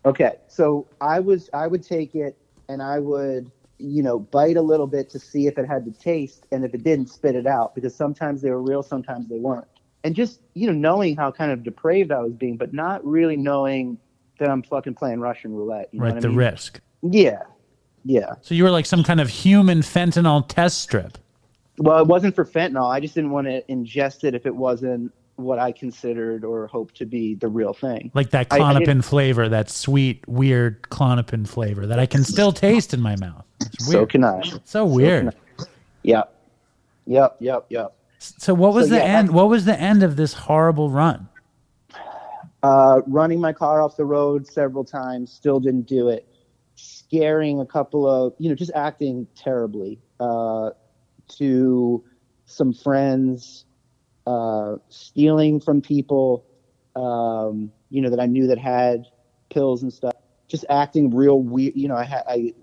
Okay, 0.06 0.34
so 0.48 0.88
I 1.02 1.20
was 1.20 1.50
I 1.54 1.68
would 1.68 1.82
take 1.84 2.14
it 2.16 2.38
and 2.68 2.82
I 2.82 3.00
would 3.00 3.52
you 3.78 4.04
know 4.04 4.20
bite 4.20 4.58
a 4.58 4.62
little 4.62 4.88
bit 4.88 5.10
to 5.12 5.20
see 5.20 5.48
if 5.48 5.58
it 5.58 5.66
had 5.68 5.86
the 5.86 5.92
taste 5.92 6.46
and 6.52 6.66
if 6.66 6.74
it 6.74 6.84
didn't 6.84 7.08
spit 7.10 7.36
it 7.36 7.48
out 7.48 7.74
because 7.74 7.96
sometimes 7.96 8.42
they 8.42 8.50
were 8.52 8.62
real, 8.62 8.84
sometimes 8.84 9.28
they 9.30 9.40
weren't. 9.40 9.68
And 10.06 10.16
just 10.16 10.40
you 10.54 10.68
know 10.68 10.74
knowing 10.74 11.16
how 11.16 11.32
kind 11.32 11.52
of 11.52 11.64
depraved 11.64 12.12
I 12.12 12.20
was 12.22 12.32
being, 12.34 12.58
but 12.58 12.74
not 12.74 13.04
really 13.04 13.36
knowing 13.36 13.98
that 14.38 14.50
I'm 14.50 14.62
fucking 14.62 14.94
playing 14.94 15.20
Russian 15.20 15.56
roulette. 15.56 15.90
You 15.92 16.00
know 16.00 16.06
right, 16.06 16.22
the 16.22 16.28
I 16.28 16.30
mean? 16.30 16.38
risk. 16.38 16.80
Yeah, 17.02 17.42
yeah. 18.04 18.36
So 18.42 18.54
you 18.54 18.64
were 18.64 18.70
like 18.70 18.86
some 18.86 19.04
kind 19.04 19.20
of 19.20 19.30
human 19.30 19.80
fentanyl 19.80 20.48
test 20.48 20.80
strip. 20.82 21.18
Well, 21.80 21.98
it 22.00 22.08
wasn't 22.08 22.36
for 22.36 22.46
fentanyl. 22.46 22.88
I 22.88 23.00
just 23.00 23.16
didn't 23.16 23.32
want 23.32 23.48
to 23.48 23.64
ingest 23.64 24.24
it 24.24 24.36
if 24.36 24.46
it 24.46 24.56
wasn't 24.56 25.12
what 25.38 25.58
I 25.58 25.72
considered 25.72 26.46
or 26.46 26.68
hoped 26.68 26.96
to 26.98 27.06
be 27.06 27.34
the 27.34 27.48
real 27.48 27.74
thing. 27.74 28.12
Like 28.14 28.30
that 28.30 28.48
I- 28.52 28.58
I 28.58 28.60
Klonopin 28.60 29.04
flavor, 29.04 29.50
that 29.50 29.72
sweet, 29.72 30.26
weird 30.28 30.84
Klonopin 30.84 31.48
flavor 31.48 31.88
that 31.88 31.98
I 31.98 32.06
can 32.06 32.24
still 32.24 32.52
taste 32.68 32.94
in 32.94 33.02
my 33.02 33.16
mouth. 33.16 33.44
It's 33.60 33.92
So 33.92 34.06
can 34.06 34.24
I. 34.24 34.42
so 34.66 34.86
weird. 34.86 35.36
Yep. 36.04 36.32
Yep. 37.08 37.38
Yep. 37.40 37.66
Yep. 37.70 37.96
So 38.40 38.54
what 38.54 38.74
was 38.74 38.90
So, 38.90 38.96
the 38.96 38.98
yeah, 38.98 39.04
end? 39.04 39.32
What 39.32 39.50
was 39.50 39.66
the 39.66 39.80
end 39.80 40.04
of 40.04 40.16
this 40.16 40.34
horrible 40.34 40.90
run? 40.90 41.30
uh, 42.64 43.02
running 43.08 43.40
my 43.40 43.54
car 43.54 43.82
off 43.82 43.96
the 43.96 44.06
road 44.06 44.48
several 44.48 44.84
times, 44.84 45.32
still 45.32 45.60
didn't 45.60 45.88
do 45.88 46.10
it. 46.10 46.28
Scaring 46.76 47.60
a 47.60 47.66
couple 47.66 48.08
of, 48.08 48.34
you 48.40 48.50
know, 48.50 48.56
just 48.56 48.72
acting 48.74 49.28
terribly 49.36 50.00
uh, 50.20 50.72
to 51.38 52.04
some 52.46 52.74
friends, 52.74 53.66
uh, 54.26 54.76
stealing 54.90 55.60
from 55.60 55.82
people, 55.82 56.46
um, 56.96 57.72
you 57.90 58.02
know, 58.02 58.10
that 58.10 58.20
I 58.20 58.26
knew 58.26 58.48
that 58.48 58.58
had 58.58 59.06
pills 59.52 59.84
and 59.84 59.94
stuff. 59.94 60.14
Just 60.48 60.66
acting 60.70 61.16
real 61.16 61.40
weird. 61.42 61.76
You 61.76 61.88
know, 61.88 61.96
I 61.96 62.04
had 62.04 62.24
I 62.28 62.54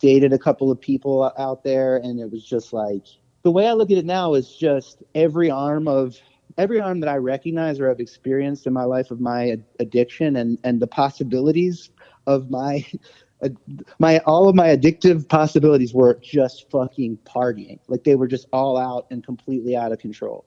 dated 0.00 0.32
a 0.32 0.38
couple 0.38 0.70
of 0.70 0.80
people 0.80 1.32
out 1.38 1.62
there, 1.62 1.96
and 1.96 2.20
it 2.20 2.30
was 2.30 2.44
just 2.44 2.72
like 2.72 3.04
the 3.44 3.50
way 3.50 3.68
I 3.68 3.72
look 3.72 3.90
at 3.90 3.98
it 3.98 4.06
now 4.06 4.34
is 4.34 4.56
just 4.56 5.02
every 5.14 5.50
arm 5.50 5.86
of 5.86 6.16
every 6.56 6.80
arm 6.80 7.00
that 7.00 7.08
I 7.08 7.16
recognize 7.16 7.78
or 7.78 7.88
have 7.88 8.00
experienced 8.00 8.66
in 8.66 8.72
my 8.72 8.84
life 8.84 9.10
of 9.10 9.20
my 9.20 9.58
addiction 9.78 10.36
and 10.36 10.58
and 10.64 10.80
the 10.80 10.86
possibilities 10.86 11.90
of 12.26 12.50
my 12.50 12.84
my 13.98 14.18
all 14.20 14.48
of 14.48 14.54
my 14.54 14.68
addictive 14.68 15.28
possibilities 15.28 15.92
were 15.92 16.18
just 16.22 16.70
fucking 16.70 17.18
partying. 17.24 17.78
Like 17.86 18.04
they 18.04 18.14
were 18.14 18.26
just 18.26 18.48
all 18.52 18.78
out 18.78 19.06
and 19.10 19.24
completely 19.24 19.76
out 19.76 19.92
of 19.92 19.98
control. 19.98 20.46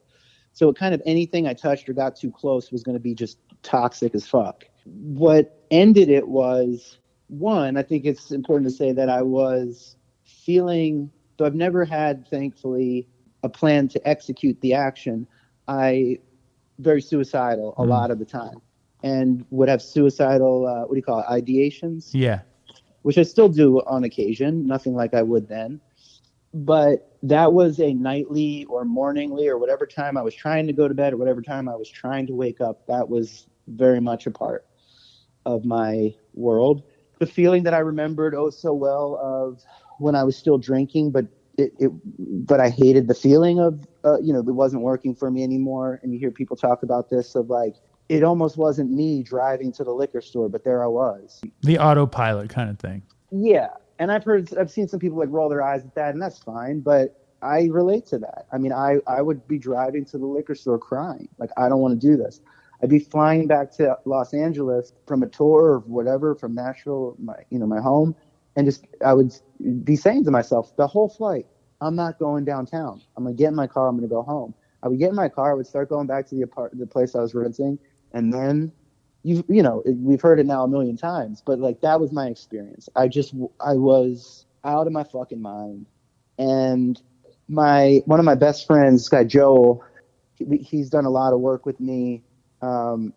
So 0.54 0.70
it 0.70 0.76
kind 0.76 0.96
of 0.96 1.02
anything 1.06 1.48
i 1.48 1.54
touched 1.54 1.88
or 1.88 1.94
got 1.94 2.16
too 2.16 2.32
close 2.32 2.72
was 2.72 2.82
going 2.82 2.98
to 2.98 3.00
be 3.00 3.14
just 3.14 3.38
toxic 3.62 4.16
as 4.16 4.28
fuck. 4.28 4.64
What 4.86 5.62
ended 5.70 6.10
it 6.10 6.28
was 6.28 6.98
one 7.30 7.76
i 7.76 7.84
think 7.84 8.06
it's 8.06 8.32
important 8.32 8.70
to 8.70 8.74
say 8.74 8.94
that 8.94 9.10
i 9.10 9.22
was 9.22 9.98
feeling 10.24 11.12
though 11.38 11.46
i've 11.46 11.56
never 11.56 11.86
had 11.86 12.28
thankfully 12.28 13.08
a 13.44 13.50
plan 13.50 13.88
to 13.88 14.08
execute 14.08 14.60
the 14.62 14.74
action 14.74 15.28
I 15.70 16.20
very 16.80 17.02
suicidal 17.02 17.74
a 17.78 17.84
Mm. 17.84 17.90
lot 17.90 18.12
of 18.12 18.20
the 18.20 18.26
time, 18.26 18.62
and 19.04 19.46
would 19.50 19.68
have 19.70 19.82
suicidal 19.82 20.66
uh, 20.66 20.82
what 20.82 20.92
do 20.92 20.96
you 20.98 21.04
call 21.04 21.20
it 21.20 21.26
ideations, 21.26 22.12
Yeah. 22.14 22.40
which 23.02 23.18
I 23.18 23.24
still 23.24 23.50
do 23.50 23.82
on 23.82 24.04
occasion. 24.06 24.66
Nothing 24.66 24.96
like 24.96 25.14
I 25.14 25.22
would 25.24 25.48
then, 25.48 25.82
but 26.54 27.18
that 27.24 27.52
was 27.54 27.80
a 27.80 27.94
nightly 27.94 28.66
or 28.66 28.86
morningly 28.86 29.48
or 29.48 29.58
whatever 29.58 29.86
time 29.86 30.18
I 30.18 30.22
was 30.22 30.34
trying 30.36 30.68
to 30.68 30.74
go 30.74 30.88
to 30.88 30.94
bed 30.94 31.14
or 31.14 31.18
whatever 31.18 31.42
time 31.42 31.68
I 31.68 31.76
was 31.76 31.90
trying 31.90 32.28
to 32.28 32.34
wake 32.34 32.62
up. 32.62 32.86
That 32.88 33.10
was 33.10 33.48
very 33.68 34.00
much 34.00 34.26
a 34.28 34.32
part 34.32 34.66
of 35.46 35.66
my 35.66 36.14
world. 36.34 36.84
The 37.20 37.26
feeling 37.26 37.64
that 37.64 37.74
I 37.74 37.80
remembered 37.80 38.36
oh 38.36 38.50
so 38.50 38.74
well 38.74 39.18
of 39.22 39.62
when 40.00 40.16
I 40.16 40.24
was 40.24 40.38
still 40.38 40.58
drinking, 40.58 41.12
but 41.12 41.26
it, 41.58 41.74
it 41.80 41.92
but 42.46 42.60
I 42.60 42.70
hated 42.70 43.08
the 43.08 43.16
feeling 43.16 43.60
of 43.60 43.86
uh, 44.06 44.20
you 44.20 44.32
know 44.32 44.40
it 44.40 44.46
wasn't 44.46 44.84
working 44.84 45.16
for 45.16 45.32
me 45.32 45.44
anymore. 45.44 46.00
And 46.04 46.14
you 46.14 46.20
hear 46.20 46.32
people 46.32 46.56
talk 46.56 46.84
about 46.84 47.10
this 47.10 47.36
of 47.36 47.50
like 47.50 47.76
it 48.10 48.24
almost 48.24 48.58
wasn't 48.58 48.92
me 48.92 49.24
driving 49.24 49.72
to 49.74 49.84
the 49.84 49.92
liquor 49.92 50.22
store, 50.22 50.50
but 50.50 50.64
there 50.64 50.84
I 50.84 50.88
was. 50.88 51.42
The 51.62 51.78
autopilot 51.78 52.50
kind 52.50 52.70
of 52.70 52.80
thing. 52.80 53.04
Yeah, 53.32 53.70
and 54.00 54.12
I've 54.12 54.24
heard 54.24 54.56
I've 54.58 54.72
seen 54.72 54.88
some 54.88 55.00
people 55.00 55.18
like 55.18 55.30
roll 55.32 55.50
their 55.50 55.64
eyes 55.64 55.84
at 55.84 55.96
that, 55.96 56.14
and 56.14 56.22
that's 56.22 56.40
fine. 56.40 56.80
But 56.80 57.20
I 57.42 57.66
relate 57.66 58.06
to 58.08 58.20
that. 58.20 58.46
I 58.52 58.58
mean, 58.58 58.72
I 58.72 58.98
I 59.08 59.22
would 59.22 59.48
be 59.48 59.58
driving 59.58 60.06
to 60.06 60.18
the 60.18 60.26
liquor 60.26 60.56
store 60.56 60.80
crying, 60.80 61.28
like 61.38 61.50
I 61.58 61.70
don't 61.70 61.80
want 61.80 62.00
to 62.00 62.08
do 62.08 62.16
this. 62.16 62.40
I'd 62.82 62.90
be 62.90 63.00
flying 63.00 63.48
back 63.48 63.72
to 63.78 63.98
Los 64.06 64.34
Angeles 64.34 64.94
from 65.08 65.24
a 65.24 65.28
tour 65.28 65.64
or 65.64 65.80
whatever 65.80 66.36
from 66.36 66.54
Nashville, 66.54 67.16
my 67.20 67.36
you 67.50 67.60
know 67.60 67.66
my 67.66 67.82
home, 67.82 68.16
and 68.58 68.66
just 68.68 68.86
I 69.06 69.14
would 69.14 69.34
be 69.86 69.96
saying 69.96 70.26
to 70.26 70.32
myself 70.32 70.76
the 70.76 70.88
whole 70.88 71.08
flight, 71.08 71.46
I'm 71.80 71.96
not 71.96 72.20
going 72.20 72.44
downtown. 72.44 73.02
I'm 73.16 73.24
gonna 73.24 73.36
get 73.36 73.50
in 73.50 73.56
my 73.56 73.68
car. 73.68 73.88
I'm 73.88 73.96
gonna 73.96 74.08
go 74.08 74.24
home. 74.24 74.54
I 74.84 74.90
would 74.90 75.00
get 75.00 75.12
in 75.12 75.16
my 75.16 75.30
car. 75.30 75.52
I 75.52 75.54
would 75.54 75.68
start 75.68 75.90
going 75.90 76.08
back 76.08 76.28
to 76.30 76.36
the 76.36 76.42
apart 76.42 76.74
the 76.78 76.88
place 76.88 77.16
I 77.16 77.22
was 77.22 77.36
renting, 77.36 77.80
and 78.14 78.34
then 78.34 78.74
you 79.24 79.46
you 79.48 79.62
know 79.62 79.84
we've 79.86 80.22
heard 80.22 80.40
it 80.40 80.48
now 80.48 80.64
a 80.64 80.68
million 80.68 80.98
times, 80.98 81.44
but 81.46 81.60
like 81.60 81.82
that 81.82 82.02
was 82.02 82.12
my 82.12 82.28
experience. 82.28 82.90
I 82.96 83.08
just 83.08 83.34
I 83.62 83.74
was 83.74 84.48
out 84.64 84.88
of 84.88 84.94
my 84.94 85.04
fucking 85.04 85.42
mind, 85.42 85.86
and 86.40 87.00
my 87.48 88.02
one 88.06 88.20
of 88.20 88.26
my 88.26 88.36
best 88.36 88.66
friends, 88.66 89.04
this 89.04 89.10
guy 89.10 89.24
Joel, 89.24 89.84
he, 90.36 90.58
he's 90.58 90.90
done 90.90 91.06
a 91.06 91.12
lot 91.12 91.32
of 91.32 91.42
work 91.42 91.66
with 91.66 91.80
me. 91.80 92.24
Um, 92.64 93.14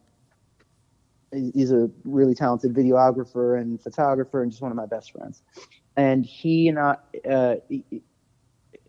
he's 1.33 1.71
a 1.73 1.91
really 2.05 2.35
talented 2.35 2.75
videographer 2.75 3.61
and 3.61 3.81
photographer, 3.81 4.43
and 4.43 4.51
just 4.51 4.63
one 4.63 4.71
of 4.71 4.77
my 4.77 4.87
best 4.87 5.13
friends. 5.13 5.43
And 5.97 6.25
he 6.25 6.69
and 6.69 6.79
I, 6.79 6.97
uh, 7.29 7.57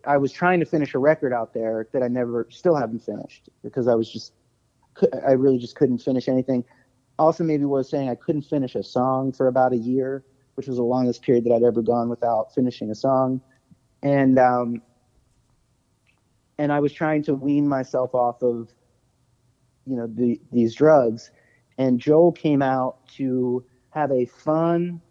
I 0.05 0.18
was 0.18 0.31
trying 0.31 0.59
to 0.59 0.65
finish 0.65 0.93
a 0.93 0.99
record 0.99 1.34
out 1.34 1.53
there 1.53 1.88
that 1.93 2.03
I 2.03 2.07
never, 2.07 2.47
still 2.49 2.76
haven't 2.76 3.03
finished 3.03 3.49
because 3.63 3.88
I 3.88 3.95
was 3.95 4.11
just, 4.11 4.34
I 5.26 5.31
really 5.31 5.57
just 5.57 5.76
couldn't 5.76 5.99
finish 5.99 6.27
anything. 6.27 6.63
Also, 7.19 7.43
maybe 7.43 7.65
was 7.65 7.89
saying 7.89 8.09
I 8.09 8.15
couldn't 8.15 8.43
finish 8.43 8.76
a 8.76 8.84
song 8.84 9.31
for 9.31 9.47
about 9.47 9.73
a 9.73 9.77
year, 9.77 10.23
which 10.55 10.68
was 10.68 10.77
the 10.77 10.84
longest 10.84 11.22
period 11.22 11.43
that 11.45 11.53
I'd 11.53 11.63
ever 11.63 11.81
gone 11.81 12.09
without 12.09 12.53
finishing 12.53 12.89
a 12.89 12.95
song. 12.95 13.41
And 14.01 14.39
um, 14.39 14.81
and 16.57 16.72
I 16.72 16.80
was 16.80 16.93
trying 16.93 17.23
to 17.23 17.34
wean 17.34 17.68
myself 17.68 18.13
off 18.13 18.41
of, 18.43 18.69
you 19.85 19.95
know, 19.95 20.07
the, 20.07 20.39
these 20.51 20.76
drugs. 20.76 21.31
And 21.77 21.99
Joel 21.99 22.31
came 22.31 22.61
out 22.61 23.07
to 23.15 23.64
have 23.91 24.11
a 24.11 24.26
fun, 24.26 25.02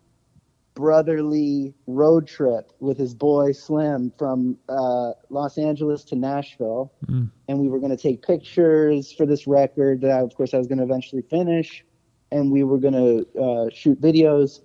brotherly 0.75 1.75
road 1.87 2.27
trip 2.27 2.73
with 2.81 2.97
his 2.99 3.15
boy 3.15 3.53
Slim 3.53 4.13
from 4.19 4.57
uh, 4.69 5.13
Los 5.29 5.59
Angeles 5.59 6.05
to 6.05 6.17
Nashville. 6.17 6.93
Mm. 7.07 7.31
And 7.49 7.59
we 7.59 7.69
were 7.69 7.79
going 7.79 7.97
to 7.97 8.03
take 8.03 8.27
pictures 8.27 9.13
for 9.13 9.27
this 9.27 9.47
record 9.47 10.01
that, 10.03 10.11
I, 10.11 10.21
of 10.21 10.35
course, 10.35 10.55
I 10.55 10.59
was 10.59 10.67
going 10.67 10.79
to 10.79 10.85
eventually 10.85 11.23
finish. 11.23 11.85
And 12.33 12.53
we 12.53 12.63
were 12.63 12.79
going 12.79 12.95
to 12.95 13.41
uh, 13.41 13.71
shoot 13.73 14.01
videos. 14.01 14.61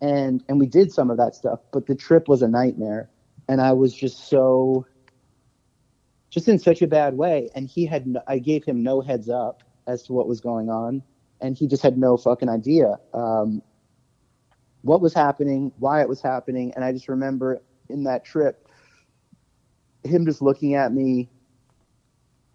And, 0.00 0.44
and 0.48 0.60
we 0.60 0.66
did 0.66 0.92
some 0.92 1.10
of 1.10 1.16
that 1.16 1.34
stuff. 1.34 1.60
But 1.72 1.86
the 1.86 1.94
trip 1.94 2.28
was 2.28 2.42
a 2.42 2.48
nightmare. 2.48 3.10
And 3.48 3.60
I 3.60 3.72
was 3.72 3.92
just 3.92 4.28
so 4.28 4.86
just 6.30 6.48
in 6.48 6.58
such 6.58 6.82
a 6.82 6.86
bad 6.86 7.16
way. 7.16 7.50
And 7.54 7.66
he 7.68 7.86
had, 7.86 8.06
no, 8.06 8.22
I 8.26 8.38
gave 8.38 8.64
him 8.64 8.82
no 8.82 9.00
heads 9.00 9.28
up 9.28 9.62
as 9.86 10.02
to 10.04 10.12
what 10.12 10.28
was 10.28 10.40
going 10.40 10.68
on, 10.68 11.02
and 11.40 11.56
he 11.56 11.66
just 11.66 11.82
had 11.82 11.96
no 11.98 12.16
fucking 12.16 12.48
idea 12.48 12.98
um, 13.14 13.62
what 14.82 15.00
was 15.00 15.14
happening, 15.14 15.72
why 15.78 16.00
it 16.00 16.08
was 16.08 16.20
happening. 16.20 16.72
And 16.74 16.84
I 16.84 16.92
just 16.92 17.08
remember 17.08 17.60
in 17.88 18.04
that 18.04 18.24
trip, 18.24 18.68
him 20.04 20.24
just 20.26 20.42
looking 20.42 20.74
at 20.74 20.92
me. 20.92 21.28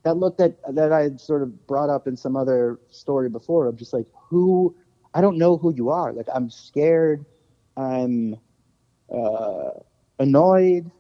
That 0.03 0.15
look 0.15 0.38
that 0.38 0.57
that 0.76 0.91
I 0.91 1.03
had 1.03 1.22
sort 1.22 1.43
of 1.43 1.65
brought 1.65 1.89
up 1.89 2.07
in 2.07 2.18
some 2.18 2.35
other 2.35 2.80
story 2.89 3.30
before 3.30 3.68
of 3.68 3.77
just 3.77 3.93
like 3.93 4.05
who 4.14 4.76
I 5.14 5.22
don't 5.22 5.38
know 5.38 5.55
who 5.55 5.73
you 5.73 5.89
are. 5.89 6.11
Like 6.11 6.27
I'm 6.34 6.49
scared, 6.49 7.26
I'm 7.77 8.35
uh, 9.10 9.69
annoyed, 10.19 10.91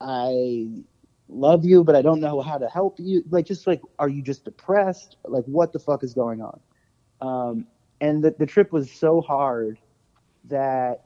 I 0.00 0.84
love 1.28 1.64
you, 1.64 1.84
but 1.84 1.94
I 1.94 2.02
don't 2.02 2.20
know 2.20 2.40
how 2.40 2.58
to 2.58 2.68
help 2.68 2.96
you. 2.98 3.22
Like, 3.30 3.46
just 3.46 3.66
like, 3.66 3.80
are 3.98 4.08
you 4.08 4.22
just 4.22 4.44
depressed? 4.44 5.16
Like, 5.24 5.44
what 5.44 5.72
the 5.72 5.78
fuck 5.78 6.02
is 6.04 6.14
going 6.14 6.42
on? 6.42 6.60
Um, 7.22 7.66
and 8.00 8.22
the, 8.22 8.34
the 8.38 8.46
trip 8.46 8.72
was 8.72 8.90
so 8.90 9.20
hard 9.20 9.78
that, 10.44 11.04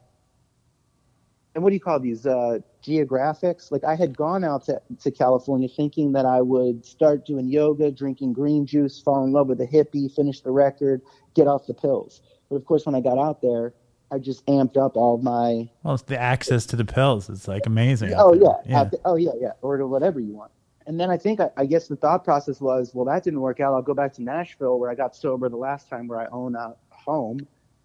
and 1.54 1.62
what 1.62 1.70
do 1.70 1.74
you 1.74 1.80
call 1.80 2.00
these? 2.00 2.26
Uh, 2.26 2.58
geographics? 2.82 3.70
Like, 3.70 3.84
I 3.84 3.94
had 3.94 4.16
gone 4.16 4.44
out 4.44 4.64
to, 4.66 4.80
to 5.02 5.10
California 5.10 5.68
thinking 5.68 6.12
that 6.12 6.24
I 6.24 6.40
would 6.40 6.84
start 6.86 7.26
doing 7.26 7.48
yoga, 7.48 7.90
drinking 7.90 8.32
green 8.32 8.64
juice, 8.64 9.00
fall 9.00 9.24
in 9.24 9.32
love 9.32 9.48
with 9.48 9.60
a 9.60 9.66
hippie, 9.66 10.10
finish 10.14 10.40
the 10.40 10.50
record, 10.50 11.02
get 11.34 11.46
off 11.48 11.66
the 11.66 11.74
pills. 11.74 12.22
But 12.48 12.56
of 12.56 12.64
course, 12.64 12.86
when 12.86 12.94
I 12.94 13.00
got 13.00 13.18
out 13.18 13.42
there, 13.42 13.74
I 14.12 14.18
just 14.18 14.46
amped 14.46 14.76
up 14.76 14.96
all 14.96 15.18
my 15.18 15.68
Well, 15.82 15.94
it's 15.94 16.04
the 16.04 16.18
access 16.18 16.64
to 16.66 16.76
the 16.76 16.84
pills. 16.84 17.28
It's 17.28 17.48
like 17.48 17.66
amazing. 17.66 18.14
Oh 18.16 18.32
yeah, 18.34 18.52
yeah. 18.64 18.84
The- 18.84 19.00
oh 19.04 19.16
yeah, 19.16 19.32
yeah, 19.40 19.50
or 19.62 19.76
to 19.78 19.86
whatever 19.86 20.20
you 20.20 20.32
want. 20.32 20.52
And 20.86 21.00
then 21.00 21.10
I 21.10 21.16
think 21.16 21.40
I, 21.40 21.50
I 21.56 21.66
guess 21.66 21.88
the 21.88 21.96
thought 21.96 22.24
process 22.24 22.60
was, 22.60 22.94
well, 22.94 23.04
that 23.06 23.24
didn't 23.24 23.40
work 23.40 23.60
out. 23.60 23.74
I'll 23.74 23.82
go 23.82 23.94
back 23.94 24.12
to 24.14 24.22
Nashville 24.22 24.78
where 24.78 24.90
I 24.90 24.94
got 24.94 25.16
sober 25.16 25.48
the 25.48 25.56
last 25.56 25.88
time, 25.88 26.06
where 26.06 26.20
I 26.20 26.26
own 26.30 26.54
a 26.54 26.74
home, 26.90 27.40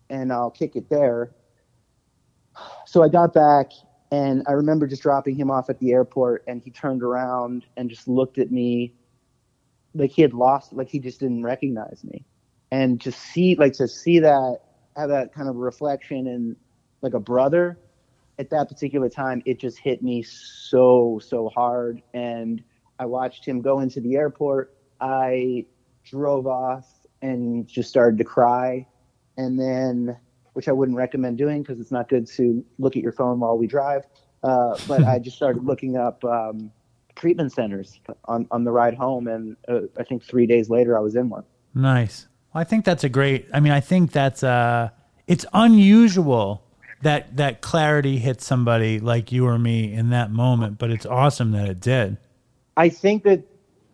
and 0.10 0.32
I'll 0.32 0.52
kick 0.52 0.76
it 0.76 0.90
there. 0.90 1.32
So 2.86 3.04
I 3.04 3.10
got 3.10 3.34
back, 3.34 3.72
and 4.12 4.44
I 4.48 4.52
remember 4.52 4.86
just 4.86 5.02
dropping 5.02 5.36
him 5.36 5.50
off 5.50 5.70
at 5.70 5.80
the 5.80 5.94
airport, 5.94 6.44
and 6.48 6.62
he 6.62 6.70
turned 6.70 7.02
around 7.02 7.66
and 7.78 7.90
just 7.90 8.08
looked 8.08 8.38
at 8.38 8.52
me, 8.52 8.94
like 9.96 10.12
he 10.12 10.22
had 10.22 10.34
lost, 10.34 10.74
like 10.74 10.90
he 10.90 11.00
just 11.00 11.20
didn't 11.20 11.44
recognize 11.44 12.04
me, 12.04 12.26
and 12.72 13.00
just 13.00 13.20
see, 13.20 13.56
like 13.56 13.74
to 13.74 13.88
see 13.88 14.20
that, 14.20 14.60
have 14.96 15.10
that 15.10 15.34
kind 15.34 15.50
of 15.50 15.56
reflection 15.56 16.28
in 16.28 16.56
like 17.02 17.14
a 17.14 17.20
brother 17.20 17.80
at 18.38 18.50
that 18.50 18.68
particular 18.68 19.10
time, 19.10 19.42
it 19.46 19.60
just 19.60 19.78
hit 19.78 20.02
me 20.02 20.24
so, 20.24 21.20
so 21.24 21.50
hard. 21.50 22.02
And 22.14 22.62
I 23.02 23.06
watched 23.06 23.44
him 23.44 23.62
go 23.62 23.80
into 23.80 24.00
the 24.00 24.16
airport. 24.16 24.76
I 25.02 25.66
drove 26.06 26.46
off 26.46 26.88
and 27.24 27.68
just 27.68 27.90
started 27.90 28.20
to 28.20 28.24
cry. 28.24 28.86
And 29.38 29.60
then, 29.60 30.16
which 30.54 30.68
I 30.68 30.72
wouldn't 30.72 30.96
recommend 30.96 31.40
doing 31.40 31.64
because 31.64 31.80
it's 31.80 31.92
not 31.92 32.10
good 32.10 32.28
to 32.28 32.64
look 32.78 32.96
at 32.96 33.02
your 33.02 33.12
phone 33.12 33.40
while 33.40 33.58
we 33.58 33.66
drive. 33.66 34.04
Uh, 34.44 34.78
but 34.88 35.04
I 35.04 35.18
just 35.18 35.36
started 35.36 35.66
looking 35.66 35.98
up 35.98 36.24
um, 36.24 36.72
treatment 37.16 37.52
centers 37.54 38.00
on, 38.26 38.48
on 38.52 38.66
the 38.66 38.72
ride 38.72 38.94
home. 38.94 39.28
And 39.28 39.58
uh, 39.68 39.88
I 39.98 40.04
think 40.04 40.24
three 40.24 40.46
days 40.46 40.70
later, 40.70 40.96
I 40.96 41.02
was 41.02 41.16
in 41.16 41.28
one. 41.28 41.44
Nice. 41.74 42.28
Well, 42.54 42.62
I 42.62 42.66
think 42.66 42.86
that's 42.86 43.04
a 43.04 43.10
great. 43.10 43.48
I 43.52 43.62
mean, 43.62 43.72
I 43.72 43.80
think 43.80 44.12
that's 44.12 44.44
uh, 44.44 44.90
it's 45.26 45.46
unusual 45.54 46.64
that 47.02 47.38
that 47.38 47.62
clarity 47.62 48.20
hits 48.20 48.46
somebody 48.46 49.00
like 49.00 49.32
you 49.32 49.48
or 49.48 49.58
me 49.58 49.92
in 49.92 50.12
that 50.12 50.30
moment, 50.30 50.78
but 50.78 50.92
it's 50.92 51.08
awesome 51.08 51.50
that 51.54 51.68
it 51.68 51.80
did. 51.80 52.18
I 52.78 52.90
think 52.90 53.24
that 53.24 53.44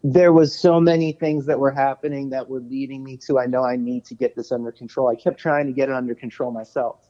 there 0.04 0.32
was 0.32 0.58
so 0.58 0.80
many 0.80 1.12
things 1.12 1.46
that 1.48 1.60
were 1.60 1.72
happening 1.72 2.30
that 2.30 2.48
were 2.48 2.60
leading 2.60 3.04
me 3.04 3.18
to 3.18 3.40
I 3.40 3.46
know 3.46 3.64
I 3.64 3.76
need 3.76 4.06
to 4.06 4.16
get 4.16 4.36
this 4.36 4.52
under 4.52 4.72
control. 4.72 5.08
I 5.08 5.16
kept 5.16 5.40
trying 5.40 5.66
to 5.68 5.74
get 5.74 5.90
it 5.90 5.96
under 5.96 6.16
control 6.16 6.52
myself. 6.52 7.08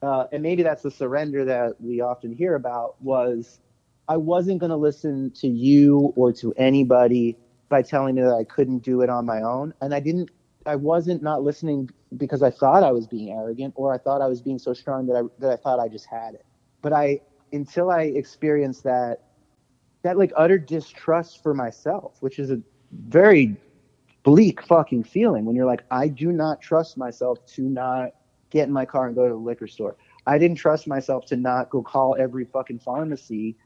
Uh, 0.00 0.26
and 0.32 0.42
maybe 0.42 0.62
that's 0.62 0.82
the 0.82 0.90
surrender 0.90 1.44
that 1.44 1.74
we 1.80 2.00
often 2.00 2.32
hear 2.32 2.54
about 2.54 3.00
was 3.02 3.60
I 4.08 4.16
wasn't 4.16 4.58
going 4.60 4.70
to 4.70 4.76
listen 4.76 5.30
to 5.36 5.48
you 5.48 6.12
or 6.16 6.32
to 6.34 6.52
anybody 6.56 7.36
by 7.68 7.82
telling 7.82 8.16
me 8.16 8.22
that 8.22 8.34
I 8.34 8.44
couldn't 8.44 8.80
do 8.80 9.02
it 9.02 9.10
on 9.10 9.24
my 9.24 9.42
own. 9.42 9.72
And 9.80 9.94
I 9.94 10.00
didn't, 10.00 10.30
I 10.66 10.76
wasn't 10.76 11.22
not 11.22 11.42
listening 11.42 11.88
because 12.16 12.42
I 12.42 12.50
thought 12.50 12.82
I 12.82 12.92
was 12.92 13.06
being 13.06 13.30
arrogant 13.30 13.74
or 13.76 13.94
I 13.94 13.98
thought 13.98 14.20
I 14.20 14.26
was 14.26 14.42
being 14.42 14.58
so 14.58 14.74
strong 14.74 15.06
that 15.06 15.16
I, 15.16 15.22
that 15.38 15.52
I 15.52 15.56
thought 15.56 15.78
I 15.78 15.88
just 15.88 16.06
had 16.06 16.34
it. 16.34 16.44
But 16.82 16.92
I, 16.92 17.20
until 17.52 17.90
I 17.90 18.02
experienced 18.02 18.84
that, 18.84 19.20
that 20.02 20.18
like 20.18 20.32
utter 20.36 20.58
distrust 20.58 21.42
for 21.42 21.54
myself, 21.54 22.16
which 22.20 22.38
is 22.38 22.50
a 22.50 22.60
very 23.08 23.56
bleak 24.22 24.62
fucking 24.62 25.04
feeling 25.04 25.44
when 25.44 25.56
you're 25.56 25.66
like, 25.66 25.84
I 25.90 26.08
do 26.08 26.32
not 26.32 26.60
trust 26.60 26.96
myself 26.96 27.44
to 27.54 27.62
not 27.62 28.10
get 28.50 28.66
in 28.68 28.72
my 28.72 28.84
car 28.84 29.06
and 29.06 29.14
go 29.14 29.26
to 29.26 29.34
the 29.34 29.40
liquor 29.40 29.66
store. 29.66 29.96
I 30.26 30.38
didn't 30.38 30.56
trust 30.56 30.86
myself 30.86 31.26
to 31.26 31.36
not 31.36 31.70
go 31.70 31.82
call 31.82 32.16
every 32.18 32.44
fucking 32.44 32.80
pharmacy 32.80 33.56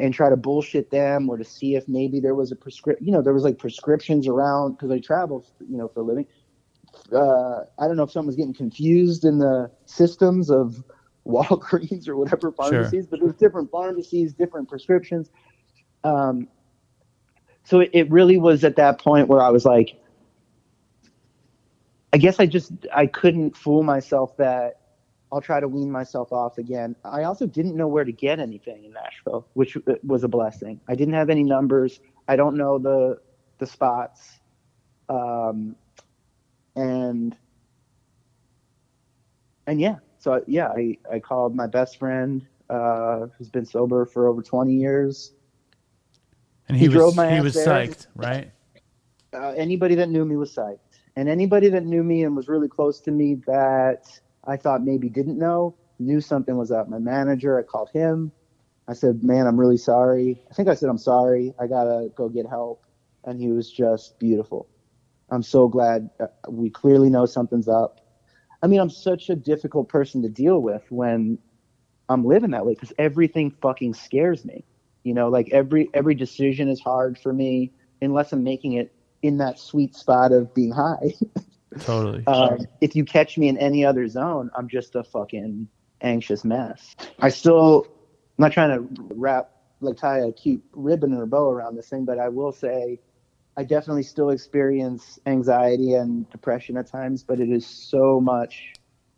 and 0.00 0.12
try 0.12 0.28
to 0.28 0.36
bullshit 0.36 0.90
them 0.90 1.28
or 1.28 1.36
to 1.36 1.44
see 1.44 1.76
if 1.76 1.86
maybe 1.86 2.18
there 2.18 2.34
was 2.34 2.50
a 2.50 2.56
prescription, 2.56 3.06
you 3.06 3.12
know, 3.12 3.22
there 3.22 3.32
was 3.32 3.44
like 3.44 3.58
prescriptions 3.58 4.26
around 4.26 4.72
because 4.72 4.90
I 4.90 4.98
travel, 4.98 5.46
you 5.60 5.76
know, 5.76 5.88
for 5.88 6.00
a 6.00 6.02
living. 6.02 6.26
Uh, 7.12 7.60
I 7.78 7.86
don't 7.86 7.96
know 7.96 8.02
if 8.02 8.10
someone 8.10 8.28
was 8.28 8.36
getting 8.36 8.54
confused 8.54 9.24
in 9.24 9.38
the 9.38 9.70
systems 9.86 10.50
of 10.50 10.82
Walgreens 11.26 12.08
or 12.08 12.16
whatever 12.16 12.52
pharmacies, 12.52 13.06
but 13.06 13.20
there's 13.20 13.36
different 13.36 13.70
pharmacies, 13.70 14.34
different 14.34 14.68
prescriptions. 14.68 15.30
Um, 16.04 16.48
so 17.64 17.80
it, 17.80 17.90
it 17.92 18.10
really 18.10 18.38
was 18.38 18.62
at 18.62 18.76
that 18.76 18.98
point 19.00 19.28
where 19.28 19.40
I 19.40 19.48
was 19.48 19.64
like, 19.64 19.98
I 22.12 22.18
guess 22.18 22.38
I 22.38 22.46
just 22.46 22.72
I 22.94 23.06
couldn't 23.06 23.56
fool 23.56 23.82
myself 23.82 24.36
that 24.36 24.80
I'll 25.32 25.40
try 25.40 25.58
to 25.58 25.66
wean 25.66 25.90
myself 25.90 26.32
off 26.32 26.58
again. 26.58 26.94
I 27.04 27.24
also 27.24 27.46
didn't 27.46 27.76
know 27.76 27.88
where 27.88 28.04
to 28.04 28.12
get 28.12 28.38
anything 28.38 28.84
in 28.84 28.92
Nashville, 28.92 29.48
which 29.54 29.76
was 30.04 30.22
a 30.22 30.28
blessing. 30.28 30.80
I 30.86 30.94
didn't 30.94 31.14
have 31.14 31.28
any 31.28 31.42
numbers. 31.42 31.98
I 32.28 32.36
don't 32.36 32.56
know 32.56 32.78
the 32.78 33.18
the 33.58 33.66
spots, 33.66 34.38
um, 35.08 35.74
and 36.76 37.36
and 39.66 39.80
yeah, 39.80 39.96
so 40.18 40.44
yeah, 40.46 40.68
I 40.68 40.96
I 41.10 41.18
called 41.18 41.56
my 41.56 41.66
best 41.66 41.98
friend 41.98 42.46
uh, 42.70 43.26
who's 43.36 43.48
been 43.50 43.66
sober 43.66 44.06
for 44.06 44.28
over 44.28 44.40
twenty 44.42 44.74
years. 44.74 45.32
And 46.68 46.76
he, 46.76 46.84
He 46.84 46.88
was 46.88 47.14
he 47.16 47.40
was 47.40 47.54
there. 47.54 47.66
psyched, 47.66 48.06
right? 48.14 48.50
uh, 49.34 49.50
anybody 49.56 49.94
that 49.96 50.08
knew 50.08 50.24
me 50.24 50.36
was 50.36 50.54
psyched. 50.54 50.78
And 51.16 51.28
anybody 51.28 51.68
that 51.68 51.84
knew 51.84 52.02
me 52.02 52.24
and 52.24 52.34
was 52.36 52.48
really 52.48 52.68
close 52.68 53.00
to 53.02 53.10
me 53.10 53.36
that 53.46 54.06
I 54.44 54.56
thought 54.56 54.82
maybe 54.82 55.08
didn't 55.08 55.38
know, 55.38 55.76
knew 55.98 56.20
something 56.20 56.56
was 56.56 56.70
up. 56.72 56.88
My 56.88 56.98
manager, 56.98 57.58
I 57.58 57.62
called 57.62 57.90
him. 57.92 58.32
I 58.88 58.92
said, 58.94 59.22
man, 59.22 59.46
I'm 59.46 59.58
really 59.58 59.76
sorry. 59.76 60.42
I 60.50 60.54
think 60.54 60.68
I 60.68 60.74
said, 60.74 60.88
I'm 60.88 60.98
sorry. 60.98 61.54
I 61.58 61.66
got 61.66 61.84
to 61.84 62.10
go 62.16 62.28
get 62.28 62.46
help. 62.48 62.84
And 63.24 63.40
he 63.40 63.48
was 63.50 63.70
just 63.70 64.18
beautiful. 64.18 64.68
I'm 65.30 65.42
so 65.42 65.68
glad 65.68 66.10
uh, 66.20 66.26
we 66.48 66.68
clearly 66.68 67.08
know 67.10 67.26
something's 67.26 67.68
up. 67.68 68.00
I 68.62 68.66
mean, 68.66 68.80
I'm 68.80 68.90
such 68.90 69.30
a 69.30 69.36
difficult 69.36 69.88
person 69.88 70.22
to 70.22 70.28
deal 70.28 70.60
with 70.60 70.82
when 70.90 71.38
I'm 72.08 72.24
living 72.24 72.50
that 72.50 72.66
way 72.66 72.74
because 72.74 72.92
everything 72.98 73.50
fucking 73.62 73.94
scares 73.94 74.44
me. 74.44 74.64
You 75.04 75.14
know, 75.14 75.28
like 75.28 75.50
every 75.52 75.88
every 75.94 76.14
decision 76.14 76.68
is 76.68 76.80
hard 76.80 77.18
for 77.18 77.32
me 77.32 77.72
unless 78.02 78.32
I'm 78.32 78.42
making 78.42 78.74
it 78.74 78.92
in 79.22 79.38
that 79.38 79.58
sweet 79.58 79.94
spot 79.94 80.32
of 80.32 80.52
being 80.54 80.72
high. 80.72 81.14
Totally. 81.80 82.24
um, 82.26 82.58
if 82.80 82.94
you 82.94 83.04
catch 83.04 83.36
me 83.36 83.48
in 83.48 83.58
any 83.58 83.84
other 83.84 84.06
zone, 84.06 84.50
I'm 84.56 84.68
just 84.68 84.94
a 84.94 85.02
fucking 85.02 85.68
anxious 86.00 86.44
mess. 86.44 86.94
I 87.18 87.30
still, 87.30 87.86
I'm 87.86 88.42
not 88.42 88.52
trying 88.52 88.70
to 88.70 89.04
wrap, 89.14 89.50
like 89.80 89.96
tie 89.96 90.18
a 90.18 90.32
cute 90.32 90.62
ribbon 90.72 91.14
or 91.14 91.26
bow 91.26 91.50
around 91.50 91.76
this 91.76 91.88
thing, 91.88 92.04
but 92.04 92.18
I 92.18 92.28
will 92.28 92.52
say 92.52 93.00
I 93.56 93.64
definitely 93.64 94.02
still 94.02 94.30
experience 94.30 95.18
anxiety 95.26 95.94
and 95.94 96.28
depression 96.30 96.76
at 96.76 96.86
times, 96.86 97.22
but 97.22 97.40
it 97.40 97.50
is 97.50 97.66
so 97.66 98.20
much 98.20 98.74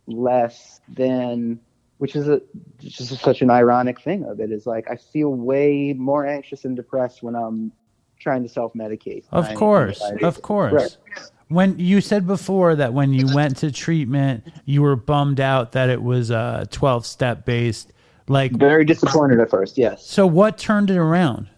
less 0.06 0.80
than, 0.88 1.60
which 1.98 2.14
is 2.14 2.28
a, 2.28 2.40
just 2.78 3.16
such 3.20 3.42
an 3.42 3.50
ironic 3.50 4.00
thing 4.00 4.24
of 4.24 4.40
it 4.40 4.50
is 4.50 4.66
like 4.66 4.90
I 4.90 4.96
feel 4.96 5.30
way 5.30 5.94
more 5.96 6.26
anxious 6.26 6.64
and 6.64 6.76
depressed 6.76 7.22
when 7.22 7.34
I'm 7.34 7.72
trying 8.18 8.42
to 8.42 8.48
self 8.48 8.74
medicate. 8.74 9.24
Of 9.32 9.54
course, 9.54 10.02
of 10.22 10.42
course. 10.42 10.72
Right. 10.72 11.30
When 11.48 11.78
you 11.78 12.00
said 12.00 12.26
before 12.26 12.74
that 12.74 12.92
when 12.92 13.12
you 13.12 13.32
went 13.32 13.58
to 13.58 13.70
treatment, 13.70 14.44
you 14.64 14.82
were 14.82 14.96
bummed 14.96 15.38
out 15.38 15.72
that 15.72 15.90
it 15.90 16.02
was 16.02 16.32
uh, 16.32 16.64
12 16.70 17.06
step 17.06 17.44
based. 17.44 17.92
Like, 18.28 18.50
Very 18.50 18.84
disappointed 18.84 19.38
at 19.38 19.48
first, 19.48 19.78
yes. 19.78 20.04
so 20.04 20.26
what 20.26 20.58
turned 20.58 20.90
it 20.90 20.96
around? 20.96 21.48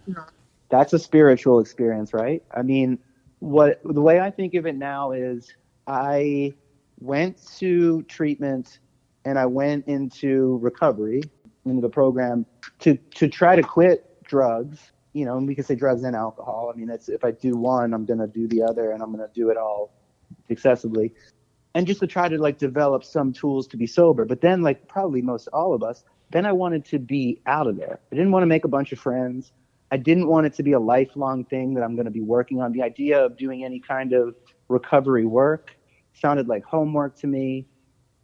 that's 0.69 0.93
a 0.93 0.99
spiritual 0.99 1.61
experience, 1.61 2.13
right? 2.13 2.43
I 2.55 2.63
mean, 2.63 2.99
what 3.39 3.81
the 3.85 4.01
way 4.01 4.21
I 4.21 4.31
think 4.31 4.55
of 4.55 4.67
it 4.67 4.77
now 4.77 5.13
is 5.13 5.53
I 5.87 6.53
went 7.01 7.39
to 7.59 8.03
treatment 8.03 8.81
and 9.29 9.39
I 9.39 9.47
went 9.47 9.87
into 9.87 10.59
recovery 10.63 11.23
into 11.67 11.83
the 11.83 11.89
program 11.89 12.47
to 12.81 12.97
to 12.97 13.29
try 13.29 13.55
to 13.57 13.63
quit 13.63 14.23
drugs. 14.25 14.93
You 15.13 15.25
know, 15.25 15.37
and 15.37 15.47
we 15.47 15.55
can 15.55 15.65
say 15.65 15.75
drugs 15.75 16.03
and 16.05 16.15
alcohol. 16.15 16.73
I 16.73 16.79
mean, 16.79 16.89
it's 16.91 17.09
if 17.09 17.25
I 17.25 17.33
do 17.33 17.57
one, 17.57 17.93
I'm 17.93 18.05
gonna 18.05 18.27
do 18.27 18.49
the 18.49 18.63
other, 18.63 18.93
and 18.93 19.03
I'm 19.03 19.11
gonna 19.11 19.29
do 19.35 19.51
it 19.51 19.57
all 19.57 19.93
excessively, 20.49 21.13
and 21.75 21.87
just 21.87 22.01
to 22.01 22.07
try 22.07 22.29
to 22.29 22.39
like 22.39 22.59
develop 22.59 23.05
some 23.05 23.33
tools 23.33 23.67
to 23.69 23.77
be 23.77 23.87
sober. 23.87 24.25
But 24.25 24.41
then, 24.41 24.63
like 24.63 24.89
probably 24.89 25.23
most 25.23 25.49
all 25.49 25.75
of 25.75 25.83
us, 25.83 26.05
then 26.31 26.47
I 26.47 26.53
wanted 26.53 26.85
to 26.87 26.99
be 26.99 27.41
out 27.47 27.67
of 27.67 27.77
there. 27.77 28.01
I 28.11 28.15
didn't 28.15 28.33
want 28.33 28.43
to 28.43 28.47
make 28.47 28.65
a 28.65 28.69
bunch 28.69 28.93
of 28.93 28.99
friends. 28.99 29.53
I 29.91 29.97
didn't 29.97 30.29
want 30.29 30.47
it 30.47 30.55
to 30.55 30.63
be 30.63 30.73
a 30.73 30.81
lifelong 30.81 31.45
thing 31.45 31.75
that 31.75 31.83
I'm 31.83 31.95
going 31.95 32.05
to 32.05 32.11
be 32.11 32.21
working 32.21 32.61
on. 32.61 32.73
The 32.73 32.83
idea 32.83 33.25
of 33.25 33.39
doing 33.39 33.65
any 33.65 33.81
kind 33.81 34.13
of 34.13 34.35
recovery 34.69 35.25
work 35.25 35.71
sounded 36.13 36.47
like 36.47 36.63
homework 36.65 37.17
to 37.21 37.27
me. 37.27 37.67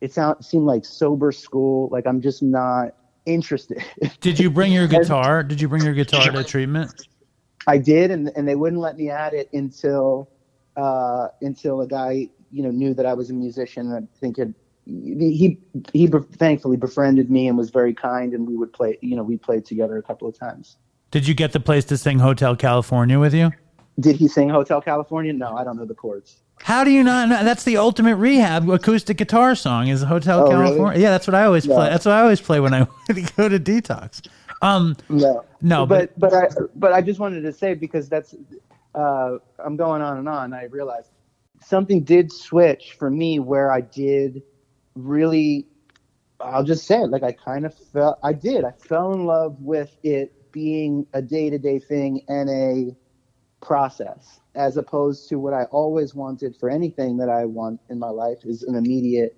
It 0.04 0.12
sound, 0.12 0.44
seemed 0.44 0.66
like 0.66 0.84
sober 0.84 1.32
school. 1.32 1.88
Like 1.90 2.06
I'm 2.06 2.20
just 2.20 2.42
not 2.42 2.88
interested. 3.24 3.82
Did 4.20 4.38
you 4.38 4.50
bring 4.50 4.70
your 4.70 4.86
guitar? 4.96 5.42
Did 5.42 5.62
you 5.62 5.66
bring 5.66 5.82
your 5.82 5.94
guitar 5.94 6.30
to 6.30 6.44
treatment? 6.44 6.92
I 7.66 7.78
did, 7.78 8.10
and 8.10 8.30
and 8.36 8.46
they 8.46 8.54
wouldn't 8.54 8.82
let 8.82 8.98
me 8.98 9.08
at 9.08 9.32
it 9.32 9.48
until 9.54 10.28
uh, 10.76 11.28
until 11.40 11.80
a 11.80 11.86
guy 11.86 12.28
you 12.50 12.62
know 12.62 12.70
knew 12.70 12.92
that 12.92 13.06
I 13.06 13.14
was 13.14 13.30
a 13.30 13.32
musician. 13.32 13.90
And 13.90 14.06
I 14.06 14.18
think 14.20 14.36
it, 14.36 14.48
he 14.84 15.58
he 15.94 16.06
thankfully 16.06 16.76
befriended 16.76 17.30
me 17.30 17.48
and 17.48 17.56
was 17.56 17.70
very 17.70 17.94
kind, 17.94 18.34
and 18.34 18.46
we 18.46 18.58
would 18.58 18.74
play. 18.74 18.98
You 19.00 19.16
know, 19.16 19.22
we 19.22 19.38
played 19.38 19.64
together 19.64 19.96
a 19.96 20.02
couple 20.02 20.28
of 20.28 20.38
times. 20.38 20.76
Did 21.12 21.26
you 21.26 21.32
get 21.32 21.52
the 21.52 21.60
place 21.60 21.86
to 21.86 21.96
sing 21.96 22.18
Hotel 22.18 22.56
California 22.56 23.18
with 23.18 23.32
you? 23.32 23.52
Did 24.00 24.16
he 24.16 24.26
sing 24.28 24.48
Hotel 24.48 24.80
California? 24.80 25.32
No, 25.32 25.56
I 25.56 25.64
don't 25.64 25.76
know 25.76 25.84
the 25.84 25.94
chords. 25.94 26.38
How 26.62 26.82
do 26.84 26.90
you 26.90 27.04
not 27.04 27.28
know? 27.28 27.44
That's 27.44 27.64
the 27.64 27.76
ultimate 27.76 28.16
rehab 28.16 28.68
acoustic 28.68 29.16
guitar 29.16 29.54
song 29.54 29.88
is 29.88 30.02
Hotel 30.02 30.40
Oh, 30.40 30.50
really? 30.50 30.64
California. 30.64 31.00
Yeah, 31.00 31.10
that's 31.10 31.26
what 31.26 31.34
I 31.34 31.44
always 31.44 31.66
Yeah. 31.66 31.74
play. 31.74 31.90
That's 31.90 32.04
what 32.04 32.12
I 32.12 32.22
always 32.22 32.40
play 32.40 32.60
when 32.60 32.74
I 32.74 32.86
go 33.36 33.48
to 33.48 33.58
detox. 33.60 34.26
Um, 34.62 34.96
No, 35.08 35.44
No, 35.60 35.84
but 35.86 36.18
but 36.18 36.32
I 36.32 36.48
but 36.76 36.92
I 36.92 37.02
just 37.02 37.20
wanted 37.20 37.42
to 37.42 37.52
say 37.52 37.74
because 37.74 38.08
that's 38.08 38.34
uh, 38.94 39.38
I'm 39.64 39.76
going 39.76 40.00
on 40.02 40.18
and 40.18 40.28
on. 40.28 40.52
I 40.52 40.64
realized 40.64 41.10
something 41.60 42.02
did 42.02 42.32
switch 42.32 42.96
for 42.98 43.10
me 43.10 43.38
where 43.38 43.70
I 43.70 43.80
did 43.80 44.42
really. 44.94 45.66
I'll 46.40 46.64
just 46.64 46.86
say 46.86 47.00
it 47.00 47.10
like 47.10 47.22
I 47.22 47.32
kind 47.32 47.64
of 47.64 47.74
felt 47.74 48.18
I 48.22 48.32
did. 48.32 48.64
I 48.64 48.72
fell 48.72 49.12
in 49.12 49.24
love 49.24 49.60
with 49.60 49.96
it 50.02 50.50
being 50.52 51.06
a 51.12 51.22
day 51.22 51.48
to 51.50 51.58
day 51.58 51.78
thing 51.78 52.22
and 52.28 52.48
a 52.50 52.96
process 53.64 54.40
as 54.54 54.76
opposed 54.76 55.28
to 55.30 55.38
what 55.38 55.54
I 55.54 55.64
always 55.72 56.14
wanted 56.14 56.56
for 56.60 56.70
anything 56.70 57.18
that 57.18 57.30
I 57.30 57.46
want 57.46 57.80
in 57.90 57.98
my 58.00 58.10
life 58.10 58.40
is 58.44 58.62
an 58.62 58.76
immediate 58.76 59.32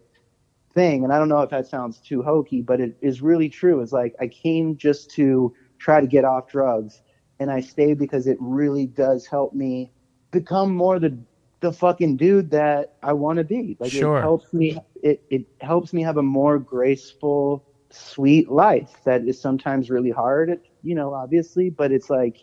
thing. 0.75 1.05
And 1.05 1.13
I 1.13 1.19
don't 1.19 1.29
know 1.29 1.43
if 1.43 1.51
that 1.51 1.67
sounds 1.67 2.01
too 2.01 2.23
hokey, 2.23 2.63
but 2.63 2.81
it 2.81 2.97
is 3.03 3.23
really 3.23 3.49
true. 3.51 3.81
It's 3.83 3.93
like 3.93 4.15
I 4.21 4.29
came 4.29 4.77
just 4.77 5.11
to 5.17 5.53
try 5.81 6.01
to 6.01 6.07
get 6.09 6.25
off 6.25 6.49
drugs 6.49 7.03
and 7.41 7.51
I 7.51 7.61
stayed 7.61 7.99
because 7.99 8.27
it 8.27 8.39
really 8.41 8.87
does 8.87 9.27
help 9.27 9.55
me 9.55 9.93
become 10.33 10.75
more 10.75 10.99
the 11.01 11.19
the 11.61 11.73
fucking 11.73 12.17
dude 12.17 12.51
that 12.51 12.91
I 13.03 13.15
want 13.15 13.39
to 13.39 13.45
be. 13.45 13.77
Like 13.81 13.95
Sure. 13.95 14.11
it 14.13 14.13
helps 14.21 14.53
me 14.53 14.79
it 15.03 15.21
it 15.31 15.43
helps 15.61 15.93
me 15.93 16.03
have 16.03 16.19
a 16.19 16.23
more 16.23 16.59
graceful, 16.59 17.65
sweet 17.93 18.51
life 18.51 19.01
that 19.05 19.23
is 19.27 19.41
sometimes 19.41 19.91
really 19.91 20.11
hard, 20.11 20.59
you 20.83 20.95
know, 20.95 21.15
obviously, 21.15 21.71
but 21.71 21.93
it's 21.93 22.11
like 22.11 22.37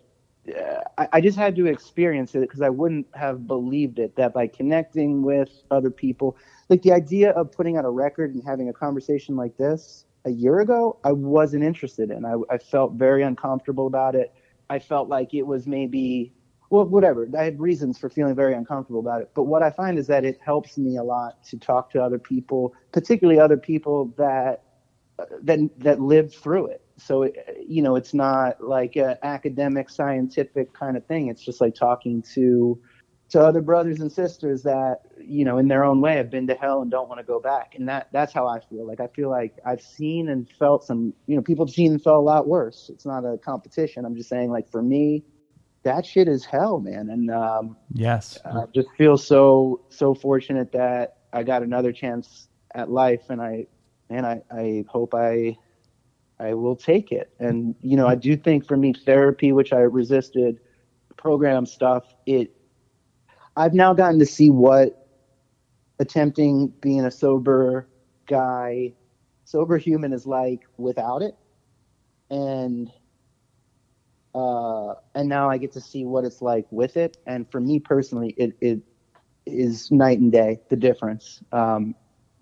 Uh, 0.48 0.82
I, 0.98 1.08
I 1.14 1.22
just 1.22 1.38
had 1.38 1.56
to 1.56 1.68
experience 1.68 2.36
it 2.36 2.42
because 2.42 2.62
I 2.62 2.70
wouldn't 2.70 3.08
have 3.14 3.48
believed 3.48 4.00
it 4.00 4.16
that 4.18 4.34
by 4.34 4.48
connecting 4.48 5.22
with 5.24 5.50
other 5.72 5.90
people, 5.90 6.38
like 6.70 6.82
the 6.82 6.92
idea 6.92 7.32
of 7.32 7.52
putting 7.52 7.78
out 7.78 7.86
a 7.86 7.90
record 7.90 8.34
and 8.36 8.44
having 8.46 8.70
a 8.70 8.74
conversation 8.74 9.36
like 9.36 9.56
this 9.58 10.06
a 10.26 10.32
year 10.32 10.60
ago, 10.60 11.00
I 11.04 11.12
wasn't 11.14 11.64
interested 11.64 12.12
in. 12.12 12.26
I, 12.26 12.36
I 12.50 12.58
felt 12.58 12.94
very 12.94 13.24
uncomfortable 13.24 13.88
about 13.88 14.16
it. 14.16 14.34
I 14.70 14.80
felt 14.80 15.10
like 15.10 15.34
it 15.34 15.44
was 15.44 15.68
maybe, 15.68 16.34
well, 16.70 16.86
whatever. 16.86 17.28
I 17.38 17.44
had 17.44 17.60
reasons 17.60 17.98
for 17.98 18.10
feeling 18.10 18.36
very 18.36 18.54
uncomfortable 18.54 19.00
about 19.00 19.22
it. 19.22 19.32
But 19.34 19.44
what 19.44 19.64
I 19.64 19.70
find 19.70 19.98
is 19.98 20.08
that 20.08 20.26
it 20.26 20.40
helps 20.44 20.78
me 20.78 20.98
a 20.98 21.04
lot 21.04 21.44
to 21.46 21.58
talk 21.58 21.90
to 21.92 22.04
other 22.04 22.20
people, 22.20 22.74
particularly 22.92 23.40
other 23.40 23.58
people 23.58 24.14
that 24.18 24.64
uh, 25.20 25.26
that 25.44 25.60
that 25.78 26.00
lived 26.02 26.34
through 26.34 26.68
it. 26.68 26.83
So 26.98 27.24
it, 27.24 27.36
you 27.68 27.82
know, 27.82 27.96
it's 27.96 28.14
not 28.14 28.64
like 28.64 28.96
an 28.96 29.18
academic, 29.24 29.90
scientific 29.90 30.74
kind 30.74 30.98
of 30.98 31.06
thing. 31.06 31.28
It's 31.28 31.44
just 31.44 31.62
like 31.62 31.76
talking 31.76 32.24
to 32.34 32.80
to 33.30 33.42
other 33.42 33.62
brothers 33.62 34.00
and 34.00 34.12
sisters 34.12 34.62
that 34.64 35.02
you 35.26 35.46
know, 35.46 35.58
in 35.58 35.68
their 35.68 35.84
own 35.84 36.02
way, 36.02 36.16
have 36.16 36.30
been 36.30 36.48
to 36.48 36.56
hell 36.56 36.82
and 36.82 36.92
don't 36.92 37.08
want 37.08 37.20
to 37.20 37.26
go 37.26 37.40
back. 37.40 37.76
And 37.76 37.88
that 37.88 38.10
that's 38.12 38.34
how 38.34 38.48
I 38.48 38.60
feel. 38.60 38.86
Like 38.86 39.00
I 39.00 39.08
feel 39.08 39.30
like 39.30 39.58
I've 39.66 39.82
seen 39.82 40.30
and 40.30 40.50
felt 40.50 40.84
some. 40.84 41.14
You 41.28 41.36
know, 41.36 41.42
people 41.42 41.66
have 41.66 41.74
seen 41.74 41.94
and 41.94 42.02
felt 42.02 42.18
a 42.18 42.22
lot 42.22 42.48
worse. 42.48 42.90
It's 42.94 43.06
not 43.06 43.26
a 43.26 43.38
competition. 43.38 44.06
I'm 44.06 44.16
just 44.16 44.30
saying, 44.30 44.52
like 44.52 44.70
for 44.70 44.82
me, 44.82 45.24
that 45.84 46.06
shit 46.06 46.28
is 46.28 46.46
hell, 46.46 46.80
man. 46.80 47.10
And 47.10 47.32
um, 47.32 47.78
yes. 47.94 48.38
I 48.46 48.66
just 48.74 48.90
feel 48.98 49.18
so 49.18 49.82
so 49.90 50.14
fortunate 50.14 50.72
that 50.74 51.18
I 51.32 51.44
got 51.44 51.64
another 51.64 51.92
chance 51.92 52.48
at 52.76 52.90
life, 52.90 53.30
and 53.30 53.42
I 53.42 53.68
and 54.10 54.26
I 54.26 54.42
I 54.52 54.86
hope 54.88 55.14
I 55.14 55.58
I 56.44 56.54
will 56.54 56.76
take 56.76 57.12
it. 57.12 57.32
And 57.40 57.76
you 57.82 57.96
know, 57.96 58.08
I 58.08 58.16
do 58.16 58.36
think 58.36 58.68
for 58.68 58.78
me, 58.78 58.94
therapy, 58.94 59.52
which 59.52 59.72
I 59.74 59.80
resisted, 59.80 60.60
program 61.18 61.66
stuff, 61.66 62.14
it 62.26 62.56
I've 63.56 63.74
now 63.74 63.94
gotten 63.94 64.20
to 64.20 64.26
see 64.26 64.50
what 64.50 65.08
attempting 66.00 66.74
being 66.82 67.06
a 67.06 67.12
sober 67.12 67.88
guy, 68.28 68.94
sober 69.46 69.78
human 69.78 70.12
is 70.12 70.26
like 70.26 70.62
without 70.78 71.22
it, 71.22 71.36
and 72.30 72.92
uh, 74.36 74.96
and 75.16 75.30
now 75.30 75.50
I 75.50 75.58
get 75.58 75.72
to 75.74 75.82
see 75.82 76.06
what 76.06 76.26
it's 76.26 76.42
like 76.42 76.66
with 76.72 76.98
it. 76.98 77.18
And 77.28 77.50
for 77.50 77.60
me 77.62 77.80
personally, 77.80 78.34
it 78.38 78.54
it 78.60 78.80
is 79.46 79.92
night 79.92 80.20
and 80.20 80.32
day 80.32 80.60
the 80.70 80.76
difference. 80.76 81.44
Um, 81.52 81.96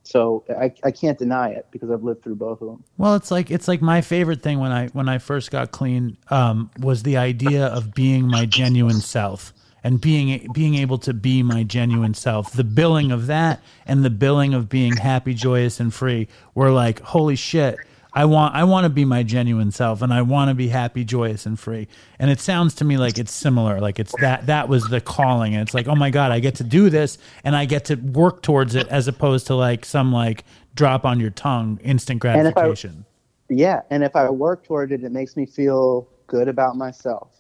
so 0.04 0.44
I, 0.50 0.74
I 0.84 0.92
can't 0.92 1.18
deny 1.18 1.50
it 1.50 1.68
because 1.72 1.92
I've 1.92 2.04
lived 2.04 2.24
through 2.24 2.36
both 2.36 2.62
of 2.62 2.68
them. 2.68 2.84
Well, 2.98 3.16
it's 3.16 3.32
like 3.32 3.52
it's 3.52 3.68
like 3.68 3.82
my 3.82 4.02
favorite 4.02 4.42
thing 4.42 4.60
when 4.60 4.72
I 4.72 4.88
when 4.88 5.08
I 5.08 5.20
first 5.20 5.52
got 5.52 5.72
clean 5.72 6.18
um, 6.30 6.72
was 6.80 7.04
the 7.04 7.18
idea 7.18 7.68
of 7.68 7.94
being 7.94 8.28
my 8.28 8.46
genuine 8.46 9.02
self 9.02 9.54
and 9.84 10.00
being 10.00 10.48
being 10.54 10.76
able 10.76 10.98
to 11.00 11.14
be 11.14 11.44
my 11.44 11.64
genuine 11.64 12.14
self. 12.14 12.54
The 12.54 12.64
billing 12.64 13.12
of 13.12 13.28
that 13.28 13.62
and 13.86 14.04
the 14.04 14.10
billing 14.10 14.54
of 14.54 14.70
being 14.70 14.98
happy, 14.98 15.34
joyous, 15.34 15.80
and 15.80 15.94
free 15.94 16.28
were 16.56 16.72
like, 16.72 17.00
holy 17.02 17.36
shit. 17.36 17.78
I 18.14 18.26
want 18.26 18.56
I 18.56 18.66
want 18.66 18.84
to 18.86 18.90
be 18.90 19.06
my 19.06 19.24
genuine 19.24 19.72
self 19.72 20.02
and 20.02 20.14
I 20.14 20.22
want 20.22 20.50
to 20.50 20.56
be 20.56 20.68
happy, 20.68 21.06
joyous 21.06 21.46
and 21.46 21.58
free. 21.60 21.88
And 22.20 22.30
it 22.30 22.40
sounds 22.40 22.74
to 22.76 22.86
me 22.86 22.98
like 22.98 23.18
it's 23.18 23.32
similar. 23.32 23.80
Like 23.80 24.00
it's 24.00 24.14
that 24.20 24.48
that 24.48 24.68
was 24.68 24.84
the 24.90 25.00
calling 25.00 25.54
and 25.54 25.62
it's 25.62 25.74
like, 25.74 25.88
"Oh 25.88 25.96
my 25.96 26.10
god, 26.10 26.32
I 26.32 26.40
get 26.40 26.56
to 26.56 26.64
do 26.64 26.90
this 26.90 27.18
and 27.44 27.56
I 27.56 27.66
get 27.66 27.86
to 27.86 27.96
work 27.96 28.42
towards 28.42 28.76
it 28.76 28.88
as 28.90 29.08
opposed 29.08 29.48
to 29.48 29.56
like 29.56 29.86
some 29.86 30.12
like 30.12 30.44
drop 30.76 31.06
on 31.06 31.20
your 31.20 31.30
tongue 31.30 31.80
instant 31.84 32.24
And 32.26 32.48
I- 32.48 32.52
gratification." 32.52 33.06
Yeah, 33.50 33.82
and 33.90 34.02
if 34.04 34.16
I 34.16 34.30
work 34.30 34.64
toward 34.64 34.94
it, 34.94 35.04
it 35.04 35.12
makes 35.12 35.36
me 35.36 35.46
feel 35.46 36.08
good 36.28 36.48
about 36.48 36.78
myself. 36.78 37.36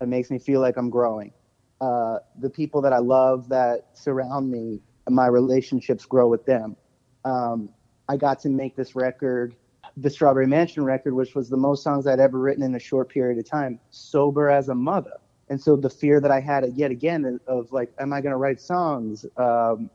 It 0.00 0.06
makes 0.06 0.30
me 0.30 0.38
feel 0.38 0.60
like 0.60 0.76
I'm 0.76 0.88
growing. 0.88 1.32
Uh, 1.80 2.18
the 2.38 2.48
people 2.50 2.80
that 2.82 2.92
I 2.92 2.98
love 2.98 3.48
that 3.48 3.88
surround 3.94 4.50
me, 4.50 4.80
my 5.08 5.26
relationships 5.26 6.04
grow 6.04 6.28
with 6.28 6.46
them. 6.46 6.76
Um, 7.24 7.70
I 8.08 8.16
got 8.16 8.38
to 8.40 8.48
make 8.48 8.76
this 8.76 8.94
record, 8.94 9.56
the 10.00 10.10
Strawberry 10.10 10.46
Mansion 10.46 10.84
record, 10.84 11.14
which 11.14 11.34
was 11.34 11.48
the 11.48 11.56
most 11.56 11.82
songs 11.82 12.06
I'd 12.06 12.20
ever 12.20 12.38
written 12.38 12.62
in 12.62 12.74
a 12.74 12.78
short 12.78 13.08
period 13.08 13.38
of 13.38 13.48
time, 13.48 13.80
sober 13.90 14.48
as 14.50 14.68
a 14.68 14.74
mother. 14.74 15.12
and 15.50 15.60
so 15.60 15.76
the 15.76 15.90
fear 15.90 16.20
that 16.20 16.30
I 16.30 16.40
had 16.40 16.64
yet 16.74 16.90
again 16.90 17.40
of 17.46 17.72
like, 17.72 17.92
am 17.98 18.12
I 18.12 18.20
going 18.20 18.32
to 18.32 18.36
write 18.36 18.60
songs? 18.60 19.24
Um, 19.36 19.90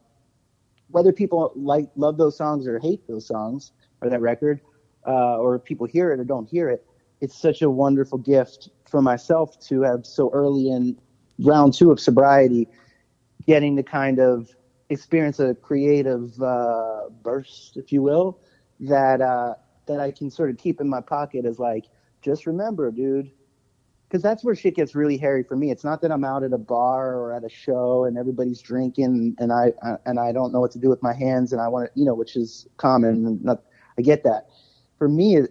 whether 0.89 1.11
people 1.11 1.51
like 1.55 1.89
love 1.95 2.17
those 2.17 2.35
songs 2.37 2.67
or 2.67 2.79
hate 2.79 3.07
those 3.07 3.27
songs 3.27 3.71
or 4.01 4.09
that 4.09 4.21
record, 4.21 4.59
uh, 5.07 5.37
or 5.37 5.59
people 5.59 5.85
hear 5.85 6.11
it 6.11 6.19
or 6.19 6.23
don't 6.23 6.47
hear 6.49 6.69
it, 6.69 6.85
it's 7.21 7.37
such 7.37 7.61
a 7.61 7.69
wonderful 7.69 8.17
gift 8.17 8.69
for 8.89 9.01
myself 9.01 9.59
to 9.67 9.81
have 9.81 10.05
so 10.05 10.29
early 10.33 10.69
in 10.69 10.97
round 11.39 11.73
two 11.73 11.91
of 11.91 11.99
sobriety, 11.99 12.67
getting 13.45 13.75
to 13.75 13.83
kind 13.83 14.19
of 14.19 14.49
experience 14.89 15.39
a 15.39 15.55
creative 15.55 16.39
uh, 16.41 17.09
burst, 17.21 17.77
if 17.77 17.91
you 17.91 18.01
will, 18.01 18.39
that 18.79 19.21
uh, 19.21 19.55
that 19.85 19.99
I 19.99 20.11
can 20.11 20.29
sort 20.29 20.49
of 20.49 20.57
keep 20.57 20.81
in 20.81 20.89
my 20.89 21.01
pocket 21.01 21.45
is 21.45 21.59
like, 21.59 21.85
just 22.21 22.45
remember, 22.45 22.91
dude, 22.91 23.31
because 24.07 24.21
that's 24.21 24.43
where 24.43 24.55
shit 24.55 24.75
gets 24.75 24.93
really 24.93 25.17
hairy 25.17 25.43
for 25.43 25.55
me. 25.55 25.71
It's 25.71 25.83
not 25.83 26.01
that 26.01 26.11
I'm 26.11 26.23
out 26.23 26.43
at 26.43 26.53
a 26.53 26.57
bar 26.57 27.15
or 27.15 27.33
at 27.33 27.43
a 27.43 27.49
show 27.49 28.05
and 28.05 28.17
everybody's 28.17 28.61
drinking 28.61 29.35
and 29.39 29.51
I, 29.51 29.73
I 29.81 29.95
and 30.05 30.19
I 30.19 30.31
don't 30.31 30.53
know 30.53 30.59
what 30.59 30.71
to 30.71 30.79
do 30.79 30.89
with 30.89 31.01
my 31.01 31.13
hands 31.13 31.51
and 31.51 31.61
I 31.61 31.67
want 31.67 31.91
to, 31.91 31.99
you 31.99 32.05
know, 32.05 32.13
which 32.13 32.35
is 32.35 32.67
common. 32.77 33.39
Not, 33.43 33.63
I 33.97 34.01
get 34.01 34.23
that. 34.23 34.49
For 34.97 35.09
me, 35.09 35.41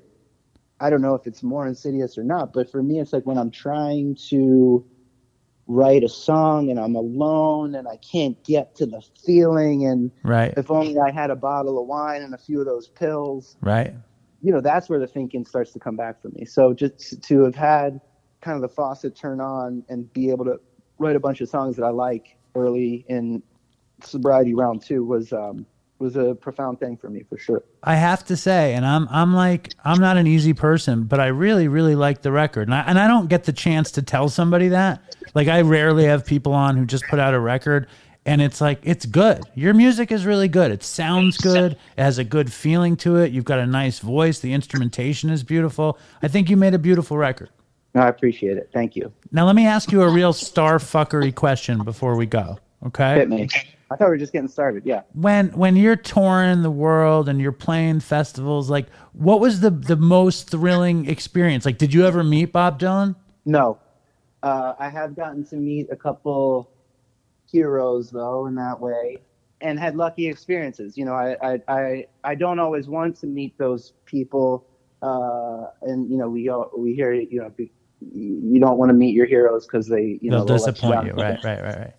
I 0.81 0.91
don't 0.91 1.03
know 1.03 1.15
if 1.15 1.27
it's 1.27 1.43
more 1.43 1.67
insidious 1.67 2.17
or 2.17 2.25
not, 2.25 2.53
but 2.53 2.71
for 2.71 2.83
me, 2.83 3.01
it's 3.01 3.13
like 3.13 3.27
when 3.27 3.37
I'm 3.37 3.51
trying 3.51 4.17
to 4.29 4.85
write 5.67 6.05
a 6.05 6.09
song 6.09 6.71
and 6.71 6.79
I'm 6.79 6.95
alone 6.95 7.75
and 7.75 7.89
I 7.89 7.97
can't 7.97 8.43
get 8.45 8.75
to 8.77 8.87
the 8.87 9.03
feeling 9.25 9.87
and 9.87 10.11
right. 10.23 10.53
if 10.57 10.71
only 10.71 10.99
I 10.99 11.11
had 11.11 11.31
a 11.31 11.37
bottle 11.37 11.81
of 11.81 11.87
wine 11.87 12.23
and 12.23 12.35
a 12.35 12.39
few 12.39 12.61
of 12.61 12.67
those 12.67 12.89
pills. 12.89 13.57
Right. 13.61 13.95
You 14.43 14.53
know, 14.53 14.61
that's 14.61 14.89
where 14.89 14.99
the 14.99 15.07
thinking 15.07 15.45
starts 15.45 15.73
to 15.73 15.79
come 15.79 15.97
back 15.97 16.21
for 16.21 16.29
me. 16.29 16.45
So 16.45 16.75
just 16.75 17.23
to 17.23 17.45
have 17.45 17.55
had 17.55 18.01
kind 18.41 18.57
of 18.57 18.63
the 18.63 18.69
faucet 18.69 19.17
turn 19.17 19.41
on 19.41 19.85
and 19.89 20.13
be 20.13 20.31
able 20.31 20.45
to 20.45 20.61
write 20.99 21.17
a 21.17 21.21
bunch 21.21 21.41
of 21.41 21.49
songs 21.49 21.77
that 21.77 21.85
I 21.85 21.91
like 21.91 22.37
early 22.55 23.05
in 23.09 23.43
sobriety 24.05 24.55
round 24.55 24.83
two 24.83 25.05
was 25.05 25.33
um, 25.33 25.65
was 25.99 26.17
a 26.17 26.35
profound 26.35 26.81
thing 26.81 26.97
for 26.97 27.09
me 27.09 27.23
for 27.23 27.39
sure. 27.39 27.63
I 27.83 27.95
have 27.95 28.25
to 28.27 28.37
say, 28.37 28.75
and 28.75 28.85
I'm 28.85 29.09
I'm 29.11 29.33
like 29.35 29.73
I'm 29.85 30.01
not 30.01 30.17
an 30.17 30.27
easy 30.27 30.53
person, 30.53 31.05
but 31.05 31.21
I 31.21 31.29
really 31.29 31.69
really 31.69 31.95
like 31.95 32.23
the 32.23 32.33
record, 32.33 32.69
and 32.69 32.75
I 32.75 32.81
and 32.81 32.99
I 32.99 33.07
don't 33.07 33.29
get 33.29 33.45
the 33.45 33.53
chance 33.53 33.93
to 33.93 34.03
tell 34.03 34.29
somebody 34.29 34.69
that. 34.69 35.17
Like 35.35 35.49
I 35.49 35.63
rarely 35.63 36.05
have 36.05 36.27
people 36.27 36.53
on 36.53 36.77
who 36.77 36.85
just 36.85 37.05
put 37.09 37.19
out 37.19 37.33
a 37.33 37.41
record. 37.41 37.87
And 38.25 38.41
it's 38.41 38.61
like 38.61 38.81
it's 38.85 39.05
good. 39.05 39.43
Your 39.55 39.75
music 39.75 40.13
is 40.13 40.25
really 40.25 40.49
good. 40.49 40.71
It 40.71 40.85
sounds 40.85 41.37
good. 41.37 41.73
It 41.73 42.03
has 42.03 42.19
a 42.19 42.25
good 42.25 42.53
feeling 42.53 42.97
to 42.99 43.17
it. 43.17 43.33
You've 43.33 43.45
got 43.45 43.59
a 43.59 43.67
nice 43.67 43.99
voice. 43.99 44.39
The 44.39 44.53
instrumentation 44.53 45.29
is 45.29 45.43
beautiful. 45.43 45.99
I 46.23 46.29
think 46.29 46.49
you 46.49 46.57
made 46.57 46.75
a 46.75 46.79
beautiful 46.79 47.17
record. 47.19 47.51
No, 47.95 48.03
I 48.03 48.09
appreciate 48.09 48.57
it. 48.57 48.71
Thank 48.73 48.95
you. 48.97 49.13
Now 49.33 49.45
let 49.45 49.57
me 49.57 49.67
ask 49.67 49.91
you 49.91 50.03
a 50.03 50.09
real 50.09 50.33
star 50.33 50.79
fuckery 50.79 51.35
question 51.35 51.83
before 51.83 52.17
we 52.17 52.27
go. 52.27 52.59
Okay. 52.87 53.17
Hit 53.17 53.29
me. 53.29 53.49
I 53.91 53.97
thought 53.97 54.07
we 54.07 54.13
were 54.13 54.17
just 54.17 54.33
getting 54.33 54.49
started. 54.49 54.85
Yeah. 54.87 55.03
When 55.13 55.49
when 55.51 55.77
you're 55.77 55.97
touring 55.97 56.63
the 56.63 56.71
world 56.71 57.29
and 57.29 57.41
you're 57.41 57.53
playing 57.53 58.01
festivals, 58.01 58.71
like 58.71 58.87
what 59.13 59.41
was 59.41 59.61
the 59.61 59.71
the 59.71 59.97
most 59.97 60.49
thrilling 60.49 61.09
experience? 61.09 61.67
Like, 61.67 61.77
did 61.77 61.93
you 61.93 62.07
ever 62.07 62.25
meet 62.25 62.53
Bob 62.53 62.81
Dylan? 62.81 63.17
No, 63.45 63.79
uh, 64.43 64.75
I 64.79 64.89
have 64.89 65.15
gotten 65.15 65.45
to 65.47 65.57
meet 65.57 65.89
a 65.91 65.97
couple 65.97 66.72
heroes 67.53 68.11
though 68.11 68.47
in 68.47 68.55
that 68.57 68.81
way, 68.81 69.19
and 69.61 69.79
had 69.79 69.95
lucky 69.95 70.27
experiences. 70.27 70.97
You 70.97 71.05
know, 71.05 71.15
I 71.15 71.37
I 71.43 71.61
I, 71.69 72.07
I 72.25 72.35
don't 72.35 72.59
always 72.59 72.89
want 72.89 73.17
to 73.21 73.27
meet 73.27 73.57
those 73.59 73.93
people, 74.07 74.67
uh, 75.03 75.67
and 75.83 76.11
you 76.11 76.17
know 76.17 76.29
we 76.29 76.49
all, 76.49 76.71
we 76.77 76.95
hear 76.95 77.13
you 77.13 77.41
know 77.41 77.53
you 78.15 78.59
don't 78.59 78.79
want 78.79 78.89
to 78.89 78.95
meet 78.95 79.15
your 79.15 79.27
heroes 79.27 79.67
because 79.67 79.87
they 79.87 80.19
you 80.21 80.31
They'll 80.31 80.45
know 80.45 80.57
disappoint 80.57 81.07
you. 81.07 81.13
Right, 81.13 81.39
right, 81.45 81.63
right, 81.63 81.93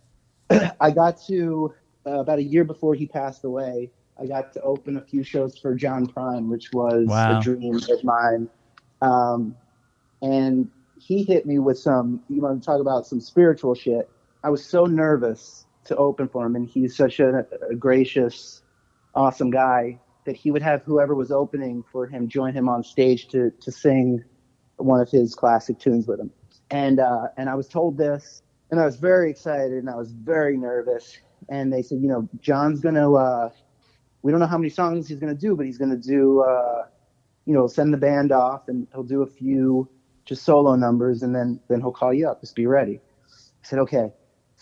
right. 0.50 0.72
I 0.82 0.92
got 0.92 1.22
to 1.28 1.74
uh, 2.06 2.20
about 2.20 2.40
a 2.40 2.44
year 2.44 2.64
before 2.64 2.96
he 2.96 3.06
passed 3.06 3.44
away. 3.44 3.92
I 4.20 4.26
got 4.26 4.54
to 4.54 4.62
open 4.62 4.98
a 4.98 5.02
few 5.02 5.24
shows 5.24 5.58
for 5.58 5.74
John 5.74 6.06
Prine, 6.06 6.48
which 6.48 6.72
was 6.74 7.08
wow. 7.08 7.40
a 7.40 7.42
dream 7.42 7.76
of 7.76 8.04
mine. 8.04 8.48
Um, 9.02 9.56
and 10.22 10.70
he 11.00 11.24
hit 11.24 11.46
me 11.46 11.60
with 11.60 11.80
some. 11.80 12.22
You 12.30 12.42
want 12.42 12.62
to 12.62 12.66
talk 12.66 12.80
about 12.80 13.06
some 13.06 13.20
spiritual 13.20 13.76
shit? 13.76 14.10
I 14.44 14.50
was 14.50 14.66
so 14.66 14.86
nervous 14.86 15.66
to 15.86 15.96
open 15.96 16.28
for 16.28 16.46
him, 16.46 16.56
and 16.56 16.68
he's 16.68 16.96
such 16.96 17.20
a, 17.20 17.46
a 17.70 17.76
gracious, 17.76 18.62
awesome 19.16 19.50
guy 19.50 20.00
that 20.26 20.36
he 20.36 20.52
would 20.52 20.62
have 20.62 20.82
whoever 20.84 21.16
was 21.16 21.32
opening 21.32 21.84
for 21.92 22.08
him 22.08 22.28
join 22.28 22.54
him 22.54 22.70
on 22.70 22.84
stage 22.84 23.28
to 23.30 23.52
to 23.62 23.72
sing 23.72 24.24
one 24.78 25.00
of 25.00 25.10
his 25.10 25.36
classic 25.36 25.80
tunes 25.80 26.08
with 26.08 26.20
him. 26.20 26.32
And 26.72 27.00
uh, 27.00 27.28
and 27.38 27.50
I 27.50 27.56
was 27.56 27.68
told 27.68 27.98
this, 27.98 28.42
and 28.72 28.80
I 28.80 28.86
was 28.86 28.98
very 28.98 29.30
excited, 29.30 29.74
and 29.74 29.90
I 29.90 29.96
was 29.96 30.12
very 30.12 30.58
nervous. 30.58 31.18
And 31.50 31.72
they 31.72 31.82
said, 31.82 32.00
you 32.02 32.08
know, 32.08 32.28
John's 32.40 32.80
gonna. 32.80 33.12
Uh, 33.14 33.50
we 34.22 34.32
don't 34.32 34.40
know 34.40 34.48
how 34.48 34.58
many 34.58 34.70
songs 34.70 35.08
he's 35.08 35.20
gonna 35.20 35.34
do, 35.36 35.56
but 35.56 35.66
he's 35.66 35.78
gonna 35.78 35.98
do. 35.98 36.42
Uh, 36.42 36.84
you 37.46 37.54
know, 37.54 37.68
send 37.68 37.94
the 37.94 37.98
band 37.98 38.32
off, 38.32 38.68
and 38.68 38.88
he'll 38.94 39.04
do 39.04 39.22
a 39.22 39.28
few 39.28 39.90
just 40.26 40.44
solo 40.44 40.76
numbers, 40.76 41.24
and 41.24 41.36
then 41.36 41.60
then 41.70 41.80
he'll 41.82 41.92
call 41.92 42.14
you 42.14 42.28
up. 42.28 42.42
Just 42.42 42.56
be 42.56 42.66
ready. 42.66 43.00
I 43.64 43.68
said, 43.68 43.80
okay. 43.80 44.12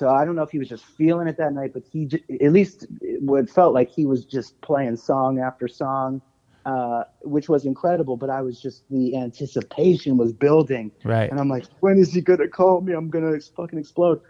So 0.01 0.09
I 0.09 0.25
don't 0.25 0.35
know 0.35 0.41
if 0.41 0.49
he 0.49 0.57
was 0.57 0.67
just 0.67 0.83
feeling 0.83 1.27
it 1.27 1.37
that 1.37 1.53
night, 1.53 1.73
but 1.73 1.83
he 1.87 2.09
at 2.41 2.51
least 2.51 2.87
what 3.19 3.47
felt 3.47 3.71
like 3.71 3.91
he 3.91 4.07
was 4.07 4.25
just 4.25 4.59
playing 4.61 4.95
song 4.95 5.37
after 5.39 5.67
song 5.67 6.23
uh, 6.65 7.03
which 7.21 7.47
was 7.47 7.65
incredible. 7.67 8.17
But 8.17 8.31
I 8.31 8.41
was 8.41 8.59
just 8.59 8.81
the 8.89 9.15
anticipation 9.15 10.17
was 10.17 10.33
building, 10.33 10.91
right? 11.03 11.29
And 11.29 11.39
I'm 11.39 11.49
like, 11.49 11.67
when 11.81 11.99
is 11.99 12.11
he 12.11 12.21
gonna 12.21 12.47
call 12.47 12.81
me? 12.81 12.93
I'm 12.93 13.11
gonna 13.11 13.39
fucking 13.55 13.77
explode. 13.77 14.21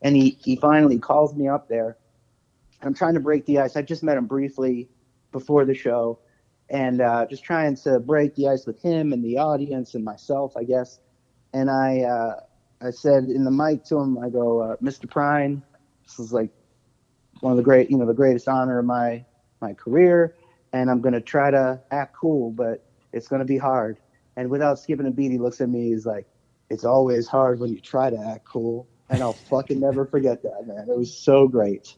And 0.00 0.14
he 0.14 0.38
he 0.44 0.54
finally 0.54 1.00
calls 1.00 1.34
me 1.34 1.48
up 1.48 1.66
there. 1.68 1.96
I'm 2.82 2.94
trying 2.94 3.14
to 3.14 3.20
break 3.20 3.46
the 3.46 3.58
ice. 3.58 3.74
I 3.74 3.82
just 3.82 4.04
met 4.04 4.16
him 4.16 4.26
briefly 4.26 4.88
before 5.32 5.64
the 5.64 5.74
show, 5.74 6.20
and 6.70 7.00
uh, 7.00 7.26
just 7.26 7.42
trying 7.42 7.74
to 7.78 7.98
break 7.98 8.36
the 8.36 8.46
ice 8.46 8.64
with 8.64 8.80
him 8.80 9.12
and 9.12 9.24
the 9.24 9.38
audience 9.38 9.96
and 9.96 10.04
myself, 10.04 10.56
I 10.56 10.62
guess. 10.62 11.00
And 11.52 11.68
I 11.68 12.02
uh, 12.02 12.40
I 12.80 12.90
said 12.90 13.24
in 13.24 13.44
the 13.44 13.50
mic 13.50 13.84
to 13.84 13.96
him, 13.96 14.18
I 14.18 14.28
go, 14.28 14.60
uh, 14.60 14.76
Mr. 14.76 15.06
Prine, 15.06 15.62
this 16.04 16.18
is 16.18 16.32
like 16.32 16.50
one 17.40 17.52
of 17.52 17.56
the 17.56 17.62
great, 17.62 17.90
you 17.90 17.96
know, 17.96 18.06
the 18.06 18.14
greatest 18.14 18.48
honor 18.48 18.78
of 18.78 18.84
my 18.84 19.24
my 19.60 19.72
career 19.72 20.34
and 20.72 20.90
I'm 20.90 21.00
gonna 21.00 21.20
try 21.20 21.50
to 21.50 21.80
act 21.90 22.14
cool, 22.14 22.50
but 22.50 22.84
it's 23.12 23.28
gonna 23.28 23.44
be 23.44 23.56
hard. 23.56 23.98
And 24.36 24.50
without 24.50 24.78
skipping 24.78 25.06
a 25.06 25.10
beat, 25.10 25.30
he 25.30 25.38
looks 25.38 25.60
at 25.60 25.68
me. 25.68 25.88
He's 25.88 26.04
like, 26.04 26.26
"It's 26.68 26.84
always 26.84 27.26
hard 27.26 27.60
when 27.60 27.70
you 27.70 27.80
try 27.80 28.10
to 28.10 28.18
act 28.18 28.44
cool." 28.44 28.86
And 29.08 29.22
I'll 29.22 29.32
fucking 29.32 29.80
never 29.80 30.04
forget 30.04 30.42
that, 30.42 30.66
man. 30.66 30.88
It 30.90 30.96
was 30.96 31.16
so 31.16 31.48
great. 31.48 31.96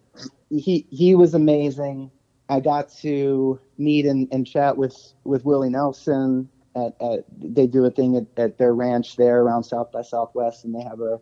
He 0.50 0.86
he 0.90 1.14
was 1.14 1.34
amazing. 1.34 2.10
I 2.48 2.60
got 2.60 2.88
to 3.00 3.58
meet 3.76 4.06
and, 4.06 4.28
and 4.30 4.46
chat 4.46 4.76
with 4.76 4.96
with 5.24 5.44
Willie 5.44 5.70
Nelson. 5.70 6.48
At, 6.86 6.96
at 7.00 7.24
they 7.38 7.66
do 7.66 7.84
a 7.84 7.90
thing 7.90 8.16
at, 8.16 8.26
at 8.36 8.58
their 8.58 8.74
ranch 8.74 9.16
there 9.16 9.40
around 9.40 9.64
South 9.64 9.90
by 9.92 10.02
Southwest, 10.02 10.64
and 10.64 10.74
they 10.74 10.82
have 10.82 11.00
a 11.00 11.20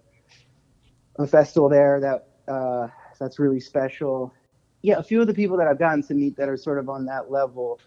a 1.19 1.27
festival 1.27 1.69
there 1.69 2.01
that 2.01 2.28
uh, 2.53 2.89
that's 3.19 3.39
really 3.39 3.61
special 3.61 4.33
yeah, 4.87 4.99
a 4.99 5.03
few 5.03 5.20
of 5.20 5.27
the 5.27 5.35
people 5.35 5.57
that 5.57 5.66
I've 5.66 5.81
gotten 5.81 6.03
to 6.05 6.15
meet 6.15 6.37
that 6.37 6.49
are 6.49 6.57
sort 6.57 6.78
of 6.78 6.89
on 6.89 7.07
that 7.07 7.28
level, 7.28 7.81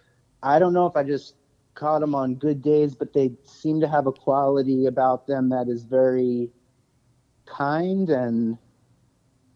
I 0.44 0.60
don't 0.60 0.74
know 0.74 0.86
if 0.86 0.98
I 0.98 1.04
just 1.04 1.36
caught 1.74 2.02
them 2.02 2.14
on 2.14 2.36
good 2.36 2.62
days, 2.62 2.94
but 2.94 3.14
they 3.14 3.32
seem 3.46 3.80
to 3.80 3.88
have 3.88 4.06
a 4.06 4.12
quality 4.12 4.86
about 4.86 5.26
them 5.26 5.48
that 5.50 5.70
is 5.70 5.84
very 5.84 6.50
kind 7.46 8.10
and 8.10 8.58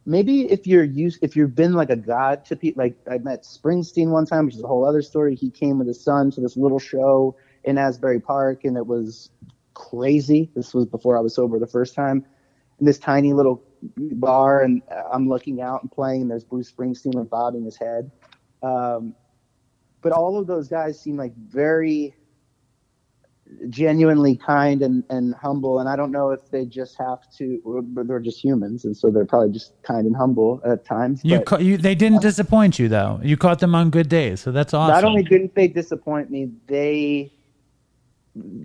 maybe 0.05 0.49
if 0.51 0.65
you're 0.65 0.85
used 0.85 1.19
if 1.21 1.35
you've 1.35 1.53
been 1.53 1.73
like 1.73 1.91
a 1.91 1.95
god 1.95 2.43
to 2.43 2.55
people 2.55 2.83
like 2.83 2.95
I 3.11 3.17
met 3.17 3.43
Springsteen 3.43 4.09
one 4.09 4.25
time, 4.25 4.45
which 4.45 4.55
is 4.55 4.63
a 4.63 4.67
whole 4.67 4.85
other 4.85 5.01
story. 5.01 5.35
He 5.35 5.49
came 5.49 5.77
with 5.77 5.87
his 5.87 6.01
son 6.01 6.31
to 6.31 6.41
this 6.41 6.55
little 6.55 6.79
show 6.79 7.35
in 7.63 7.77
Asbury 7.77 8.19
Park 8.19 8.63
and 8.63 8.77
it 8.77 8.85
was 8.85 9.29
crazy. 9.73 10.51
This 10.55 10.73
was 10.73 10.85
before 10.85 11.17
I 11.17 11.21
was 11.21 11.35
sober 11.35 11.59
the 11.59 11.67
first 11.67 11.95
time. 11.95 12.25
In 12.79 12.85
this 12.85 12.99
tiny 12.99 13.33
little 13.33 13.63
bar 13.97 14.61
and 14.61 14.81
I'm 15.11 15.27
looking 15.27 15.61
out 15.61 15.81
and 15.81 15.91
playing 15.91 16.23
and 16.23 16.31
there's 16.31 16.43
Bruce 16.43 16.71
Springsteen 16.71 17.15
with 17.15 17.29
bobbing 17.29 17.63
his 17.63 17.77
head. 17.77 18.11
Um, 18.61 19.15
but 20.01 20.11
all 20.11 20.37
of 20.37 20.47
those 20.47 20.67
guys 20.67 20.99
seem 20.99 21.17
like 21.17 21.35
very 21.35 22.15
genuinely 23.69 24.35
kind 24.35 24.81
and, 24.81 25.03
and 25.09 25.33
humble. 25.35 25.79
And 25.79 25.87
I 25.87 25.95
don't 25.95 26.11
know 26.11 26.31
if 26.31 26.49
they 26.49 26.65
just 26.65 26.97
have 26.97 27.19
to, 27.37 27.85
they're 28.05 28.19
just 28.19 28.43
humans. 28.43 28.85
And 28.85 28.95
so 28.95 29.11
they're 29.11 29.25
probably 29.25 29.51
just 29.51 29.73
kind 29.83 30.05
and 30.05 30.15
humble 30.15 30.61
at 30.65 30.85
times. 30.85 31.21
You, 31.23 31.41
ca- 31.41 31.57
you 31.57 31.77
they 31.77 31.95
didn't 31.95 32.21
disappoint 32.21 32.79
you 32.79 32.89
though. 32.89 33.19
You 33.23 33.37
caught 33.37 33.59
them 33.59 33.75
on 33.75 33.89
good 33.89 34.09
days. 34.09 34.41
So 34.41 34.51
that's 34.51 34.73
awesome. 34.73 34.93
Not 34.93 35.03
only 35.03 35.23
didn't 35.23 35.55
they 35.55 35.67
disappoint 35.67 36.31
me, 36.31 36.51
they 36.67 37.31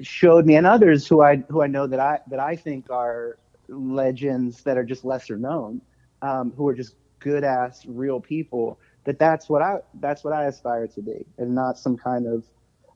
showed 0.02 0.46
me 0.46 0.56
and 0.56 0.66
others 0.66 1.06
who 1.06 1.22
I, 1.22 1.36
who 1.48 1.62
I 1.62 1.66
know 1.66 1.86
that 1.86 2.00
I, 2.00 2.20
that 2.28 2.40
I 2.40 2.56
think 2.56 2.90
are 2.90 3.38
legends 3.68 4.62
that 4.62 4.78
are 4.78 4.84
just 4.84 5.04
lesser 5.04 5.36
known, 5.36 5.80
um, 6.22 6.52
who 6.56 6.66
are 6.68 6.74
just 6.74 6.94
good 7.18 7.44
ass 7.44 7.84
real 7.86 8.20
people. 8.20 8.78
That 9.04 9.18
that's 9.18 9.48
what 9.48 9.62
I 9.62 9.78
that's 10.00 10.22
what 10.22 10.34
I 10.34 10.44
aspire 10.44 10.86
to 10.88 11.00
be, 11.00 11.24
and 11.38 11.54
not 11.54 11.78
some 11.78 11.96
kind 11.96 12.26
of 12.26 12.44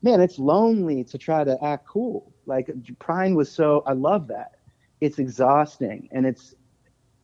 man. 0.03 0.21
It's 0.21 0.39
lonely 0.39 1.05
to 1.05 1.17
try 1.17 1.43
to 1.45 1.63
act 1.65 1.87
cool. 1.87 2.33
Like 2.45 2.67
Prine 3.01 3.35
was 3.35 3.51
so 3.51 3.83
I 3.87 3.93
love 3.93 4.29
that, 4.29 4.57
it's 5.01 5.19
exhausting 5.19 6.09
and 6.13 6.27
it's 6.27 6.55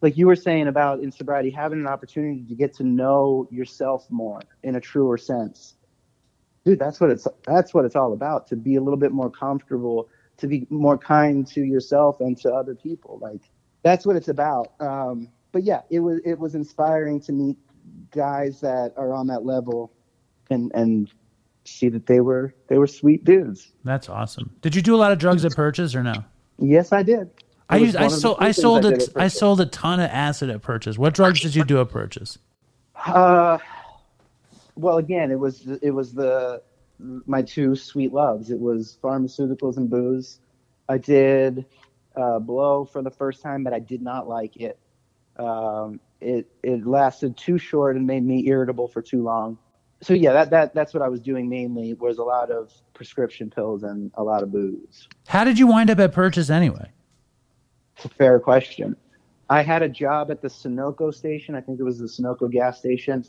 like 0.01 0.16
you 0.16 0.27
were 0.27 0.37
saying 0.37 0.69
about 0.69 1.01
in 1.01 1.11
sobriety 1.11 1.51
having 1.51 1.79
an 1.79 1.87
opportunity 1.87 2.45
to 2.49 2.55
get 2.55 2.75
to 2.75 2.85
know 2.85 3.49
yourself 3.51 4.07
more 4.11 4.41
in 4.62 4.77
a 4.77 4.81
truer 4.81 5.16
sense 5.16 5.75
dude 6.64 6.78
that's 6.78 7.01
what 7.01 7.10
it's 7.10 7.26
that's 7.47 7.74
what 7.74 7.85
it's 7.85 7.97
all 7.97 8.12
about 8.12 8.47
to 8.47 8.56
be 8.56 8.76
a 8.76 8.80
little 8.80 8.98
bit 8.98 9.12
more 9.12 9.30
comfortable 9.30 10.09
to 10.36 10.47
be 10.47 10.66
more 10.70 10.97
kind 10.97 11.47
to 11.47 11.62
yourself 11.62 12.20
and 12.20 12.36
to 12.39 12.52
other 12.52 12.74
people 12.74 13.18
like 13.20 13.43
that's 13.82 14.06
what 14.06 14.16
it's 14.16 14.28
about 14.28 14.72
um, 14.80 15.28
but 15.52 15.62
yeah 15.62 15.80
it 15.90 16.01
was 16.01 16.20
it 16.24 16.39
was 16.39 16.55
inspiring 16.55 17.20
to 17.20 17.32
meet 17.32 17.56
guys 18.10 18.60
that 18.60 18.93
are 18.97 19.12
on 19.14 19.26
that 19.26 19.44
level 19.44 19.93
and 20.51 20.70
and 20.74 21.10
see 21.64 21.89
that 21.89 22.06
they 22.06 22.20
were 22.20 22.55
they 22.68 22.78
were 22.78 22.86
sweet 22.86 23.24
dudes 23.24 23.72
That's 23.85 24.09
awesome. 24.09 24.51
Did 24.62 24.74
you 24.74 24.80
do 24.80 24.94
a 24.94 24.97
lot 24.97 25.12
of 25.12 25.18
drugs 25.18 25.44
at 25.44 25.55
Purchase 25.55 25.94
or 25.94 26.02
no? 26.02 26.24
yes 26.59 26.93
i 26.93 27.02
did 27.02 27.30
I 27.68 27.76
used, 27.76 27.97
I 27.97 28.02
one 28.02 28.06
of 28.06 28.12
the 28.12 28.20
sold 28.20 28.36
I 28.40 28.51
sold 28.52 28.82
did 28.82 29.02
a, 29.14 29.22
I 29.22 29.28
sold 29.28 29.60
a 29.60 29.66
ton 29.66 30.01
of 30.01 30.10
acid 30.10 30.48
at 30.48 30.62
Purchase. 30.62 30.97
What 30.97 31.14
drugs 31.14 31.40
did 31.40 31.55
you 31.55 31.64
do 31.64 31.80
at 31.80 31.90
Purchase? 31.90 32.39
Uh, 33.06 33.59
well, 34.79 34.99
again, 34.99 35.31
it 35.31 35.39
was 35.39 35.67
it 35.83 35.91
was 35.91 36.15
the 36.15 36.63
my 36.99 37.43
two 37.43 37.77
sweet 37.77 38.13
loves. 38.13 38.51
It 38.51 38.59
was 38.59 38.99
pharmaceuticals 39.03 39.77
and 39.77 39.91
booze. 39.91 40.41
I 40.89 40.99
did 40.99 41.67
uh, 42.17 42.39
blow 42.39 42.85
for 42.85 43.03
the 43.03 43.11
first 43.11 43.43
time, 43.43 43.63
but 43.65 43.73
I 43.73 43.79
did 43.79 44.03
not 44.03 44.29
like 44.29 44.57
it. 44.57 44.79
Um, 45.37 46.01
it 46.21 46.49
it 46.63 46.87
lasted 46.87 47.37
too 47.37 47.59
short 47.59 47.97
and 47.97 48.07
made 48.07 48.25
me 48.25 48.47
irritable 48.49 48.89
for 48.89 49.03
too 49.03 49.23
long. 49.23 49.59
So 50.01 50.15
yeah, 50.15 50.33
that 50.33 50.51
that 50.51 50.75
that's 50.75 50.95
what 50.95 51.03
I 51.03 51.09
was 51.09 51.21
doing 51.21 51.49
mainly 51.49 51.95
was 51.95 52.19
a 52.19 52.25
lot 52.25 52.51
of 52.51 52.73
prescription 52.95 53.51
pills 53.51 53.83
and 53.83 54.11
a 54.15 54.23
lot 54.23 54.43
of 54.43 54.53
booze. 54.53 55.09
How 55.27 55.45
did 55.45 55.59
you 55.59 55.67
wind 55.67 55.91
up 55.91 55.99
at 55.99 56.13
Purchase 56.13 56.51
anyway? 56.51 56.91
It's 57.97 58.05
a 58.05 58.09
fair 58.09 58.39
question. 58.39 58.97
I 59.51 59.63
had 59.63 59.83
a 59.83 59.89
job 59.89 60.31
at 60.31 60.43
the 60.43 60.49
Sunoco 60.49 61.13
station. 61.13 61.55
I 61.55 61.61
think 61.61 61.81
it 61.81 61.83
was 61.83 61.99
the 61.99 62.07
Sunoco 62.07 62.51
gas 62.51 62.79
station. 62.79 63.25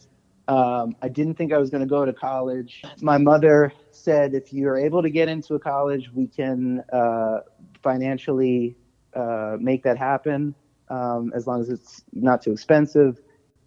Um, 0.49 0.95
I 1.03 1.09
didn't 1.09 1.35
think 1.35 1.53
I 1.53 1.59
was 1.59 1.69
going 1.69 1.81
to 1.81 1.87
go 1.87 2.05
to 2.05 2.11
college. 2.11 2.81
My 3.01 3.19
mother 3.19 3.71
said, 3.91 4.33
if 4.33 4.51
you're 4.51 4.77
able 4.77 5.03
to 5.03 5.09
get 5.11 5.29
into 5.29 5.53
a 5.53 5.59
college, 5.59 6.09
we 6.11 6.25
can 6.25 6.83
uh, 6.91 7.41
financially 7.83 8.75
uh, 9.13 9.57
make 9.59 9.83
that 9.83 9.99
happen 9.99 10.55
um, 10.89 11.31
as 11.35 11.45
long 11.45 11.61
as 11.61 11.69
it's 11.69 12.03
not 12.13 12.41
too 12.41 12.51
expensive, 12.51 13.19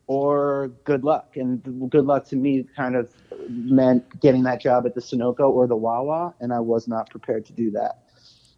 or 0.08 0.72
good 0.82 1.04
luck. 1.04 1.36
And 1.36 1.88
good 1.88 2.04
luck 2.04 2.26
to 2.30 2.36
me 2.36 2.66
kind 2.74 2.96
of 2.96 3.14
meant 3.48 4.20
getting 4.20 4.42
that 4.42 4.60
job 4.60 4.84
at 4.84 4.96
the 4.96 5.00
Sunoco 5.00 5.50
or 5.50 5.68
the 5.68 5.76
Wawa, 5.76 6.34
and 6.40 6.52
I 6.52 6.58
was 6.58 6.88
not 6.88 7.08
prepared 7.10 7.46
to 7.46 7.52
do 7.52 7.70
that. 7.70 8.02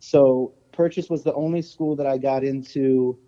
So 0.01 0.55
Purchase 0.73 1.11
was 1.11 1.25
the 1.25 1.35
only 1.35 1.61
school 1.61 1.95
that 1.97 2.07
I 2.07 2.17
got 2.17 2.43
into. 2.43 3.19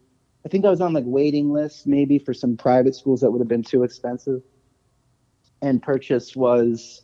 I 0.47 0.48
think 0.48 0.64
I 0.64 0.70
was 0.70 0.81
on 0.81 0.94
like 0.94 1.05
waiting 1.06 1.52
lists 1.52 1.85
maybe 1.85 2.18
for 2.18 2.32
some 2.32 2.56
private 2.56 2.94
schools 2.94 3.20
that 3.20 3.31
would 3.31 3.43
have 3.43 3.48
been 3.48 3.62
too 3.62 3.82
expensive. 3.82 4.40
And 5.66 5.82
Purchase 5.82 6.36
was 6.36 7.02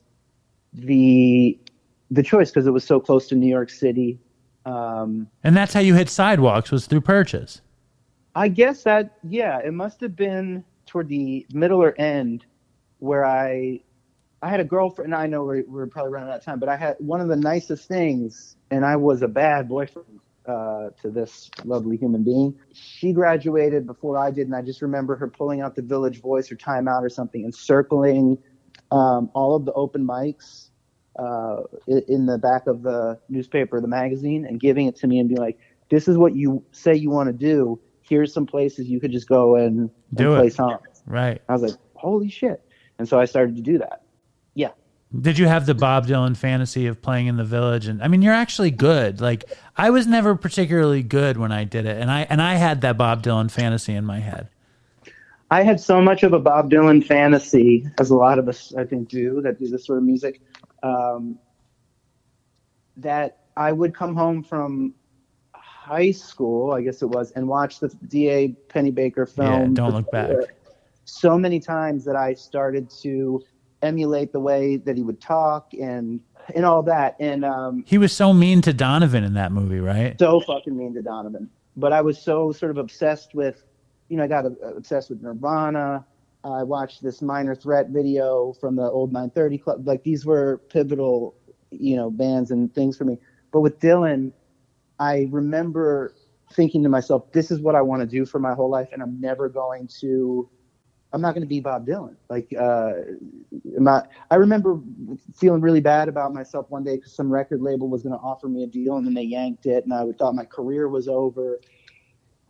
the 0.73 1.59
the 2.13 2.23
choice 2.23 2.51
because 2.51 2.67
it 2.67 2.71
was 2.71 2.85
so 2.85 3.01
close 3.01 3.27
to 3.29 3.35
New 3.35 3.49
York 3.49 3.71
City. 3.71 4.21
Um, 4.65 5.27
And 5.43 5.57
that's 5.57 5.75
how 5.75 5.81
you 5.81 5.95
hit 5.95 6.09
sidewalks 6.09 6.71
was 6.71 6.87
through 6.87 7.01
Purchase. 7.01 7.61
I 8.37 8.47
guess 8.47 8.85
that 8.85 9.19
yeah, 9.29 9.59
it 9.59 9.75
must 9.75 10.01
have 10.01 10.15
been 10.15 10.65
toward 10.87 11.09
the 11.09 11.45
middle 11.53 11.83
or 11.83 12.01
end 12.01 12.45
where 13.01 13.25
I 13.25 13.81
I 14.43 14.49
had 14.49 14.61
a 14.61 14.65
girlfriend. 14.65 15.13
I 15.13 15.27
know 15.27 15.43
we're, 15.45 15.65
we're 15.67 15.87
probably 15.89 16.13
running 16.13 16.29
out 16.29 16.37
of 16.37 16.45
time, 16.45 16.61
but 16.61 16.69
I 16.69 16.77
had 16.77 16.97
one 17.01 17.21
of 17.21 17.29
the 17.29 17.37
nicest 17.37 17.89
things, 17.89 18.57
and 18.71 18.85
I 18.85 18.95
was 18.95 19.23
a 19.23 19.29
bad 19.29 19.69
boyfriend 19.69 20.21
uh, 20.47 20.91
to 21.01 21.11
this 21.11 21.51
lovely 21.65 21.97
human 21.97 22.25
being. 22.25 22.59
She 22.73 23.13
graduated 23.13 23.87
before 23.87 24.19
I 24.19 24.31
did, 24.31 24.47
and 24.47 24.57
I 24.57 24.63
just 24.63 24.83
remember 24.83 25.17
her 25.17 25.29
pulling 25.29 25.61
out 25.61 25.77
the 25.77 25.83
Village 25.83 26.21
Voice 26.21 26.51
or 26.51 26.57
Time 26.57 26.89
Out 26.89 27.05
or 27.05 27.09
something 27.09 27.45
and 27.45 27.55
circling 27.55 28.39
um, 28.93 29.31
all 29.35 29.57
of 29.57 29.65
the 29.65 29.73
open 29.73 30.07
mics 30.07 30.69
uh, 31.19 31.63
in 31.87 32.27
the 32.27 32.39
back 32.39 32.67
of 32.67 32.83
the 32.83 33.19
newspaper, 33.29 33.81
the 33.81 33.89
magazine, 33.89 34.45
and 34.47 34.61
giving 34.61 34.87
it 34.87 34.97
to 34.97 35.07
me 35.07 35.19
and 35.19 35.29
being 35.29 35.41
like, 35.41 35.59
"This 35.91 36.07
is 36.09 36.17
what 36.17 36.35
you 36.37 36.63
say 36.73 36.95
you 36.95 37.11
want 37.11 37.29
to 37.29 37.33
do. 37.33 37.81
Here's 38.03 38.33
some 38.33 38.47
places 38.47 38.89
you 38.89 39.01
could 39.01 39.13
just 39.13 39.29
go 39.29 39.57
and, 39.57 39.79
and 39.79 39.91
Do 40.15 40.35
it. 40.35 40.39
play 40.39 40.49
songs." 40.51 41.03
Right. 41.07 41.41
I 41.49 41.53
was 41.53 41.63
like, 41.63 41.75
"Holy 41.95 42.29
shit!" 42.29 42.63
And 42.99 43.09
so 43.09 43.19
I 43.19 43.25
started 43.25 43.57
to 43.57 43.63
do 43.63 43.79
that. 43.79 44.03
Yeah, 44.55 44.71
Did 45.19 45.39
you 45.39 45.47
have 45.49 45.65
the 45.67 45.75
Bob 45.75 46.07
Dylan 46.07 46.37
fantasy 46.37 46.87
of 46.87 47.01
playing 47.03 47.27
in 47.27 47.37
the 47.37 47.45
village? 47.45 47.87
And 47.87 48.03
I 48.03 48.09
mean, 48.09 48.23
you're 48.23 48.35
actually 48.35 48.71
good. 48.71 49.21
Like 49.21 49.45
I 49.77 49.91
was 49.91 50.07
never 50.07 50.35
particularly 50.37 51.03
good 51.03 51.37
when 51.39 51.53
I 51.53 51.65
did 51.65 51.87
it, 51.87 52.01
and 52.01 52.11
I 52.11 52.27
and 52.29 52.41
I 52.43 52.55
had 52.55 52.83
that 52.83 52.97
Bob 52.99 53.23
Dylan 53.23 53.51
fantasy 53.51 53.95
in 53.95 54.05
my 54.05 54.21
head. 54.21 54.49
I 55.53 55.63
had 55.65 55.79
so 55.79 56.01
much 56.01 56.23
of 56.23 56.33
a 56.33 56.39
Bob 56.39 56.71
Dylan 56.71 57.05
fantasy, 57.05 57.87
as 57.99 58.09
a 58.09 58.17
lot 58.17 58.39
of 58.39 58.49
us 58.49 58.73
I 58.75 58.85
think 58.85 59.11
do 59.11 59.43
that 59.43 59.59
do 59.59 59.69
this 59.69 59.85
sort 59.85 59.99
of 59.99 60.05
music, 60.05 60.41
um, 60.83 61.39
that 62.97 63.41
I 63.55 63.71
would 63.71 63.95
come 63.95 64.15
home 64.17 64.43
from 64.43 64.95
high 65.53 66.11
school, 66.13 66.73
I 66.73 66.81
guess 66.81 67.03
it 67.03 67.11
was, 67.11 67.33
and 67.33 67.47
watch 67.47 67.81
the 67.81 67.89
D.A. 68.09 68.57
Pennebaker 68.73 69.29
film. 69.29 69.61
Yeah, 69.61 69.69
Don't 69.75 69.93
Look 69.93 70.11
Back. 70.11 70.31
So 71.05 71.37
many 71.37 71.61
times 71.61 72.07
that 72.07 72.17
I 72.17 72.33
started 72.33 72.89
to 73.03 73.43
emulate 73.83 74.33
the 74.33 74.41
way 74.41 74.79
that 74.79 74.97
he 74.97 75.03
would 75.03 75.21
talk 75.21 75.75
and 75.75 76.21
and 76.55 76.65
all 76.65 76.83
that, 76.85 77.15
and 77.21 77.45
um, 77.45 77.85
He 77.87 77.99
was 77.99 78.13
so 78.13 78.33
mean 78.33 78.63
to 78.63 78.73
Donovan 78.73 79.23
in 79.23 79.35
that 79.35 79.53
movie, 79.53 79.81
right? 79.81 80.19
so 80.19 80.41
fucking 80.41 80.75
mean 80.75 80.95
to 80.95 81.03
Donovan. 81.03 81.51
But 81.77 81.93
I 81.93 82.01
was 82.01 82.21
so 82.21 82.53
sort 82.53 82.71
of 82.71 82.79
obsessed 82.79 83.35
with, 83.35 83.63
you 84.13 84.19
know, 84.19 84.25
I 84.25 84.27
got 84.27 84.45
uh, 84.45 84.75
obsessed 84.77 85.09
with 85.09 85.23
Nirvana. 85.23 86.05
I 86.45 86.65
watched 86.65 87.03
this 87.03 87.23
Minor 87.23 87.55
Threat 87.55 87.89
video 87.89 88.53
from 88.61 88.77
the 88.77 88.83
old 88.83 89.11
930 89.11 89.57
Club. 89.59 89.87
Like 89.89 90.03
these 90.03 90.27
were 90.27 90.59
pivotal, 90.69 91.35
you 91.71 91.97
know, 91.97 92.11
bands 92.11 92.51
and 92.51 92.73
things 92.75 92.95
for 92.95 93.07
me. 93.07 93.17
But 93.53 93.61
with 93.63 93.81
Dylan, 93.81 94.33
I 94.99 95.29
remember 95.31 96.13
thinking 96.53 96.83
to 96.83 96.91
myself, 96.91 97.33
this 97.33 97.51
is 97.51 97.61
what 97.61 97.75
I 97.75 97.81
want 97.81 98.03
to 98.03 98.07
do 98.07 98.27
for 98.27 98.39
my 98.39 98.53
whole 98.53 98.69
life, 98.69 98.91
and 98.93 99.03
I'm 99.03 99.19
never 99.19 99.49
going 99.49 99.89
to. 100.01 100.49
I'm 101.15 101.21
not 101.23 101.35
going 101.35 101.43
to 101.43 101.49
be 101.49 101.61
Bob 101.61 101.87
Dylan. 101.87 102.17
Like, 102.31 102.55
uh, 102.59 102.93
not, 103.65 104.09
I 104.31 104.37
remember 104.37 104.81
feeling 105.37 105.61
really 105.61 105.81
bad 105.81 106.09
about 106.09 106.33
myself 106.33 106.71
one 106.71 106.85
day 106.85 106.97
because 106.97 107.15
some 107.15 107.31
record 107.31 107.61
label 107.61 107.89
was 107.91 108.03
going 108.03 108.15
to 108.15 108.19
offer 108.19 108.49
me 108.49 108.63
a 108.63 108.67
deal 108.67 108.97
and 108.97 109.07
then 109.07 109.13
they 109.15 109.23
yanked 109.23 109.65
it, 109.65 109.85
and 109.85 109.93
I 109.95 110.05
thought 110.19 110.35
my 110.35 110.45
career 110.45 110.89
was 110.89 111.09
over. 111.09 111.61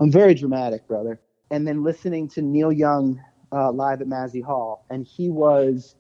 I'm 0.01 0.11
very 0.11 0.35
dramatic, 0.35 0.89
brother. 0.89 1.21
And 1.53 1.69
then 1.69 1.85
listening 1.85 2.29
to 2.31 2.43
Neil 2.43 2.73
Young 2.73 3.23
uh, 3.53 3.71
live 3.71 4.01
at 4.01 4.09
Massey 4.09 4.41
Hall, 4.41 4.87
and 4.91 5.07
he 5.07 5.29
was, 5.29 5.95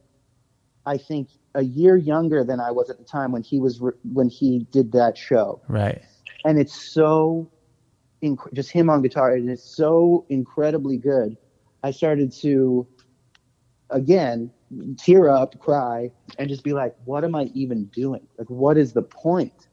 I 0.87 0.97
think, 0.97 1.29
a 1.55 1.63
year 1.63 1.97
younger 1.97 2.43
than 2.43 2.59
I 2.59 2.71
was 2.71 2.89
at 2.89 2.97
the 2.99 3.05
time 3.05 3.31
when 3.31 3.43
he 3.43 3.61
was 3.61 3.79
re- 3.81 3.93
when 4.13 4.29
he 4.31 4.67
did 4.73 4.93
that 4.93 5.17
show. 5.19 5.61
Right. 5.69 6.01
and 6.47 6.59
it's 6.59 6.93
so 6.95 7.51
inc- 8.23 8.53
just 8.55 8.71
him 8.71 8.89
on 8.89 9.03
guitar 9.03 9.33
and 9.35 9.51
it's 9.51 9.77
so 9.77 10.25
incredibly 10.31 10.97
good. 10.97 11.37
I 11.83 11.91
started 11.91 12.33
to 12.41 12.87
again 13.91 14.51
tear 14.97 15.29
up 15.29 15.59
cry 15.61 16.11
and 16.39 16.49
just 16.49 16.65
be 16.65 16.73
like 16.73 16.95
what 17.05 17.25
am 17.25 17.35
i 17.35 17.51
even 17.55 17.85
doing? 17.87 18.27
Like 18.39 18.49
what 18.49 18.79
is 18.79 18.95
the 18.95 19.03
point? 19.03 19.69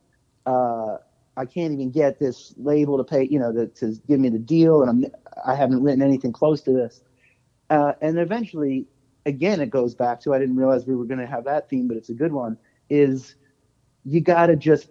Uh, 0.45 0.97
i 1.39 1.45
can't 1.45 1.73
even 1.73 1.91
get 1.91 2.19
this 2.19 2.53
label 2.57 2.97
to 2.97 3.05
pay 3.05 3.27
you 3.31 3.39
know 3.39 3.53
to, 3.53 3.67
to 3.69 3.95
give 4.07 4.19
me 4.19 4.29
the 4.29 4.39
deal 4.39 4.83
and 4.83 4.89
I'm, 4.89 5.11
i 5.45 5.55
haven't 5.55 5.83
written 5.83 6.03
anything 6.03 6.33
close 6.33 6.61
to 6.63 6.73
this 6.73 7.01
uh, 7.71 7.93
and 8.01 8.19
eventually 8.19 8.87
again 9.25 9.61
it 9.61 9.71
goes 9.71 9.95
back 9.95 10.21
to 10.21 10.33
i 10.35 10.39
didn't 10.39 10.57
realize 10.57 10.85
we 10.85 10.95
were 10.95 11.05
going 11.05 11.21
to 11.21 11.27
have 11.27 11.45
that 11.45 11.69
theme 11.69 11.87
but 11.87 11.97
it's 11.97 12.09
a 12.09 12.15
good 12.15 12.33
one 12.33 12.57
is 12.89 13.35
you 14.05 14.21
got 14.21 14.47
to 14.47 14.57
just 14.57 14.89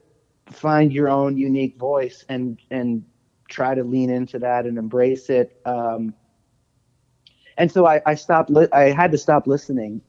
find 0.53 0.93
your 0.93 1.09
own 1.09 1.37
unique 1.37 1.77
voice 1.77 2.25
and 2.29 2.59
and 2.71 3.05
try 3.51 3.75
to 3.75 3.85
lean 3.85 4.11
into 4.11 4.39
that 4.41 4.67
and 4.67 4.79
embrace 4.79 5.31
it. 5.31 5.53
Um, 5.65 6.15
and 7.57 7.73
so 7.73 7.87
I, 7.87 8.01
I 8.07 8.15
stopped. 8.15 8.51
Li- 8.51 8.69
I 8.73 8.85
had 8.93 9.13
to 9.13 9.19
stop 9.19 9.47
listening 9.47 10.03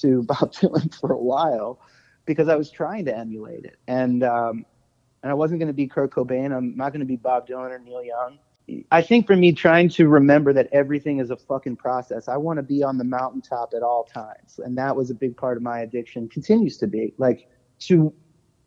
to 0.00 0.22
Bob 0.28 0.52
Dylan 0.52 0.94
for 0.98 1.12
a 1.12 1.18
while 1.18 1.78
because 2.26 2.48
I 2.48 2.56
was 2.56 2.70
trying 2.70 3.06
to 3.06 3.16
emulate 3.16 3.64
it, 3.64 3.76
and 3.86 4.22
um, 4.24 4.66
and 5.22 5.30
I 5.30 5.34
wasn't 5.34 5.60
going 5.60 5.68
to 5.68 5.74
be 5.74 5.86
Kurt 5.86 6.10
Cobain. 6.10 6.56
I'm 6.56 6.76
not 6.76 6.92
going 6.92 7.00
to 7.00 7.06
be 7.06 7.16
Bob 7.16 7.48
Dylan 7.48 7.70
or 7.70 7.78
Neil 7.78 8.02
Young. 8.02 8.38
I 8.90 9.00
think 9.00 9.26
for 9.26 9.34
me, 9.34 9.52
trying 9.52 9.88
to 9.90 10.08
remember 10.08 10.52
that 10.52 10.68
everything 10.72 11.20
is 11.20 11.30
a 11.30 11.36
fucking 11.36 11.76
process. 11.76 12.28
I 12.28 12.36
want 12.36 12.58
to 12.58 12.62
be 12.62 12.82
on 12.82 12.98
the 12.98 13.04
mountaintop 13.04 13.72
at 13.74 13.82
all 13.82 14.04
times, 14.04 14.60
and 14.62 14.76
that 14.76 14.94
was 14.94 15.10
a 15.10 15.14
big 15.14 15.36
part 15.36 15.56
of 15.56 15.62
my 15.62 15.80
addiction. 15.80 16.28
Continues 16.28 16.76
to 16.78 16.86
be 16.86 17.14
like 17.16 17.48
to 17.80 18.12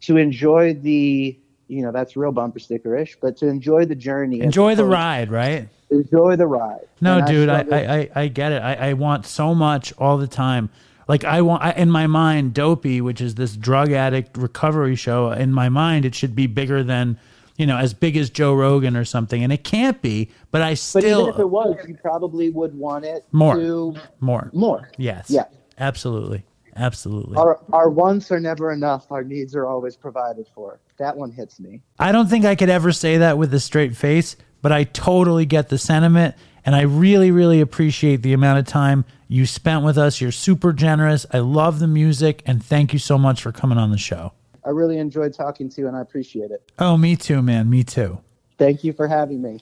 to 0.02 0.18
enjoy 0.18 0.74
the 0.74 1.40
you 1.68 1.82
know 1.84 1.92
that's 1.92 2.18
real 2.18 2.32
bumper 2.32 2.60
stickerish, 2.60 3.16
but 3.22 3.38
to 3.38 3.48
enjoy 3.48 3.86
the 3.86 3.96
journey. 3.96 4.42
Enjoy 4.42 4.74
the 4.74 4.86
ride, 4.86 5.30
right? 5.30 5.70
Enjoy 5.92 6.36
the 6.36 6.48
ride. 6.48 6.88
No, 7.00 7.20
And 7.20 7.28
dude, 7.28 7.50
I, 7.50 7.66
I, 7.72 7.80
I, 7.80 8.10
I 8.16 8.28
get 8.28 8.54
it. 8.54 8.62
I, 8.62 8.74
I 8.90 8.94
want 8.94 9.26
so 9.26 9.54
much 9.54 9.94
all 9.98 10.18
the 10.18 10.28
time. 10.28 10.70
Like 11.12 11.26
I 11.26 11.42
want 11.42 11.62
I, 11.62 11.72
in 11.72 11.92
my 11.92 12.08
mind, 12.08 12.54
Dopey, 12.54 13.02
which 13.02 13.20
is 13.20 13.36
this 13.36 13.58
drug 13.58 13.92
addict 13.92 14.38
recovery 14.38 14.96
show. 14.96 15.30
In 15.34 15.52
my 15.52 15.68
mind, 15.68 16.06
it 16.06 16.16
should 16.16 16.38
be 16.38 16.48
bigger 16.48 16.86
than, 16.86 17.20
you 17.58 17.66
know, 17.66 17.76
as 17.76 17.94
big 17.94 18.16
as 18.16 18.30
Joe 18.30 18.54
Rogan 18.54 18.96
or 18.96 19.04
something, 19.04 19.44
and 19.44 19.52
it 19.52 19.66
can't 19.66 20.02
be. 20.02 20.30
But 20.52 20.62
I 20.62 20.74
still, 20.76 21.02
But 21.02 21.24
even 21.24 21.34
if 21.34 21.40
it 21.40 21.50
was, 21.50 21.76
you 21.86 21.98
probably 22.02 22.50
would 22.52 22.74
want 22.74 23.04
it 23.04 23.26
More. 23.34 23.56
to 23.58 23.94
more. 24.22 24.50
more. 24.54 24.90
Yes. 24.98 25.30
Yeah. 25.30 25.44
Absolutely. 25.78 26.46
Absolutely. 26.78 27.36
Our 27.36 27.60
our 27.74 27.90
wants 27.90 28.32
are 28.32 28.40
never 28.40 28.72
enough. 28.72 29.12
Our 29.12 29.26
needs 29.26 29.54
are 29.54 29.68
always 29.68 29.98
provided 29.98 30.48
for. 30.56 30.80
That 30.98 31.18
one 31.18 31.32
hits 31.32 31.60
me. 31.60 31.82
I 32.00 32.14
don't 32.14 32.30
think 32.30 32.46
I 32.46 32.56
could 32.56 32.70
ever 32.70 32.94
say 32.94 33.18
that 33.18 33.38
with 33.38 33.54
a 33.54 33.60
straight 33.60 33.98
face, 33.98 34.38
but 34.62 34.72
I 34.72 34.86
totally 34.86 35.46
get 35.46 35.68
the 35.68 35.78
sentiment. 35.78 36.36
And 36.66 36.76
I 36.76 36.82
really, 36.82 37.32
really 37.32 37.62
appreciate 37.62 38.22
the 38.22 38.34
amount 38.34 38.60
of 38.60 38.66
time 38.66 39.06
you 39.28 39.46
spent 39.46 39.84
with 39.84 39.98
us. 39.98 40.22
You're 40.22 40.32
super 40.32 40.74
generous. 40.74 41.26
I 41.32 41.40
love 41.40 41.80
the 41.80 41.88
music. 41.88 42.44
And 42.46 42.64
thank 42.64 42.94
you 42.94 43.00
so 43.00 43.18
much 43.18 43.42
for 43.42 43.52
coming 43.52 43.78
on 43.78 43.92
the 43.92 43.98
show. 43.98 44.34
I 44.64 44.70
really 44.70 44.98
enjoyed 45.00 45.34
talking 45.34 45.70
to 45.70 45.82
you, 45.82 45.88
and 45.88 45.98
I 45.98 46.02
appreciate 46.02 46.52
it. 46.52 46.72
Oh, 46.78 46.96
me 46.98 47.16
too, 47.16 47.42
man. 47.42 47.70
Me 47.70 47.84
too. 47.84 48.20
Thank 48.58 48.84
you 48.84 48.94
for 48.94 49.08
having 49.08 49.42
me. 49.42 49.60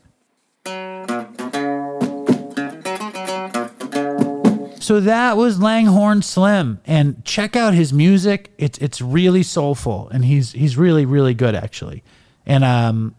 So 4.82 5.00
that 5.02 5.38
was 5.38 5.62
Langhorne 5.62 6.24
Slim, 6.24 6.80
and 6.86 7.24
check 7.24 7.56
out 7.56 7.76
his 7.76 7.94
music. 7.94 8.52
It's 8.58 8.78
it's 8.80 9.00
really 9.02 9.44
soulful, 9.44 10.10
and 10.10 10.26
he's 10.26 10.52
he's 10.54 10.78
really 10.78 11.06
really 11.06 11.36
good 11.36 11.54
actually. 11.54 12.04
And 12.46 12.64
um, 12.64 13.16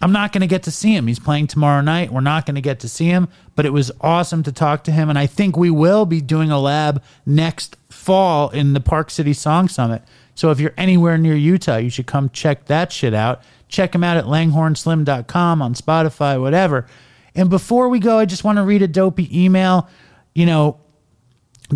I'm 0.00 0.12
not 0.12 0.32
going 0.32 0.40
to 0.40 0.46
get 0.46 0.62
to 0.62 0.70
see 0.70 0.94
him. 0.94 1.06
He's 1.06 1.18
playing 1.18 1.48
tomorrow 1.48 1.82
night. 1.82 2.12
We're 2.12 2.20
not 2.20 2.46
going 2.46 2.54
to 2.54 2.60
get 2.60 2.80
to 2.80 2.88
see 2.88 3.06
him, 3.06 3.28
but 3.54 3.66
it 3.66 3.72
was 3.72 3.90
awesome 4.00 4.42
to 4.44 4.52
talk 4.52 4.84
to 4.84 4.92
him, 4.92 5.08
and 5.10 5.18
I 5.18 5.26
think 5.26 5.56
we 5.56 5.70
will 5.70 6.06
be 6.06 6.20
doing 6.20 6.50
a 6.50 6.58
lab 6.58 7.02
next 7.26 7.76
fall 7.90 8.48
in 8.50 8.72
the 8.72 8.80
Park 8.80 9.10
City 9.10 9.32
Song 9.32 9.68
Summit. 9.68 10.02
So 10.34 10.50
if 10.50 10.58
you're 10.58 10.74
anywhere 10.78 11.18
near 11.18 11.34
Utah, 11.34 11.76
you 11.76 11.90
should 11.90 12.06
come 12.06 12.30
check 12.30 12.66
that 12.66 12.92
shit 12.92 13.12
out. 13.12 13.42
Check 13.68 13.94
him 13.94 14.02
out 14.02 14.16
at 14.16 14.24
langhorneslim.com 14.24 15.62
on 15.62 15.74
Spotify, 15.74 16.40
whatever. 16.40 16.86
And 17.34 17.50
before 17.50 17.88
we 17.88 17.98
go, 17.98 18.18
I 18.18 18.24
just 18.24 18.42
want 18.42 18.56
to 18.56 18.64
read 18.64 18.82
a 18.82 18.88
dopey 18.88 19.44
email. 19.44 19.88
You 20.34 20.46
know, 20.46 20.80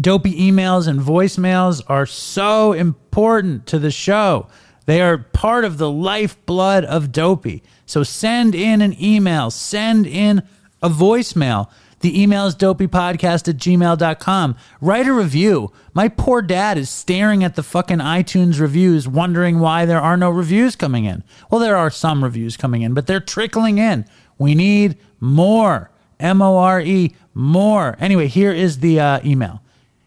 Dopey 0.01 0.51
emails 0.51 0.89
and 0.89 0.99
voicemails 1.01 1.81
are 1.87 2.05
so 2.05 2.73
important 2.73 3.67
to 3.67 3.79
the 3.79 3.93
show. 3.93 4.49
They 4.87 5.01
are 5.01 5.19
part 5.19 5.65
of 5.65 5.79
the 5.79 5.91
lifeblood 5.91 6.85
of 6.85 7.13
Dopey. 7.13 7.63
So 7.87 8.03
send 8.03 8.55
in 8.55 8.83
an 8.83 9.01
email, 9.03 9.51
send 9.51 10.07
in 10.07 10.43
a 10.83 10.89
voicemail. 10.89 11.71
The 12.01 12.21
email 12.21 12.47
is 12.47 12.55
dopeypodcast 12.55 13.49
at 13.49 13.57
gmail.com. 13.57 14.57
Write 14.83 15.07
a 15.07 15.13
review. 15.13 15.73
My 15.95 16.09
poor 16.09 16.43
dad 16.43 16.77
is 16.77 16.91
staring 16.91 17.43
at 17.43 17.57
the 17.57 17.63
fucking 17.63 17.99
iTunes 17.99 18.61
reviews, 18.61 19.09
wondering 19.09 19.59
why 19.59 19.87
there 19.87 20.03
are 20.03 20.19
no 20.19 20.29
reviews 20.29 20.77
coming 20.77 21.07
in. 21.07 21.25
Well, 21.51 21.63
there 21.63 21.77
are 21.79 21.89
some 21.89 22.23
reviews 22.23 22.59
coming 22.59 22.83
in, 22.83 22.93
but 22.93 23.07
they're 23.07 23.21
trickling 23.21 23.79
in. 23.79 24.05
We 24.37 24.55
need 24.55 24.99
more. 25.19 25.91
M 26.21 26.43
O 26.43 26.59
R 26.59 26.81
E, 26.81 27.15
more. 27.33 27.97
Anyway, 27.99 28.29
here 28.29 28.53
is 28.53 28.81
the 28.81 29.01
uh, 29.01 29.21
email. 29.25 29.63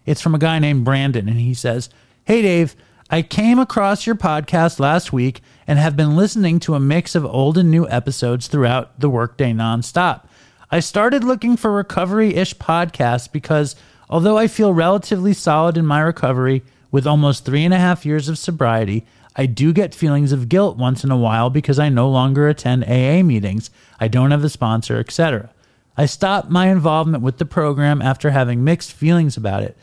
It's 0.06 0.22
from 0.22 0.36
a 0.36 0.40
guy 0.40 0.60
named 0.60 0.86
Brandon, 0.86 1.28
and 1.28 1.40
he 1.40 1.54
says, 1.54 1.90
Hey, 2.26 2.42
Dave, 2.42 2.76
I 3.10 3.22
came 3.22 3.58
across 3.58 4.06
your 4.06 4.18
podcast 4.18 4.82
last 4.82 5.14
week 5.14 5.42
and 5.66 5.80
have 5.80 5.96
been 5.96 6.18
listening 6.18 6.60
to 6.60 6.76
a 6.76 6.80
mix 6.80 7.16
of 7.16 7.26
old 7.26 7.58
and 7.58 7.72
new 7.72 7.88
episodes 7.88 8.48
throughout 8.48 9.00
the 9.00 9.10
workday 9.10 9.54
nonstop. 9.54 10.26
I 10.70 10.82
started 10.82 11.24
looking 11.24 11.56
for 11.56 11.72
recovery 11.72 12.36
ish 12.36 12.58
podcasts 12.58 13.32
because 13.32 13.78
although 14.10 14.38
I 14.38 14.48
feel 14.48 14.74
relatively 14.74 15.32
solid 15.32 15.78
in 15.78 15.86
my 15.86 16.02
recovery 16.02 16.64
with 16.92 17.08
almost 17.08 17.46
three 17.46 17.64
and 17.64 17.74
a 17.74 17.80
half 17.80 18.06
years 18.06 18.28
of 18.28 18.38
sobriety, 18.38 19.06
I 19.38 19.46
do 19.46 19.72
get 19.72 19.96
feelings 19.96 20.34
of 20.34 20.50
guilt 20.50 20.76
once 20.76 21.06
in 21.06 21.12
a 21.12 21.18
while 21.18 21.50
because 21.50 21.80
I 21.80 21.88
no 21.88 22.10
longer 22.10 22.50
attend 22.50 22.84
AA 22.84 23.24
meetings, 23.24 23.70
I 24.02 24.10
don't 24.10 24.32
have 24.32 24.44
a 24.44 24.50
sponsor, 24.50 25.00
etc. 25.00 25.52
I 25.96 26.08
stopped 26.08 26.50
my 26.50 26.68
involvement 26.68 27.24
with 27.24 27.38
the 27.38 27.46
program 27.46 28.02
after 28.02 28.32
having 28.32 28.66
mixed 28.66 28.92
feelings 28.92 29.38
about 29.38 29.64
it 29.64 29.78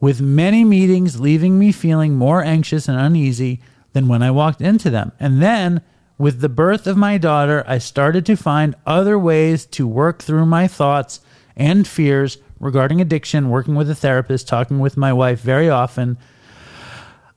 with 0.00 0.20
many 0.20 0.64
meetings 0.64 1.20
leaving 1.20 1.58
me 1.58 1.72
feeling 1.72 2.14
more 2.14 2.42
anxious 2.42 2.88
and 2.88 2.98
uneasy 2.98 3.60
than 3.92 4.08
when 4.08 4.22
I 4.22 4.30
walked 4.30 4.60
into 4.60 4.90
them. 4.90 5.12
And 5.18 5.42
then, 5.42 5.80
with 6.18 6.40
the 6.40 6.48
birth 6.48 6.86
of 6.86 6.96
my 6.96 7.18
daughter, 7.18 7.64
I 7.66 7.78
started 7.78 8.26
to 8.26 8.36
find 8.36 8.74
other 8.86 9.18
ways 9.18 9.66
to 9.66 9.86
work 9.86 10.22
through 10.22 10.46
my 10.46 10.66
thoughts 10.66 11.20
and 11.56 11.86
fears 11.86 12.38
regarding 12.60 13.00
addiction, 13.00 13.50
working 13.50 13.74
with 13.74 13.90
a 13.90 13.94
therapist, 13.94 14.48
talking 14.48 14.78
with 14.78 14.96
my 14.96 15.12
wife 15.12 15.40
very 15.40 15.68
often, 15.68 16.18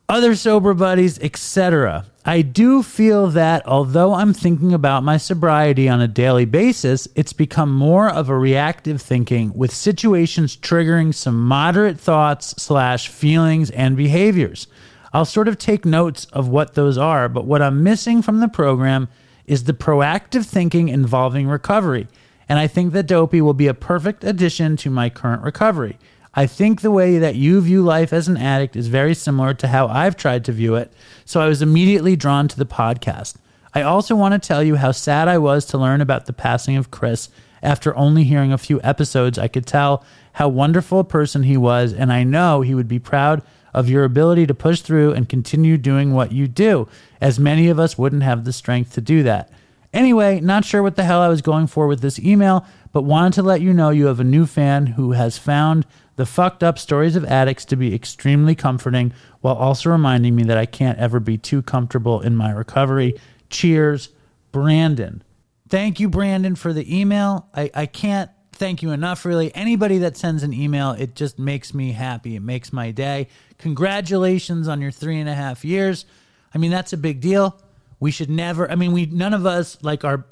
other 0.07 0.35
sober 0.35 0.73
buddies, 0.73 1.19
etc. 1.19 2.05
I 2.25 2.41
do 2.41 2.83
feel 2.83 3.27
that 3.27 3.65
although 3.65 4.13
I'm 4.13 4.33
thinking 4.33 4.73
about 4.73 5.03
my 5.03 5.15
sobriety 5.15 5.87
on 5.87 6.01
a 6.01 6.07
daily 6.07 6.43
basis, 6.43 7.07
it's 7.15 7.31
become 7.31 7.73
more 7.73 8.09
of 8.09 8.27
a 8.27 8.37
reactive 8.37 9.01
thinking 9.01 9.53
with 9.53 9.73
situations 9.73 10.57
triggering 10.57 11.13
some 11.13 11.41
moderate 11.41 11.97
thoughts 11.97 12.61
slash 12.61 13.07
feelings 13.07 13.71
and 13.71 13.95
behaviors. 13.95 14.67
I'll 15.13 15.25
sort 15.25 15.47
of 15.47 15.57
take 15.57 15.85
notes 15.85 16.25
of 16.25 16.49
what 16.49 16.73
those 16.75 16.97
are, 16.97 17.29
but 17.29 17.45
what 17.45 17.61
I'm 17.61 17.83
missing 17.83 18.21
from 18.21 18.41
the 18.41 18.49
program 18.49 19.07
is 19.45 19.63
the 19.63 19.73
proactive 19.73 20.45
thinking 20.45 20.89
involving 20.89 21.47
recovery. 21.47 22.07
And 22.49 22.59
I 22.59 22.67
think 22.67 22.91
that 22.93 23.07
Dopey 23.07 23.41
will 23.41 23.53
be 23.53 23.67
a 23.67 23.73
perfect 23.73 24.25
addition 24.25 24.75
to 24.77 24.89
my 24.89 25.09
current 25.09 25.41
recovery. 25.41 25.97
I 26.33 26.45
think 26.45 26.81
the 26.81 26.91
way 26.91 27.17
that 27.17 27.35
you 27.35 27.59
view 27.59 27.81
life 27.81 28.13
as 28.13 28.27
an 28.27 28.37
addict 28.37 28.75
is 28.75 28.87
very 28.87 29.15
similar 29.15 29.53
to 29.55 29.67
how 29.67 29.87
I've 29.87 30.15
tried 30.15 30.45
to 30.45 30.51
view 30.51 30.75
it, 30.75 30.93
so 31.25 31.41
I 31.41 31.47
was 31.47 31.61
immediately 31.61 32.15
drawn 32.15 32.47
to 32.47 32.57
the 32.57 32.65
podcast. 32.65 33.35
I 33.73 33.81
also 33.81 34.15
want 34.15 34.33
to 34.33 34.47
tell 34.47 34.63
you 34.63 34.75
how 34.75 34.91
sad 34.91 35.27
I 35.27 35.37
was 35.37 35.65
to 35.65 35.77
learn 35.77 36.01
about 36.01 36.25
the 36.25 36.33
passing 36.33 36.75
of 36.75 36.91
Chris. 36.91 37.29
After 37.61 37.95
only 37.95 38.23
hearing 38.23 38.53
a 38.53 38.57
few 38.57 38.79
episodes, 38.83 39.37
I 39.37 39.47
could 39.47 39.65
tell 39.65 40.03
how 40.33 40.47
wonderful 40.49 40.99
a 40.99 41.03
person 41.03 41.43
he 41.43 41.57
was, 41.57 41.93
and 41.93 42.13
I 42.13 42.23
know 42.23 42.61
he 42.61 42.75
would 42.75 42.87
be 42.87 42.99
proud 42.99 43.41
of 43.73 43.89
your 43.89 44.03
ability 44.03 44.47
to 44.47 44.53
push 44.53 44.81
through 44.81 45.13
and 45.13 45.29
continue 45.29 45.77
doing 45.77 46.13
what 46.13 46.31
you 46.31 46.47
do, 46.47 46.87
as 47.19 47.39
many 47.39 47.69
of 47.69 47.79
us 47.79 47.97
wouldn't 47.97 48.23
have 48.23 48.45
the 48.45 48.53
strength 48.53 48.93
to 48.93 49.01
do 49.01 49.23
that. 49.23 49.51
Anyway, 49.93 50.39
not 50.39 50.65
sure 50.65 50.83
what 50.83 50.95
the 50.95 51.03
hell 51.03 51.21
I 51.21 51.27
was 51.27 51.41
going 51.41 51.67
for 51.67 51.87
with 51.87 52.01
this 52.01 52.19
email, 52.19 52.65
but 52.91 53.03
wanted 53.03 53.33
to 53.33 53.43
let 53.43 53.61
you 53.61 53.73
know 53.73 53.89
you 53.89 54.05
have 54.05 54.19
a 54.19 54.23
new 54.23 54.45
fan 54.45 54.87
who 54.87 55.13
has 55.13 55.37
found 55.37 55.85
the 56.19 56.25
fucked 56.25 56.65
up 56.65 56.77
stories 56.77 57.15
of 57.15 57.23
addicts 57.23 57.63
to 57.63 57.77
be 57.77 57.95
extremely 57.95 58.53
comforting 58.53 59.13
while 59.39 59.55
also 59.55 59.89
reminding 59.89 60.35
me 60.35 60.43
that 60.43 60.57
I 60.57 60.65
can't 60.65 60.99
ever 60.99 61.21
be 61.21 61.37
too 61.37 61.61
comfortable 61.61 62.19
in 62.19 62.35
my 62.35 62.51
recovery. 62.51 63.17
Cheers, 63.49 64.09
Brandon. 64.51 65.23
Thank 65.69 66.01
you, 66.01 66.09
Brandon, 66.09 66.55
for 66.55 66.73
the 66.73 66.99
email. 66.99 67.47
I, 67.55 67.71
I 67.73 67.85
can't 67.85 68.29
thank 68.51 68.83
you 68.83 68.91
enough, 68.91 69.23
really. 69.23 69.55
Anybody 69.55 69.99
that 69.99 70.17
sends 70.17 70.43
an 70.43 70.51
email, 70.51 70.91
it 70.91 71.15
just 71.15 71.39
makes 71.39 71.73
me 71.73 71.93
happy. 71.93 72.35
It 72.35 72.41
makes 72.41 72.73
my 72.73 72.91
day. 72.91 73.29
Congratulations 73.57 74.67
on 74.67 74.81
your 74.81 74.91
three 74.91 75.21
and 75.21 75.29
a 75.29 75.33
half 75.33 75.63
years. 75.63 76.05
I 76.53 76.57
mean, 76.57 76.69
that's 76.69 76.91
a 76.91 76.97
big 76.97 77.21
deal. 77.21 77.57
We 78.01 78.11
should 78.11 78.29
never, 78.29 78.69
I 78.69 78.75
mean, 78.75 78.91
we, 78.91 79.05
none 79.05 79.33
of 79.33 79.45
us 79.45 79.77
like 79.81 80.03
are, 80.03 80.25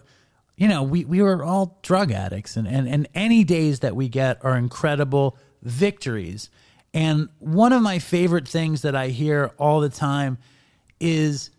you 0.57 0.67
know, 0.67 0.83
we, 0.83 1.05
we 1.05 1.21
were 1.21 1.45
all 1.45 1.79
drug 1.81 2.11
addicts 2.11 2.57
and, 2.57 2.67
and, 2.67 2.89
and 2.89 3.07
any 3.15 3.45
days 3.45 3.79
that 3.79 3.95
we 3.95 4.09
get 4.09 4.43
are 4.43 4.57
incredible 4.57 5.37
victories. 5.67 6.49
And 6.93 7.29
one 7.39 7.73
of 7.73 7.81
my 7.81 7.99
favorite 7.99 8.47
things 8.47 8.81
that 8.81 8.95
I 8.95 9.09
hear 9.09 9.51
all 9.57 9.81
the 9.81 9.89
time 9.89 10.37
is 10.99 11.51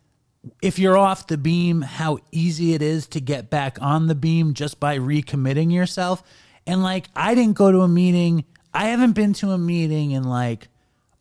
if 0.62 0.78
you're 0.78 0.96
off 0.96 1.26
the 1.26 1.38
beam, 1.38 1.82
how 1.82 2.18
easy 2.32 2.74
it 2.74 2.82
is 2.82 3.06
to 3.08 3.20
get 3.20 3.50
back 3.50 3.78
on 3.80 4.06
the 4.06 4.14
beam 4.14 4.54
just 4.54 4.80
by 4.80 4.98
recommitting 4.98 5.72
yourself. 5.72 6.22
And 6.66 6.82
like, 6.82 7.08
I 7.14 7.34
didn't 7.34 7.56
go 7.56 7.70
to 7.70 7.80
a 7.80 7.88
meeting, 7.88 8.44
I 8.72 8.86
haven't 8.86 9.12
been 9.12 9.32
to 9.34 9.50
a 9.50 9.58
meeting 9.58 10.12
in 10.12 10.24
like 10.24 10.68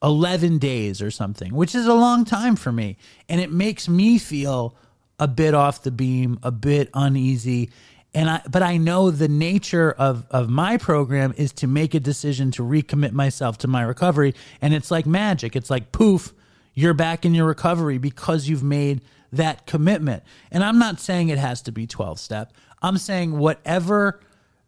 11 0.04 0.60
days 0.60 1.02
or 1.02 1.12
something, 1.12 1.54
which 1.54 1.74
is 1.74 1.88
a 1.88 1.94
long 1.94 2.26
time 2.26 2.56
for 2.56 2.72
me. 2.72 2.98
And 3.30 3.42
it 3.42 3.52
makes 3.52 3.88
me 3.88 4.18
feel 4.18 4.76
a 5.20 5.28
bit 5.28 5.54
off 5.54 5.84
the 5.84 5.92
beam, 5.92 6.40
a 6.44 6.52
bit 6.52 6.90
uneasy. 6.94 7.70
And 8.18 8.32
I, 8.32 8.42
but 8.50 8.64
I 8.64 8.78
know 8.78 9.12
the 9.12 9.28
nature 9.28 9.92
of, 9.92 10.26
of 10.32 10.50
my 10.50 10.78
program 10.78 11.36
is 11.38 11.54
to 11.54 11.68
make 11.68 11.94
a 11.94 12.00
decision 12.00 12.50
to 12.54 12.64
recommit 12.64 13.12
myself 13.12 13.60
to 13.60 13.68
my 13.68 13.84
recovery. 13.84 14.34
And 14.60 14.74
it's 14.74 14.90
like 14.90 15.06
magic. 15.06 15.56
It's 15.56 15.70
like 15.70 15.92
poof, 15.92 16.34
you're 16.74 16.96
back 16.96 17.26
in 17.26 17.36
your 17.36 17.46
recovery 17.46 18.00
because 18.00 18.50
you've 18.50 18.64
made 18.64 19.02
that 19.32 19.68
commitment. 19.68 20.24
And 20.50 20.64
I'm 20.64 20.80
not 20.80 21.00
saying 21.00 21.30
it 21.30 21.38
has 21.38 21.62
to 21.62 21.72
be 21.72 21.86
12 21.86 22.20
step. 22.20 22.54
I'm 22.82 22.98
saying 22.98 23.38
whatever 23.38 24.20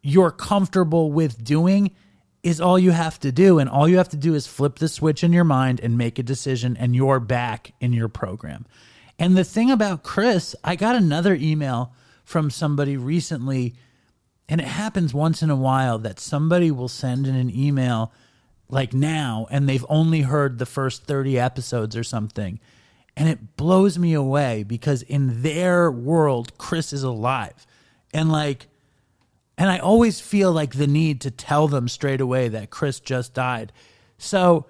you're 0.04 0.30
comfortable 0.30 1.12
with 1.12 1.44
doing 1.44 1.90
is 2.44 2.62
all 2.62 2.78
you 2.78 2.92
have 2.92 3.20
to 3.22 3.32
do. 3.32 3.58
And 3.58 3.68
all 3.68 3.88
you 3.88 3.98
have 3.98 4.10
to 4.10 4.18
do 4.18 4.36
is 4.36 4.46
flip 4.46 4.78
the 4.78 4.88
switch 4.88 5.24
in 5.24 5.34
your 5.34 5.44
mind 5.44 5.80
and 5.80 5.98
make 5.98 6.20
a 6.20 6.24
decision, 6.24 6.78
and 6.78 6.96
you're 6.96 7.20
back 7.20 7.74
in 7.82 7.94
your 7.94 8.10
program. 8.10 8.68
And 9.18 9.36
the 9.36 9.44
thing 9.44 9.72
about 9.72 10.04
Chris, 10.04 10.56
I 10.64 10.76
got 10.76 10.96
another 10.96 11.34
email 11.34 11.94
from 12.30 12.52
somebody 12.52 12.96
recently, 12.96 13.74
and 14.48 14.62
it 14.62 14.68
happens 14.68 15.16
once 15.16 15.42
in 15.42 15.50
a 15.50 15.56
while 15.56 15.98
that 15.98 16.20
somebody 16.20 16.70
will 16.70 16.88
send 16.88 17.26
in 17.26 17.34
an 17.34 17.50
email 17.50 18.14
like 18.70 18.94
now, 18.94 19.48
and 19.50 19.68
they've 19.68 19.86
only 19.90 20.22
heard 20.22 20.60
the 20.60 20.66
first 20.68 21.06
30 21.06 21.40
episodes 21.40 21.98
or 21.98 22.04
something. 22.04 22.60
And 23.18 23.28
it 23.28 23.58
blows 23.58 23.98
me 23.98 24.14
away 24.14 24.62
because 24.62 25.02
in 25.02 25.42
their 25.42 25.90
world, 25.90 26.56
Chris 26.60 26.94
is 26.94 27.02
alive. 27.02 27.66
And 28.14 28.32
like, 28.32 28.68
and 29.58 29.68
I 29.68 29.80
always 29.80 30.20
feel 30.20 30.52
like 30.52 30.76
the 30.76 30.86
need 30.86 31.22
to 31.22 31.32
tell 31.32 31.68
them 31.68 31.88
straight 31.88 32.22
away 32.22 32.48
that 32.50 32.70
Chris 32.70 33.00
just 33.00 33.34
died. 33.34 33.74
So 34.20 34.68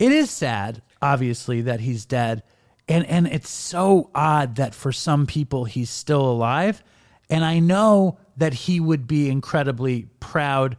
it 0.00 0.10
is 0.10 0.28
sad, 0.28 0.82
obviously, 1.00 1.60
that 1.60 1.78
he's 1.78 2.04
dead. 2.04 2.42
And 2.88 3.06
and 3.06 3.28
it's 3.28 3.48
so 3.48 4.10
odd 4.12 4.56
that 4.56 4.74
for 4.74 4.90
some 4.90 5.24
people 5.24 5.66
he's 5.66 5.88
still 5.88 6.28
alive. 6.28 6.82
And 7.28 7.44
I 7.44 7.58
know 7.58 8.18
that 8.36 8.54
he 8.54 8.80
would 8.80 9.06
be 9.06 9.28
incredibly 9.28 10.08
proud 10.20 10.76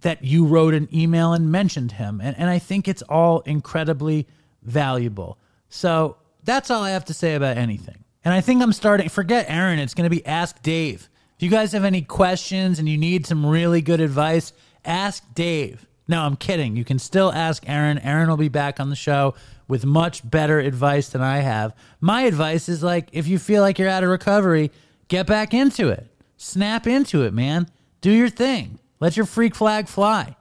that 0.00 0.22
you 0.22 0.46
wrote 0.46 0.74
an 0.74 0.88
email 0.92 1.32
and 1.32 1.50
mentioned 1.50 1.92
him. 1.92 2.20
And 2.22 2.36
and 2.38 2.48
I 2.48 2.58
think 2.58 2.88
it's 2.88 3.02
all 3.02 3.40
incredibly 3.40 4.26
valuable. 4.62 5.38
So 5.68 6.16
that's 6.44 6.70
all 6.70 6.82
I 6.82 6.90
have 6.90 7.04
to 7.06 7.14
say 7.14 7.34
about 7.34 7.56
anything. 7.56 8.04
And 8.24 8.34
I 8.34 8.40
think 8.40 8.62
I'm 8.62 8.72
starting 8.72 9.08
forget 9.08 9.46
Aaron, 9.48 9.78
it's 9.78 9.94
gonna 9.94 10.10
be 10.10 10.24
Ask 10.26 10.62
Dave. 10.62 11.08
If 11.36 11.42
you 11.42 11.50
guys 11.50 11.72
have 11.72 11.84
any 11.84 12.02
questions 12.02 12.78
and 12.78 12.88
you 12.88 12.98
need 12.98 13.26
some 13.26 13.46
really 13.46 13.80
good 13.80 14.00
advice, 14.00 14.52
ask 14.84 15.22
Dave. 15.34 15.86
No, 16.08 16.22
I'm 16.22 16.36
kidding. 16.36 16.74
You 16.74 16.84
can 16.84 16.98
still 16.98 17.30
ask 17.32 17.62
Aaron. 17.68 17.98
Aaron 17.98 18.28
will 18.28 18.38
be 18.38 18.48
back 18.48 18.80
on 18.80 18.90
the 18.90 18.96
show 18.96 19.34
with 19.68 19.84
much 19.84 20.28
better 20.28 20.58
advice 20.58 21.10
than 21.10 21.20
I 21.20 21.38
have. 21.38 21.76
My 22.00 22.22
advice 22.22 22.68
is 22.68 22.82
like 22.82 23.08
if 23.12 23.28
you 23.28 23.38
feel 23.38 23.62
like 23.62 23.78
you're 23.78 23.88
out 23.88 24.02
of 24.02 24.08
recovery, 24.08 24.72
get 25.08 25.26
back 25.26 25.52
into 25.52 25.88
it. 25.88 26.06
Snap 26.36 26.86
into 26.86 27.24
it, 27.24 27.34
man. 27.34 27.68
Do 28.00 28.12
your 28.12 28.28
thing. 28.28 28.78
Let 29.00 29.16
your 29.16 29.26
freak 29.26 29.54
flag 29.54 29.88
fly. 29.88 30.36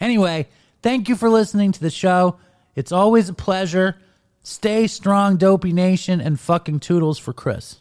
Anyway, 0.00 0.48
thank 0.82 1.08
you 1.08 1.16
for 1.16 1.28
listening 1.28 1.72
to 1.72 1.80
the 1.80 1.90
show. 1.90 2.36
It's 2.74 2.92
always 2.92 3.28
a 3.28 3.34
pleasure. 3.34 3.96
Stay 4.42 4.86
strong, 4.86 5.36
Dopey 5.36 5.72
Nation, 5.72 6.20
and 6.20 6.40
fucking 6.40 6.80
toodles 6.80 7.18
for 7.18 7.32
Chris. 7.32 7.76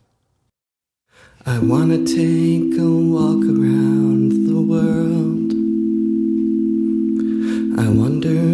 I 1.46 1.58
wanna 1.58 2.06
take 2.06 2.78
a 2.78 2.88
walk 2.88 3.44
around 3.46 4.32
the 4.48 4.62
world. 4.62 5.52
I 7.80 7.90
wonder 7.90 8.51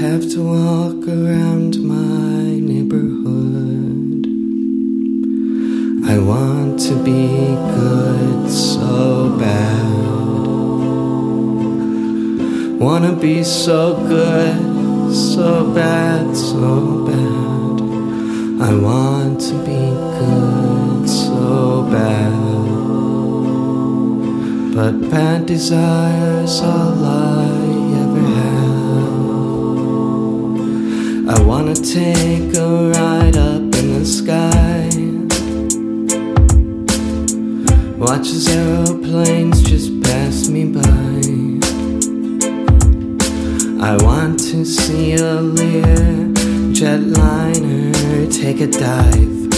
have 0.00 0.30
to 0.30 0.42
walk 0.42 1.06
around 1.08 1.78
my 1.82 2.58
neighborhood. 2.72 4.24
I 6.08 6.18
want 6.18 6.80
to 6.88 6.94
be 7.04 7.28
good 7.76 8.50
so 8.50 9.28
bad. 9.38 9.92
Wanna 12.80 13.12
be 13.12 13.44
so 13.44 13.94
good, 14.08 15.14
so 15.14 15.70
bad, 15.74 16.34
so 16.34 17.04
bad. 17.04 17.82
I 18.68 18.72
want 18.74 19.38
to 19.48 19.54
be 19.68 19.84
good 20.22 21.10
so 21.10 21.82
bad. 21.92 22.32
But 24.74 25.10
bad 25.10 25.44
desires 25.44 26.62
all 26.62 27.04
I 27.04 27.89
I 31.32 31.40
wanna 31.42 31.76
take 31.76 32.56
a 32.56 32.90
ride 32.90 33.36
up 33.36 33.62
in 33.78 34.00
the 34.00 34.04
sky. 34.04 34.90
Watch 37.96 38.26
as 38.30 38.48
aeroplanes 38.48 39.62
just 39.62 40.02
pass 40.02 40.48
me 40.48 40.64
by. 40.64 41.20
I 43.80 43.96
want 44.02 44.40
to 44.50 44.64
see 44.64 45.14
a 45.14 45.34
Lear 45.40 46.34
jetliner 46.74 48.26
take 48.42 48.60
a 48.60 48.66
dive 48.66 49.50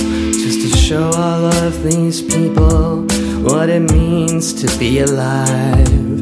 just 0.43 0.61
to 0.61 0.77
show 0.77 1.07
all 1.07 1.47
of 1.65 1.83
these 1.83 2.21
people 2.21 3.07
what 3.49 3.71
it 3.71 3.91
means 3.91 4.53
to 4.61 4.67
be 4.79 4.99
alive. 4.99 6.21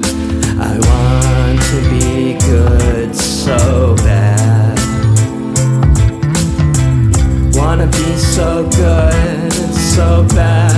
I 0.60 0.74
want 0.90 1.60
to 1.72 1.78
be 1.90 2.38
good 2.38 3.16
so 3.16 3.96
bad. 3.96 4.29
Wanna 7.70 7.86
be 7.86 8.16
so 8.16 8.68
good, 8.68 9.52
so 9.52 10.26
bad, 10.34 10.69